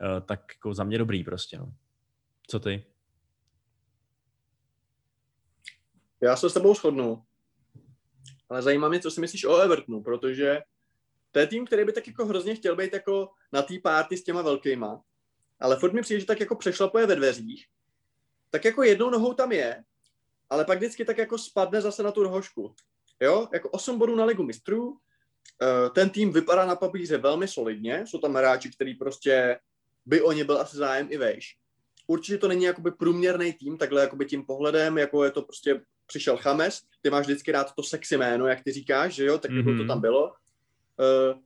eh, 0.00 0.20
tak 0.20 0.40
jako 0.54 0.74
za 0.74 0.84
mě 0.84 0.98
dobrý 0.98 1.24
prostě. 1.24 1.58
No. 1.58 1.72
Co 2.46 2.60
ty? 2.60 2.84
Já 6.20 6.36
se 6.36 6.50
s 6.50 6.54
tebou 6.54 6.74
shodnu. 6.74 7.22
Ale 8.48 8.62
zajímá 8.62 8.88
mě, 8.88 9.00
co 9.00 9.10
si 9.10 9.20
myslíš 9.20 9.44
o 9.44 9.56
Evertonu, 9.56 10.02
protože 10.02 10.60
to 11.32 11.38
je 11.38 11.46
tým, 11.46 11.66
který 11.66 11.84
by 11.84 11.92
tak 11.92 12.06
jako 12.06 12.26
hrozně 12.26 12.54
chtěl 12.54 12.76
být 12.76 12.92
jako 12.92 13.30
na 13.52 13.62
té 13.62 13.74
párty 13.82 14.16
s 14.16 14.24
těma 14.24 14.42
velkýma. 14.42 15.02
Ale 15.60 15.76
furt 15.76 15.92
mi 15.92 16.02
přijde, 16.02 16.20
že 16.20 16.26
tak 16.26 16.40
jako 16.40 16.56
přešlapuje 16.56 17.06
ve 17.06 17.16
dveřích. 17.16 17.66
Tak 18.50 18.64
jako 18.64 18.82
jednou 18.82 19.10
nohou 19.10 19.34
tam 19.34 19.52
je, 19.52 19.84
ale 20.50 20.64
pak 20.64 20.78
vždycky 20.78 21.04
tak 21.04 21.18
jako 21.18 21.38
spadne 21.38 21.80
zase 21.80 22.02
na 22.02 22.12
tu 22.12 22.22
rohošku. 22.22 22.74
Jo, 23.20 23.48
jako 23.52 23.68
8 23.68 23.98
bodů 23.98 24.14
na 24.16 24.24
ligu 24.24 24.42
mistrů, 24.42 24.96
eh, 25.62 25.90
ten 25.90 26.10
tým 26.10 26.32
vypadá 26.32 26.66
na 26.66 26.76
papíře 26.76 27.18
velmi 27.18 27.48
solidně, 27.48 28.04
jsou 28.06 28.18
tam 28.18 28.34
hráči, 28.34 28.70
který 28.70 28.94
prostě 28.94 29.58
by 30.06 30.22
o 30.22 30.32
ně 30.32 30.44
byl 30.44 30.60
asi 30.60 30.76
zájem 30.76 31.08
i 31.10 31.16
vejš. 31.16 31.56
Určitě 32.06 32.38
to 32.38 32.48
není 32.48 32.64
jakoby 32.64 32.90
průměrný 32.90 33.52
tým, 33.52 33.78
takhle 33.78 34.00
jakoby 34.00 34.26
tím 34.26 34.46
pohledem, 34.46 34.98
jako 34.98 35.24
je 35.24 35.30
to 35.30 35.42
prostě 35.42 35.80
přišel 36.06 36.36
Chames, 36.36 36.82
ty 37.02 37.10
máš 37.10 37.26
vždycky 37.26 37.52
rád 37.52 37.74
to 37.74 37.82
sexy 37.82 38.16
jméno, 38.16 38.46
jak 38.46 38.64
ty 38.64 38.72
říkáš, 38.72 39.14
že 39.14 39.24
jo, 39.24 39.38
tak 39.38 39.50
mm-hmm. 39.50 39.64
to 39.64 39.70
mhm. 39.70 39.86
tam 39.86 40.00
bylo. 40.00 40.24
Uh, 40.28 41.38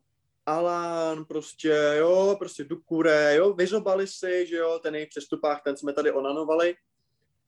Alan, 0.47 1.25
prostě, 1.25 1.95
jo, 1.99 2.37
prostě 2.39 2.65
Dukure, 2.65 3.35
jo, 3.35 3.53
vyzobali 3.53 4.07
si, 4.07 4.47
že 4.47 4.57
jo, 4.57 4.81
ten 4.83 4.95
jejich 4.95 5.09
přestupách, 5.09 5.63
ten 5.63 5.77
jsme 5.77 5.93
tady 5.93 6.13
onanovali. 6.13 6.75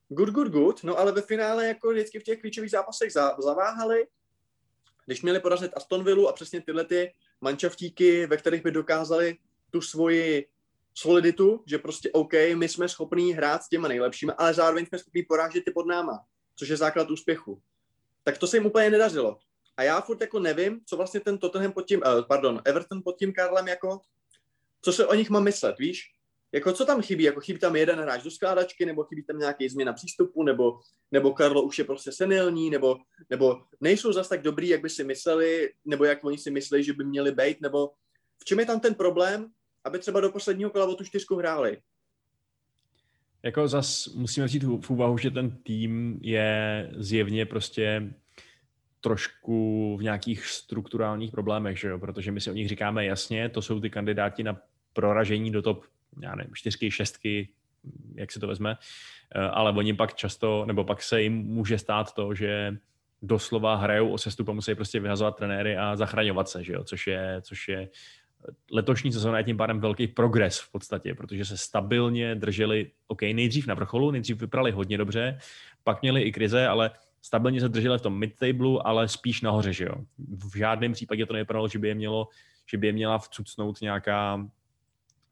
Good, 0.09 0.29
good, 0.29 0.47
good, 0.47 0.83
no 0.83 0.99
ale 0.99 1.11
ve 1.11 1.21
finále 1.21 1.67
jako 1.67 1.91
vždycky 1.91 2.19
v 2.19 2.23
těch 2.23 2.41
klíčových 2.41 2.71
zápasech 2.71 3.11
za, 3.11 3.35
zaváhali, 3.39 4.07
když 5.05 5.21
měli 5.21 5.39
porazit 5.39 5.71
Aston 5.75 6.03
Villa 6.03 6.29
a 6.29 6.33
přesně 6.33 6.61
tyhle 6.61 6.85
ty 6.85 7.13
mančaftíky, 7.41 8.25
ve 8.25 8.37
kterých 8.37 8.63
by 8.63 8.71
dokázali 8.71 9.37
tu 9.71 9.81
svoji 9.81 10.47
soliditu, 10.93 11.63
že 11.67 11.77
prostě 11.77 12.11
OK, 12.11 12.33
my 12.55 12.69
jsme 12.69 12.89
schopní 12.89 13.33
hrát 13.33 13.63
s 13.63 13.69
těma 13.69 13.87
nejlepšími, 13.87 14.31
ale 14.37 14.53
zároveň 14.53 14.85
jsme 14.85 14.99
schopní 14.99 15.23
porážet 15.23 15.65
ty 15.65 15.71
pod 15.71 15.87
náma 15.87 16.25
což 16.55 16.69
je 16.69 16.77
základ 16.77 17.11
úspěchu. 17.11 17.61
Tak 18.23 18.37
to 18.37 18.47
se 18.47 18.57
jim 18.57 18.65
úplně 18.65 18.89
nedařilo. 18.89 19.39
A 19.77 19.83
já 19.83 20.01
furt 20.01 20.21
jako 20.21 20.39
nevím, 20.39 20.81
co 20.85 20.97
vlastně 20.97 21.19
ten 21.19 21.37
Tottenham 21.37 21.71
pod 21.71 21.87
tím, 21.87 21.99
uh, 21.99 22.27
pardon, 22.27 22.61
Everton 22.65 23.01
pod 23.03 23.17
tím 23.19 23.33
Karlem 23.33 23.67
jako, 23.67 24.01
co 24.81 24.93
se 24.93 25.07
o 25.07 25.13
nich 25.13 25.29
má 25.29 25.39
myslet, 25.39 25.79
víš? 25.79 26.15
Jako 26.53 26.73
co 26.73 26.85
tam 26.85 27.01
chybí? 27.01 27.23
Jako 27.23 27.41
chybí 27.41 27.59
tam 27.59 27.75
jeden 27.75 27.99
hráč 27.99 28.23
do 28.23 28.31
skládačky, 28.31 28.85
nebo 28.85 29.03
chybí 29.03 29.23
tam 29.23 29.39
nějaký 29.39 29.69
změna 29.69 29.93
přístupu, 29.93 30.43
nebo, 30.43 30.79
nebo 31.11 31.33
Karlo 31.33 31.61
už 31.61 31.79
je 31.79 31.85
prostě 31.85 32.11
senilní, 32.11 32.69
nebo, 32.69 32.97
nebo 33.29 33.61
nejsou 33.81 34.13
zas 34.13 34.29
tak 34.29 34.41
dobrý, 34.41 34.69
jak 34.69 34.81
by 34.81 34.89
si 34.89 35.03
mysleli, 35.03 35.73
nebo 35.85 36.05
jak 36.05 36.23
oni 36.23 36.37
si 36.37 36.51
myslí, 36.51 36.83
že 36.83 36.93
by 36.93 37.03
měli 37.03 37.31
být, 37.31 37.61
nebo 37.61 37.91
v 38.41 38.45
čem 38.45 38.59
je 38.59 38.65
tam 38.65 38.79
ten 38.79 38.95
problém, 38.95 39.47
aby 39.83 39.99
třeba 39.99 40.21
do 40.21 40.31
posledního 40.31 40.69
kola 40.69 40.85
o 40.85 40.95
tu 40.95 41.03
čtyřku 41.03 41.35
hráli? 41.35 41.77
Jako 43.43 43.67
zas 43.67 44.07
musíme 44.07 44.45
vzít 44.45 44.63
v 44.63 44.89
úvahu, 44.89 45.17
že 45.17 45.31
ten 45.31 45.51
tým 45.51 46.19
je 46.21 46.89
zjevně 46.97 47.45
prostě 47.45 48.13
trošku 49.01 49.97
v 49.97 50.03
nějakých 50.03 50.45
strukturálních 50.45 51.31
problémech, 51.31 51.79
že 51.79 51.87
jo? 51.87 51.99
protože 51.99 52.31
my 52.31 52.41
si 52.41 52.51
o 52.51 52.53
nich 52.53 52.67
říkáme 52.67 53.05
jasně, 53.05 53.49
to 53.49 53.61
jsou 53.61 53.79
ty 53.79 53.89
kandidáti 53.89 54.43
na 54.43 54.61
proražení 54.93 55.51
do 55.51 55.61
top 55.61 55.85
já 56.21 56.35
nevím, 56.35 56.55
čtyřky, 56.55 56.91
šestky, 56.91 57.49
jak 58.15 58.31
si 58.31 58.39
to 58.39 58.47
vezme, 58.47 58.77
eh, 59.35 59.39
ale 59.39 59.71
oni 59.71 59.93
pak 59.93 60.13
často, 60.13 60.65
nebo 60.65 60.83
pak 60.83 61.03
se 61.03 61.21
jim 61.21 61.33
může 61.33 61.77
stát 61.77 62.13
to, 62.13 62.35
že 62.35 62.77
doslova 63.21 63.75
hrajou 63.75 64.09
o 64.09 64.17
sestup 64.17 64.49
a 64.49 64.53
musí 64.53 64.75
prostě 64.75 64.99
vyhazovat 64.99 65.35
trenéry 65.35 65.77
a 65.77 65.95
zachraňovat 65.95 66.49
se, 66.49 66.63
že 66.63 66.73
jo? 66.73 66.83
Což, 66.83 67.07
je, 67.07 67.37
což 67.41 67.67
je 67.67 67.89
letošní 68.71 69.11
sezóna 69.11 69.37
je 69.37 69.43
tím 69.43 69.57
pádem 69.57 69.79
velký 69.79 70.07
progres 70.07 70.59
v 70.59 70.71
podstatě, 70.71 71.15
protože 71.15 71.45
se 71.45 71.57
stabilně 71.57 72.35
drželi, 72.35 72.91
OK, 73.07 73.21
nejdřív 73.21 73.67
na 73.67 73.73
vrcholu, 73.73 74.11
nejdřív 74.11 74.41
vyprali 74.41 74.71
hodně 74.71 74.97
dobře, 74.97 75.39
pak 75.83 76.01
měli 76.01 76.21
i 76.21 76.31
krize, 76.31 76.67
ale 76.67 76.91
stabilně 77.21 77.61
se 77.61 77.69
drželi 77.69 77.97
v 77.97 78.01
tom 78.01 78.19
mid-tablu, 78.19 78.81
ale 78.85 79.07
spíš 79.07 79.41
nahoře, 79.41 79.73
že 79.73 79.85
jo. 79.85 79.95
V 80.17 80.57
žádném 80.57 80.93
případě 80.93 81.25
to 81.25 81.33
nevypadalo, 81.33 81.67
že 81.67 81.79
by 81.79 81.87
je 81.87 81.95
mělo, 81.95 82.27
že 82.71 82.77
by 82.77 82.87
je 82.87 82.93
měla 82.93 83.17
vcucnout 83.17 83.81
nějaká 83.81 84.47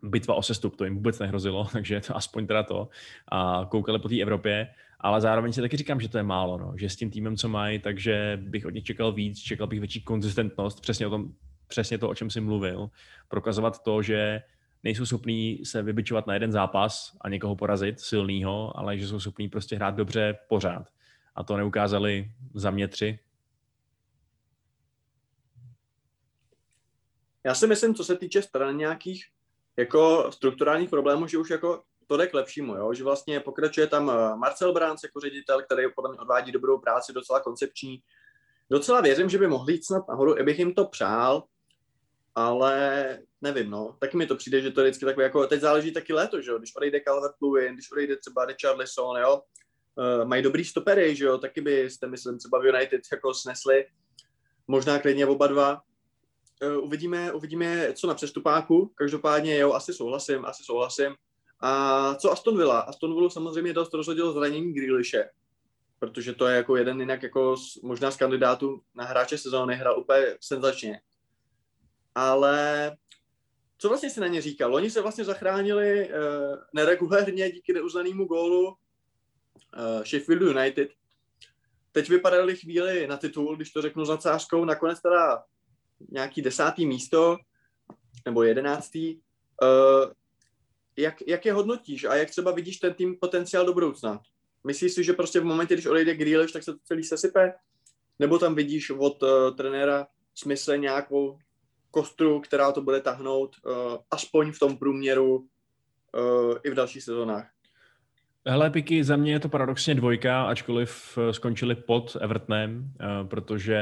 bitva 0.03 0.35
o 0.35 0.41
sestup, 0.41 0.75
to 0.75 0.83
jim 0.83 0.95
vůbec 0.95 1.19
nehrozilo, 1.19 1.67
takže 1.73 2.01
to 2.07 2.17
aspoň 2.17 2.47
teda 2.47 2.63
to. 2.63 2.89
A 3.27 3.67
koukali 3.71 3.99
po 3.99 4.09
té 4.09 4.21
Evropě, 4.21 4.67
ale 4.99 5.21
zároveň 5.21 5.53
si 5.53 5.61
taky 5.61 5.77
říkám, 5.77 6.01
že 6.01 6.09
to 6.09 6.17
je 6.17 6.23
málo, 6.23 6.57
no, 6.57 6.73
že 6.77 6.89
s 6.89 6.95
tím 6.95 7.11
týmem, 7.11 7.37
co 7.37 7.49
mají, 7.49 7.79
takže 7.79 8.39
bych 8.41 8.65
od 8.65 8.73
nich 8.73 8.83
čekal 8.83 9.11
víc, 9.11 9.39
čekal 9.39 9.67
bych 9.67 9.79
větší 9.79 10.01
konzistentnost, 10.01 10.81
přesně 10.81 11.07
o 11.07 11.09
tom, 11.09 11.33
přesně 11.67 11.97
to, 11.97 12.09
o 12.09 12.15
čem 12.15 12.29
jsi 12.29 12.41
mluvil, 12.41 12.89
prokazovat 13.27 13.83
to, 13.83 14.01
že 14.01 14.41
nejsou 14.83 15.05
schopní 15.05 15.65
se 15.65 15.81
vybičovat 15.81 16.27
na 16.27 16.33
jeden 16.33 16.51
zápas 16.51 17.17
a 17.21 17.29
někoho 17.29 17.55
porazit 17.55 17.99
silného, 17.99 18.79
ale 18.79 18.97
že 18.97 19.07
jsou 19.07 19.19
schopní 19.19 19.49
prostě 19.49 19.75
hrát 19.75 19.95
dobře 19.95 20.37
pořád. 20.47 20.87
A 21.35 21.43
to 21.43 21.57
neukázali 21.57 22.31
za 22.53 22.71
mě 22.71 22.87
tři. 22.87 23.19
Já 27.43 27.55
si 27.55 27.67
myslím, 27.67 27.95
co 27.95 28.03
se 28.03 28.17
týče 28.17 28.41
stran 28.41 28.77
nějakých 28.77 29.25
jako 29.81 30.31
strukturálních 30.31 30.89
problémů, 30.89 31.27
že 31.27 31.37
už 31.37 31.49
jako 31.49 31.83
to 32.07 32.17
jde 32.17 32.27
k 32.27 32.33
lepšímu, 32.33 32.75
jo? 32.75 32.93
že 32.93 33.03
vlastně 33.03 33.39
pokračuje 33.39 33.87
tam 33.87 34.09
eh, 34.09 34.35
Marcel 34.35 34.73
Bránc 34.73 35.03
jako 35.03 35.19
ředitel, 35.19 35.61
který 35.61 35.83
podle 35.95 36.11
mě 36.11 36.19
odvádí 36.19 36.51
dobrou 36.51 36.77
práci, 36.77 37.13
docela 37.13 37.39
koncepční. 37.39 37.99
Docela 38.71 39.01
věřím, 39.01 39.29
že 39.29 39.37
by 39.37 39.47
mohli 39.47 39.73
jít 39.73 39.85
snad 39.85 40.07
nahoru, 40.07 40.39
i 40.39 40.43
bych 40.43 40.59
jim 40.59 40.73
to 40.73 40.85
přál, 40.85 41.43
ale 42.35 43.19
nevím, 43.41 43.69
no. 43.69 43.95
Taky 43.99 44.17
mi 44.17 44.25
to 44.25 44.35
přijde, 44.35 44.61
že 44.61 44.71
to 44.71 44.81
je 44.81 44.89
vždycky 44.89 45.05
takové, 45.05 45.23
jako 45.23 45.47
teď 45.47 45.61
záleží 45.61 45.91
taky 45.91 46.13
léto, 46.13 46.41
že 46.41 46.51
jo, 46.51 46.57
když 46.57 46.75
odejde 46.75 46.99
Calvert 46.99 47.35
Lewin, 47.41 47.73
když 47.73 47.91
odejde 47.91 48.15
třeba 48.17 48.45
Richarlison, 48.45 49.17
jo, 49.17 49.41
uh, 49.95 50.27
mají 50.27 50.43
dobrý 50.43 50.65
stopery, 50.65 51.15
že 51.15 51.25
jo, 51.25 51.37
taky 51.37 51.61
byste, 51.61 52.07
myslím, 52.07 52.37
třeba 52.37 52.65
United 52.65 53.01
jako 53.11 53.33
snesli, 53.33 53.85
možná 54.67 54.99
klidně 54.99 55.25
oba 55.25 55.47
dva, 55.47 55.81
uvidíme, 56.81 57.31
uvidíme, 57.31 57.93
co 57.93 58.07
na 58.07 58.13
přestupáku, 58.13 58.91
každopádně 58.95 59.57
jo, 59.57 59.73
asi 59.73 59.93
souhlasím, 59.93 60.45
asi 60.45 60.63
souhlasím. 60.63 61.15
A 61.59 62.15
co 62.15 62.31
Aston 62.31 62.57
Villa? 62.57 62.79
Aston 62.79 63.15
Villa 63.15 63.29
samozřejmě 63.29 63.73
dost 63.73 63.93
rozhodil 63.93 64.33
zranění 64.33 64.73
Grealishe, 64.73 65.29
protože 65.99 66.33
to 66.33 66.47
je 66.47 66.55
jako 66.55 66.75
jeden 66.75 66.99
jinak 66.99 67.23
jako 67.23 67.55
možná 67.83 68.11
z 68.11 68.17
kandidátů 68.17 68.81
na 68.95 69.05
hráče 69.05 69.37
sezóny, 69.37 69.75
hrál 69.75 69.99
úplně 69.99 70.25
senzačně 70.41 71.01
ale 72.15 72.97
co 73.77 73.89
vlastně 73.89 74.09
si 74.09 74.19
na 74.19 74.27
ně 74.27 74.41
říkal? 74.41 74.75
Oni 74.75 74.89
se 74.89 75.01
vlastně 75.01 75.23
zachránili 75.23 76.09
uh, 76.09 76.15
neregulérně 76.73 77.51
díky 77.51 77.73
neuznanému 77.73 78.25
gólu 78.25 78.67
uh, 78.67 78.75
Sheffield 80.03 80.41
United. 80.41 80.89
Teď 81.91 82.09
vypadali 82.09 82.55
chvíli 82.55 83.07
na 83.07 83.17
titul, 83.17 83.55
když 83.55 83.71
to 83.71 83.81
řeknu 83.81 84.05
za 84.05 84.17
cářkou, 84.17 84.65
nakonec 84.65 85.01
teda 85.01 85.43
nějaký 86.09 86.41
desátý 86.41 86.85
místo, 86.85 87.37
nebo 88.25 88.43
jedenáctý. 88.43 89.15
Uh, 89.15 90.11
jak, 90.97 91.15
jak 91.27 91.45
je 91.45 91.53
hodnotíš 91.53 92.03
a 92.03 92.15
jak 92.15 92.29
třeba 92.29 92.51
vidíš 92.51 92.77
ten 92.77 92.93
tým 92.93 93.15
potenciál 93.19 93.65
do 93.65 93.73
budoucna? 93.73 94.21
Myslíš 94.63 94.93
si, 94.93 95.03
že 95.03 95.13
prostě 95.13 95.39
v 95.39 95.45
momentě, 95.45 95.73
když 95.73 95.85
odejde 95.85 96.15
Grealish, 96.15 96.51
tak 96.51 96.63
se 96.63 96.73
to 96.73 96.79
celý 96.83 97.03
sesype? 97.03 97.53
Nebo 98.19 98.39
tam 98.39 98.55
vidíš 98.55 98.89
od 98.89 99.23
uh, 99.23 99.55
trenéra 99.55 100.07
smysl 100.35 100.77
nějakou 100.77 101.37
kostru, 101.91 102.39
která 102.39 102.71
to 102.71 102.81
bude 102.81 103.01
tahnout 103.01 103.55
uh, 103.65 103.73
aspoň 104.11 104.51
v 104.51 104.59
tom 104.59 104.77
průměru 104.77 105.35
uh, 105.37 106.55
i 106.63 106.69
v 106.69 106.73
dalších 106.73 107.03
sezónách. 107.03 107.50
Hele, 108.47 108.69
Piky, 108.69 109.03
za 109.03 109.15
mě 109.15 109.31
je 109.31 109.39
to 109.39 109.49
paradoxně 109.49 109.95
dvojka, 109.95 110.43
ačkoliv 110.43 111.17
eh, 111.17 111.33
skončili 111.33 111.75
pod 111.75 112.17
Evertonem, 112.21 112.93
protože, 113.23 113.79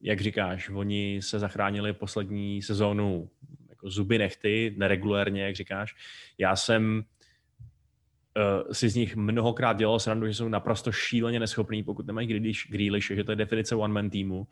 jak 0.00 0.20
říkáš, 0.20 0.68
oni 0.68 1.20
se 1.22 1.38
zachránili 1.38 1.92
poslední 1.92 2.62
sezónu 2.62 3.30
jako 3.68 3.90
zuby 3.90 4.18
nechty, 4.18 4.74
neregulérně, 4.78 5.42
jak 5.42 5.54
říkáš. 5.54 5.94
Já 6.38 6.56
jsem 6.56 7.04
uh, 8.36 8.72
si 8.72 8.88
z 8.88 8.94
nich 8.94 9.16
mnohokrát 9.16 9.76
dělal 9.76 9.98
srandu, 9.98 10.26
že 10.26 10.34
jsou 10.34 10.48
naprosto 10.48 10.92
šíleně 10.92 11.40
neschopní, 11.40 11.82
pokud 11.82 12.06
nemají 12.06 12.54
Grealish, 12.70 13.10
že 13.10 13.24
to 13.24 13.32
je 13.32 13.36
definice 13.36 13.74
one-man 13.74 14.10
týmu. 14.10 14.46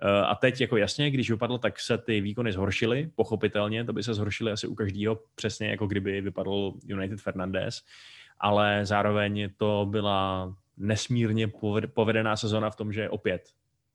Eh, 0.00 0.26
a 0.26 0.34
teď 0.34 0.60
jako 0.60 0.76
jasně, 0.76 1.10
když 1.10 1.30
vypadl, 1.30 1.58
tak 1.58 1.80
se 1.80 1.98
ty 1.98 2.20
výkony 2.20 2.52
zhoršily, 2.52 3.10
pochopitelně, 3.14 3.84
to 3.84 3.92
by 3.92 4.02
se 4.02 4.14
zhoršily 4.14 4.52
asi 4.52 4.66
u 4.66 4.74
každého, 4.74 5.20
přesně 5.34 5.68
jako 5.68 5.86
kdyby 5.86 6.20
vypadl 6.20 6.72
United 6.86 7.20
Fernandez, 7.20 7.82
ale 8.40 8.86
zároveň 8.86 9.50
to 9.56 9.86
byla 9.90 10.54
nesmírně 10.76 11.48
povedená 11.86 12.36
sezona 12.36 12.70
v 12.70 12.76
tom, 12.76 12.92
že 12.92 13.10
opět 13.10 13.50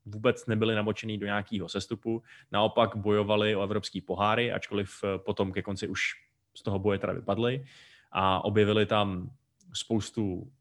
vůbec 0.06 0.46
nebyli 0.46 0.74
namočený 0.74 1.18
do 1.18 1.26
nějakého 1.26 1.68
sestupu, 1.68 2.22
naopak 2.52 2.96
bojovali 2.96 3.56
o 3.56 3.62
evropský 3.62 4.00
poháry, 4.00 4.52
ačkoliv 4.52 4.90
eh, 5.04 5.18
potom 5.18 5.52
ke 5.52 5.62
konci 5.62 5.88
už 5.88 6.00
z 6.54 6.62
toho 6.62 6.78
boje 6.78 6.98
teda 6.98 7.12
vypadli 7.12 7.64
a 8.12 8.44
objevili 8.44 8.86
tam 8.86 9.30
spoustu 9.74 10.52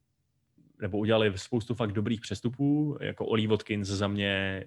nebo 0.82 0.98
udělali 0.98 1.38
spoustu 1.38 1.76
fakt 1.76 1.92
dobrých 1.92 2.22
přestupů, 2.22 2.98
jako 3.02 3.26
Oli 3.26 3.48
Watkins 3.48 3.88
za 3.88 4.08
mě 4.08 4.64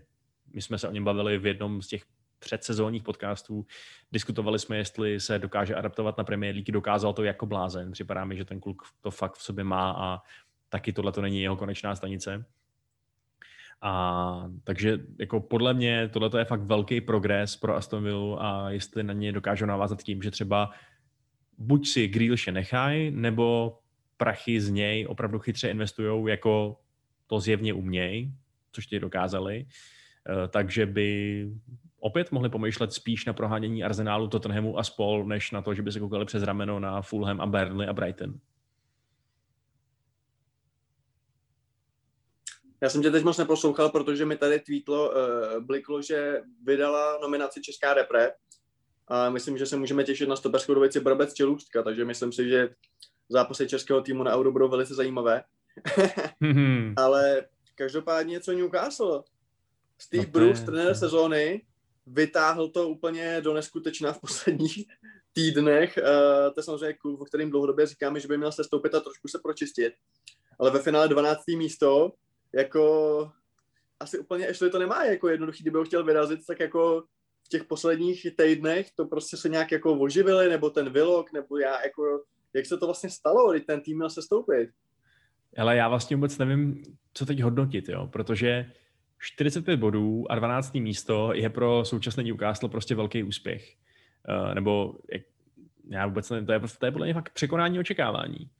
my 0.54 0.62
jsme 0.62 0.78
se 0.78 0.88
o 0.88 0.92
něm 0.92 1.04
bavili 1.04 1.38
v 1.38 1.46
jednom 1.46 1.82
z 1.82 1.88
těch 1.88 2.04
předsezónních 2.42 3.02
podcastů. 3.02 3.66
Diskutovali 4.12 4.58
jsme, 4.58 4.76
jestli 4.76 5.20
se 5.20 5.38
dokáže 5.38 5.74
adaptovat 5.74 6.18
na 6.18 6.24
Premier 6.24 6.54
League. 6.54 6.70
Dokázal 6.70 7.12
to 7.12 7.24
jako 7.24 7.46
blázen. 7.46 7.92
Připadá 7.92 8.24
mi, 8.24 8.36
že 8.36 8.44
ten 8.44 8.60
kluk 8.60 8.82
to 9.00 9.10
fakt 9.10 9.34
v 9.34 9.42
sobě 9.42 9.64
má 9.64 9.90
a 9.90 10.18
taky 10.68 10.92
tohle 10.92 11.12
to 11.12 11.22
není 11.22 11.42
jeho 11.42 11.56
konečná 11.56 11.96
stanice. 11.96 12.44
A 13.82 14.44
takže 14.64 14.98
jako 15.18 15.40
podle 15.40 15.74
mě 15.74 16.08
tohle 16.08 16.40
je 16.40 16.44
fakt 16.44 16.62
velký 16.62 17.00
progres 17.00 17.56
pro 17.56 17.76
Aston 17.76 18.04
Villa 18.04 18.38
a 18.40 18.70
jestli 18.70 19.02
na 19.02 19.12
ně 19.12 19.32
dokážou 19.32 19.66
navázat 19.66 20.02
tím, 20.02 20.22
že 20.22 20.30
třeba 20.30 20.70
buď 21.58 21.88
si 21.88 22.08
Grealishe 22.08 22.52
nechají, 22.52 23.10
nebo 23.10 23.78
prachy 24.16 24.60
z 24.60 24.70
něj 24.70 25.06
opravdu 25.08 25.38
chytře 25.38 25.70
investují, 25.70 26.30
jako 26.30 26.76
to 27.26 27.40
zjevně 27.40 27.72
umějí, 27.72 28.34
což 28.72 28.86
ti 28.86 29.00
dokázali, 29.00 29.66
Eh, 30.28 30.48
takže 30.48 30.86
by 30.86 31.48
opět 32.02 32.32
mohli 32.32 32.48
pomýšlet 32.48 32.92
spíš 32.92 33.24
na 33.24 33.32
prohánění 33.32 33.84
Arsenálu, 33.84 34.28
Tottenhamu 34.28 34.78
a 34.78 34.82
spol, 34.82 35.24
než 35.24 35.50
na 35.50 35.62
to, 35.62 35.74
že 35.74 35.82
by 35.82 35.92
se 35.92 36.00
koukali 36.00 36.24
přes 36.24 36.42
rameno 36.42 36.80
na 36.80 37.02
Fulham 37.02 37.40
a 37.40 37.46
Burnley 37.46 37.88
a 37.88 37.92
Brighton. 37.92 38.34
Já 42.80 42.88
jsem 42.88 43.02
tě 43.02 43.10
teď 43.10 43.24
moc 43.24 43.38
neposlouchal, 43.38 43.88
protože 43.88 44.24
mi 44.24 44.36
tady 44.36 44.60
tweetlo, 44.60 45.10
uh, 45.10 45.64
bliklo, 45.64 46.02
že 46.02 46.40
vydala 46.64 47.18
nominaci 47.22 47.60
Česká 47.62 47.94
repre 47.94 48.32
a 49.08 49.30
myslím, 49.30 49.58
že 49.58 49.66
se 49.66 49.76
můžeme 49.76 50.04
těšit 50.04 50.28
na 50.28 50.36
stoperskou 50.36 50.74
dvojici 50.74 51.00
Brabec 51.00 51.34
Čelůstka, 51.34 51.82
takže 51.82 52.04
myslím 52.04 52.32
si, 52.32 52.48
že 52.48 52.68
zápasy 53.28 53.68
českého 53.68 54.00
týmu 54.00 54.22
na 54.22 54.36
Euro 54.36 54.52
budou 54.52 54.68
velice 54.68 54.94
zajímavé. 54.94 55.42
Ale 56.96 57.46
každopádně 57.74 58.40
co 58.40 58.52
Newcastle? 58.52 59.22
Steve 59.98 60.26
no 60.26 60.30
Bruce, 60.30 60.64
trenér 60.64 60.94
sezóny, 60.94 61.62
vytáhl 62.06 62.68
to 62.68 62.88
úplně 62.88 63.40
do 63.40 63.54
neskutečna 63.54 64.12
v 64.12 64.20
posledních 64.20 64.86
týdnech. 65.32 65.98
Uh, 65.98 66.54
to 66.54 66.60
je 66.60 66.64
samozřejmě 66.64 66.92
klub, 66.92 67.20
o 67.20 67.24
kterým 67.24 67.50
dlouhodobě 67.50 67.86
říkáme, 67.86 68.20
že 68.20 68.28
by 68.28 68.38
měl 68.38 68.52
se 68.52 68.64
stoupit 68.64 68.94
a 68.94 69.00
trošku 69.00 69.28
se 69.28 69.38
pročistit. 69.42 69.94
Ale 70.58 70.70
ve 70.70 70.78
finále 70.78 71.08
12. 71.08 71.40
místo, 71.56 72.12
jako 72.54 73.32
asi 74.00 74.18
úplně 74.18 74.46
ještě 74.46 74.68
to 74.68 74.78
nemá 74.78 75.04
jako 75.04 75.28
jednoduchý, 75.28 75.62
kdyby 75.64 75.78
ho 75.78 75.84
chtěl 75.84 76.04
vyrazit, 76.04 76.46
tak 76.46 76.60
jako 76.60 77.04
v 77.46 77.48
těch 77.48 77.64
posledních 77.64 78.26
týdnech 78.36 78.90
to 78.96 79.04
prostě 79.04 79.36
se 79.36 79.48
nějak 79.48 79.72
jako 79.72 79.98
oživili, 79.98 80.48
nebo 80.48 80.70
ten 80.70 80.90
Vilok, 80.90 81.32
nebo 81.32 81.58
já 81.58 81.82
jako 81.82 82.22
jak 82.54 82.66
se 82.66 82.78
to 82.78 82.86
vlastně 82.86 83.10
stalo, 83.10 83.52
když 83.52 83.64
ten 83.66 83.80
tým 83.80 83.96
měl 83.96 84.10
se 84.10 84.22
stoupit. 84.22 84.70
Ale 85.58 85.76
já 85.76 85.88
vlastně 85.88 86.16
vůbec 86.16 86.38
nevím, 86.38 86.82
co 87.14 87.26
teď 87.26 87.40
hodnotit, 87.40 87.88
jo, 87.88 88.08
protože 88.12 88.72
45 89.22 89.76
bodů 89.76 90.32
a 90.32 90.34
12. 90.34 90.74
místo 90.74 91.32
je 91.34 91.50
pro 91.50 91.84
současný 91.84 92.24
Newcastle 92.24 92.68
prostě 92.68 92.94
velký 92.94 93.22
úspěch. 93.22 93.76
Uh, 94.28 94.54
nebo 94.54 94.94
jak, 95.12 95.22
já 95.90 96.06
vůbec 96.06 96.30
nevím, 96.30 96.46
to 96.46 96.52
je, 96.52 96.60
to 96.78 96.86
je 96.86 96.92
podle 96.92 97.06
mě 97.06 97.14
fakt 97.14 97.30
překonání 97.30 97.78
očekávání. 97.78 98.50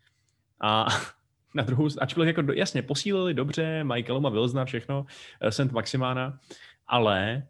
A 0.61 0.87
na 1.55 1.63
druhou, 1.63 1.89
ačkoliv 1.99 2.27
jako 2.37 2.53
jasně 2.53 2.83
posílili 2.83 3.35
dobře, 3.35 3.85
Michaeluma 3.85 4.29
Wilsona, 4.29 4.65
všechno, 4.65 5.07
eh, 5.41 5.53
St. 5.53 5.73
Maximána, 5.73 6.39
ale 6.87 7.47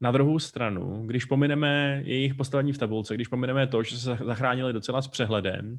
na 0.00 0.10
druhou 0.10 0.38
stranu, 0.38 1.06
když 1.06 1.24
pomineme 1.24 2.02
jejich 2.04 2.34
postavení 2.34 2.72
v 2.72 2.78
tabulce, 2.78 3.14
když 3.14 3.28
pomineme 3.28 3.66
to, 3.66 3.82
že 3.82 3.98
se 3.98 4.18
zachránili 4.24 4.72
docela 4.72 5.02
s 5.02 5.08
přehledem, 5.08 5.78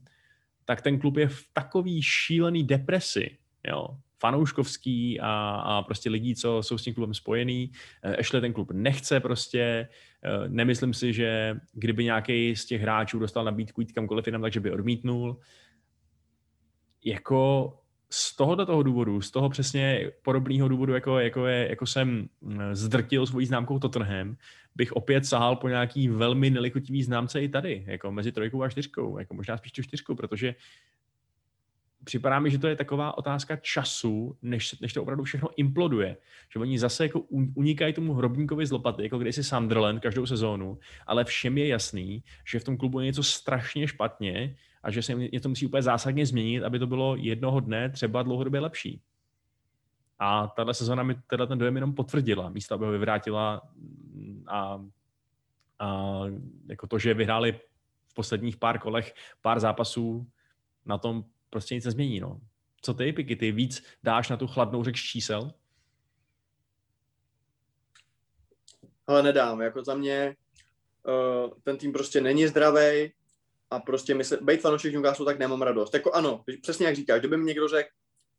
tak 0.66 0.82
ten 0.82 1.00
klub 1.00 1.18
je 1.18 1.28
v 1.28 1.44
takový 1.54 2.02
šílený 2.02 2.64
depresi, 2.64 3.38
jo, 3.68 3.88
fanouškovský 4.20 5.20
a, 5.20 5.30
a 5.66 5.82
prostě 5.82 6.10
lidí, 6.10 6.36
co 6.36 6.64
jsou 6.64 6.78
s 6.78 6.84
tím 6.84 6.94
klubem 6.94 7.14
spojený. 7.14 7.72
Eh, 8.04 8.16
Ještě 8.18 8.42
ten 8.42 8.54
klub 8.54 8.72
nechce 8.72 9.20
prostě. 9.20 9.88
Eh, 10.24 10.50
nemyslím 10.50 10.94
si, 10.94 11.14
že 11.14 11.60
kdyby 11.74 12.04
nějaký 12.04 12.56
z 12.56 12.66
těch 12.66 12.82
hráčů 12.82 13.20
dostal 13.20 13.46
nabídku 13.46 13.82
jít 13.82 13.92
kamkoliv 13.92 14.28
jinam, 14.28 14.42
takže 14.42 14.60
by 14.60 14.72
odmítnul. 14.72 15.40
Jako 17.06 17.74
z 18.10 18.36
tohoto 18.36 18.66
toho 18.66 18.84
důvodu, 18.84 19.22
z 19.22 19.32
toho 19.32 19.50
přesně 19.50 20.12
podobného 20.22 20.68
důvodu, 20.68 20.94
jako, 20.94 21.20
jako, 21.20 21.48
je, 21.48 21.70
jako 21.70 21.86
jsem 21.86 22.30
hm, 22.42 22.60
zdrtil 22.76 23.26
svojí 23.26 23.46
známkou 23.46 23.80
Tottenham, 23.80 24.36
bych 24.76 24.92
opět 24.92 25.26
sahal 25.26 25.56
po 25.56 25.70
nějaký 25.70 26.08
velmi 26.08 26.50
nelichotivý 26.50 27.04
známce 27.04 27.42
i 27.42 27.50
tady, 27.50 27.84
jako 27.88 28.12
mezi 28.12 28.32
trojkou 28.32 28.64
a 28.64 28.70
čtyřkou, 28.70 29.20
jako 29.20 29.34
možná 29.34 29.58
spíš 29.58 29.72
tu 29.72 29.84
čtyřkou, 29.84 30.16
protože 30.16 30.56
připadá 32.06 32.40
mi, 32.40 32.52
že 32.52 32.60
to 32.60 32.68
je 32.68 32.76
taková 32.76 33.18
otázka 33.18 33.56
času, 33.56 34.38
než, 34.42 34.80
než 34.80 34.94
to 34.94 35.02
opravdu 35.02 35.24
všechno 35.24 35.50
imploduje. 35.58 36.18
Že 36.54 36.60
oni 36.60 36.80
zase 36.80 37.04
jako 37.04 37.20
unikají 37.56 37.94
tomu 37.94 38.14
hrobníkovi 38.14 38.66
z 38.66 38.72
lopaty, 38.72 39.04
jako 39.04 39.18
když 39.18 39.36
si 39.36 39.44
Sunderland 39.44 40.02
každou 40.02 40.26
sezónu, 40.26 40.80
ale 41.08 41.24
všem 41.24 41.58
je 41.58 41.68
jasný, 41.68 42.24
že 42.48 42.60
v 42.60 42.64
tom 42.64 42.78
klubu 42.78 43.00
je 43.00 43.06
něco 43.06 43.24
strašně 43.24 43.88
špatně 43.88 44.56
a 44.84 44.92
že 44.92 45.02
se 45.02 45.14
něco 45.14 45.50
musí 45.50 45.66
úplně 45.66 45.82
zásadně 45.82 46.26
změnit, 46.26 46.64
aby 46.64 46.80
to 46.80 46.88
bylo 46.88 47.16
jednoho 47.16 47.60
dne 47.60 47.90
třeba 47.90 48.24
dlouhodobě 48.24 48.60
lepší. 48.60 49.02
A 50.20 50.48
tahle 50.48 50.74
sezóna 50.74 51.04
mi 51.04 51.16
teda 51.28 51.46
ten 51.46 51.58
dojem 51.58 51.76
jenom 51.76 51.94
potvrdila, 51.94 52.50
místo 52.50 52.76
aby 52.76 52.86
ho 52.86 52.92
vyvrátila 52.92 53.62
a, 54.48 54.82
a 55.80 56.22
jako 56.70 56.88
to, 56.88 57.00
že 57.00 57.14
vyhráli 57.14 57.60
v 58.08 58.14
posledních 58.14 58.58
pár 58.58 58.80
kolech 58.80 59.14
pár 59.42 59.60
zápasů, 59.60 60.28
na 60.86 60.98
tom 60.98 61.24
prostě 61.56 61.76
nic 61.76 61.86
nezmění. 61.86 62.20
No. 62.20 62.40
Co 62.82 62.94
ty, 62.94 63.14
Piky, 63.14 63.36
ty 63.36 63.52
víc 63.52 63.84
dáš 64.04 64.30
na 64.30 64.38
tu 64.38 64.48
chladnou 64.48 64.84
řeč 64.84 65.02
čísel? 65.02 65.52
Ale 69.08 69.24
nedám, 69.24 69.62
jako 69.62 69.84
za 69.84 69.96
mě 69.96 70.36
uh, 71.08 71.52
ten 71.64 71.78
tým 71.78 71.94
prostě 71.94 72.22
není 72.22 72.48
zdravý 72.48 73.14
a 73.70 73.80
prostě 73.80 74.14
mysl, 74.16 74.38
být 74.44 74.62
fanoušek 74.62 74.94
Newcastle, 74.94 75.26
tak 75.26 75.40
nemám 75.40 75.62
radost. 75.62 75.94
Jako 75.94 76.12
ano, 76.12 76.44
přesně 76.62 76.86
jak 76.86 76.96
říkáš, 76.96 77.20
kdyby 77.20 77.38
mi 77.38 77.46
někdo 77.46 77.68
řekl 77.68 77.90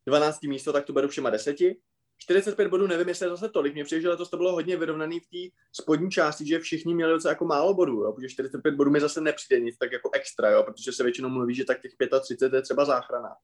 12. 0.05 0.43
místo, 0.43 0.73
tak 0.73 0.85
to 0.85 0.93
beru 0.93 1.07
všema 1.07 1.29
deseti. 1.29 1.77
45 2.17 2.67
bodů 2.67 2.87
nevím, 2.87 3.07
jestli 3.07 3.25
je 3.25 3.29
zase 3.29 3.49
tolik. 3.49 3.73
Mně 3.73 3.83
přijde, 3.83 4.01
že 4.01 4.09
letos 4.09 4.29
to 4.29 4.37
bylo 4.37 4.51
hodně 4.51 4.77
vyrovnaný 4.77 5.19
v 5.19 5.27
té 5.27 5.55
spodní 5.71 6.11
části, 6.11 6.47
že 6.47 6.59
všichni 6.59 6.95
měli 6.95 7.11
docela 7.11 7.31
jako 7.31 7.45
málo 7.45 7.73
bodů, 7.73 7.93
jo? 7.93 8.13
protože 8.13 8.29
45 8.29 8.75
bodů 8.75 8.91
mi 8.91 8.99
zase 8.99 9.21
nepřijde 9.21 9.59
nic 9.61 9.77
tak 9.77 9.91
jako 9.91 10.09
extra, 10.13 10.49
jo? 10.51 10.63
protože 10.63 10.91
se 10.91 11.03
většinou 11.03 11.29
mluví, 11.29 11.55
že 11.55 11.65
tak 11.65 11.81
těch 11.81 11.91
35 12.21 12.57
je 12.57 12.61
třeba 12.61 12.85
záchrana. 12.85 13.35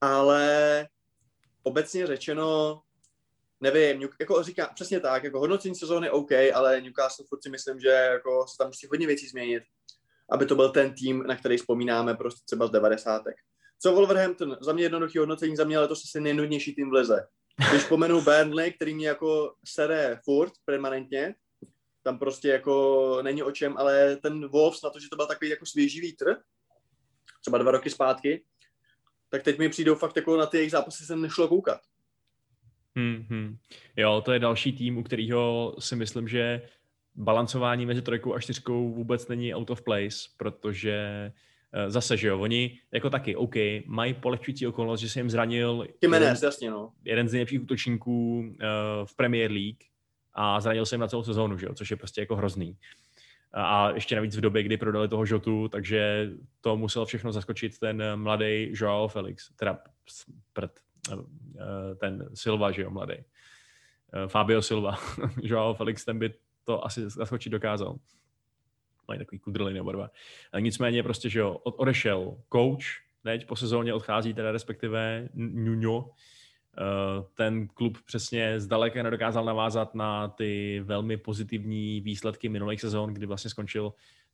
Ale 0.00 0.88
obecně 1.62 2.06
řečeno, 2.06 2.80
nevím, 3.60 4.08
jako 4.20 4.42
říká 4.42 4.70
přesně 4.74 5.00
tak, 5.00 5.24
jako 5.24 5.40
hodnocení 5.40 5.74
sezóny 5.74 6.10
OK, 6.10 6.32
ale 6.54 6.80
Newcastle 6.80 7.26
furt 7.28 7.42
si 7.42 7.50
myslím, 7.50 7.80
že 7.80 7.88
jako 7.88 8.46
se 8.48 8.58
tam 8.58 8.66
musí 8.66 8.86
hodně 8.90 9.06
věcí 9.06 9.28
změnit, 9.28 9.62
aby 10.30 10.46
to 10.46 10.54
byl 10.54 10.70
ten 10.70 10.94
tým, 10.94 11.22
na 11.26 11.36
který 11.36 11.56
vzpomínáme 11.56 12.14
prostě 12.14 12.42
třeba 12.44 12.66
z 12.66 12.70
90. 12.70 13.22
Co 13.78 13.92
Wolverhampton? 13.92 14.56
Za 14.60 14.72
mě 14.72 14.82
jednoduchý 14.82 15.18
hodnocení, 15.18 15.56
za 15.56 15.64
mě 15.64 15.78
letos 15.78 16.04
asi 16.04 16.20
nejnudnější 16.20 16.74
tým 16.74 16.90
v 16.90 16.92
lize. 16.92 17.26
Když 17.70 17.84
pomenu 17.84 18.22
Burnley, 18.22 18.72
který 18.72 18.94
mě 18.94 19.08
jako 19.08 19.54
sere 19.64 20.18
furt 20.24 20.52
permanentně, 20.64 21.34
tam 22.02 22.18
prostě 22.18 22.48
jako 22.48 23.18
není 23.22 23.42
o 23.42 23.50
čem, 23.50 23.76
ale 23.76 24.16
ten 24.16 24.48
Wolves 24.48 24.82
na 24.82 24.90
to, 24.90 25.00
že 25.00 25.08
to 25.08 25.16
byl 25.16 25.26
takový 25.26 25.50
jako 25.50 25.66
svěží 25.66 26.00
vítr, 26.00 26.36
třeba 27.40 27.58
dva 27.58 27.70
roky 27.70 27.90
zpátky, 27.90 28.44
tak 29.28 29.42
teď 29.42 29.58
mi 29.58 29.68
přijdou 29.68 29.94
fakt 29.94 30.16
jako 30.16 30.36
na 30.36 30.46
ty 30.46 30.56
jejich 30.56 30.70
zápasy 30.70 31.04
jsem 31.04 31.22
nešlo 31.22 31.48
koukat. 31.48 31.80
Hmm, 32.96 33.26
hmm. 33.30 33.56
Jo, 33.96 34.22
to 34.24 34.32
je 34.32 34.38
další 34.38 34.72
tým, 34.72 34.98
u 34.98 35.02
kterého 35.02 35.74
si 35.78 35.96
myslím, 35.96 36.28
že 36.28 36.68
balancování 37.14 37.86
mezi 37.86 38.02
trojkou 38.02 38.34
a 38.34 38.40
čtyřkou 38.40 38.92
vůbec 38.92 39.28
není 39.28 39.54
out 39.54 39.70
of 39.70 39.82
place, 39.82 40.18
protože 40.36 41.32
zase, 41.88 42.16
že 42.16 42.28
jo, 42.28 42.40
oni 42.40 42.78
jako 42.92 43.10
taky, 43.10 43.36
OK, 43.36 43.54
mají 43.86 44.14
polehčující 44.14 44.66
okolnost, 44.66 45.00
že 45.00 45.08
se 45.08 45.20
jim 45.20 45.30
zranil 45.30 45.86
Jiménez, 46.02 46.38
jeden, 46.38 46.48
jasně, 46.48 46.70
no. 46.70 46.92
jeden 47.04 47.28
z 47.28 47.32
nejlepších 47.32 47.62
útočníků 47.62 48.38
uh, 48.38 48.46
v 49.04 49.16
Premier 49.16 49.50
League 49.50 49.78
a 50.34 50.60
zranil 50.60 50.86
se 50.86 50.94
jim 50.94 51.00
na 51.00 51.08
celou 51.08 51.22
sezónu, 51.22 51.58
že 51.58 51.66
jo, 51.66 51.74
což 51.74 51.90
je 51.90 51.96
prostě 51.96 52.20
jako 52.20 52.36
hrozný. 52.36 52.76
A 53.52 53.90
ještě 53.90 54.16
navíc 54.16 54.36
v 54.36 54.40
době, 54.40 54.62
kdy 54.62 54.76
prodali 54.76 55.08
toho 55.08 55.26
Žotu, 55.26 55.68
takže 55.68 56.30
to 56.60 56.76
musel 56.76 57.04
všechno 57.04 57.32
zaskočit 57.32 57.78
ten 57.78 58.02
mladý 58.14 58.72
Joao 58.72 59.08
Felix, 59.08 59.48
teda 59.56 59.78
prd, 60.52 60.70
eh, 61.12 61.94
ten 61.94 62.28
Silva, 62.34 62.70
že 62.70 62.82
jo, 62.82 62.90
mladý. 62.90 63.14
Fabio 64.26 64.62
Silva. 64.62 64.98
Joao 65.42 65.74
Felix, 65.74 66.04
ten 66.04 66.18
by 66.18 66.34
to 66.64 66.84
asi 66.84 67.10
zaskočit 67.10 67.52
dokázal 67.52 67.96
mají 69.08 69.18
takový 69.18 69.38
kudrliny 69.38 69.80
oba 69.80 69.92
dva. 69.92 70.10
Nicméně 70.60 71.02
prostě, 71.02 71.30
že 71.30 71.40
jo, 71.40 71.54
odešel 71.54 72.36
coach, 72.52 72.84
teď 73.22 73.46
po 73.46 73.56
sezóně 73.56 73.94
odchází 73.94 74.34
teda 74.34 74.52
respektive 74.52 75.28
Nuno, 75.34 76.10
eh, 76.10 76.82
ten 77.34 77.68
klub 77.68 77.98
přesně 78.06 78.60
zdaleka 78.60 79.02
nedokázal 79.02 79.44
navázat 79.44 79.94
na 79.94 80.28
ty 80.28 80.80
velmi 80.84 81.16
pozitivní 81.16 82.00
výsledky 82.00 82.48
minulých 82.48 82.80
sezón, 82.80 83.14
kdy 83.14 83.26
vlastně 83.26 83.50
skončil 83.50 83.92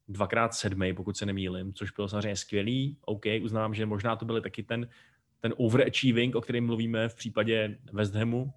dvakrát 0.09 0.55
sedmý, 0.55 0.95
pokud 0.95 1.17
se 1.17 1.27
nemýlim, 1.27 1.75
což 1.75 1.91
bylo 1.91 2.09
samozřejmě 2.09 2.37
skvělý. 2.37 2.97
OK, 3.05 3.25
uznávám, 3.43 3.75
že 3.75 3.87
možná 3.87 4.17
to 4.17 4.25
byly 4.25 4.41
taky 4.41 4.63
ten, 4.63 4.89
ten 5.41 5.55
overachieving, 5.57 6.35
o 6.35 6.41
kterém 6.41 6.67
mluvíme 6.67 7.09
v 7.09 7.15
případě 7.15 7.79
West 7.93 8.15
Hamu, 8.15 8.53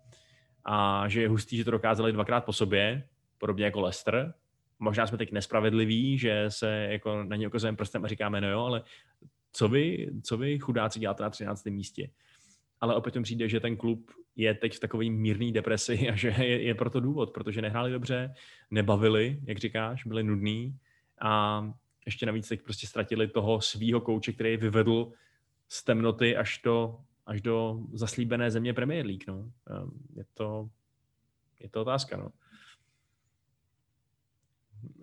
a 0.66 1.08
že 1.08 1.22
je 1.22 1.30
hustý, 1.30 1.58
že 1.58 1.66
to 1.66 1.72
dokázali 1.72 2.12
dvakrát 2.12 2.46
po 2.46 2.54
sobě, 2.54 3.04
podobně 3.38 3.66
jako 3.66 3.82
Leicester, 3.82 4.34
možná 4.82 5.08
jsme 5.08 5.18
teď 5.18 5.32
nespravedliví, 5.32 6.18
že 6.18 6.46
se 6.48 6.88
jako 6.92 7.24
na 7.24 7.36
ně 7.36 7.48
ukazujeme 7.48 7.78
prstem 7.78 8.06
a 8.06 8.08
říkáme, 8.08 8.42
no 8.42 8.50
jo, 8.50 8.60
ale 8.60 8.84
co 9.52 9.68
vy, 9.68 10.12
co 10.24 10.38
vy 10.38 10.60
chudáci 10.60 11.00
děláte 11.00 11.24
na 11.24 11.30
13. 11.30 11.66
místě? 11.66 12.10
Ale 12.80 12.96
opět 12.96 13.16
mi 13.16 13.24
přijde, 13.24 13.50
že 13.50 13.60
ten 13.60 13.78
klub 13.78 14.12
je 14.36 14.54
teď 14.54 14.76
v 14.76 14.80
takové 14.80 15.10
mírné 15.10 15.52
depresi 15.52 16.10
a 16.10 16.16
že 16.16 16.28
je, 16.28 16.64
je 16.64 16.76
proto 16.76 17.00
důvod, 17.00 17.34
protože 17.34 17.62
nehráli 17.62 17.92
dobře, 17.92 18.34
nebavili, 18.72 19.40
jak 19.48 19.58
říkáš, 19.58 20.06
byli 20.06 20.24
nudní 20.24 20.78
a 21.22 21.64
ještě 22.06 22.26
navíc 22.26 22.48
teď 22.48 22.62
prostě 22.62 22.88
ztratili 22.88 23.28
toho 23.28 23.62
svýho 23.62 24.02
kouče, 24.02 24.34
který 24.34 24.58
vyvedl 24.58 25.12
z 25.70 25.84
temnoty 25.84 26.38
až 26.38 26.62
do, 26.64 26.98
až 27.26 27.42
do 27.42 27.80
zaslíbené 27.94 28.52
země 28.52 28.74
Premier 28.74 29.06
League. 29.06 29.28
No. 29.28 29.52
Ehm, 29.70 29.92
je, 30.16 30.26
to, 30.34 30.70
je 31.60 31.70
to 31.70 31.82
otázka. 31.82 32.18
No 32.18 32.30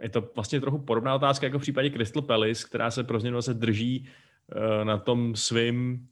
je 0.02 0.08
to 0.08 0.30
vlastně 0.34 0.60
trochu 0.60 0.78
podobná 0.78 1.14
otázka 1.14 1.46
jako 1.46 1.58
v 1.58 1.62
případě 1.62 1.90
Crystal 1.90 2.22
Palace, 2.22 2.66
která 2.66 2.90
se 2.90 3.04
pro 3.04 3.20
změnu 3.20 3.42
se 3.42 3.54
drží 3.54 4.08
uh, 4.56 4.84
na 4.84 4.98
tom 4.98 5.36
svým 5.36 6.08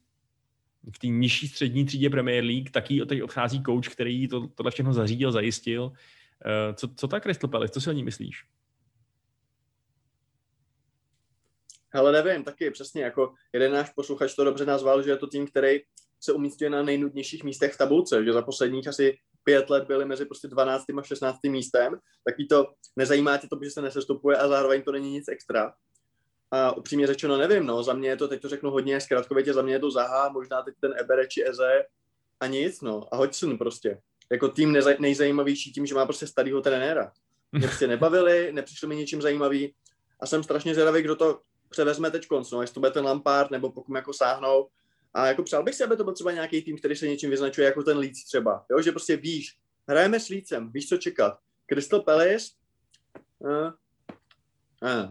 v 0.93 0.98
té 0.98 1.06
nižší 1.06 1.48
střední 1.48 1.84
třídě 1.84 2.10
Premier 2.10 2.44
League, 2.44 2.70
taky 2.70 3.06
teď 3.06 3.22
odchází 3.22 3.62
coach, 3.62 3.88
který 3.88 4.28
to, 4.28 4.47
tohle 4.47 4.70
všechno 4.70 4.93
zařídil, 4.93 5.32
zajistil. 5.32 5.82
Uh, 5.84 5.93
co, 6.74 6.88
co 6.97 7.09
ta 7.09 7.20
Crystal 7.20 7.51
Palace, 7.51 7.72
co 7.72 7.80
si 7.80 7.90
o 7.90 7.93
ní 7.93 8.05
myslíš? 8.05 8.44
Ale 11.93 12.12
nevím, 12.12 12.44
taky 12.44 12.70
přesně, 12.70 13.02
jako 13.02 13.34
jeden 13.52 13.72
náš 13.72 13.90
posluchač 13.90 14.34
to 14.34 14.44
dobře 14.44 14.66
nazval, 14.66 15.02
že 15.02 15.10
je 15.10 15.16
to 15.16 15.26
tým, 15.26 15.47
který 15.47 15.80
se 16.20 16.32
umístuje 16.32 16.70
na 16.70 16.82
nejnudnějších 16.82 17.44
místech 17.44 17.74
v 17.74 17.78
tabulce, 17.78 18.24
že 18.24 18.32
za 18.32 18.43
posledních 18.43 18.88
asi 18.88 19.18
pět 19.47 19.70
let 19.70 19.85
byli 19.85 20.05
mezi 20.05 20.24
prostě 20.24 20.48
12. 20.48 20.85
a 20.98 21.02
16. 21.02 21.39
místem, 21.48 21.98
taky 22.24 22.44
to 22.44 22.66
nezajímá 22.97 23.36
tě 23.36 23.48
to, 23.48 23.59
že 23.62 23.70
se 23.70 23.82
nesestupuje 23.82 24.36
a 24.36 24.48
zároveň 24.48 24.82
to 24.82 24.93
není 24.93 25.10
nic 25.10 25.28
extra. 25.28 25.73
A 26.51 26.77
upřímně 26.77 27.06
řečeno 27.06 27.36
nevím, 27.36 27.66
no, 27.66 27.82
za 27.82 27.93
mě 27.93 28.09
je 28.09 28.16
to, 28.16 28.28
teď 28.28 28.43
to 28.43 28.48
řeknu 28.48 28.70
hodně 28.70 29.01
zkrátkovitě, 29.01 29.52
za 29.52 29.62
mě 29.62 29.74
je 29.74 29.78
to 29.78 29.90
Zaha, 29.90 30.28
možná 30.28 30.62
teď 30.62 30.74
ten 30.81 30.94
Ebere 30.98 31.27
či 31.27 31.48
Eze 31.48 31.85
a 32.40 32.47
nic, 32.47 32.81
no. 32.81 33.14
A 33.14 33.16
Hodgson 33.16 33.59
prostě. 33.59 34.01
Jako 34.32 34.48
tým 34.48 34.73
nezaj, 34.73 34.97
nejzajímavější 34.98 35.73
tím, 35.73 35.86
že 35.86 35.94
má 35.94 36.06
prostě 36.06 36.27
starého 36.27 36.60
trenéra. 36.60 37.12
Mě 37.52 37.66
prostě 37.66 37.86
nebavili, 37.86 38.52
nepřišlo 38.52 38.89
mi 38.89 38.97
ničím 38.97 39.23
zajímavý 39.23 39.74
a 40.20 40.27
jsem 40.27 40.43
strašně 40.43 40.74
zvědavý, 40.74 41.02
kdo 41.02 41.16
to 41.16 41.40
převezme 41.68 42.10
teď 42.10 42.27
konc, 42.27 42.51
no, 42.51 42.60
jestli 42.60 42.74
to 42.74 42.81
bude 42.81 42.93
ten 42.93 43.05
Lampard, 43.05 43.51
nebo 43.51 43.73
pokud 43.73 43.94
jako 43.94 44.12
sáhnou. 44.12 44.68
A 45.14 45.26
jako 45.26 45.42
přál 45.42 45.62
bych 45.62 45.74
si, 45.74 45.84
aby 45.84 45.96
to 45.96 46.04
byl 46.04 46.12
třeba 46.12 46.32
nějaký 46.32 46.62
tým, 46.62 46.78
který 46.78 46.96
se 46.96 47.08
něčím 47.08 47.30
vyznačuje, 47.30 47.64
jako 47.64 47.82
ten 47.82 47.98
Leeds 47.98 48.24
třeba. 48.24 48.64
Jo? 48.70 48.82
Že 48.82 48.90
prostě 48.90 49.16
víš, 49.16 49.56
hrajeme 49.88 50.20
s 50.20 50.28
Leedsem, 50.28 50.72
víš, 50.72 50.88
co 50.88 50.96
čekat. 50.96 51.38
Crystal 51.66 52.00
Palace, 52.00 52.46
uh, 53.38 53.70
uh. 54.82 55.10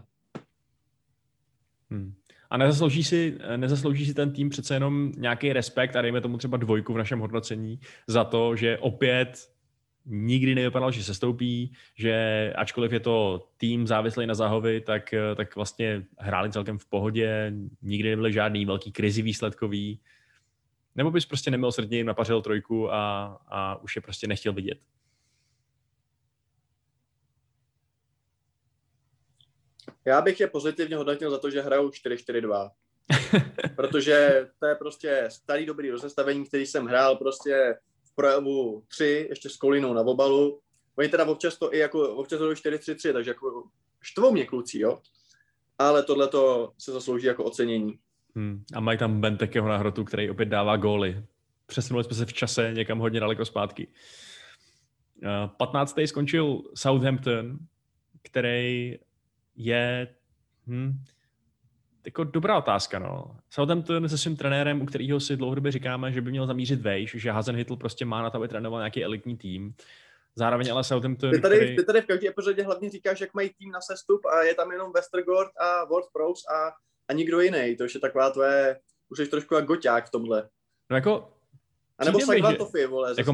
Hmm. 1.90 2.14
A 2.50 2.56
nezaslouží 2.56 3.04
si, 3.04 3.38
nezaslouží 3.56 4.06
si 4.06 4.14
ten 4.14 4.32
tým 4.32 4.48
přece 4.48 4.74
jenom 4.74 5.12
nějaký 5.16 5.52
respekt 5.52 5.96
a 5.96 6.02
dejme 6.02 6.20
tomu 6.20 6.38
třeba 6.38 6.56
dvojku 6.56 6.92
v 6.92 6.98
našem 6.98 7.18
hodnocení 7.18 7.80
za 8.06 8.24
to, 8.24 8.56
že 8.56 8.78
opět 8.78 9.55
nikdy 10.06 10.54
nevypadal, 10.54 10.90
že 10.90 11.04
se 11.04 11.14
stoupí, 11.14 11.72
že 11.94 12.52
ačkoliv 12.56 12.92
je 12.92 13.00
to 13.00 13.48
tým 13.56 13.86
závislý 13.86 14.26
na 14.26 14.34
Zahovi, 14.34 14.80
tak, 14.80 15.14
tak 15.36 15.56
vlastně 15.56 16.04
hráli 16.18 16.52
celkem 16.52 16.78
v 16.78 16.86
pohodě, 16.86 17.52
nikdy 17.82 18.10
nebyly 18.10 18.32
žádný 18.32 18.66
velký 18.66 18.92
krizi 18.92 19.22
výsledkový. 19.22 20.00
Nebo 20.94 21.10
bys 21.10 21.26
prostě 21.26 21.50
neměl 21.50 21.72
srdně 21.72 22.04
napařil 22.04 22.42
trojku 22.42 22.92
a, 22.92 23.24
a 23.48 23.82
už 23.82 23.96
je 23.96 24.02
prostě 24.02 24.26
nechtěl 24.26 24.52
vidět. 24.52 24.78
Já 30.04 30.20
bych 30.20 30.40
je 30.40 30.46
pozitivně 30.46 30.96
hodnotil 30.96 31.30
za 31.30 31.38
to, 31.38 31.50
že 31.50 31.60
hrajou 31.60 31.88
4-4-2. 31.88 32.70
Protože 33.76 34.46
to 34.58 34.66
je 34.66 34.74
prostě 34.74 35.24
starý 35.28 35.66
dobrý 35.66 35.90
rozestavení, 35.90 36.44
který 36.44 36.66
jsem 36.66 36.86
hrál 36.86 37.16
prostě 37.16 37.74
projevu 38.16 38.82
3, 38.88 39.26
ještě 39.30 39.50
s 39.50 39.56
Kolinou 39.56 39.94
na 39.94 40.00
obalu. 40.00 40.60
Oni 40.98 41.08
teda 41.08 41.24
občas 41.24 41.58
to 41.58 41.74
i 41.74 41.78
jako, 41.78 42.16
občas 42.16 42.38
to 42.38 42.50
4-3-3, 42.50 43.12
takže 43.12 43.30
jako 43.30 43.64
štvou 44.02 44.32
mě 44.32 44.46
kluci, 44.46 44.78
jo. 44.78 45.00
Ale 45.78 46.02
tohle 46.02 46.28
to 46.28 46.72
se 46.78 46.92
zaslouží 46.92 47.26
jako 47.26 47.44
ocenění. 47.44 47.98
Hmm. 48.34 48.64
A 48.74 48.80
mají 48.80 48.98
tam 48.98 49.20
Bentekeho 49.20 49.68
na 49.68 49.76
hrotu, 49.76 50.04
který 50.04 50.30
opět 50.30 50.46
dává 50.46 50.76
góly. 50.76 51.24
Přesunuli 51.66 52.04
jsme 52.04 52.14
se 52.16 52.26
v 52.26 52.32
čase 52.32 52.72
někam 52.74 52.98
hodně 52.98 53.20
daleko 53.20 53.44
zpátky. 53.44 53.88
15. 55.56 55.96
skončil 56.06 56.62
Southampton, 56.74 57.58
který 58.22 58.98
je 59.56 60.14
hm, 60.66 61.04
jako 62.06 62.24
dobrá 62.24 62.58
otázka. 62.58 62.98
No. 62.98 63.36
Southampton 63.50 64.08
se 64.08 64.18
svým 64.18 64.36
trenérem, 64.36 64.82
u 64.82 64.86
kterého 64.86 65.20
si 65.20 65.36
dlouhodobě 65.36 65.72
říkáme, 65.72 66.12
že 66.12 66.20
by 66.20 66.30
měl 66.30 66.46
zamířit 66.46 66.80
vejš, 66.80 67.14
že 67.18 67.30
Hazenhytl 67.30 67.76
prostě 67.76 68.04
má 68.04 68.22
na 68.22 68.30
to, 68.30 68.38
aby 68.38 68.48
trénoval 68.48 68.80
nějaký 68.80 69.04
elitní 69.04 69.36
tým. 69.36 69.74
Zároveň 70.34 70.72
ale 70.72 70.84
Southampton... 70.84 71.30
Ty 71.30 71.40
tady, 71.40 71.56
který... 71.56 71.76
ty 71.76 71.84
tady 71.84 72.00
v 72.00 72.06
každé 72.06 72.28
epizodě 72.28 72.62
hlavně 72.62 72.90
říkáš, 72.90 73.20
jak 73.20 73.34
mají 73.34 73.50
tým 73.58 73.70
na 73.70 73.80
sestup 73.80 74.20
a 74.26 74.42
je 74.42 74.54
tam 74.54 74.72
jenom 74.72 74.92
Westergaard 74.92 75.50
a 75.60 75.84
Ward 75.84 76.06
Prowse 76.12 76.42
a, 76.54 76.72
a 77.08 77.12
nikdo 77.12 77.40
jiný. 77.40 77.76
To 77.76 77.84
je 77.84 78.00
taková 78.00 78.30
tvoje... 78.30 78.80
Už 79.08 79.18
jsi 79.18 79.26
trošku 79.26 79.54
jak 79.54 79.64
goťák 79.64 80.06
v 80.06 80.10
tomhle. 80.10 80.48
No 80.90 80.96
jako 80.96 81.35
a 81.98 82.04
nebo 82.04 82.20
Saglatofy, 82.20 82.86
vole, 82.86 83.14
jako, 83.18 83.32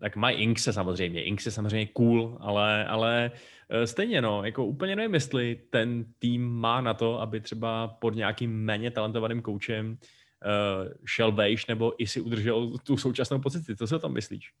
Tak 0.00 0.16
mají 0.16 0.36
Inkse 0.36 0.72
samozřejmě, 0.72 1.24
Inkse 1.24 1.50
samozřejmě 1.50 1.86
cool, 1.86 2.38
ale, 2.40 2.86
ale 2.86 3.30
eh, 3.70 3.86
stejně 3.86 4.22
no, 4.22 4.44
jako 4.44 4.66
úplně 4.66 4.96
nevím, 4.96 5.14
jestli 5.14 5.60
ten 5.70 6.04
tým 6.18 6.48
má 6.48 6.80
na 6.80 6.94
to, 6.94 7.20
aby 7.20 7.40
třeba 7.40 7.88
pod 7.88 8.14
nějakým 8.14 8.64
méně 8.64 8.90
talentovaným 8.90 9.42
koučem 9.42 9.90
uh, 9.90 10.92
šel 11.04 11.32
vejš 11.32 11.66
nebo 11.66 12.02
i 12.02 12.06
si 12.06 12.20
udržel 12.20 12.78
tu 12.78 12.96
současnou 12.96 13.40
pozici. 13.40 13.76
Co 13.76 13.86
si 13.86 13.94
o 13.94 13.98
tom 13.98 14.12
myslíš? 14.12 14.52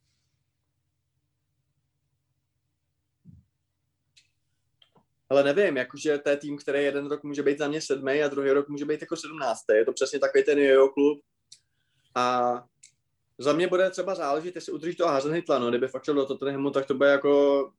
Ale 5.30 5.42
nevím, 5.42 5.76
jakože 5.76 6.18
to 6.18 6.28
je 6.28 6.36
tým, 6.36 6.58
který 6.58 6.84
jeden 6.84 7.06
rok 7.06 7.22
může 7.22 7.42
být 7.42 7.58
za 7.58 7.68
mě 7.68 7.80
sedmý 7.80 8.22
a 8.22 8.28
druhý 8.28 8.50
rok 8.50 8.68
může 8.68 8.84
být 8.84 9.00
jako 9.00 9.16
sedmnáctý. 9.16 9.72
Je 9.72 9.84
to 9.84 9.92
přesně 9.92 10.18
takový 10.18 10.44
ten 10.44 10.58
jojo 10.58 10.88
klub. 10.88 11.20
A 12.14 12.52
za 13.38 13.52
mě 13.52 13.66
bude 13.66 13.90
třeba 13.90 14.14
záležet, 14.14 14.54
jestli 14.54 14.72
udrží 14.72 14.96
to 14.96 15.06
házen 15.06 15.32
hitla, 15.32 15.58
no. 15.58 15.68
Kdyby 15.68 15.88
fakt 15.88 16.04
šel 16.04 16.14
do 16.14 16.26
Tottenhamu, 16.26 16.70
tak 16.70 16.86
to 16.86 16.94
bude 16.94 17.10
jako 17.10 17.72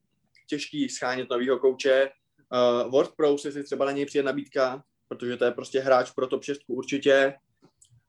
těžký 0.48 0.90
schánět 0.90 1.30
novýho 1.30 1.60
kouče. 1.60 2.10
Uh, 2.54 2.92
Word 2.92 3.12
Pro, 3.16 3.38
si 3.38 3.64
třeba 3.64 3.86
na 3.86 3.92
něj 3.92 4.06
přijde 4.06 4.24
nabídka, 4.24 4.84
protože 5.08 5.38
to 5.38 5.46
je 5.46 5.52
prostě 5.52 5.80
hráč 5.80 6.12
pro 6.12 6.28
top 6.28 6.44
6 6.44 6.62
určitě, 6.68 7.34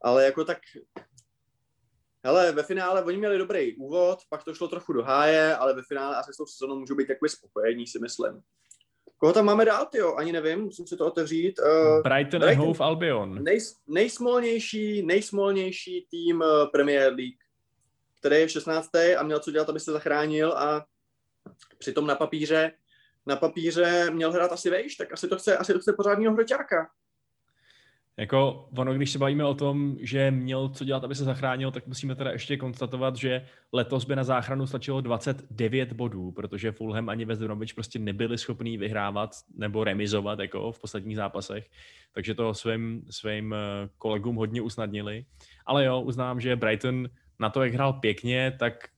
ale 0.03 0.25
jako 0.25 0.45
tak 0.45 0.59
Hele, 2.27 2.53
ve 2.53 2.63
finále 2.63 3.05
oni 3.05 3.17
měli 3.17 3.39
dobrý 3.39 3.77
úvod, 3.77 4.19
pak 4.29 4.45
to 4.45 4.55
šlo 4.55 4.69
trochu 4.69 4.93
do 4.93 5.03
háje, 5.03 5.57
ale 5.57 5.75
ve 5.75 5.83
finále 5.83 6.17
asi 6.17 6.33
s 6.33 6.37
tou 6.37 6.47
sezónou 6.47 6.79
můžou 6.79 6.95
být 6.95 7.07
takový 7.07 7.29
spokojení, 7.29 7.87
si 7.87 7.99
myslím. 7.99 8.41
Koho 9.25 9.33
tam 9.33 9.45
máme 9.45 9.65
dál, 9.65 9.89
jo? 9.95 10.15
Ani 10.15 10.33
nevím, 10.33 10.61
musím 10.61 10.87
si 10.87 10.97
to 10.97 11.07
otevřít. 11.07 11.59
Uh, 11.59 12.03
Brighton, 12.03 12.41
Brighton 12.41 12.67
Hove 12.67 12.85
Albion. 12.85 13.45
Nej, 13.45 13.59
nejsmolnější, 13.87 15.03
nejsmolnější 15.03 16.07
tým 16.11 16.41
uh, 16.41 16.71
Premier 16.73 17.13
League, 17.13 17.39
který 18.19 18.37
je 18.37 18.49
16. 18.49 18.91
a 19.19 19.23
měl 19.23 19.39
co 19.39 19.51
dělat, 19.51 19.69
aby 19.69 19.81
se 19.81 19.93
zachránil 19.93 20.53
a 20.53 20.87
přitom 21.79 22.07
na 22.07 22.15
papíře 22.15 22.73
na 23.27 23.37
papíře 23.37 24.11
měl 24.11 24.33
hrát 24.33 24.53
asi 24.53 24.71
vejš, 24.71 24.97
tak 24.97 25.13
asi 25.13 25.29
to 25.29 25.37
chce, 25.37 25.57
asi 25.57 25.73
to 25.73 25.79
chce 25.79 25.93
pořádního 25.93 26.33
hroťáka. 26.33 26.91
Jako 28.17 28.69
ono, 28.79 28.95
když 28.95 29.11
se 29.11 29.19
bavíme 29.19 29.45
o 29.45 29.55
tom, 29.55 29.97
že 30.01 30.31
měl 30.31 30.69
co 30.69 30.85
dělat, 30.85 31.05
aby 31.05 31.15
se 31.15 31.25
zachránil, 31.25 31.71
tak 31.71 31.87
musíme 31.87 32.15
teda 32.15 32.31
ještě 32.31 32.57
konstatovat, 32.57 33.17
že 33.17 33.47
letos 33.73 34.05
by 34.05 34.17
na 34.17 34.25
záchranu 34.25 34.67
stačilo 34.67 35.01
29 35.01 35.93
bodů, 35.93 36.33
protože 36.33 36.73
Fulham 36.73 37.09
ani 37.09 37.25
West 37.25 37.43
Bromwich 37.43 37.75
prostě 37.75 37.99
nebyli 37.99 38.39
schopní 38.39 38.79
vyhrávat 38.79 39.31
nebo 39.57 39.85
remizovat 39.85 40.39
jako 40.39 40.73
v 40.73 40.81
posledních 40.81 41.17
zápasech, 41.17 41.71
takže 42.13 42.35
to 42.35 42.55
svým, 42.55 43.03
svým 43.11 43.55
eh, 43.55 43.89
kolegům 43.99 44.37
hodně 44.37 44.63
usnadnili. 44.63 45.25
Ale 45.67 45.85
jo, 45.85 46.01
uznám, 46.01 46.41
že 46.41 46.57
Brighton 46.57 47.09
na 47.39 47.51
to, 47.51 47.63
jak 47.63 47.75
hrál 47.75 47.93
pěkně, 47.93 48.57
tak 48.59 48.89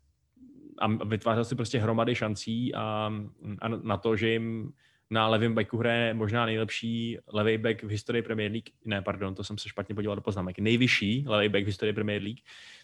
a 0.79 1.05
vytvářel 1.05 1.45
si 1.45 1.55
prostě 1.55 1.79
hromady 1.79 2.15
šancí 2.15 2.75
a, 2.75 3.13
a 3.59 3.69
na 3.69 3.97
to, 3.97 4.17
že 4.17 4.29
jim 4.29 4.73
na 5.11 5.29
levém 5.29 5.55
backu 5.55 5.79
hraje 5.79 6.15
možná 6.15 6.47
nejlepší 6.47 7.19
levý 7.33 7.59
back 7.59 7.83
v 7.83 7.89
historii 7.89 8.23
Premier 8.23 8.53
League, 8.53 8.71
ne, 8.85 9.03
pardon, 9.03 9.35
to 9.35 9.45
jsem 9.45 9.59
se 9.59 9.69
špatně 9.69 9.95
podíval 9.95 10.17
do 10.17 10.23
poznámek, 10.23 10.59
nejvyšší 10.59 11.25
levý 11.29 11.49
back 11.49 11.65
v 11.65 11.67
historii 11.67 11.93
Premier 11.93 12.23
League, 12.23 12.41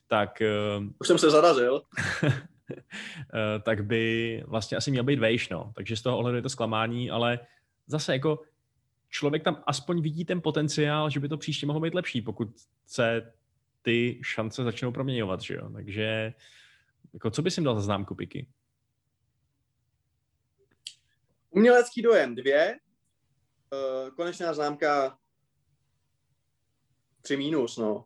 tak... 0.06 0.42
Uh, 0.78 0.86
Už 1.00 1.06
jsem 1.06 1.18
se 1.18 1.30
zarazil. 1.30 1.82
Eh, 3.34 3.60
tak 3.60 3.84
by 3.84 4.44
vlastně 4.46 4.76
asi 4.76 4.90
měl 4.90 5.04
být 5.04 5.18
vejš, 5.18 5.48
no. 5.48 5.72
Takže 5.74 5.96
z 5.96 6.02
toho 6.02 6.18
ohledu 6.18 6.36
je 6.36 6.42
to 6.42 6.48
zklamání, 6.48 7.10
ale 7.10 7.38
zase 7.86 8.12
jako 8.12 8.40
člověk 9.08 9.42
tam 9.42 9.62
aspoň 9.66 10.02
vidí 10.02 10.24
ten 10.24 10.40
potenciál, 10.40 11.10
že 11.10 11.20
by 11.20 11.28
to 11.28 11.36
příště 11.36 11.66
mohlo 11.66 11.80
být 11.80 11.94
lepší, 11.94 12.22
pokud 12.22 12.48
se 12.86 13.32
ty 13.82 14.20
šance 14.22 14.64
začnou 14.64 14.92
proměňovat, 14.92 15.40
že 15.40 15.54
jo. 15.54 15.70
Takže 15.72 16.32
jako 17.12 17.30
co 17.30 17.42
bys 17.42 17.56
jim 17.56 17.64
dal 17.64 17.74
za 17.74 17.80
známku 17.80 18.14
Piky? 18.14 18.46
Umělecký 21.52 22.02
dojem 22.02 22.34
dvě, 22.34 22.78
uh, 23.72 24.10
konečná 24.10 24.54
známka 24.54 25.18
tři 27.22 27.36
mínus, 27.36 27.76
no. 27.76 28.04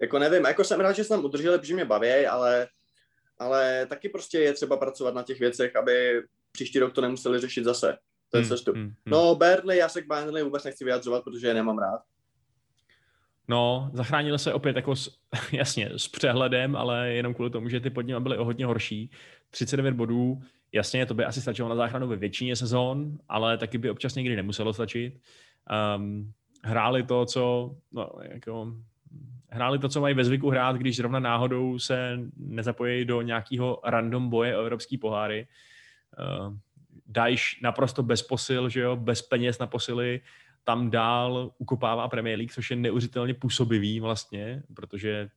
Jako 0.00 0.18
nevím, 0.18 0.44
jako 0.44 0.64
jsem 0.64 0.80
rád, 0.80 0.92
že 0.92 1.04
jsem 1.04 1.16
tam 1.16 1.24
udržel, 1.24 1.58
protože 1.58 1.74
mě 1.74 1.84
baví, 1.84 2.26
ale, 2.26 2.68
ale 3.38 3.86
taky 3.86 4.08
prostě 4.08 4.38
je 4.38 4.52
třeba 4.52 4.76
pracovat 4.76 5.14
na 5.14 5.22
těch 5.22 5.40
věcech, 5.40 5.76
aby 5.76 6.22
příští 6.52 6.78
rok 6.78 6.92
to 6.92 7.00
nemuseli 7.00 7.40
řešit 7.40 7.64
zase. 7.64 7.98
To 8.30 8.36
je 8.36 8.42
hmm, 8.42 8.48
cestu. 8.48 8.72
Hmm, 8.72 8.82
hmm. 8.82 8.94
No, 9.06 9.34
Burnley, 9.34 9.78
já 9.78 9.88
se 9.88 10.02
k 10.02 10.06
Burnley 10.06 10.42
vůbec 10.42 10.64
nechci 10.64 10.84
vyjadřovat, 10.84 11.24
protože 11.24 11.46
je 11.46 11.54
nemám 11.54 11.78
rád. 11.78 12.00
No, 13.48 13.90
zachránili 13.94 14.38
se 14.38 14.52
opět 14.52 14.76
jako 14.76 14.96
s, 14.96 15.18
jasně 15.52 15.90
s 15.96 16.08
přehledem, 16.08 16.76
ale 16.76 17.12
jenom 17.12 17.34
kvůli 17.34 17.50
tomu, 17.50 17.68
že 17.68 17.80
ty 17.80 17.90
pod 17.90 18.02
nimi 18.02 18.20
byly 18.20 18.38
o 18.38 18.44
hodně 18.44 18.66
horší. 18.66 19.10
39 19.50 19.94
bodů, 19.94 20.42
Jasně, 20.72 21.06
to 21.06 21.14
by 21.14 21.24
asi 21.24 21.40
stačilo 21.40 21.68
na 21.68 21.74
záchranu 21.74 22.08
ve 22.08 22.16
většině 22.16 22.56
sezón, 22.56 23.18
ale 23.28 23.58
taky 23.58 23.78
by 23.78 23.90
občas 23.90 24.14
někdy 24.14 24.36
nemuselo 24.36 24.72
stačit. 24.72 25.20
Um, 25.96 26.32
hráli 26.64 27.02
to, 27.02 27.26
co, 27.26 27.74
no, 27.92 28.10
jako, 28.22 28.74
hráli 29.48 29.78
to, 29.78 29.88
co 29.88 30.00
mají 30.00 30.14
ve 30.14 30.24
zvyku 30.24 30.50
hrát, 30.50 30.76
když 30.76 30.96
zrovna 30.96 31.20
náhodou 31.20 31.78
se 31.78 32.18
nezapojí 32.36 33.04
do 33.04 33.22
nějakého 33.22 33.80
random 33.84 34.30
boje 34.30 34.56
o 34.56 34.60
evropský 34.60 34.98
poháry. 34.98 35.46
Uh, 36.18 36.54
Dajš 37.06 37.60
naprosto 37.62 38.02
bez 38.02 38.22
posil, 38.22 38.68
že 38.68 38.80
jo, 38.80 38.96
bez 38.96 39.22
peněz 39.22 39.58
na 39.58 39.66
posily, 39.66 40.20
tam 40.64 40.90
dál 40.90 41.50
ukopává 41.58 42.08
Premier 42.08 42.38
League, 42.38 42.52
což 42.52 42.70
je 42.70 42.76
neuvěřitelně 42.76 43.34
působivý 43.34 44.00
vlastně, 44.00 44.62
protože 44.74 45.30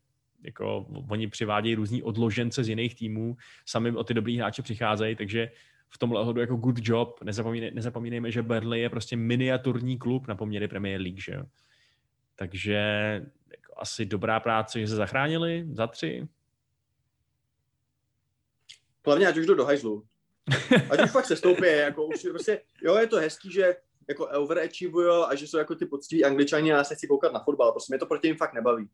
jako 0.44 0.86
oni 1.10 1.28
přivádějí 1.28 1.76
různý 1.76 2.04
odložence 2.04 2.64
z 2.64 2.70
jiných 2.70 2.96
týmů, 2.96 3.38
sami 3.66 3.92
o 3.92 4.04
ty 4.04 4.14
dobrý 4.14 4.38
hráče 4.38 4.62
přicházejí, 4.62 5.16
takže 5.16 5.52
v 5.90 5.98
tomhle 5.98 6.20
ohledu 6.20 6.40
jako 6.40 6.56
good 6.56 6.80
job. 6.82 7.24
Nezapomínej, 7.24 7.72
nezapomínejme, 7.72 8.32
že 8.32 8.42
Burnley 8.42 8.82
je 8.82 8.90
prostě 8.90 9.16
miniaturní 9.16 9.98
klub 9.98 10.28
na 10.28 10.36
poměry 10.36 10.68
Premier 10.68 11.02
League, 11.02 11.22
že 11.22 11.34
jo. 11.34 11.44
Takže 12.36 12.74
jako 13.52 13.74
asi 13.78 14.06
dobrá 14.06 14.40
práce, 14.40 14.80
že 14.80 14.88
se 14.88 14.96
zachránili 14.96 15.66
za 15.72 15.88
tři. 15.88 16.28
Hlavně 19.06 19.28
ať 19.28 19.38
už 19.38 19.46
jdu 19.46 19.56
do 19.56 19.66
hajzlu. 19.66 20.06
Ať 20.90 21.04
už 21.04 21.12
fakt 21.12 21.26
se 21.26 21.36
stoupí, 21.36 21.68
jako 21.68 22.06
už 22.06 22.22
prostě, 22.30 22.62
jo, 22.82 22.96
je 22.96 23.08
to 23.08 23.18
hezký, 23.18 23.52
že 23.52 23.76
jako 24.10 24.28
overachievujou 24.28 25.24
a 25.24 25.36
že 25.36 25.48
jsou 25.48 25.58
jako 25.58 25.76
ty 25.76 25.86
poctiví 25.86 26.26
angličani 26.26 26.74
a 26.74 26.78
já 26.78 26.84
se 26.84 26.96
chci 26.96 27.08
koukat 27.08 27.34
na 27.34 27.40
fotbal, 27.40 27.72
prostě 27.72 27.94
mě 27.94 28.00
to 28.00 28.06
proti 28.06 28.28
jim 28.28 28.38
fakt 28.38 28.54
nebaví. 28.54 28.90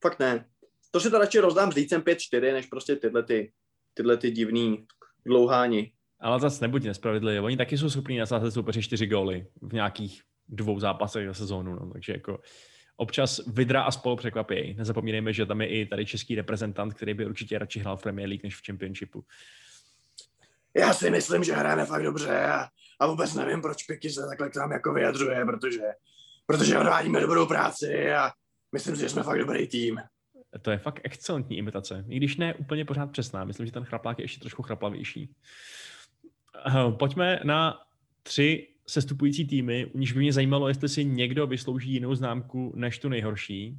Fakt 0.00 0.18
ne. 0.18 0.48
To 0.92 1.00
si 1.00 1.10
to 1.10 1.18
radši 1.18 1.38
rozdám 1.38 1.72
s 1.72 1.74
lícem 1.74 2.00
5-4, 2.00 2.52
než 2.52 2.66
prostě 2.66 2.96
tyhle 2.96 3.22
ty, 3.22 3.52
tyhle 3.94 4.16
ty 4.16 4.30
divný 4.30 4.86
dlouháni. 5.26 5.92
Ale 6.20 6.40
zase 6.40 6.64
nebuď 6.64 6.84
nespravedlivý. 6.84 7.38
Oni 7.38 7.56
taky 7.56 7.78
jsou 7.78 7.90
schopní 7.90 8.18
nasázet 8.18 8.54
soupeři 8.54 8.82
čtyři 8.82 9.06
góly 9.06 9.46
v 9.62 9.72
nějakých 9.72 10.22
dvou 10.48 10.80
zápasech 10.80 11.26
za 11.26 11.34
sezónu. 11.34 11.74
No. 11.74 11.90
Takže 11.92 12.12
jako 12.12 12.40
občas 12.96 13.40
Vidra 13.46 13.82
a 13.82 13.90
spolu 13.90 14.16
překvapí. 14.16 14.74
Nezapomínejme, 14.74 15.32
že 15.32 15.46
tam 15.46 15.60
je 15.60 15.68
i 15.68 15.86
tady 15.86 16.06
český 16.06 16.34
reprezentant, 16.34 16.94
který 16.94 17.14
by 17.14 17.26
určitě 17.26 17.58
radši 17.58 17.80
hrál 17.80 17.96
v 17.96 18.02
Premier 18.02 18.28
League 18.28 18.44
než 18.44 18.56
v 18.56 18.66
Championshipu. 18.66 19.24
Já 20.76 20.94
si 20.94 21.10
myslím, 21.10 21.44
že 21.44 21.52
hráme 21.52 21.86
fakt 21.86 22.02
dobře 22.02 22.44
a, 22.44 22.68
a 23.00 23.06
vůbec 23.06 23.34
nevím, 23.34 23.62
proč 23.62 23.82
Piky 23.82 24.10
se 24.10 24.26
takhle 24.26 24.50
k 24.50 24.56
nám 24.56 24.72
jako 24.72 24.92
vyjadřuje, 24.92 25.44
protože, 25.44 25.82
protože 26.46 26.78
odvádíme 26.78 27.20
dobrou 27.20 27.46
práci 27.46 28.12
a 28.12 28.30
myslím 28.72 28.96
si, 28.96 29.02
že 29.02 29.08
jsme 29.08 29.22
fakt 29.22 29.38
dobrý 29.38 29.68
tým. 29.68 30.00
To 30.62 30.70
je 30.70 30.78
fakt 30.78 31.00
excelentní 31.04 31.58
imitace. 31.58 32.04
I 32.08 32.16
když 32.16 32.36
ne 32.36 32.54
úplně 32.54 32.84
pořád 32.84 33.10
přesná. 33.10 33.44
Myslím, 33.44 33.66
že 33.66 33.72
ten 33.72 33.84
chraplák 33.84 34.18
je 34.18 34.24
ještě 34.24 34.40
trošku 34.40 34.62
chraplavější. 34.62 35.34
Eh, 36.66 36.92
pojďme 36.98 37.40
na 37.44 37.78
tři 38.22 38.68
sestupující 38.86 39.46
týmy, 39.46 39.86
u 39.94 39.98
nich 39.98 40.14
by 40.14 40.20
mě 40.20 40.32
zajímalo, 40.32 40.68
jestli 40.68 40.88
si 40.88 41.04
někdo 41.04 41.46
vyslouží 41.46 41.92
jinou 41.92 42.14
známku 42.14 42.72
než 42.76 42.98
tu 42.98 43.08
nejhorší. 43.08 43.78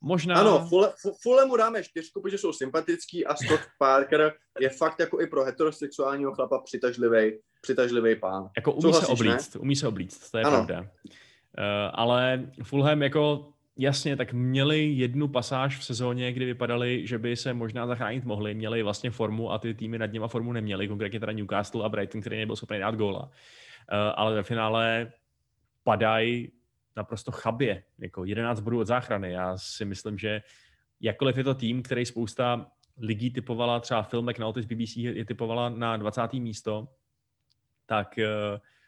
Možná... 0.00 0.34
Ano, 0.34 0.66
Fule, 0.68 0.92
Fule 1.22 1.46
mu 1.46 1.56
dáme 1.56 1.84
čtyřku, 1.84 2.22
protože 2.22 2.38
jsou 2.38 2.52
sympatický 2.52 3.26
a 3.26 3.34
Scott 3.34 3.60
Parker 3.78 4.32
je 4.60 4.70
fakt 4.70 5.00
jako 5.00 5.20
i 5.20 5.26
pro 5.26 5.44
heterosexuálního 5.44 6.34
chlapa 6.34 6.58
přitažlivý, 6.58 7.38
přitažlivý 7.60 8.16
pán. 8.16 8.48
Jako 8.56 8.72
umí 8.72 8.82
Souhlasíš, 8.82 9.06
se 9.06 9.12
oblíct, 9.12 9.54
ne? 9.54 9.60
umí 9.60 9.76
se 9.76 9.88
oblíct, 9.88 10.30
to 10.30 10.38
je 10.38 10.44
ano. 10.44 10.56
pravda. 10.56 10.80
Uh, 10.80 10.86
ale 11.92 12.50
Fulham 12.62 13.02
jako 13.02 13.52
jasně, 13.78 14.16
tak 14.16 14.32
měli 14.32 14.84
jednu 14.84 15.28
pasáž 15.28 15.78
v 15.78 15.84
sezóně, 15.84 16.32
kdy 16.32 16.44
vypadali, 16.44 17.06
že 17.06 17.18
by 17.18 17.36
se 17.36 17.54
možná 17.54 17.86
zachránit 17.86 18.24
mohli, 18.24 18.54
měli 18.54 18.82
vlastně 18.82 19.10
formu 19.10 19.52
a 19.52 19.58
ty 19.58 19.74
týmy 19.74 19.98
nad 19.98 20.12
něma 20.12 20.28
formu 20.28 20.52
neměli, 20.52 20.88
konkrétně 20.88 21.20
teda 21.20 21.32
Newcastle 21.32 21.84
a 21.84 21.88
Brighton, 21.88 22.20
který 22.20 22.38
nebyl 22.38 22.56
schopný 22.56 22.78
dát 22.78 22.94
góla. 22.94 23.30
Eh, 23.92 23.96
ale 23.96 24.34
ve 24.34 24.42
finále 24.42 25.12
padají 25.84 26.52
naprosto 26.96 27.32
chabě, 27.32 27.82
jako 27.98 28.24
11 28.24 28.60
bodů 28.60 28.80
od 28.80 28.86
záchrany. 28.86 29.32
Já 29.32 29.58
si 29.58 29.84
myslím, 29.84 30.18
že 30.18 30.42
jakkoliv 31.00 31.36
je 31.36 31.44
to 31.44 31.54
tým, 31.54 31.82
který 31.82 32.06
spousta 32.06 32.66
lidí 32.98 33.30
typovala, 33.30 33.80
třeba 33.80 34.02
film 34.02 34.30
McNulty 34.30 34.62
z 34.62 34.66
BBC 34.66 34.96
je 34.96 35.24
typovala 35.24 35.68
na 35.68 35.96
20. 35.96 36.32
místo, 36.32 36.88
tak 37.86 38.18
eh, 38.18 38.28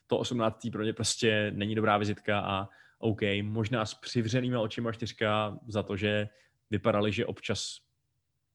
to 0.07 0.19
18. 0.19 0.69
pro 0.73 0.83
ně 0.83 0.93
prostě 0.93 1.53
není 1.55 1.75
dobrá 1.75 1.99
vizitka 1.99 2.41
a 2.41 2.69
OK, 3.01 3.21
možná 3.43 3.87
s 3.87 3.95
přivřenýma 3.95 4.61
očima 4.61 4.93
čtyřka 4.93 5.59
za 5.69 5.83
to, 5.83 5.97
že 5.97 6.29
vypadali, 6.71 7.13
že 7.13 7.27
občas 7.27 7.77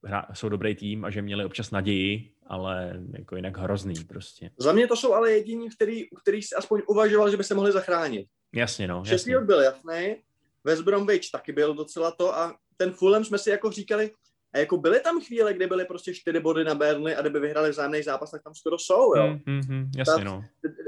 hra, 0.03 0.27
jsou 0.33 0.49
dobrý 0.49 0.75
tým 0.75 1.05
a 1.05 1.09
že 1.09 1.21
měli 1.21 1.45
občas 1.45 1.71
naději, 1.71 2.31
ale 2.47 3.03
jako 3.17 3.35
jinak 3.35 3.57
hrozný 3.57 3.95
prostě. 4.07 4.49
Za 4.57 4.71
mě 4.73 4.87
to 4.87 4.95
jsou 4.95 5.13
ale 5.13 5.31
jediní, 5.31 5.69
který, 5.69 6.03
který 6.21 6.41
si 6.41 6.55
aspoň 6.55 6.81
uvažoval, 6.87 7.31
že 7.31 7.37
by 7.37 7.43
se 7.43 7.55
mohli 7.55 7.71
zachránit. 7.71 8.27
Jasně, 8.53 8.87
no. 8.87 9.05
Sheffield 9.05 9.45
byl 9.45 9.61
jasný, 9.61 10.15
West 10.63 10.83
Bromwich 10.83 11.31
taky 11.31 11.51
byl 11.51 11.73
docela 11.73 12.11
to 12.11 12.35
a 12.35 12.55
ten 12.77 12.91
Fulham 12.91 13.25
jsme 13.25 13.37
si 13.37 13.49
jako 13.49 13.71
říkali, 13.71 14.11
a 14.55 14.57
jako 14.57 14.77
byly 14.77 14.99
tam 14.99 15.21
chvíle, 15.21 15.53
kdy 15.53 15.67
byly 15.67 15.85
prostě 15.85 16.13
čtyři 16.13 16.39
body 16.39 16.63
na 16.63 16.75
Burnley 16.75 17.15
a 17.15 17.21
kdyby 17.21 17.39
vyhrali 17.39 17.69
vzájemný 17.69 18.03
zápas, 18.03 18.31
tak 18.31 18.43
tam 18.43 18.55
skoro 18.55 18.77
jsou, 18.79 19.15
jo. 19.15 19.27
Mm, 19.27 19.53
mm, 19.53 19.61
mm, 19.67 19.91
jasně, 19.97 20.25
no. 20.25 20.43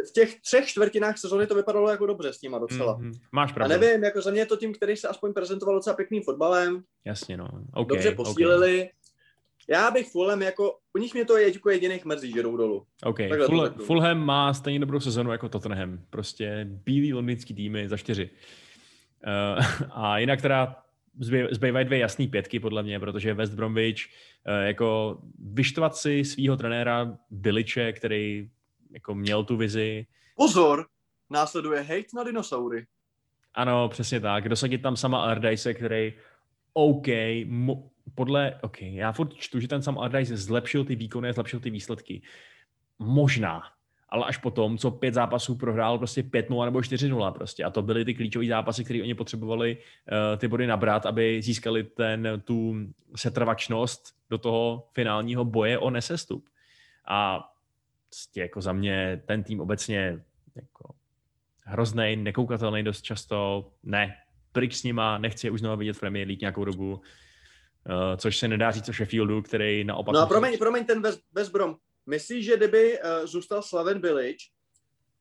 V 0.09 0.13
těch 0.13 0.41
třech 0.41 0.67
čtvrtinách 0.67 1.17
sezóny 1.17 1.47
to 1.47 1.55
vypadalo 1.55 1.89
jako 1.89 2.05
dobře 2.05 2.33
s 2.33 2.41
nima 2.41 2.59
docela. 2.59 2.97
Mm, 2.97 3.05
mm, 3.05 3.13
máš 3.31 3.51
pravdu. 3.51 3.75
A 3.75 3.77
nevím, 3.77 4.03
jako 4.03 4.21
za 4.21 4.31
mě 4.31 4.41
je 4.41 4.45
to 4.45 4.57
tým, 4.57 4.73
který 4.73 4.97
se 4.97 5.07
aspoň 5.07 5.33
prezentoval 5.33 5.75
docela 5.75 5.95
pěkným 5.95 6.23
fotbalem. 6.23 6.83
Jasně, 7.05 7.37
no. 7.37 7.47
Okay, 7.73 7.97
dobře 7.97 8.11
posílili. 8.11 8.77
Okay. 8.77 8.89
Já 9.69 9.91
bych 9.91 10.11
Fulham 10.11 10.41
jako, 10.41 10.77
u 10.93 10.99
nich 10.99 11.13
mě 11.13 11.25
to 11.25 11.37
je 11.37 11.53
jako 11.53 11.69
jediných 11.69 12.05
mrzí, 12.05 12.31
že 12.31 12.43
jdou 12.43 12.57
dolů. 12.57 12.85
OK, 13.03 13.17
Full, 13.45 13.69
Fulham 13.69 14.19
má 14.19 14.53
stejně 14.53 14.79
dobrou 14.79 14.99
sezonu 14.99 15.31
jako 15.31 15.49
Tottenham. 15.49 15.99
Prostě 16.09 16.67
bílý 16.69 17.13
londýnský 17.13 17.53
týmy 17.53 17.89
za 17.89 17.97
čtyři. 17.97 18.29
Uh, 19.27 19.65
a 19.91 20.17
jinak 20.17 20.41
teda 20.41 20.75
zbývají 21.51 21.85
dvě 21.85 21.99
jasné 21.99 22.27
pětky 22.27 22.59
podle 22.59 22.83
mě, 22.83 22.99
protože 22.99 23.33
West 23.33 23.53
Bromwich 23.53 24.05
uh, 24.47 24.53
jako 24.53 25.17
vyštovat 25.39 25.95
si 25.95 26.25
svého 26.25 26.57
trenéra 26.57 27.17
Biliče, 27.29 27.93
který 27.93 28.49
jako 28.91 29.15
měl 29.15 29.43
tu 29.43 29.57
vizi. 29.57 30.05
Pozor, 30.35 30.87
následuje 31.29 31.81
hate 31.81 32.15
na 32.15 32.23
dinosaury. 32.23 32.85
Ano, 33.53 33.89
přesně 33.89 34.19
tak. 34.19 34.49
Dosadit 34.49 34.81
tam 34.81 34.95
sama 34.95 35.21
Allardyce, 35.21 35.73
který 35.73 36.13
OK, 36.73 37.07
mo- 37.45 37.89
podle, 38.15 38.59
OK, 38.61 38.81
já 38.81 39.11
furt 39.11 39.33
čtu, 39.33 39.59
že 39.59 39.67
ten 39.67 39.81
sam 39.81 39.97
Allardyce 39.97 40.37
zlepšil 40.37 40.85
ty 40.85 40.95
výkony, 40.95 41.33
zlepšil 41.33 41.59
ty 41.59 41.69
výsledky. 41.69 42.21
Možná, 42.99 43.63
ale 44.09 44.25
až 44.25 44.37
potom, 44.37 44.77
co 44.77 44.91
pět 44.91 45.13
zápasů 45.13 45.55
prohrál 45.55 45.97
prostě 45.97 46.21
5-0 46.21 46.65
nebo 46.65 46.79
4-0 46.79 47.31
prostě. 47.31 47.63
A 47.63 47.69
to 47.69 47.81
byly 47.81 48.05
ty 48.05 48.13
klíčové 48.13 48.47
zápasy, 48.47 48.83
které 48.83 49.01
oni 49.01 49.15
potřebovali 49.15 49.77
uh, 49.77 50.39
ty 50.39 50.47
body 50.47 50.67
nabrat, 50.67 51.05
aby 51.05 51.41
získali 51.41 51.83
ten, 51.83 52.41
tu 52.43 52.75
setrvačnost 53.15 54.15
do 54.29 54.37
toho 54.37 54.87
finálního 54.93 55.45
boje 55.45 55.79
o 55.79 55.89
nesestup. 55.89 56.49
A 57.07 57.49
prostě 58.09 58.41
jako 58.41 58.61
za 58.61 58.73
mě 58.73 59.21
ten 59.25 59.43
tým 59.43 59.61
obecně 59.61 60.19
jako 60.55 60.93
hrozný, 61.63 62.15
nekoukatelný 62.15 62.83
dost 62.83 63.01
často, 63.01 63.71
ne, 63.83 64.15
pryč 64.51 64.75
s 64.75 64.83
nima, 64.83 65.17
nechci 65.17 65.47
je 65.47 65.51
už 65.51 65.59
znovu 65.59 65.77
vidět 65.77 65.93
v 65.93 65.99
Premier 65.99 66.27
League 66.27 66.41
nějakou 66.41 66.65
dobu, 66.65 66.93
uh, 66.93 67.01
což 68.17 68.37
se 68.37 68.47
nedá 68.47 68.71
říct 68.71 68.89
o 68.89 68.93
Sheffieldu, 68.93 69.41
který 69.41 69.83
naopak... 69.83 70.13
No 70.13 70.19
a 70.19 70.25
promiň, 70.25 70.57
promiň 70.57 70.85
ten 70.85 71.01
West, 71.01 71.21
West 71.33 71.51
Brom. 71.51 71.75
Myslíš, 72.07 72.45
že 72.45 72.57
kdyby 72.57 72.99
uh, 72.99 73.25
zůstal 73.25 73.61
Slaven 73.61 74.01
Bilič, 74.01 74.51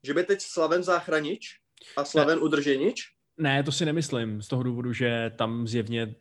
že 0.02 0.14
by 0.14 0.24
teď 0.24 0.40
Slaven 0.40 0.82
záchranič 0.82 1.58
a 1.96 2.04
Slaven 2.04 2.38
ne, 2.38 2.44
udrženič? 2.44 3.02
Ne, 3.38 3.62
to 3.62 3.72
si 3.72 3.84
nemyslím, 3.84 4.42
z 4.42 4.48
toho 4.48 4.62
důvodu, 4.62 4.92
že 4.92 5.32
tam 5.36 5.66
zjevně 5.66 6.14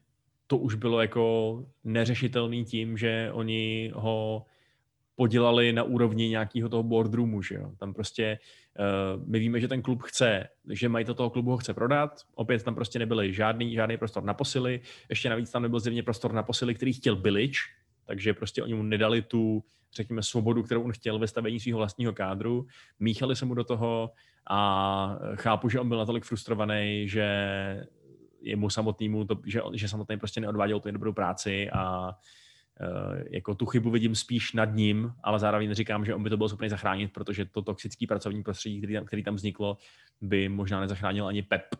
to 0.48 0.58
už 0.58 0.76
bylo 0.76 1.02
jako 1.02 1.66
neřešitelný 1.84 2.66
tím, 2.66 2.98
že 2.98 3.30
oni 3.34 3.92
ho 3.96 4.46
podělali 5.16 5.74
na 5.74 5.84
úrovni 5.84 6.30
nějakého 6.30 6.70
toho 6.70 6.84
boardroomu, 6.84 7.42
že 7.42 7.56
jo. 7.56 7.72
Tam 7.78 7.94
prostě 7.94 8.40
uh, 8.80 9.24
my 9.28 9.40
víme, 9.40 9.60
že 9.60 9.68
ten 9.68 9.82
klub 9.82 10.02
chce, 10.02 10.48
že 10.70 10.90
majitel 10.90 11.16
toho 11.16 11.30
klubu 11.30 11.52
ho 11.52 11.58
chce 11.58 11.74
prodat, 11.74 12.22
opět 12.36 12.64
tam 12.64 12.76
prostě 12.76 13.00
nebyly 13.00 13.34
žádný, 13.34 13.74
žádný 13.74 13.98
prostor 13.98 14.24
na 14.24 14.34
posily, 14.34 14.82
ještě 15.10 15.30
navíc 15.30 15.52
tam 15.52 15.62
nebyl 15.62 15.80
zjevně 15.80 16.04
prostor 16.04 16.34
na 16.34 16.44
posily, 16.44 16.76
který 16.76 16.94
chtěl 16.94 17.16
Bilič, 17.16 17.60
takže 18.06 18.34
prostě 18.34 18.64
oni 18.64 18.74
mu 18.74 18.84
nedali 18.84 19.22
tu, 19.22 19.64
řekněme, 19.94 20.24
svobodu, 20.24 20.64
kterou 20.64 20.84
on 20.84 20.92
chtěl 20.92 21.20
ve 21.20 21.28
stavení 21.28 21.60
svého 21.60 21.78
vlastního 21.78 22.14
kádru, 22.14 22.68
míchali 23.00 23.36
se 23.36 23.46
mu 23.46 23.54
do 23.54 23.64
toho 23.64 24.12
a 24.50 25.20
chápu, 25.36 25.70
že 25.70 25.80
on 25.80 25.90
byl 25.90 25.98
natolik 25.98 26.24
frustrovaný, 26.24 27.10
že 27.10 27.88
jemu 28.42 28.70
samotnému, 28.70 29.26
to, 29.26 29.40
že, 29.46 29.62
že 29.74 29.88
samotný 29.88 30.18
prostě 30.18 30.42
neodváděl 30.42 30.80
tu 30.80 30.92
dobrou 30.92 31.14
práci 31.14 31.70
a 31.72 32.12
Eh, 32.82 33.24
jako 33.30 33.56
tu 33.56 33.66
chybu 33.66 33.92
vidím 33.92 34.16
spíš 34.16 34.54
nad 34.54 34.66
ním, 34.66 35.14
ale 35.24 35.40
zároveň 35.40 35.74
říkám, 35.74 36.06
že 36.06 36.16
on 36.16 36.24
by 36.24 36.30
to 36.30 36.38
byl 36.38 36.50
schopný 36.50 36.70
zachránit, 36.70 37.14
protože 37.14 37.46
to 37.46 37.62
toxický 37.62 38.08
pracovní 38.08 38.44
prostředí, 38.44 38.78
který 38.78 38.94
tam, 38.94 39.06
který 39.06 39.24
tam 39.24 39.36
vzniklo, 39.36 39.78
by 40.22 40.50
možná 40.50 40.80
nezachránil 40.80 41.28
ani 41.28 41.42
Pep. 41.42 41.76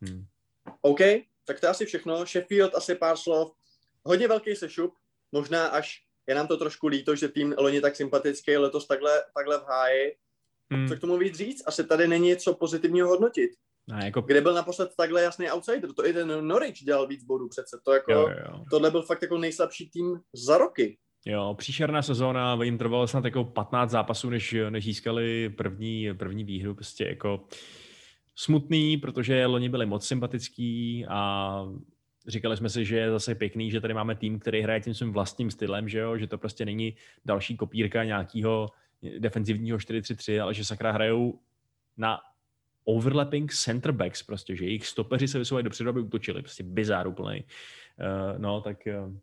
Hmm. 0.00 0.26
OK, 0.80 0.98
tak 1.44 1.60
to 1.60 1.66
je 1.66 1.70
asi 1.70 1.86
všechno. 1.86 2.26
Sheffield 2.26 2.74
asi 2.74 2.94
pár 2.94 3.16
slov. 3.16 3.52
Hodně 4.06 4.28
velký 4.28 4.56
sešup, 4.56 4.94
možná 5.32 5.66
až 5.66 5.98
je 6.28 6.34
nám 6.34 6.46
to 6.46 6.56
trošku 6.56 6.86
líto, 6.86 7.16
že 7.16 7.28
tým 7.28 7.54
loni 7.58 7.80
tak 7.80 7.96
sympatický, 7.96 8.56
letos 8.56 8.86
takhle, 8.86 9.22
takhle 9.36 9.58
v 9.58 9.64
háji. 9.64 10.16
Hmm. 10.72 10.88
Co 10.88 10.96
k 10.96 11.00
tomu 11.00 11.18
víc 11.18 11.36
říct? 11.36 11.62
Asi 11.66 11.84
tady 11.84 12.08
není 12.08 12.28
něco 12.28 12.54
pozitivního 12.54 13.08
hodnotit. 13.08 13.50
Ne, 13.86 14.04
jako... 14.04 14.20
Kde 14.20 14.40
byl 14.40 14.54
naposled 14.54 14.90
takhle 14.96 15.22
jasný 15.22 15.50
outsider, 15.50 15.92
to 15.92 16.06
i 16.06 16.12
ten 16.12 16.48
Norwich 16.48 16.84
dělal 16.84 17.06
víc 17.06 17.24
bodů 17.24 17.48
přece, 17.48 17.80
to 17.84 17.92
jako, 17.92 18.12
jo, 18.12 18.28
jo. 18.28 18.64
tohle 18.70 18.90
byl 18.90 19.02
fakt 19.02 19.22
jako 19.22 19.38
nejslabší 19.38 19.90
tým 19.90 20.20
za 20.46 20.58
roky. 20.58 20.98
Jo, 21.26 21.54
příšerná 21.58 22.02
sezóna, 22.02 22.58
jim 22.62 22.78
trvalo 22.78 23.06
snad 23.06 23.24
jako 23.24 23.44
15 23.44 23.90
zápasů, 23.90 24.30
než, 24.30 24.54
než 24.70 24.84
získali 24.84 25.50
první, 25.50 26.14
první 26.14 26.44
výhru, 26.44 26.74
prostě 26.74 27.04
jako 27.04 27.44
smutný, 28.34 28.96
protože 28.96 29.46
loni 29.46 29.68
byli 29.68 29.86
moc 29.86 30.06
sympatický 30.06 31.06
a 31.08 31.64
říkali 32.28 32.56
jsme 32.56 32.68
si, 32.68 32.84
že 32.84 32.96
je 32.96 33.10
zase 33.10 33.34
pěkný, 33.34 33.70
že 33.70 33.80
tady 33.80 33.94
máme 33.94 34.14
tým, 34.14 34.38
který 34.38 34.60
hraje 34.60 34.80
tím 34.80 34.94
svým 34.94 35.12
vlastním 35.12 35.50
stylem, 35.50 35.88
že, 35.88 35.98
jo? 35.98 36.18
že 36.18 36.26
to 36.26 36.38
prostě 36.38 36.64
není 36.64 36.94
další 37.24 37.56
kopírka 37.56 38.04
nějakého 38.04 38.70
defenzivního 39.18 39.78
4-3-3, 39.78 40.42
ale 40.42 40.54
že 40.54 40.64
sakra 40.64 40.92
hrajou 40.92 41.38
na 41.96 42.18
overlapping 42.84 43.52
center 43.52 43.92
backs, 43.92 44.22
prostě, 44.22 44.56
že 44.56 44.64
jejich 44.64 44.86
stopeři 44.86 45.28
se 45.28 45.38
vysouvají 45.38 45.64
dopředu, 45.64 45.90
aby 45.90 46.00
útočili, 46.00 46.42
prostě 46.42 46.62
bizár 46.62 47.06
úplný. 47.06 47.44
Uh, 48.00 48.38
no, 48.38 48.60
tak 48.60 48.76
uh, 48.86 49.14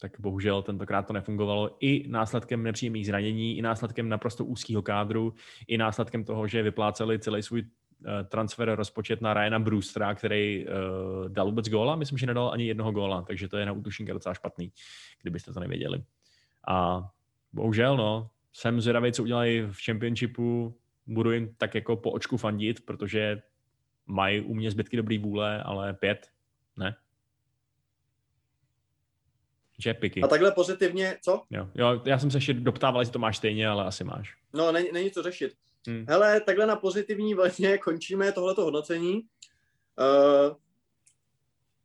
tak 0.00 0.20
bohužel 0.20 0.62
tentokrát 0.62 1.06
to 1.06 1.12
nefungovalo 1.12 1.76
i 1.80 2.08
následkem 2.08 2.62
nepříjemných 2.62 3.06
zranění, 3.06 3.58
i 3.58 3.62
následkem 3.62 4.08
naprosto 4.08 4.44
úzkého 4.44 4.82
kádru, 4.82 5.34
i 5.66 5.78
následkem 5.78 6.24
toho, 6.24 6.46
že 6.46 6.62
vypláceli 6.62 7.18
celý 7.18 7.42
svůj 7.42 7.62
eh, 7.62 7.64
transfer 8.28 8.74
rozpočet 8.74 9.20
na 9.20 9.34
Ryana 9.34 9.58
Brewstera, 9.58 10.14
který 10.14 10.66
uh, 10.66 11.28
dal 11.28 11.46
vůbec 11.46 11.68
góla. 11.68 11.96
Myslím, 11.96 12.18
že 12.18 12.26
nedal 12.26 12.50
ani 12.52 12.66
jednoho 12.66 12.92
góla, 12.92 13.22
takže 13.22 13.48
to 13.48 13.56
je 13.56 13.66
na 13.66 13.72
útočníka 13.72 14.12
docela 14.12 14.34
špatný, 14.34 14.72
kdybyste 15.22 15.52
to 15.52 15.60
nevěděli. 15.60 16.04
A 16.68 17.08
bohužel, 17.52 17.96
no, 17.96 18.30
jsem 18.52 18.80
zvědavý, 18.80 19.12
co 19.12 19.22
udělají 19.22 19.60
v 19.60 19.84
championshipu, 19.84 20.78
budu 21.06 21.32
jim 21.32 21.54
tak 21.54 21.74
jako 21.74 21.96
po 21.96 22.10
očku 22.10 22.36
fandit, 22.36 22.86
protože 22.86 23.42
mají 24.06 24.40
u 24.40 24.54
mě 24.54 24.70
zbytky 24.70 24.96
dobrý 24.96 25.18
vůle, 25.18 25.62
ale 25.62 25.94
pět, 25.94 26.28
ne. 26.76 26.96
Že 29.78 29.94
piky. 29.94 30.22
A 30.22 30.26
takhle 30.26 30.52
pozitivně, 30.52 31.16
co? 31.22 31.42
Jo, 31.50 31.68
jo, 31.74 32.02
já 32.04 32.18
jsem 32.18 32.30
se 32.30 32.36
ještě 32.36 32.54
doptával, 32.54 33.02
jestli 33.02 33.12
to 33.12 33.18
máš 33.18 33.36
stejně, 33.36 33.68
ale 33.68 33.84
asi 33.84 34.04
máš. 34.04 34.36
No, 34.54 34.72
není, 34.72 34.92
není 34.92 35.10
co 35.10 35.22
řešit. 35.22 35.54
Hmm. 35.88 36.04
Hele, 36.08 36.40
takhle 36.40 36.66
na 36.66 36.76
pozitivní 36.76 37.34
vlně 37.34 37.78
končíme 37.78 38.32
tohleto 38.32 38.64
hodnocení. 38.64 39.14
Uh, 39.14 40.56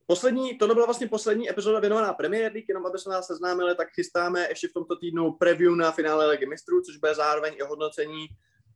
poslední, 0.08 0.58
tohle 0.58 0.76
byla 0.76 0.86
vlastně 0.86 1.08
poslední 1.08 1.50
epizoda 1.50 1.80
věnovaná 1.80 2.14
Premier 2.14 2.52
League, 2.52 2.70
jenom 2.70 2.86
aby 2.86 3.00
jsme 3.00 3.16
vás 3.16 3.28
seznámili, 3.28 3.76
tak 3.76 3.88
chystáme 3.90 4.48
ještě 4.50 4.68
v 4.68 4.74
tomto 4.74 4.96
týdnu 4.96 5.32
preview 5.32 5.76
na 5.76 5.92
finále 5.92 6.28
Ligy 6.28 6.46
mistrů, 6.46 6.82
což 6.82 6.98
bude 6.98 7.16
zároveň 7.16 7.54
i 7.54 7.64
hodnocení 7.64 8.28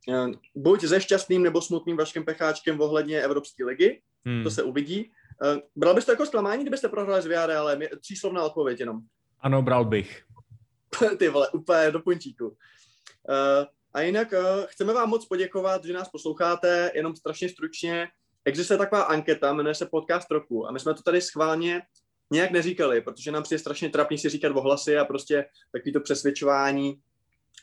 uh, 0.07 0.31
buď 0.55 0.85
se 0.85 1.01
šťastným 1.01 1.43
nebo 1.43 1.61
smutným 1.61 1.97
Vaškem 1.97 2.25
Pecháčkem 2.25 2.81
ohledně 2.81 3.21
Evropské 3.21 3.65
ligy. 3.65 4.01
Hmm. 4.25 4.43
To 4.43 4.51
se 4.51 4.63
uvidí. 4.63 5.11
Uh, 5.53 5.59
bral 5.75 5.93
byste 5.93 6.11
jako 6.11 6.25
zklamání, 6.25 6.63
kdybyste 6.63 6.89
prohráli 6.89 7.21
s 7.21 7.25
Villarrealem? 7.25 7.79
Tříslovná 7.99 8.43
odpověď 8.43 8.79
jenom. 8.79 8.99
Ano, 9.39 9.61
bral 9.61 9.85
bych. 9.85 10.23
Ty 11.17 11.29
vole, 11.29 11.49
úplně 11.49 11.91
do 11.91 11.99
punčíku. 11.99 12.47
Uh, 12.47 12.55
a 13.97 14.01
jinak 14.01 14.31
uh, 14.31 14.65
chceme 14.65 14.93
vám 14.93 15.09
moc 15.09 15.25
poděkovat, 15.25 15.85
že 15.85 15.93
nás 15.93 16.09
posloucháte, 16.09 16.91
jenom 16.95 17.15
strašně 17.15 17.49
stručně. 17.49 18.07
Existuje 18.45 18.77
taková 18.77 19.01
anketa, 19.01 19.53
jmenuje 19.53 19.75
se 19.75 19.85
Podcast 19.85 20.31
roku. 20.31 20.67
A 20.67 20.71
my 20.71 20.79
jsme 20.79 20.93
to 20.93 21.01
tady 21.01 21.21
schválně 21.21 21.81
nějak 22.31 22.51
neříkali, 22.51 23.01
protože 23.01 23.31
nám 23.31 23.43
přijde 23.43 23.59
strašně 23.59 23.89
trapný 23.89 24.17
si 24.17 24.29
říkat 24.29 24.55
ohlasy 24.55 24.97
a 24.97 25.05
prostě 25.05 25.45
takový 25.71 25.93
to 25.93 25.99
přesvědčování, 25.99 26.99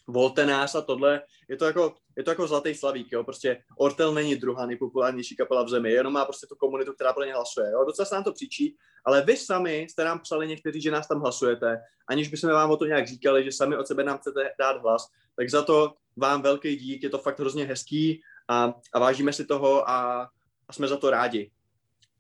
volte 0.07 0.47
nás 0.47 0.75
a 0.75 0.81
tohle, 0.81 1.23
je 1.49 1.57
to 1.57 1.65
jako, 1.65 1.95
je 2.17 2.23
to 2.23 2.31
jako 2.31 2.47
zlatý 2.47 2.75
slavík, 2.75 3.13
jo, 3.13 3.25
prostě 3.25 3.63
Ortel 3.79 4.15
není 4.15 4.37
druhá 4.37 4.67
nejpopulárnější 4.67 5.37
kapela 5.37 5.63
v 5.63 5.69
zemi, 5.69 5.93
jenom 5.93 6.13
má 6.13 6.25
prostě 6.25 6.47
tu 6.47 6.57
komunitu, 6.57 6.93
která 6.93 7.13
pro 7.13 7.25
ně 7.25 7.35
hlasuje, 7.35 7.71
jo, 7.71 7.85
docela 7.85 8.07
se 8.07 8.15
nám 8.15 8.25
to 8.25 8.33
příčí, 8.33 8.77
ale 9.05 9.23
vy 9.23 9.37
sami 9.37 9.87
jste 9.91 10.05
nám 10.05 10.21
psali 10.21 10.49
někteří, 10.49 10.81
že 10.81 10.91
nás 10.91 11.09
tam 11.09 11.21
hlasujete, 11.21 11.81
aniž 12.09 12.29
bychom 12.29 12.51
vám 12.51 12.71
o 12.71 12.77
to 12.77 12.87
nějak 12.87 13.09
říkali, 13.09 13.45
že 13.45 13.53
sami 13.53 13.77
od 13.77 13.87
sebe 13.87 14.05
nám 14.05 14.19
chcete 14.19 14.51
dát 14.59 14.83
hlas, 14.83 15.07
tak 15.37 15.51
za 15.51 15.63
to 15.63 15.95
vám 16.17 16.43
velký 16.43 16.77
dík, 16.77 17.03
je 17.03 17.11
to 17.11 17.19
fakt 17.19 17.41
hrozně 17.41 17.65
hezký 17.65 18.23
a, 18.49 18.75
a 18.93 18.99
vážíme 18.99 19.33
si 19.33 19.45
toho 19.45 19.89
a, 19.91 20.29
a 20.69 20.73
jsme 20.73 20.89
za 20.89 20.97
to 20.97 21.11
rádi. 21.11 21.51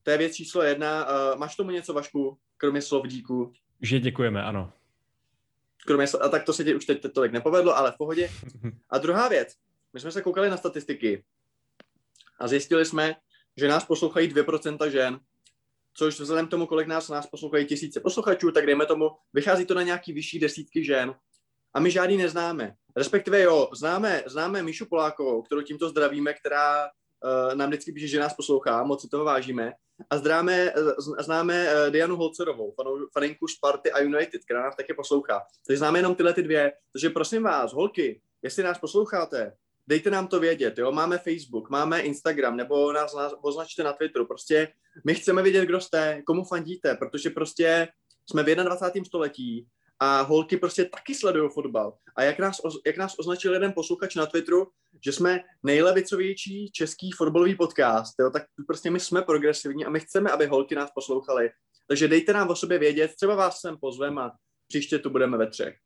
To 0.02 0.10
je 0.10 0.18
věc 0.18 0.34
číslo 0.34 0.62
jedna. 0.62 1.04
Uh, 1.04 1.38
máš 1.38 1.56
tomu 1.56 1.70
něco, 1.70 1.92
Vašku, 1.92 2.38
kromě 2.56 2.82
slov 2.82 3.06
díku? 3.06 3.52
Že 3.80 4.00
děkujeme, 4.00 4.42
ano 4.42 4.72
kromě, 5.84 6.06
a 6.20 6.28
tak 6.28 6.44
to 6.44 6.52
se 6.52 6.64
ti 6.64 6.74
už 6.74 6.84
teď 6.84 7.02
tolik 7.14 7.32
nepovedlo, 7.32 7.76
ale 7.76 7.92
v 7.92 7.96
pohodě. 7.96 8.30
A 8.90 8.98
druhá 8.98 9.28
věc, 9.28 9.54
my 9.92 10.00
jsme 10.00 10.12
se 10.12 10.22
koukali 10.22 10.50
na 10.50 10.56
statistiky 10.56 11.24
a 12.38 12.48
zjistili 12.48 12.84
jsme, 12.84 13.16
že 13.56 13.68
nás 13.68 13.84
poslouchají 13.84 14.34
2% 14.34 14.90
žen, 14.90 15.20
což 15.94 16.20
vzhledem 16.20 16.46
k 16.46 16.50
tomu, 16.50 16.66
kolik 16.66 16.86
nás 16.86 17.08
nás 17.08 17.26
poslouchají 17.26 17.66
tisíce 17.66 18.00
posluchačů, 18.00 18.50
tak 18.50 18.66
dejme 18.66 18.86
tomu, 18.86 19.10
vychází 19.32 19.66
to 19.66 19.74
na 19.74 19.82
nějaký 19.82 20.12
vyšší 20.12 20.38
desítky 20.38 20.84
žen. 20.84 21.14
A 21.74 21.80
my 21.80 21.90
žádný 21.90 22.16
neznáme. 22.16 22.74
Respektive 22.96 23.40
jo, 23.42 23.68
známe, 23.74 24.22
známe 24.26 24.62
Míšu 24.62 24.86
Polákovou, 24.86 25.42
kterou 25.42 25.62
tímto 25.62 25.88
zdravíme, 25.88 26.34
která 26.34 26.84
uh, 26.84 27.54
nám 27.54 27.68
vždycky 27.68 27.92
píše, 27.92 28.08
že 28.08 28.20
nás 28.20 28.34
poslouchá, 28.34 28.84
moc 28.84 29.02
si 29.02 29.08
toho 29.08 29.24
vážíme. 29.24 29.72
A 30.10 30.18
známe, 30.18 30.72
známe 31.18 31.74
uh, 31.74 31.90
Dianu 31.90 32.16
Holcerovou, 32.16 32.74
faninku 33.12 33.48
Sparty 33.48 33.92
a 33.92 34.00
United, 34.00 34.44
která 34.44 34.62
nás 34.62 34.76
taky 34.76 34.94
poslouchá. 34.94 35.42
Takže 35.66 35.78
známe 35.78 35.98
jenom 35.98 36.14
tyhle 36.14 36.32
ty 36.32 36.42
dvě. 36.42 36.72
Takže 36.92 37.10
prosím 37.10 37.42
vás, 37.42 37.72
holky, 37.72 38.20
jestli 38.42 38.62
nás 38.62 38.78
posloucháte, 38.78 39.52
dejte 39.86 40.10
nám 40.10 40.26
to 40.26 40.40
vědět, 40.40 40.78
jo, 40.78 40.92
máme 40.92 41.18
Facebook, 41.18 41.70
máme 41.70 42.00
Instagram, 42.00 42.56
nebo 42.56 42.92
nás, 42.92 43.14
nás 43.14 43.34
označte 43.42 43.82
na 43.82 43.92
Twitteru, 43.92 44.26
prostě 44.26 44.68
my 45.04 45.14
chceme 45.14 45.42
vědět, 45.42 45.64
kdo 45.64 45.80
jste, 45.80 46.22
komu 46.26 46.44
fandíte, 46.44 46.94
protože 46.94 47.30
prostě 47.30 47.88
jsme 48.30 48.42
v 48.42 48.46
21. 48.46 49.04
století 49.04 49.66
a 50.04 50.22
holky 50.22 50.56
prostě 50.56 50.84
taky 50.84 51.14
sledují 51.14 51.50
fotbal. 51.50 51.94
A 52.16 52.22
jak 52.22 52.38
nás, 52.38 52.60
jak 52.86 52.96
nás 52.96 53.14
označil 53.18 53.52
jeden 53.52 53.72
posluchač 53.72 54.14
na 54.14 54.26
Twitteru, 54.26 54.68
že 55.04 55.12
jsme 55.12 55.40
nejlevicovější 55.62 56.70
český 56.72 57.12
fotbalový 57.12 57.54
podcast, 57.54 58.14
jo, 58.20 58.30
tak 58.30 58.42
prostě 58.66 58.90
my 58.90 59.00
jsme 59.00 59.22
progresivní 59.22 59.84
a 59.84 59.90
my 59.90 60.00
chceme, 60.00 60.30
aby 60.30 60.46
holky 60.46 60.74
nás 60.74 60.90
poslouchaly. 60.94 61.50
Takže 61.88 62.08
dejte 62.08 62.32
nám 62.32 62.48
o 62.48 62.56
sobě 62.56 62.78
vědět, 62.78 63.14
třeba 63.16 63.34
vás 63.34 63.60
sem 63.60 63.76
pozvem 63.76 64.18
a 64.18 64.32
příště 64.68 64.98
tu 64.98 65.10
budeme 65.10 65.38
ve 65.38 65.46
třech. 65.46 65.76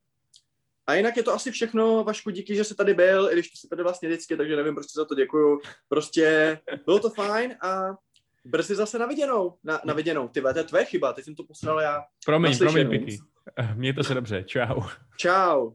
A 0.87 0.93
jinak 0.93 1.17
je 1.17 1.23
to 1.23 1.33
asi 1.33 1.51
všechno, 1.51 2.03
Vašku, 2.03 2.29
díky, 2.29 2.55
že 2.55 2.63
jsi 2.63 2.75
tady 2.75 2.93
byl, 2.93 3.29
i 3.31 3.33
když 3.33 3.51
jsi 3.55 3.67
tady 3.67 3.83
vlastně 3.83 4.09
vždycky, 4.09 4.37
takže 4.37 4.55
nevím, 4.55 4.75
proč 4.75 4.85
za 4.95 5.05
to 5.05 5.15
děkuju. 5.15 5.59
Prostě 5.89 6.59
bylo 6.85 6.99
to 6.99 7.09
fajn 7.09 7.55
a 7.61 7.95
brzy 8.45 8.75
zase 8.75 8.99
na 8.99 9.05
viděnou. 9.05 9.57
Na, 9.63 9.81
na 9.85 9.93
viděnou. 9.93 10.27
Ty 10.27 10.41
to 10.41 10.57
je 10.57 10.63
tvoje 10.63 10.85
chyba, 10.85 11.13
teď 11.13 11.25
jsem 11.25 11.35
to 11.35 11.43
posral 11.43 11.79
já. 11.81 12.01
Promiň, 12.25 12.57
promiň, 12.57 12.89
Piky. 12.89 13.19
Mějte 13.73 14.03
se 14.03 14.13
dobře. 14.13 14.43
Čau. 14.43 14.81
Čau. 15.17 15.71